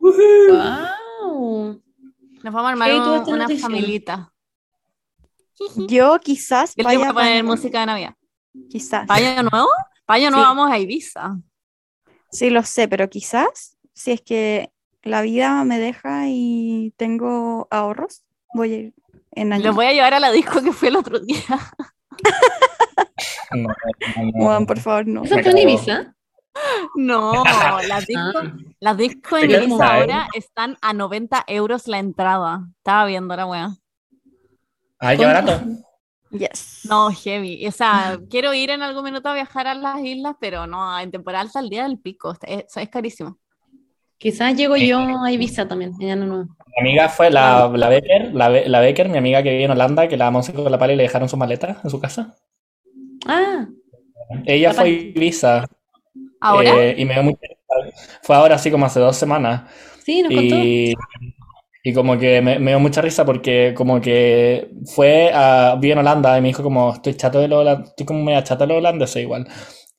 ¡Wow! 0.00 1.82
Nos 2.42 2.52
vamos 2.52 2.68
a 2.68 2.72
armar 2.72 2.90
Hey, 2.90 2.98
un- 2.98 3.28
una 3.34 3.44
noticia. 3.44 3.62
familita. 3.62 4.32
Yo 5.88 6.18
quizás 6.20 6.74
Yo 6.74 6.84
vaya 6.84 7.10
a 7.10 7.12
poner 7.12 7.44
música 7.44 7.80
de 7.80 7.86
Navidad. 7.86 8.14
Quizás. 8.70 9.06
¿Para 9.06 9.28
año 9.40 9.48
nuevo? 9.50 9.68
Para 10.04 10.16
año 10.18 10.30
nuevo 10.30 10.44
Sí. 10.44 10.48
vamos 10.56 10.70
a 10.72 10.78
Ibiza. 10.78 11.36
Sí, 12.30 12.50
lo 12.50 12.62
sé, 12.64 12.88
pero 12.88 13.08
quizás, 13.08 13.78
si 13.92 14.12
es 14.12 14.20
que 14.22 14.72
la 15.02 15.22
vida 15.22 15.62
me 15.64 15.78
deja 15.78 16.24
y 16.28 16.92
tengo 16.96 17.68
ahorros, 17.70 18.24
voy 18.54 18.72
a 18.72 18.76
ir 18.76 18.94
en 19.32 19.52
año 19.52 19.66
Los 19.66 19.74
voy 19.76 19.86
a 19.86 19.92
llevar 19.92 20.14
a 20.14 20.20
la 20.20 20.30
disco 20.32 20.62
que 20.62 20.72
fui 20.72 20.88
el 20.88 20.96
otro 20.96 21.18
día. 21.20 21.38
No, 23.54 23.68
no, 23.68 23.68
no, 24.24 24.32
Juan, 24.44 24.62
no. 24.62 24.66
por 24.66 24.80
favor, 24.80 25.06
no. 25.06 25.24
¿Eso 25.24 25.34
fue 25.38 25.50
en. 25.50 25.58
Ibiza? 25.58 26.14
No, 26.96 27.42
las 27.88 28.06
discos, 28.06 28.34
Ah. 28.44 28.52
las 28.80 28.96
discos 28.96 29.42
en 29.42 29.48
¿Qué 29.48 29.56
Ibiza 29.58 29.78
tal? 29.78 30.00
ahora 30.00 30.28
están 30.34 30.76
a 30.82 30.92
90 30.92 31.44
euros 31.46 31.88
la 31.88 31.98
entrada. 31.98 32.60
Estaba 32.78 33.06
viendo 33.06 33.34
la 33.36 33.46
wea. 33.46 33.70
Ay, 34.98 35.16
qué 35.16 35.24
barato. 35.24 35.60
Yes. 36.30 36.86
No, 36.88 37.10
heavy. 37.10 37.66
O 37.66 37.72
sea, 37.72 38.18
quiero 38.30 38.54
ir 38.54 38.70
en 38.70 38.82
algún 38.82 39.04
minuto 39.04 39.28
a 39.28 39.34
viajar 39.34 39.66
a 39.66 39.74
las 39.74 40.00
islas, 40.02 40.36
pero 40.40 40.66
no, 40.66 40.98
en 40.98 41.10
temporada 41.10 41.42
alta 41.42 41.60
el 41.60 41.68
día 41.68 41.82
del 41.84 41.98
pico. 41.98 42.34
Es, 42.42 42.76
es 42.76 42.88
carísimo. 42.88 43.38
Quizás 44.18 44.54
llego 44.56 44.76
yo 44.76 44.98
a 45.00 45.32
Ibiza 45.32 45.66
también, 45.66 45.92
en 46.00 46.10
año 46.10 46.26
nuevo. 46.26 46.44
Mi 46.44 46.80
amiga 46.88 47.08
fue 47.08 47.28
la, 47.30 47.68
la 47.74 47.88
Becker, 47.88 48.32
la, 48.32 48.48
la 48.48 48.80
Becker, 48.80 49.08
mi 49.08 49.18
amiga 49.18 49.42
que 49.42 49.50
vive 49.50 49.64
en 49.64 49.72
Holanda, 49.72 50.06
que 50.08 50.16
la 50.16 50.30
Monse 50.30 50.54
con 50.54 50.70
la 50.70 50.78
pala 50.78 50.92
y 50.92 50.96
le 50.96 51.02
dejaron 51.02 51.28
sus 51.28 51.38
maletas 51.38 51.84
en 51.84 51.90
su 51.90 52.00
casa. 52.00 52.36
Ah, 53.26 53.66
Ella 54.46 54.68
La 54.68 54.74
fue 54.74 54.82
a 54.82 54.84
pala. 54.84 54.88
Ibiza 54.88 55.66
Ahora, 56.42 56.84
eh, 56.84 56.94
y 56.98 57.04
me 57.04 57.14
dio 57.14 57.22
mucha 57.22 57.38
risa. 57.42 57.96
Fue 58.22 58.34
ahora 58.34 58.56
así 58.56 58.70
como 58.70 58.84
hace 58.84 58.98
dos 58.98 59.16
semanas. 59.16 59.62
sí, 60.04 60.22
nos 60.22 60.34
contó. 60.34 60.56
Y, 60.56 60.94
y 61.84 61.92
como 61.94 62.18
que 62.18 62.40
me, 62.42 62.58
me 62.58 62.72
dio 62.72 62.80
mucha 62.80 63.00
risa 63.00 63.24
porque 63.24 63.74
como 63.76 64.00
que 64.00 64.70
fue 64.94 65.30
a, 65.32 65.76
vive 65.80 65.92
en 65.92 65.98
Holanda 66.00 66.36
y 66.36 66.40
me 66.40 66.48
dijo 66.48 66.62
como 66.62 66.92
estoy 66.92 67.14
chato 67.14 67.40
de 67.40 67.48
los 67.48 67.88
estoy 67.88 68.06
como 68.06 68.24
media 68.24 68.42
chato 68.42 68.64
de 68.64 68.68
los 68.68 68.78
holandeses 68.78 69.22
igual. 69.22 69.46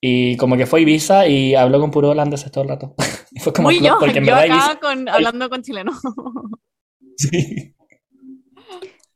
Y 0.00 0.36
como 0.36 0.58
que 0.58 0.66
fue 0.66 0.80
a 0.80 0.82
Ibiza 0.82 1.26
y 1.26 1.54
habló 1.54 1.80
con 1.80 1.90
puro 1.90 2.10
holandeses 2.10 2.52
todo 2.52 2.64
el 2.64 2.70
rato. 2.70 2.94
Y 3.36 3.40
fue 3.40 3.52
como 3.52 3.66
muy 3.66 3.78
flop, 3.78 3.88
yo, 3.88 3.98
porque 3.98 4.18
en 4.18 4.26
yo 4.26 4.32
verdad 4.32 4.44
acá 4.44 4.54
Ibiza 4.54 4.80
con, 4.80 5.08
hablando 5.08 5.50
con 5.50 5.62
chileno. 5.62 5.92
sí. 7.16 7.74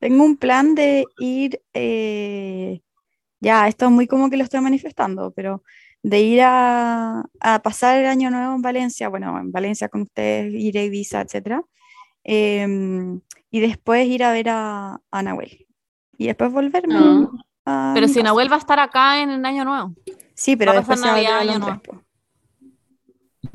Tengo 0.01 0.25
un 0.25 0.37
plan 0.37 0.75
de 0.75 1.05
ir, 1.19 1.61
eh, 1.73 2.81
ya, 3.39 3.69
esto 3.69 3.85
es 3.85 3.91
muy 3.93 4.09
como 4.09 4.29
que 4.29 4.37
lo 4.37 4.43
estoy 4.45 4.61
manifestando, 4.61 5.33
pero 5.33 5.63
de 6.03 6.21
ir 6.21 6.41
a, 6.43 7.25
a 7.41 7.59
pasar 7.63 7.99
el 7.99 8.07
año 8.07 8.31
nuevo 8.31 8.55
en 8.55 8.63
Valencia, 8.63 9.09
bueno, 9.09 9.39
en 9.39 9.51
Valencia 9.53 9.89
con 9.89 10.03
ustedes, 10.03 10.53
ir 10.55 10.79
a 10.79 10.83
Ibiza, 10.85 11.21
etcétera, 11.21 11.63
em, 12.25 13.21
y 13.51 13.61
después 13.61 14.07
ir 14.07 14.23
a 14.25 14.33
ver 14.33 14.49
a, 14.51 15.01
a 15.11 15.23
Nahuel. 15.23 15.67
Y 16.17 16.27
después 16.27 16.53
volverme 16.53 16.95
Ah. 17.65 17.91
a 17.91 17.93
Pero 17.95 18.09
si 18.09 18.15
casa. 18.15 18.25
Nahuel 18.25 18.51
va 18.51 18.57
a 18.57 18.61
estar 18.61 18.79
acá 18.81 19.23
en 19.23 19.31
el 19.31 19.45
año 19.45 19.65
nuevo. 19.65 19.95
Sí, 20.35 20.57
pero 20.57 20.73
va 20.73 20.79
a 20.79 20.83
pasar 20.83 20.97
después 20.97 21.01
se 21.01 21.07
va 21.07 21.13
a 21.13 21.41
volver 21.41 21.59
Navidad, 21.61 21.79
Londres. 21.91 22.05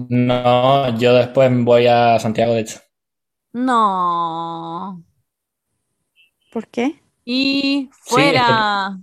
No, 0.09 0.97
yo 0.97 1.13
después 1.13 1.51
voy 1.63 1.87
a 1.87 2.19
Santiago, 2.19 2.53
de 2.53 2.61
hecho. 2.61 2.79
No. 3.53 5.03
¿Por 6.51 6.67
qué? 6.67 6.99
Y 7.25 7.89
es 7.91 7.97
que- 7.97 8.11
fuera. 8.11 8.97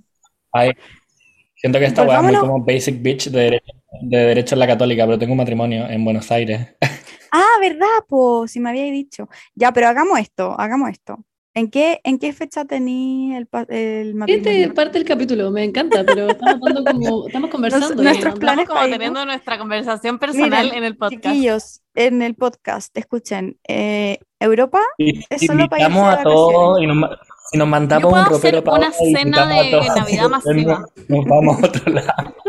Siento 1.61 1.78
que 1.78 1.84
esta 1.86 2.02
weá 2.04 2.18
es 2.18 2.22
muy 2.24 2.34
como 2.36 2.64
basic 2.64 3.02
bitch 3.02 3.28
de 3.30 3.40
derecho, 3.40 3.72
de 4.02 4.16
derecho 4.18 4.54
en 4.54 4.58
la 4.61 4.66
católica, 4.66 5.04
pero 5.04 5.18
tengo 5.18 5.32
un 5.32 5.38
matrimonio 5.38 5.88
en 5.88 6.04
Buenos 6.04 6.30
Aires. 6.30 6.68
Ah, 7.32 7.58
¿verdad, 7.61 7.86
po? 8.08 8.48
Si 8.48 8.58
me 8.58 8.70
habíais 8.70 8.90
dicho. 8.90 9.28
Ya, 9.54 9.72
pero 9.72 9.86
hagamos 9.86 10.18
esto, 10.18 10.58
hagamos 10.58 10.90
esto. 10.90 11.24
¿En 11.54 11.70
qué, 11.70 12.00
en 12.02 12.18
qué 12.18 12.32
fecha 12.32 12.64
tení 12.64 13.36
el, 13.36 13.48
el 13.68 14.08
Este 14.08 14.14
matrimonio? 14.14 14.74
parte 14.74 14.98
del 14.98 15.06
capítulo, 15.06 15.50
me 15.52 15.62
encanta, 15.62 16.04
pero 16.04 16.30
estamos, 16.30 16.61
como, 16.84 17.26
estamos 17.28 17.50
conversando. 17.50 17.88
Nos- 17.94 18.02
nuestros 18.02 18.36
planes 18.36 18.62
Estamos 18.64 18.82
como 18.82 18.92
teniendo 18.92 19.24
nuestra 19.24 19.58
conversación 19.58 20.18
personal 20.18 20.64
Miren, 20.64 20.78
en 20.78 20.84
el 20.84 20.96
podcast. 20.96 21.22
Chiquillos, 21.22 21.80
en 21.94 22.22
el 22.22 22.34
podcast, 22.34 22.96
escuchen, 22.96 23.61
eh, 23.68 24.18
Europa 24.40 24.80
Es 24.98 25.46
solo 25.46 25.68
para 25.68 25.82
invitamos 25.84 26.18
a 26.18 26.22
todos 26.24 26.82
y 26.82 26.86
nos, 26.88 27.11
si 27.51 27.59
nos 27.59 27.68
mandamos 27.68 28.05
Yo 28.05 28.11
puedo 28.11 28.22
un 28.22 28.34
hacer 28.34 28.55
ropero 28.55 28.64
para 28.64 28.76
una 28.78 28.93
cena 28.93 29.47
de 29.47 29.70
Navidad 29.72 30.28
masiva. 30.30 30.86
Nos, 31.09 31.24
vamos 31.24 31.62
a 31.62 31.66
otro 31.66 31.93
lado. 31.93 32.36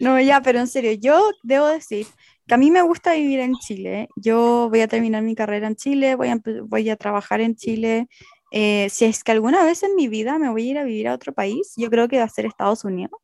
No, 0.00 0.20
ya, 0.20 0.40
pero 0.40 0.58
en 0.58 0.66
serio, 0.66 0.92
yo 0.92 1.30
debo 1.42 1.66
decir 1.66 2.06
que 2.46 2.54
a 2.54 2.56
mí 2.56 2.70
me 2.70 2.82
gusta 2.82 3.14
vivir 3.14 3.40
en 3.40 3.54
Chile. 3.54 4.08
Yo 4.16 4.68
voy 4.70 4.80
a 4.80 4.88
terminar 4.88 5.22
mi 5.22 5.34
carrera 5.34 5.66
en 5.66 5.76
Chile, 5.76 6.16
voy 6.16 6.28
a, 6.28 6.38
voy 6.64 6.90
a 6.90 6.96
trabajar 6.96 7.40
en 7.40 7.54
Chile. 7.54 8.08
Eh, 8.50 8.88
si 8.90 9.04
es 9.04 9.24
que 9.24 9.32
alguna 9.32 9.64
vez 9.64 9.82
en 9.82 9.94
mi 9.94 10.08
vida 10.08 10.38
me 10.38 10.50
voy 10.50 10.68
a 10.68 10.70
ir 10.70 10.78
a 10.78 10.84
vivir 10.84 11.08
a 11.08 11.14
otro 11.14 11.32
país, 11.32 11.74
yo 11.76 11.90
creo 11.90 12.08
que 12.08 12.18
va 12.18 12.24
a 12.24 12.28
ser 12.28 12.46
Estados 12.46 12.84
Unidos. 12.84 13.20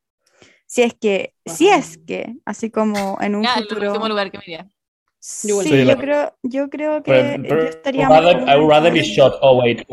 Si 0.67 0.83
es 0.83 0.95
que, 0.95 1.35
si 1.45 1.69
es 1.69 1.99
que, 1.99 2.37
así 2.45 2.71
como 2.71 3.19
en 3.21 3.37
un 3.37 3.43
Ya, 3.43 3.55
el 3.55 3.65
futuro. 3.65 3.89
último 3.89 4.09
lugar 4.09 4.31
que 4.31 4.39
me 4.39 4.45
iría. 4.45 4.69
Sí. 5.25 5.53
Sí, 5.63 5.87
yo 5.87 5.97
creo, 5.99 6.35
yo 6.43 6.69
creo 6.69 7.01
que 7.03 7.39
Pero- 7.41 7.63
yo 7.63 7.69
estaría 7.69 8.09
rather, 8.09 8.39
I 8.49 8.57
would 8.59 8.69
rather 8.69 8.93
be 8.93 8.99
Estados 9.01 9.33
shot. 9.33 9.39
Oh, 9.41 9.61
wait. 9.63 9.87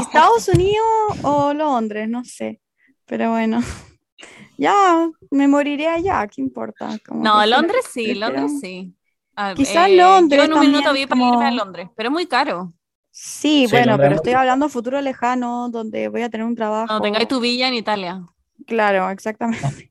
Estados 0.00 0.46
Unidos 0.54 1.18
o 1.24 1.52
Londres, 1.52 2.08
no 2.08 2.22
sé. 2.24 2.60
Pero 3.06 3.30
bueno, 3.30 3.60
ya 4.58 5.08
me 5.30 5.48
moriré 5.48 5.88
allá, 5.88 6.24
¿qué 6.28 6.40
importa? 6.40 6.96
Como 7.06 7.24
No, 7.24 7.44
Londres 7.46 7.84
sí, 7.90 8.04
prefiero- 8.04 8.20
Londres 8.32 8.60
sí. 8.60 8.94
Ah, 9.34 9.54
Quizás 9.56 9.88
eh, 9.88 9.96
Londres 9.96 10.38
Yo 10.40 10.44
en 10.44 10.52
un 10.52 10.60
minuto 10.60 10.84
también, 10.84 11.08
vi 11.08 11.10
para 11.10 11.20
irme 11.22 11.34
a 11.34 11.48
como- 11.48 11.64
Londres, 11.64 11.88
pero 11.96 12.08
es 12.08 12.12
muy 12.12 12.26
caro. 12.26 12.72
Sí, 13.10 13.66
Sí, 13.66 13.72
bueno, 13.72 13.92
Londres 13.92 13.98
pero 14.08 14.14
es 14.14 14.16
estoy 14.20 14.32
hablando 14.34 14.68
futuro 14.68 15.00
lejano, 15.00 15.68
donde 15.68 16.06
voy 16.08 16.22
a 16.22 16.30
tener 16.30 16.46
un 16.46 16.54
trabajo. 16.54 16.86
Cuando 16.86 17.02
tengáis 17.02 17.26
tu 17.28 17.40
villa 17.40 17.66
en 17.66 17.74
Italia. 17.74 18.22
Claro, 18.66 19.10
exactamente. 19.10 19.90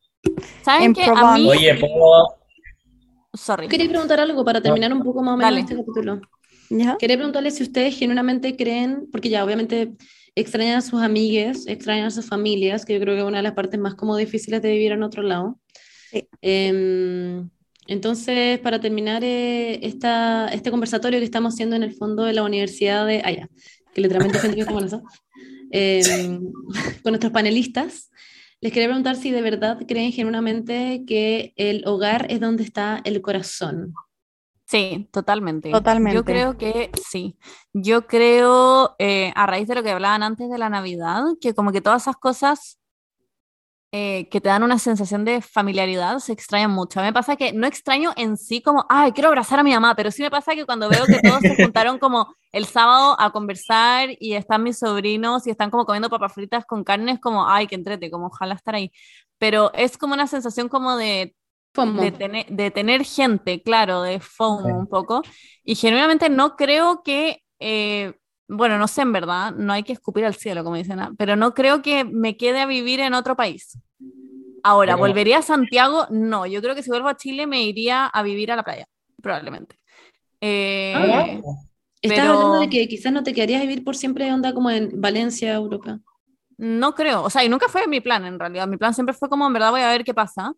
¿Saben 0.63 0.83
En 0.83 0.93
qué? 0.93 1.03
A 1.03 1.33
mí... 1.35 1.49
Oye, 1.49 1.75
¿puedo, 1.75 2.37
Sorry. 3.33 3.67
Quería 3.67 3.87
preguntar 3.87 4.19
algo 4.19 4.43
para 4.43 4.61
terminar 4.61 4.93
un 4.93 5.03
poco 5.03 5.21
más 5.21 5.33
o 5.33 5.37
menos 5.37 5.51
Dale. 5.51 5.61
este 5.61 5.75
capítulo. 5.75 6.21
¿Ya? 6.69 6.97
Quería 6.97 7.17
preguntarle 7.17 7.51
si 7.51 7.63
ustedes 7.63 7.97
genuinamente 7.97 8.55
creen, 8.55 9.07
porque 9.11 9.29
ya 9.29 9.43
obviamente 9.43 9.93
extrañan 10.35 10.77
a 10.77 10.81
sus 10.81 11.01
amigues, 11.01 11.67
extrañan 11.67 12.07
a 12.07 12.11
sus 12.11 12.25
familias, 12.25 12.85
que 12.85 12.93
yo 12.93 12.99
creo 12.99 13.15
que 13.15 13.21
es 13.21 13.27
una 13.27 13.37
de 13.37 13.43
las 13.43 13.53
partes 13.53 13.79
más 13.79 13.95
como 13.95 14.15
difíciles 14.15 14.61
de 14.61 14.71
vivir 14.71 14.91
en 14.93 15.03
otro 15.03 15.23
lado. 15.23 15.59
Sí. 16.11 16.27
Em, 16.41 17.49
entonces, 17.87 18.59
para 18.59 18.79
terminar 18.79 19.23
eh, 19.23 19.85
esta, 19.85 20.47
este 20.49 20.71
conversatorio 20.71 21.19
que 21.19 21.25
estamos 21.25 21.53
haciendo 21.53 21.75
en 21.75 21.83
el 21.83 21.93
fondo 21.93 22.23
de 22.23 22.33
la 22.33 22.43
Universidad 22.43 23.05
de... 23.05 23.21
Ah, 23.23 23.31
ya, 23.31 23.49
que 23.93 24.01
literalmente 24.01 24.37
estamos 24.37 24.81
en 24.81 24.87
eso. 24.87 25.03
Em, 25.71 26.51
con 27.01 27.11
nuestros 27.11 27.31
panelistas, 27.31 28.10
les 28.61 28.71
quería 28.71 28.87
preguntar 28.87 29.15
si 29.15 29.31
de 29.31 29.41
verdad 29.41 29.79
creen 29.87 30.11
genuinamente 30.11 31.03
que 31.07 31.53
el 31.57 31.83
hogar 31.87 32.27
es 32.29 32.39
donde 32.39 32.63
está 32.63 33.01
el 33.03 33.21
corazón. 33.21 33.93
Sí, 34.65 35.09
totalmente. 35.11 35.71
Totalmente. 35.71 36.15
Yo 36.15 36.23
creo 36.23 36.57
que 36.57 36.91
sí. 37.09 37.35
Yo 37.73 38.07
creo, 38.07 38.95
eh, 38.99 39.33
a 39.35 39.45
raíz 39.45 39.67
de 39.67 39.75
lo 39.75 39.83
que 39.83 39.91
hablaban 39.91 40.23
antes 40.23 40.49
de 40.49 40.57
la 40.57 40.69
Navidad, 40.69 41.23
que 41.41 41.53
como 41.53 41.73
que 41.73 41.81
todas 41.81 42.03
esas 42.03 42.15
cosas 42.15 42.79
eh, 43.91 44.29
que 44.29 44.39
te 44.39 44.49
dan 44.49 44.63
una 44.63 44.79
sensación 44.79 45.25
de 45.25 45.41
familiaridad 45.41 46.19
se 46.19 46.31
extrañan 46.33 46.71
mucho. 46.71 46.99
A 46.99 47.03
mí 47.03 47.07
me 47.09 47.13
pasa 47.13 47.35
que 47.35 47.51
no 47.53 47.67
extraño 47.67 48.13
en 48.15 48.37
sí 48.37 48.61
como, 48.61 48.85
ay, 48.89 49.11
quiero 49.11 49.27
abrazar 49.29 49.59
a 49.59 49.63
mi 49.63 49.71
mamá, 49.73 49.95
pero 49.95 50.11
sí 50.11 50.21
me 50.21 50.31
pasa 50.31 50.55
que 50.55 50.65
cuando 50.65 50.89
veo 50.89 51.05
que 51.05 51.19
todos 51.21 51.41
se 51.41 51.55
juntaron 51.63 51.99
como 51.99 52.33
el 52.51 52.65
sábado 52.65 53.15
a 53.19 53.31
conversar 53.31 54.09
y 54.19 54.33
están 54.33 54.63
mis 54.63 54.79
sobrinos 54.79 55.45
y 55.47 55.51
están 55.51 55.69
como 55.69 55.85
comiendo 55.85 56.09
papas 56.09 56.33
fritas 56.33 56.65
con 56.65 56.83
carne, 56.83 57.13
es 57.13 57.19
como, 57.19 57.47
ay, 57.47 57.67
qué 57.67 57.75
entrete, 57.75 58.09
como 58.09 58.27
ojalá 58.27 58.55
estar 58.55 58.75
ahí. 58.75 58.91
Pero 59.37 59.71
es 59.73 59.97
como 59.97 60.13
una 60.13 60.27
sensación 60.27 60.69
como 60.69 60.95
de 60.95 61.35
de 61.73 62.11
tener, 62.11 62.45
de 62.47 62.71
tener 62.71 63.05
gente, 63.05 63.61
claro, 63.61 64.01
de 64.01 64.19
FOMO 64.19 64.77
un 64.77 64.87
poco. 64.87 65.21
Y 65.63 65.75
genuinamente 65.75 66.29
no 66.29 66.55
creo 66.55 67.01
que, 67.03 67.43
eh, 67.59 68.13
bueno, 68.51 68.77
no 68.77 68.87
sé 68.87 69.01
en 69.01 69.11
verdad, 69.13 69.53
no 69.55 69.73
hay 69.73 69.83
que 69.83 69.93
escupir 69.93 70.25
al 70.25 70.35
cielo, 70.35 70.63
como 70.63 70.75
dicen, 70.75 70.99
¿ah? 70.99 71.11
pero 71.17 71.35
no 71.35 71.53
creo 71.53 71.81
que 71.81 72.03
me 72.03 72.37
quede 72.37 72.59
a 72.61 72.65
vivir 72.65 72.99
en 72.99 73.13
otro 73.13 73.35
país. 73.35 73.77
Ahora, 74.63 74.93
Pero- 74.93 75.07
¿volvería 75.07 75.39
a 75.39 75.41
Santiago? 75.41 76.05
No, 76.11 76.45
yo 76.45 76.61
creo 76.61 76.75
que 76.75 76.83
si 76.83 76.89
vuelvo 76.89 77.07
a 77.09 77.17
Chile 77.17 77.47
me 77.47 77.63
iría 77.63 78.05
a 78.05 78.21
vivir 78.23 78.51
a 78.51 78.55
la 78.55 78.63
playa, 78.63 78.85
probablemente. 79.21 79.75
Eh, 80.39 80.93
Ah, 80.95 81.25
Estás 82.01 82.19
pero- 82.19 82.33
hablando 82.33 82.59
de 82.61 82.69
que 82.69 82.87
quizás 82.87 83.13
no 83.13 83.23
te 83.23 83.33
quedarías 83.33 83.61
vivir 83.61 83.83
por 83.83 83.95
siempre 83.95 84.31
onda 84.33 84.53
como 84.53 84.69
en 84.71 84.89
Valencia, 84.99 85.53
Europa. 85.53 85.99
No 86.57 86.93
creo, 86.93 87.23
o 87.23 87.29
sea, 87.29 87.43
y 87.43 87.49
nunca 87.49 87.67
fue 87.69 87.87
mi 87.87 88.01
plan 88.01 88.25
en 88.25 88.39
realidad. 88.39 88.67
Mi 88.67 88.77
plan 88.77 88.93
siempre 88.93 89.13
fue 89.15 89.29
como, 89.29 89.47
en 89.47 89.53
verdad 89.53 89.71
voy 89.71 89.81
a 89.81 89.87
ver 89.89 90.03
qué 90.03 90.13
pasa. 90.13 90.53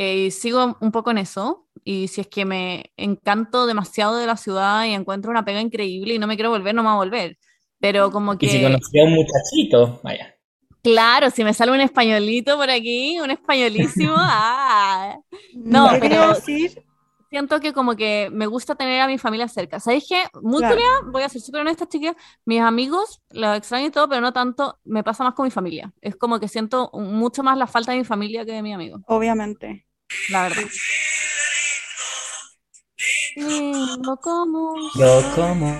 Eh, 0.00 0.30
sigo 0.30 0.76
un 0.80 0.92
poco 0.92 1.10
en 1.10 1.18
eso. 1.18 1.66
Y 1.84 2.06
si 2.08 2.20
es 2.20 2.28
que 2.28 2.44
me 2.44 2.92
encanto 2.96 3.66
demasiado 3.66 4.16
de 4.16 4.26
la 4.26 4.36
ciudad 4.36 4.84
y 4.84 4.92
encuentro 4.92 5.30
una 5.30 5.44
pega 5.44 5.60
increíble 5.60 6.14
y 6.14 6.18
no 6.18 6.26
me 6.26 6.36
quiero 6.36 6.50
volver, 6.50 6.74
no 6.74 6.82
me 6.82 6.88
voy 6.90 6.94
a 6.96 6.98
volver. 6.98 7.38
Pero 7.80 8.10
como 8.12 8.34
Y 8.38 8.48
si 8.48 8.58
que, 8.58 8.62
conocí 8.62 8.98
a 9.00 9.04
un 9.04 9.14
muchachito, 9.14 10.00
vaya. 10.04 10.34
claro, 10.82 11.30
si 11.30 11.44
me 11.44 11.54
sale 11.54 11.72
un 11.72 11.80
españolito 11.80 12.56
por 12.56 12.70
aquí, 12.70 13.18
un 13.20 13.30
españolísimo, 13.30 14.12
ah, 14.16 15.16
No, 15.54 15.88
¿Qué 15.92 15.98
pero- 16.00 16.34
decir? 16.34 16.84
siento 17.30 17.60
que 17.60 17.72
como 17.72 17.94
que 17.96 18.28
me 18.32 18.46
gusta 18.46 18.74
tener 18.74 19.00
a 19.00 19.06
mi 19.06 19.18
familia 19.18 19.48
cerca. 19.48 19.80
¿Sabéis 19.80 20.06
qué? 20.08 20.24
Muy 20.42 20.58
Claro. 20.60 20.74
culiada, 20.76 20.98
voy 21.12 21.22
a 21.22 21.28
ser 21.28 21.40
súper 21.42 21.60
honesta, 21.62 21.86
chicas. 21.86 22.16
Mis 22.44 22.60
amigos 22.60 23.20
los 23.30 23.56
extraño 23.56 23.86
y 23.86 23.90
todo, 23.90 24.08
pero 24.08 24.20
no 24.20 24.32
tanto, 24.32 24.78
me 24.84 25.02
pasa 25.04 25.24
más 25.24 25.34
con 25.34 25.44
mi 25.44 25.50
familia. 25.50 25.92
Es 26.00 26.16
como 26.16 26.38
que 26.40 26.48
siento 26.48 26.90
mucho 26.94 27.42
más 27.42 27.56
la 27.58 27.66
falta 27.66 27.92
de 27.92 27.98
mi 27.98 28.04
familia 28.04 28.44
que 28.46 28.52
de 28.52 28.62
mi 28.62 28.72
amigo, 28.72 28.98
Obviamente. 29.06 29.86
La 30.30 30.42
verdad. 30.44 30.62
Lindo 33.36 34.16
como 34.16 34.74
Yo 34.98 35.22
como 35.34 35.72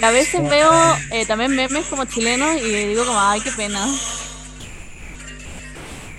Y 0.00 0.04
a 0.04 0.10
veces 0.10 0.48
veo 0.48 0.72
eh, 1.12 1.26
también 1.26 1.54
memes 1.54 1.86
como 1.86 2.04
chilenos 2.06 2.56
y 2.56 2.86
digo 2.86 3.04
como, 3.04 3.20
ay, 3.20 3.40
qué 3.40 3.50
pena. 3.52 3.86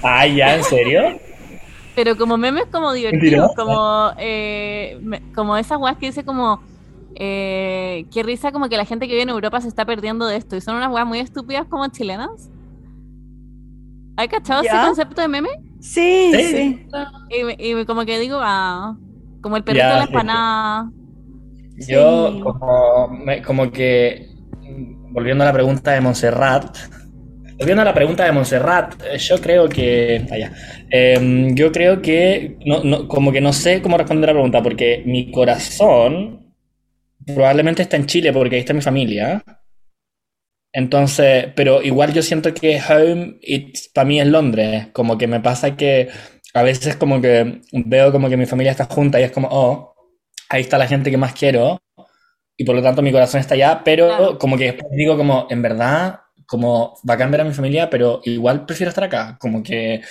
Ay, 0.03 0.35
¿ya? 0.35 0.55
¿En 0.55 0.63
serio? 0.63 1.19
Pero 1.95 2.17
como 2.17 2.37
memes 2.37 2.65
como 2.71 2.91
divertidos, 2.93 3.51
como, 3.55 4.11
eh, 4.17 4.97
me- 5.01 5.21
como 5.33 5.57
esas 5.57 5.77
weas 5.79 5.97
que 5.97 6.07
dice 6.07 6.23
como, 6.23 6.61
eh, 7.15 8.05
qué 8.11 8.23
risa 8.23 8.51
como 8.51 8.67
que 8.69 8.77
la 8.77 8.85
gente 8.85 9.05
que 9.07 9.13
vive 9.13 9.23
en 9.23 9.29
Europa 9.29 9.61
se 9.61 9.67
está 9.67 9.85
perdiendo 9.85 10.25
de 10.27 10.37
esto. 10.37 10.55
Y 10.55 10.61
son 10.61 10.75
unas 10.75 10.91
weas 10.91 11.07
muy 11.07 11.19
estúpidas 11.19 11.65
como 11.67 11.87
chilenas. 11.87 12.49
¿Hay 14.17 14.27
cachado 14.27 14.61
ese 14.61 14.71
¿Ya? 14.71 14.85
concepto 14.85 15.21
de 15.21 15.27
meme? 15.27 15.49
Sí, 16.31 16.39
Sí. 16.39 16.43
sí. 16.43 16.89
Y, 17.29 17.43
me- 17.43 17.55
y 17.59 17.85
como 17.85 18.05
que 18.05 18.19
digo, 18.19 18.39
ah, 18.41 18.97
como 19.41 19.57
el 19.57 19.63
perrito 19.63 19.87
Ya, 19.87 19.93
de 19.93 19.97
la 19.99 20.05
sí. 20.05 20.05
empanada. 20.05 20.91
Yo, 21.75 22.39
como, 22.41 23.07
me- 23.09 23.41
como 23.41 23.71
que, 23.71 24.27
volviendo 25.11 25.43
a 25.43 25.47
la 25.47 25.53
pregunta 25.53 25.91
de 25.91 26.01
Montserrat, 26.01 26.77
volviendo 27.59 27.81
a 27.81 27.85
la 27.85 27.93
pregunta 27.93 28.25
de 28.25 28.31
Montserrat, 28.31 28.95
eh, 29.03 29.17
yo 29.17 29.39
creo 29.41 29.69
que, 29.69 30.25
allá, 30.31 30.53
yo 31.55 31.71
creo 31.71 32.01
que, 32.01 32.57
no, 32.65 32.83
no- 32.83 33.07
como 33.07 33.31
que 33.31 33.41
no 33.41 33.53
sé 33.53 33.81
cómo 33.81 33.97
responder 33.97 34.29
la 34.29 34.33
pregunta, 34.33 34.61
porque 34.63 35.03
mi 35.05 35.31
corazón 35.31 36.53
probablemente 37.25 37.83
está 37.83 37.97
en 37.97 38.07
Chile, 38.07 38.33
porque 38.33 38.55
ahí 38.57 38.61
está 38.61 38.73
mi 38.73 38.81
familia. 38.81 39.43
Entonces, 40.73 41.47
pero 41.55 41.81
igual 41.83 42.13
yo 42.13 42.23
siento 42.23 42.53
que 42.53 42.81
home, 42.81 43.39
para 43.93 44.05
mí 44.05 44.19
es 44.19 44.27
Londres, 44.27 44.87
como 44.93 45.17
que 45.17 45.27
me 45.27 45.39
pasa 45.39 45.75
que 45.77 46.09
a 46.53 46.63
veces 46.63 46.95
como 46.97 47.21
que 47.21 47.61
veo 47.73 48.11
como 48.11 48.29
que 48.29 48.37
mi 48.37 48.45
familia 48.47 48.71
está 48.71 48.85
junta 48.85 49.19
y 49.19 49.23
es 49.23 49.31
como, 49.31 49.47
oh, 49.51 49.95
ahí 50.49 50.61
está 50.61 50.77
la 50.79 50.87
gente 50.87 51.11
que 51.11 51.17
más 51.17 51.33
quiero 51.33 51.79
y 52.57 52.65
por 52.65 52.75
lo 52.75 52.81
tanto 52.83 53.01
mi 53.01 53.11
corazón 53.11 53.41
está 53.41 53.55
allá, 53.55 53.81
pero 53.83 54.07
Claro. 54.07 54.37
como 54.39 54.57
que 54.57 54.65
después 54.65 54.91
digo 54.95 55.17
como, 55.17 55.47
en 55.49 55.61
verdad, 55.61 56.19
como 56.47 56.97
bacán 57.03 57.31
ver 57.31 57.41
a 57.41 57.45
mi 57.45 57.53
familia, 57.53 57.89
pero 57.89 58.21
igual 58.25 58.65
prefiero 58.65 58.89
estar 58.89 59.03
acá, 59.05 59.37
como 59.39 59.63
que, 59.63 60.01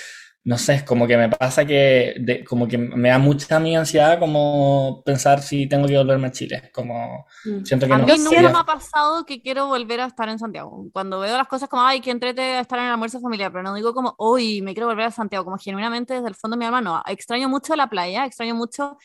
no 0.45 0.57
sé, 0.57 0.75
es 0.75 0.83
como 0.83 1.07
que 1.07 1.15
me 1.17 1.29
pasa 1.29 1.65
que, 1.65 2.15
de- 2.19 2.43
como 2.43 2.67
que 2.67 2.77
me 2.77 3.09
da 3.09 3.17
mucha 3.19 3.59
mi 3.59 3.75
ansiedad 3.77 4.19
como 4.19 5.01
pensar 5.05 5.41
si 5.41 5.67
tengo 5.67 5.87
que 5.87 5.97
volverme 5.97 6.27
a 6.27 6.31
Chile, 6.31 6.69
como 6.73 7.25
Mm. 7.45 7.63
siento 7.65 7.87
que 7.87 7.93
A 7.93 7.97
no 7.97 8.05
mí 8.05 8.17
nunca 8.17 8.41
me 8.41 8.57
ha 8.59 8.63
pasado 8.63 9.25
que 9.25 9.41
quiero 9.41 9.67
volver 9.67 9.99
a 10.01 10.05
estar 10.05 10.29
en 10.29 10.39
Santiago. 10.39 10.85
Cuando 10.93 11.19
veo 11.19 11.35
las 11.37 11.47
cosas 11.47 11.67
como, 11.69 11.83
ay, 11.83 11.99
que 12.01 12.11
entrete 12.11 12.41
a 12.41 12.59
estar 12.61 12.79
en 12.79 12.85
el 12.85 12.91
almuerzo 12.91 13.19
familiar, 13.19 13.51
pero 13.51 13.63
no 13.63 13.73
digo 13.75 13.93
como, 13.93 14.15
uy, 14.17 14.61
me 14.61 14.73
quiero 14.73 14.87
volver 14.87 15.05
a 15.07 15.11
Santiago, 15.11 15.43
como 15.45 15.57
genuinamente 15.57 16.13
desde 16.13 16.27
el 16.29 16.35
fondo 16.35 16.55
de 16.55 16.59
mi 16.59 16.65
alma, 16.65 16.81
no. 16.81 17.01
Extraño 17.07 17.49
mucho 17.49 17.75
la 17.75 17.87
playa, 17.87 18.25
extraño 18.25 18.55
mucho 18.55 18.97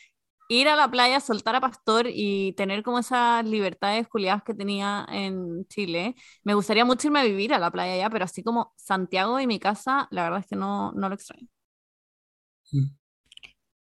ir 0.49 0.67
a 0.67 0.75
la 0.75 0.89
playa, 0.91 1.19
soltar 1.21 1.55
a 1.55 1.61
Pastor 1.61 2.07
y 2.11 2.53
tener 2.53 2.83
como 2.83 2.99
esas 2.99 3.45
libertades 3.45 4.07
culiadas 4.07 4.43
que 4.43 4.53
tenía 4.53 5.05
en 5.09 5.65
Chile. 5.67 6.15
Me 6.43 6.55
gustaría 6.55 6.83
mucho 6.83 7.07
irme 7.07 7.19
a 7.19 7.23
vivir 7.23 7.53
a 7.53 7.59
la 7.59 7.71
playa 7.71 7.95
ya, 7.95 8.09
pero 8.09 8.25
así 8.25 8.43
como 8.43 8.73
Santiago 8.75 9.39
y 9.39 9.47
mi 9.47 9.59
casa, 9.59 10.07
la 10.11 10.23
verdad 10.23 10.39
es 10.39 10.47
que 10.47 10.55
no, 10.55 10.91
no 10.93 11.07
lo 11.07 11.15
extraño. 11.15 11.47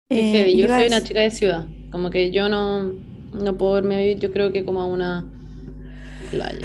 Eh, 0.08 0.32
heavy. 0.32 0.56
Yo 0.56 0.68
soy 0.68 0.86
una 0.86 1.02
chica 1.04 1.20
de 1.20 1.30
ciudad. 1.30 1.66
Como 1.92 2.10
que 2.10 2.30
yo 2.30 2.48
no, 2.48 2.84
no 3.32 3.56
puedo 3.56 3.78
irme 3.78 3.96
a 3.96 3.98
vivir, 3.98 4.18
yo 4.18 4.32
creo 4.32 4.52
que 4.52 4.64
como 4.64 4.80
a 4.80 4.86
una 4.86 5.24
playa. 6.30 6.58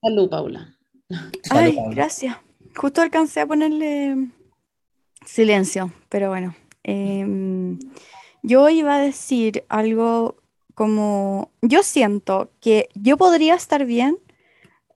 Salud, 0.00 0.28
Paula. 0.30 0.74
Salud, 1.08 1.32
Ay, 1.50 1.76
Paula. 1.76 1.94
gracias. 1.94 2.36
Justo 2.74 3.02
alcancé 3.02 3.40
a 3.40 3.46
ponerle 3.46 4.28
silencio, 5.26 5.92
pero 6.08 6.30
bueno. 6.30 6.54
Em, 6.82 7.78
yo 8.42 8.68
iba 8.68 8.96
a 8.96 9.00
decir 9.00 9.64
algo 9.68 10.36
como, 10.74 11.50
yo 11.60 11.82
siento 11.82 12.50
que 12.60 12.88
yo 12.94 13.16
podría 13.16 13.54
estar 13.54 13.84
bien 13.84 14.18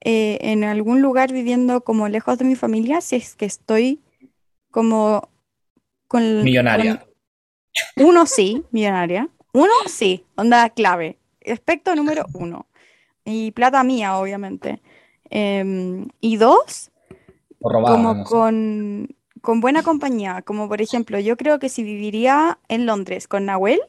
eh, 0.01 0.37
en 0.41 0.63
algún 0.63 1.01
lugar 1.01 1.31
viviendo 1.31 1.81
como 1.81 2.07
lejos 2.07 2.37
de 2.37 2.45
mi 2.45 2.55
familia 2.55 3.01
si 3.01 3.15
es 3.15 3.35
que 3.35 3.45
estoy 3.45 4.01
como 4.71 5.29
con... 6.07 6.43
Millonaria. 6.43 6.99
con- 7.95 8.05
uno 8.07 8.25
sí, 8.25 8.63
millonaria. 8.71 9.29
Uno 9.53 9.71
sí, 9.87 10.25
onda 10.35 10.69
clave. 10.69 11.17
Aspecto 11.45 11.95
número 11.95 12.25
uno. 12.33 12.67
Y 13.23 13.51
plata 13.51 13.83
mía, 13.83 14.17
obviamente. 14.17 14.81
Em, 15.29 16.07
y 16.21 16.37
dos, 16.37 16.91
robada, 17.59 17.95
como 17.95 18.13
no 18.13 18.25
sé. 18.25 18.29
con, 18.31 19.15
con 19.47 19.61
buena 19.61 19.81
compañía. 19.81 20.41
Como 20.41 20.67
por 20.67 20.81
ejemplo, 20.81 21.17
yo 21.21 21.37
creo 21.37 21.57
que 21.57 21.69
si 21.69 21.81
viviría 21.81 22.59
en 22.67 22.85
Londres 22.85 23.29
con 23.29 23.45
Nahuel, 23.45 23.79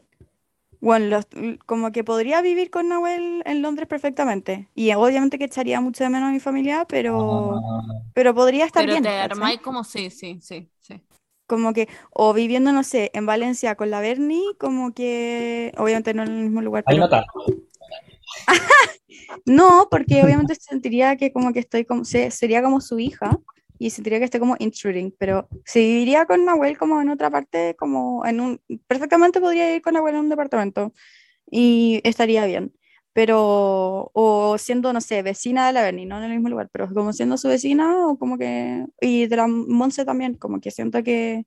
bueno, 0.81 1.07
los- 1.07 1.27
como 1.67 1.91
que 1.91 2.05
podría 2.05 2.41
vivir 2.43 2.71
con 2.71 2.87
Nahuel 2.89 3.43
en 3.45 3.61
Londres 3.61 3.89
perfectamente. 3.89 4.69
Y 4.77 4.93
obviamente 4.93 5.37
que 5.37 5.47
echaría 5.47 5.81
mucho 5.81 6.05
de 6.05 6.11
menos 6.11 6.29
a 6.29 6.33
mi 6.33 6.39
familia, 6.39 6.87
pero, 6.89 7.57
Ah, 7.57 7.83
pero 8.15 8.33
podría 8.37 8.67
estar 8.67 8.85
Pero 8.85 8.93
bien. 8.93 9.03
te 9.03 9.09
armáis 9.09 9.61
como, 9.61 9.83
sí, 9.83 10.11
sí, 10.11 10.39
sí, 10.41 10.71
sí. 10.79 11.03
Como 11.49 11.73
que, 11.73 11.89
o 12.13 12.33
viviendo, 12.35 12.71
no 12.71 12.85
sé, 12.85 13.11
en 13.13 13.27
Valencia 13.27 13.75
con 13.75 13.91
la 13.91 13.99
Berni, 13.99 14.45
como 14.61 14.93
que, 14.95 15.73
obviamente 15.77 16.15
no 16.15 16.23
en 16.23 16.29
el 16.37 16.43
mismo 16.45 16.63
lugar, 16.63 16.85
ahí 16.87 17.01
pero 17.01 17.09
no 19.45 19.89
porque 19.91 20.23
obviamente 20.23 20.55
sentiría 20.55 21.17
que 21.17 21.33
como 21.33 21.53
que 21.53 21.59
estoy 21.59 21.85
como, 21.85 22.05
se- 22.05 22.31
sería 22.31 22.63
como 22.63 22.81
su 22.81 23.01
hija 23.01 23.41
y 23.79 23.91
sentiría 23.91 24.19
que 24.19 24.25
estoy 24.25 24.41
como 24.41 24.57
intruding, 24.59 25.15
pero 25.19 25.49
si 25.65 25.81
viviría 25.81 26.27
con 26.27 26.45
Nahuel 26.45 26.77
como 26.77 27.01
en 27.01 27.11
otra 27.11 27.31
parte, 27.31 27.77
como 27.77 28.27
en 28.27 28.41
un, 28.41 28.61
perfectamente 28.87 29.41
podría 29.41 29.75
ir 29.75 29.83
con 29.83 29.95
Nahuel 29.95 30.15
en 30.15 30.21
un 30.23 30.29
departamento 30.29 30.93
y 31.51 32.01
estaría 32.05 32.45
bien. 32.47 32.73
Pero, 33.13 34.11
o 34.15 34.57
siendo, 34.59 34.93
no 34.93 35.01
sé, 35.01 35.23
vecina 35.23 35.67
de 35.67 35.73
la 35.73 35.83
Berni, 35.83 36.07
no 36.07 36.19
en 36.19 36.25
el 36.25 36.31
mismo 36.31 36.51
lugar, 36.51 36.69
pero 36.71 36.89
como 36.93 37.13
siendo 37.13 37.37
su 37.37 37.49
vecina, 37.49 38.07
o 38.07 38.17
como 38.17 38.39
que, 38.39 38.85
y 39.01 39.27
de 39.27 39.37
la 39.37 39.49
Monse 39.49 40.05
también, 40.05 40.35
como 40.35 40.61
que 40.61 40.71
siento 40.71 41.03
que, 41.03 41.45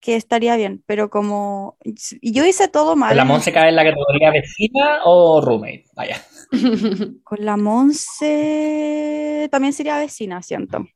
que 0.00 0.14
estaría 0.14 0.54
bien, 0.56 0.84
pero 0.86 1.10
como, 1.10 1.78
y 1.82 2.32
yo 2.32 2.44
hice 2.44 2.68
todo 2.68 2.94
mal. 2.94 3.16
¿La 3.16 3.24
Monse 3.24 3.52
cae 3.52 3.70
en 3.70 3.76
la 3.76 3.84
categoría 3.84 4.30
vecina 4.30 5.00
o 5.04 5.40
roommate? 5.40 5.86
Vaya. 5.94 6.22
Con 7.24 7.44
la 7.44 7.56
Monse 7.56 9.48
también 9.50 9.72
sería 9.72 9.98
vecina, 9.98 10.42
siento. 10.42 10.86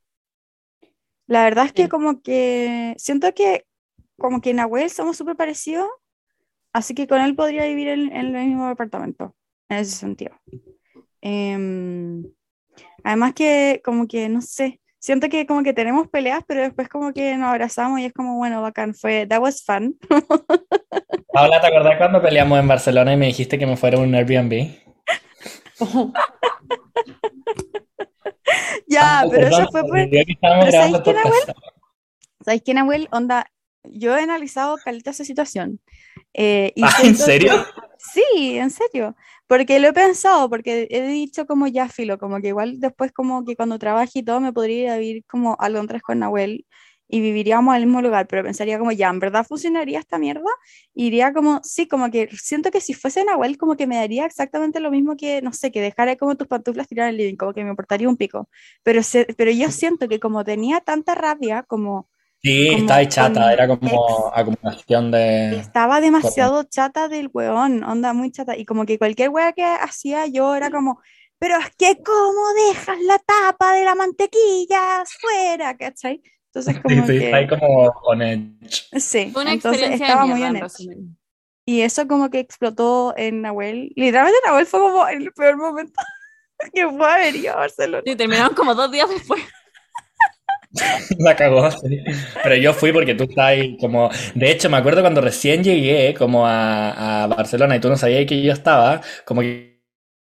La 1.33 1.45
verdad 1.45 1.65
es 1.65 1.73
que 1.73 1.85
Sí. 1.85 1.89
como 1.89 2.21
que 2.21 2.95
siento 2.99 3.33
que 3.33 3.65
como 4.19 4.43
que 4.43 4.53
Nahuel 4.53 4.91
somos 4.91 5.17
súper 5.17 5.35
parecidos, 5.35 5.89
así 6.75 6.95
que 6.95 7.07
con 7.07 7.23
él 7.23 7.35
podría 7.35 7.65
vivir 7.65 7.89
en, 7.89 8.15
en 8.15 8.37
el 8.37 8.49
mismo 8.49 8.69
departamento, 8.69 9.35
en 9.71 9.79
ese 9.79 9.93
sentido. 9.93 10.39
Em, 11.23 12.23
además 13.03 13.33
que 13.33 13.81
como 13.83 14.07
que, 14.07 14.29
no 14.29 14.43
sé, 14.43 14.79
siento 14.99 15.31
que 15.31 15.47
como 15.47 15.63
que 15.63 15.73
tenemos 15.73 16.07
peleas, 16.09 16.45
pero 16.47 16.61
después 16.61 16.91
como 16.91 17.15
que 17.15 17.35
nos 17.39 17.49
abrazamos 17.49 17.99
y 18.01 18.05
es 18.05 18.13
como, 18.13 18.37
bueno, 18.37 18.61
bacán, 18.61 18.93
fue, 18.95 19.27
that 19.27 19.41
was 19.41 19.65
fun. 19.65 19.97
Paola, 21.33 21.63
¿te 21.63 21.67
acordás 21.69 21.97
cuando 21.97 22.21
peleamos 22.21 22.61
en 22.61 22.69
Barcelona 22.69 23.15
y 23.15 23.17
me 23.17 23.27
dijiste 23.29 23.59
que 23.59 23.67
me 23.67 23.79
fuera 23.79 23.99
un 23.99 24.15
Airbnb? 24.15 24.69
Ya, 28.89 29.24
pero 29.31 29.49
eso 29.49 29.69
fue 29.70 29.83
por... 29.83 29.99
estábamos 29.99 30.65
pero 30.66 30.70
grabando 30.73 30.99
¿sabes 30.99 31.03
qué, 31.03 31.12
podcast. 31.31 31.59
¿Sabes 32.45 32.62
qué, 32.65 32.74
Nahuel? 32.74 33.09
Onda, 33.12 33.47
yo 33.85 34.16
he 34.16 34.23
analizado 34.23 34.77
caleta 34.85 35.11
esa 35.11 35.24
situación. 35.24 35.81
eh, 36.35 36.73
y 36.74 36.83
Ah, 36.85 36.89
¿en 37.03 37.15
siento 37.16 37.19
que- 37.19 37.24
serio? 37.24 37.66
Sí, 37.99 38.59
en 38.59 38.70
serio. 38.70 39.16
Porque 39.47 39.79
lo 39.79 39.89
he 39.89 39.93
pensado, 39.93 40.49
porque 40.51 40.89
he 40.91 41.03
dicho 41.07 41.47
como 41.47 41.66
ya 41.69 41.89
filo, 41.89 42.19
como 42.19 42.41
que 42.41 42.49
igual 42.49 42.81
después 42.81 43.12
como 43.12 43.45
que 43.45 43.55
cuando 43.55 43.79
trabaje 43.79 44.20
y 44.20 44.23
todo 44.24 44.41
me 44.41 44.53
podría 44.53 44.83
ir 44.85 44.91
a 44.91 44.97
vivir 44.97 45.24
como 45.29 45.57
a 45.61 45.69
Londres 45.69 46.03
con 46.03 46.19
Nahuel 46.19 46.66
y 47.12 47.20
viviríamos 47.20 47.74
en 47.76 47.82
el 47.82 47.86
mismo 47.86 48.02
lugar, 48.02 48.26
pero 48.26 48.43
pensaría 48.43 48.78
como 48.78 48.93
ya, 48.93 49.10
¿en 49.10 49.20
verdad 49.20 49.47
funcionaría 49.47 50.01
esta 50.01 50.18
mierda? 50.18 50.51
Iría 50.94 51.32
como, 51.32 51.60
sí, 51.62 51.86
como 51.89 52.10
que 52.10 52.28
siento 52.32 52.70
que 52.72 52.80
si 52.80 52.94
fuese 52.94 53.24
Nahuel 53.24 53.59
como 53.59 53.76
que 53.76 53.86
me 53.86 53.97
daría 53.97 54.26
exactamente 54.26 54.80
lo 54.80 54.90
mismo 54.90 55.16
que, 55.16 55.43
no 55.43 55.52
sé, 55.52 55.70
que 55.72 55.80
dejara 55.80 56.16
como 56.16 56.36
tus 56.36 56.48
pantuflas 56.48 56.89
tiradas 56.89 57.10
en 57.10 57.14
el 57.14 57.18
living, 57.26 57.36
como 57.36 57.52
que 57.55 57.64
me 57.64 57.70
importaría 57.70 58.09
un 58.09 58.16
pico. 58.16 58.48
Pero, 58.82 59.02
se- 59.02 59.26
pero 59.36 59.51
yo 59.52 59.70
siento 59.70 60.09
que 60.09 60.20
como 60.20 60.44
tenía 60.44 60.80
tanta 60.80 61.14
rabia, 61.14 61.62
como 61.64 62.09
Sí, 62.43 62.66
como 62.68 62.78
estaba 62.80 63.09
chata, 63.09 63.52
era 63.52 63.68
como 63.68 63.89
ex. 63.89 64.32
acumulación 64.34 65.10
de... 65.12 65.60
Estaba 65.60 66.01
demasiado 66.01 66.64
chata 66.64 67.09
del 67.09 67.30
weón, 67.32 67.84
onda 67.84 68.12
muy 68.14 68.30
chata. 68.32 68.56
Y 68.56 68.64
como 68.64 68.86
que 68.86 68.98
cualquier 68.98 69.28
wea 69.30 69.52
que 69.52 69.64
hacía 69.64 70.26
yo 70.26 70.55
era 70.55 70.70
como, 70.70 71.01
pero 71.39 71.59
es 71.59 71.70
que 71.76 72.02
cómo 72.02 72.43
dejas 72.68 72.98
la 73.02 73.18
tapa 73.18 73.72
de 73.74 73.84
la 73.84 73.94
mantequilla 73.94 75.05
fuera, 75.20 75.76
¿cachai? 75.76 76.22
Entonces 76.55 76.74
Sí, 76.89 76.97
como 76.97 77.07
sí, 77.07 77.19
ahí 77.24 77.47
como 77.49 77.95
on 78.05 78.23
edge. 78.23 78.85
sí, 78.99 79.31
Fue 79.33 79.43
una 79.43 79.53
entonces 79.53 79.83
experiencia 79.83 80.07
estaba 80.07 80.27
muy 80.27 80.43
en 80.43 80.57
edge. 80.57 80.89
Y 81.65 81.83
eso 81.83 82.07
como 82.09 82.29
que 82.31 82.41
explotó 82.41 83.15
en 83.16 83.43
Nahuel. 83.43 83.93
Literalmente 83.97 84.39
Nahuel 84.45 84.66
fue 84.66 84.81
como 84.81 85.07
el 85.07 85.33
peor 85.33 85.57
momento 85.57 85.95
que 86.74 86.89
fue 86.89 87.07
haber 87.11 87.37
ido 87.37 87.53
a 87.55 87.57
Barcelona. 87.57 88.03
Sí, 88.05 88.16
terminaron 88.16 88.55
como 88.55 88.74
dos 88.74 88.91
días 88.91 89.09
después. 89.09 89.43
La 91.19 91.37
cagó, 91.37 91.70
sí. 91.70 92.03
Pero 92.43 92.57
yo 92.57 92.73
fui 92.73 92.93
porque 92.93 93.15
tú 93.15 93.24
estás 93.24 93.45
ahí 93.47 93.77
como... 93.77 94.11
De 94.35 94.51
hecho, 94.51 94.70
me 94.70 94.79
acuerdo 94.79 95.03
cuando 95.03 95.20
recién 95.20 95.62
llegué 95.62 96.15
como 96.15 96.47
a, 96.47 97.24
a 97.24 97.27
Barcelona 97.27 97.77
y 97.77 97.81
tú 97.81 97.89
no 97.91 97.97
sabías 97.97 98.27
que 98.27 98.43
yo 98.43 98.53
estaba, 98.53 99.03
como 99.27 99.43
que 99.43 99.72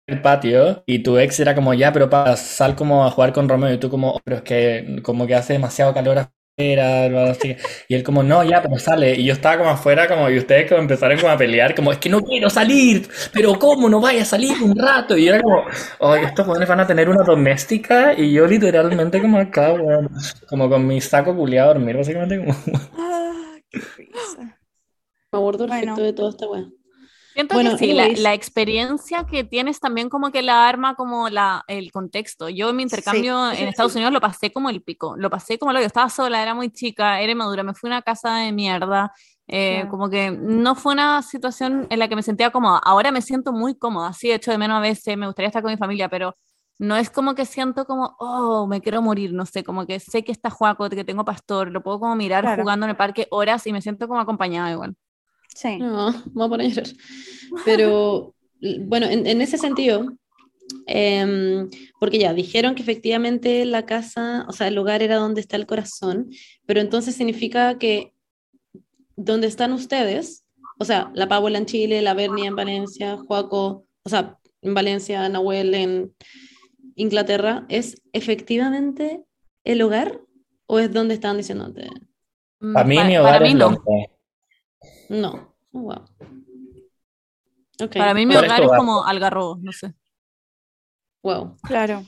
el 0.10 0.22
patio 0.22 0.84
y 0.86 0.99
tu 0.99 1.18
ex 1.18 1.40
era 1.40 1.56
como, 1.56 1.73
ya, 1.73 1.91
pero 1.94 2.10
para 2.10 2.36
sal 2.38 2.76
como 2.76 3.06
a 3.06 3.11
jugar 3.11 3.34
con 3.34 3.48
Romeo 3.49 3.73
y 3.73 3.77
tú 3.80 3.90
como, 3.90 4.11
"Oh, 4.15 4.19
pero 4.23 4.38
es 4.38 4.44
que 4.44 4.99
como 5.03 5.27
que 5.27 5.36
hace 5.36 5.53
demasiado 5.53 5.94
calor 5.94 6.18
afuera, 6.19 7.03
algo 7.06 7.19
así". 7.22 7.56
y 7.88 7.95
él 7.95 8.03
como, 8.03 8.23
no, 8.23 8.44
ya, 8.44 8.61
pero 8.61 8.77
sale, 8.80 9.15
y 9.15 9.26
yo 9.26 9.34
estaba 9.34 9.57
como 9.57 9.69
afuera 9.69 10.07
como, 10.07 10.30
y 10.30 10.38
ustedes 10.38 10.68
como 10.69 10.81
empezaron 10.81 11.18
como 11.19 11.31
a 11.31 11.38
pelear, 11.38 11.76
como, 11.76 11.91
es 11.91 11.98
que 11.99 12.10
no 12.10 12.22
quiero 12.22 12.49
salir, 12.49 13.07
pero 13.34 13.57
¿cómo 13.60 13.90
no 13.90 13.99
vaya 14.02 14.23
a 14.23 14.26
salir 14.26 14.61
un 14.61 14.76
rato? 14.77 15.18
Y 15.18 15.26
yo 15.26 15.34
era 15.36 15.41
como, 15.44 15.64
ay, 16.02 16.23
estos 16.26 16.45
jóvenes 16.45 16.68
van 16.69 16.80
a 16.81 16.88
tener 16.88 17.10
una 17.10 17.23
doméstica, 17.23 18.14
y 18.18 18.34
yo 18.34 18.45
literalmente 18.48 19.22
como 19.22 19.38
acá, 19.40 19.73
weón, 19.73 20.10
como 20.48 20.69
con 20.69 20.86
mi 20.88 20.99
saco 21.02 21.36
culiado 21.36 21.72
a 21.72 21.73
dormir, 21.76 21.98
básicamente 21.98 22.38
como... 22.40 22.53
Ah, 22.91 23.57
qué 23.72 23.81
risa. 23.98 24.44
Me 25.31 25.40
acuerdo 25.40 25.68
perfecto 25.68 26.02
Bueno. 26.02 26.07
de 26.07 26.14
toda 26.14 26.30
esta 26.31 26.48
wea. 26.49 26.69
Siento 27.34 27.53
Bueno, 27.53 27.72
que 27.72 27.77
sí, 27.77 27.93
la, 27.93 28.07
la 28.07 28.34
experiencia 28.34 29.26
que 29.26 29.43
tienes 29.43 29.80
también 29.80 30.10
como 30.10 30.31
que 30.31 30.41
la 30.41 30.68
arma 30.68 30.95
como 30.95 31.30
la, 31.30 31.64
el 31.68 31.91
contexto. 31.91 32.49
Yo 32.49 32.69
en 32.69 32.76
mi 32.76 32.84
intercambio 32.84 33.51
Sí, 33.51 33.61
en 33.61 33.68
Estados. 33.69 33.95
Unidos 33.95 34.11
lo 34.14 34.19
pasé 34.19 34.51
como 34.51 34.69
el 34.69 34.81
pico, 34.81 35.15
lo 35.18 35.30
pasé 35.30 35.57
como 35.60 35.72
lo 35.72 35.80
que 35.80 35.85
estaba 35.85 36.10
sola, 36.10 36.41
era 36.41 36.53
muy 36.53 36.69
chica, 36.72 37.22
era 37.22 37.31
inmadura, 37.31 37.64
me 37.64 37.73
fui 37.73 37.89
a 37.89 37.93
una 37.93 38.01
casa 38.01 38.35
de 38.38 38.51
mierda, 38.51 39.14
eh, 39.47 39.85
como 39.89 40.10
que 40.10 40.31
no 40.31 40.76
fue 40.76 40.93
una 40.93 41.22
situación 41.22 41.88
en 41.89 41.99
la 41.99 42.07
que 42.07 42.15
me 42.15 42.23
sentía 42.23 42.49
cómoda. 42.51 42.80
Ahora 42.84 43.11
me 43.11 43.22
siento 43.22 43.51
muy 43.53 43.76
cómoda, 43.77 44.11
sí, 44.14 44.31
echo 44.31 44.51
de 44.51 44.57
menos 44.57 44.77
a 44.77 44.81
veces, 44.81 45.18
me 45.18 45.26
gustaría 45.27 45.47
estar 45.47 45.61
con 45.61 45.72
mi 45.72 45.77
familia, 45.77 46.10
pero 46.10 46.35
no 46.77 46.95
es 46.95 47.10
como 47.10 47.35
que 47.35 47.45
siento 47.45 47.85
como, 47.85 48.15
oh, 48.19 48.65
me 48.68 48.80
quiero 48.81 49.01
morir, 49.01 49.34
no 49.34 49.45
sé, 49.45 49.64
como 49.64 49.85
que 49.85 49.99
sé 49.99 50.23
que 50.23 50.31
está 50.31 50.49
Juaco, 50.49 50.89
que 50.89 51.03
tengo 51.03 51.26
pastor, 51.26 51.72
lo 51.72 51.84
puedo 51.84 51.99
como 51.99 52.15
mirar 52.15 52.43
Claro. 52.43 52.64
jugando 52.64 52.85
en 52.85 52.91
el 52.91 52.95
parque 52.95 53.27
horas 53.31 53.68
y 53.68 53.73
me 53.73 53.81
siento 53.81 54.07
como 54.07 54.19
acompañada 54.22 54.72
igual. 54.72 54.95
Sí. 55.60 55.77
No, 55.77 56.11
me 56.11 56.31
voy 56.34 56.45
a 56.45 56.49
poner 56.49 56.68
a 56.68 56.69
llorar. 56.69 56.94
Pero 57.65 58.34
bueno, 58.61 59.07
en, 59.07 59.27
en 59.27 59.41
ese 59.41 59.57
sentido, 59.57 60.06
em, 60.88 61.69
porque 61.99 62.18
ya 62.18 62.34
dijeron 62.34 62.76
que 62.76 62.81
efectivamente 62.81 63.65
la 63.65 63.86
casa, 63.86 64.45
o 64.48 64.53
sea, 64.53 64.69
el 64.69 64.76
lugar 64.76 65.03
era 65.03 65.18
donde 65.18 65.41
está 65.41 65.57
el 65.57 65.65
corazón, 65.65 66.30
pero 66.65 66.80
entonces 66.80 67.15
significa 67.15 67.77
que 67.77 68.14
donde 69.18 69.48
están 69.48 69.73
ustedes, 69.73 70.45
o 70.80 70.86
sea, 70.86 71.11
la 71.14 71.27
Paola 71.27 71.57
en 71.57 71.65
Chile, 71.65 72.02
la 72.02 72.14
Bernie 72.14 72.48
en 72.48 72.56
Valencia, 72.56 73.18
Joaco, 73.18 73.86
o 74.03 74.10
sea, 74.10 74.38
en 74.61 74.73
Valencia, 74.73 75.27
Nahuel 75.27 75.73
en 75.73 76.15
Inglaterra, 76.95 77.65
¿es 77.68 78.02
efectivamente 78.14 79.26
el 79.65 79.81
hogar 79.81 80.22
o 80.68 80.80
es 80.80 80.94
donde 80.94 81.15
estaban 81.15 81.36
diciendo 81.36 81.65
antes? 81.65 81.90
Para 82.60 82.86
mí 82.86 82.95
mi 82.95 83.15
para 83.15 83.22
hogar 83.22 83.41
mí 83.41 83.49
es 83.49 83.56
no. 83.56 83.72
Londres. 83.72 84.07
No. 85.10 85.48
Oh, 85.71 85.81
wow. 85.81 86.05
Para 87.93 88.13
mí 88.13 88.25
mi 88.25 88.33
¿Cuál 88.33 88.45
es 88.45 88.51
hogar 88.51 88.63
es 88.63 88.69
como 88.77 89.05
Algarrobo, 89.05 89.57
no 89.61 89.71
sé. 89.71 89.93
wow. 91.23 91.55
Claro. 91.63 92.03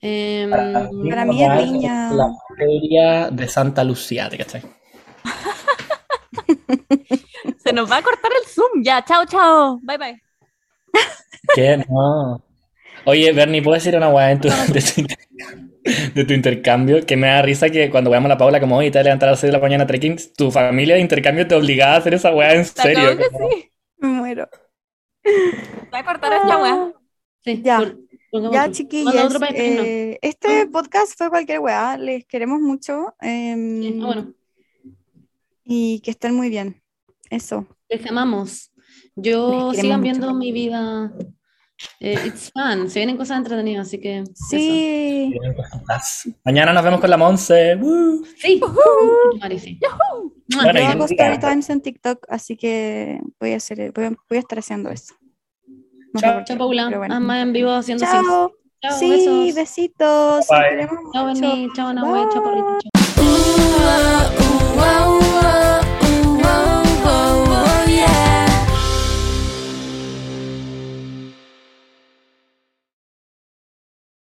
Em, 0.00 0.50
Para 0.50 1.24
mí 1.24 1.42
es 1.44 1.62
Viña. 1.70 2.12
La 2.12 2.28
feria 2.58 3.30
de 3.30 3.48
Santa 3.48 3.84
Lucía, 3.84 4.28
¿te 4.28 4.36
cachai? 4.38 4.62
Se 7.58 7.72
nos 7.72 7.90
va 7.90 7.98
a 7.98 8.02
cortar 8.02 8.30
el 8.40 8.46
Zoom. 8.48 8.82
Ya, 8.82 9.04
chao, 9.04 9.24
chao. 9.26 9.78
Bye, 9.82 9.98
bye. 9.98 10.20
¿Qué? 11.54 11.84
No. 11.88 12.42
Oye, 13.04 13.32
Bernie, 13.32 13.62
¿puedes 13.62 13.84
decir 13.84 13.96
una 13.96 14.08
weá 14.08 14.32
en 14.32 14.40
tu- 14.40 14.48
de, 16.14 16.24
tu, 16.24 16.32
intercambio? 16.32 17.04
Que 17.04 17.16
me 17.16 17.26
da 17.26 17.42
risa 17.42 17.70
que 17.70 17.90
cuando 17.90 18.10
veamos 18.10 18.26
a 18.26 18.34
la 18.34 18.38
Paula 18.38 18.60
como, 18.60 18.76
oye, 18.76 18.90
te 18.90 18.98
vas 18.98 19.02
a 19.02 19.04
levantar 19.04 19.28
a 19.28 19.32
las 19.32 19.40
6 19.40 19.52
de 19.52 19.58
la 19.58 19.62
mañana 19.62 19.86
trekking, 19.86 20.16
tu 20.36 20.50
familia 20.50 20.94
de 20.96 21.00
intercambio 21.00 21.46
te 21.46 21.54
obligaba 21.54 21.94
a 21.94 21.96
hacer 21.98 22.14
esa 22.14 22.34
weá 22.34 22.54
en 22.54 22.64
serio. 22.64 23.16
que 23.16 23.28
como- 23.30 23.50
sí. 23.50 23.70
Me 23.98 24.08
muero. 24.08 24.48
Va 25.92 25.98
a 25.98 26.04
cortar 26.04 26.32
esta 26.32 26.62
weá. 26.62 26.92
sí, 27.40 27.62
Ya. 27.64 27.78
por- 27.78 27.98
Ya, 28.50 28.66
eh, 29.50 30.18
este 30.22 30.66
podcast 30.68 31.18
fue 31.18 31.28
cualquier 31.28 31.60
weá. 31.60 31.98
Les 31.98 32.24
queremos 32.24 32.60
mucho 32.60 33.14
em, 33.20 33.82
Sí, 33.82 33.98
ah, 34.00 34.06
bueno, 34.06 34.34
y 35.64 36.00
que 36.00 36.12
estén 36.12 36.34
muy 36.34 36.48
bien. 36.48 36.82
Eso. 37.28 37.66
les 37.90 38.06
amamos. 38.06 38.72
Yo 39.16 39.72
sigan 39.74 40.00
mucho. 40.00 40.02
viendo 40.02 40.34
mi 40.34 40.50
vida. 40.50 41.12
Eh, 42.00 42.18
it's 42.26 42.50
fun. 42.52 42.88
Se 42.90 42.98
vienen 43.00 43.16
cosas 43.16 43.38
entretenidas, 43.38 43.88
así 43.88 43.98
que. 44.00 44.18
eso. 44.20 44.32
Sí. 44.50 45.34
Mañana 46.44 46.72
nos 46.72 46.84
vemos 46.84 47.00
con 47.00 47.10
la 47.10 47.16
Monse. 47.16 47.76
¡Woo! 47.76 48.24
Sí. 48.36 48.60
Mari, 49.40 49.58
sí. 49.58 49.78
Mua. 50.48 50.64
Bueno, 50.64 50.78
Yo 50.78 50.84
y 50.84 50.86
hago 50.86 51.04
un 51.04 51.08
día. 51.08 51.32
story 51.32 51.40
times 51.52 51.70
en 51.70 51.80
TikTok, 51.80 52.26
así 52.28 52.56
que 52.56 53.20
voy 53.40 53.52
a 53.52 53.56
hacer, 53.56 53.92
voy 53.92 54.04
a, 54.04 54.10
voy 54.28 54.36
a 54.36 54.40
estar 54.40 54.58
haciendo 54.58 54.90
eso. 54.90 55.14
No 56.12 56.20
Chao. 56.20 56.38
qué, 56.40 56.44
Chao, 56.44 56.58
Paula. 56.58 56.90
bueno. 56.98 57.20
Más 57.20 57.42
en 57.42 57.52
vivo 57.52 57.70
haciendo. 57.70 58.04
Chao. 58.04 58.52
Chao, 58.82 58.98
sí, 58.98 59.10
besos. 59.10 59.54
besitos. 59.54 60.46
Bye. 60.48 60.88
Chao. 61.14 61.26
Beni. 61.26 61.68
Chao. 61.74 61.94
Chao. 61.94 62.82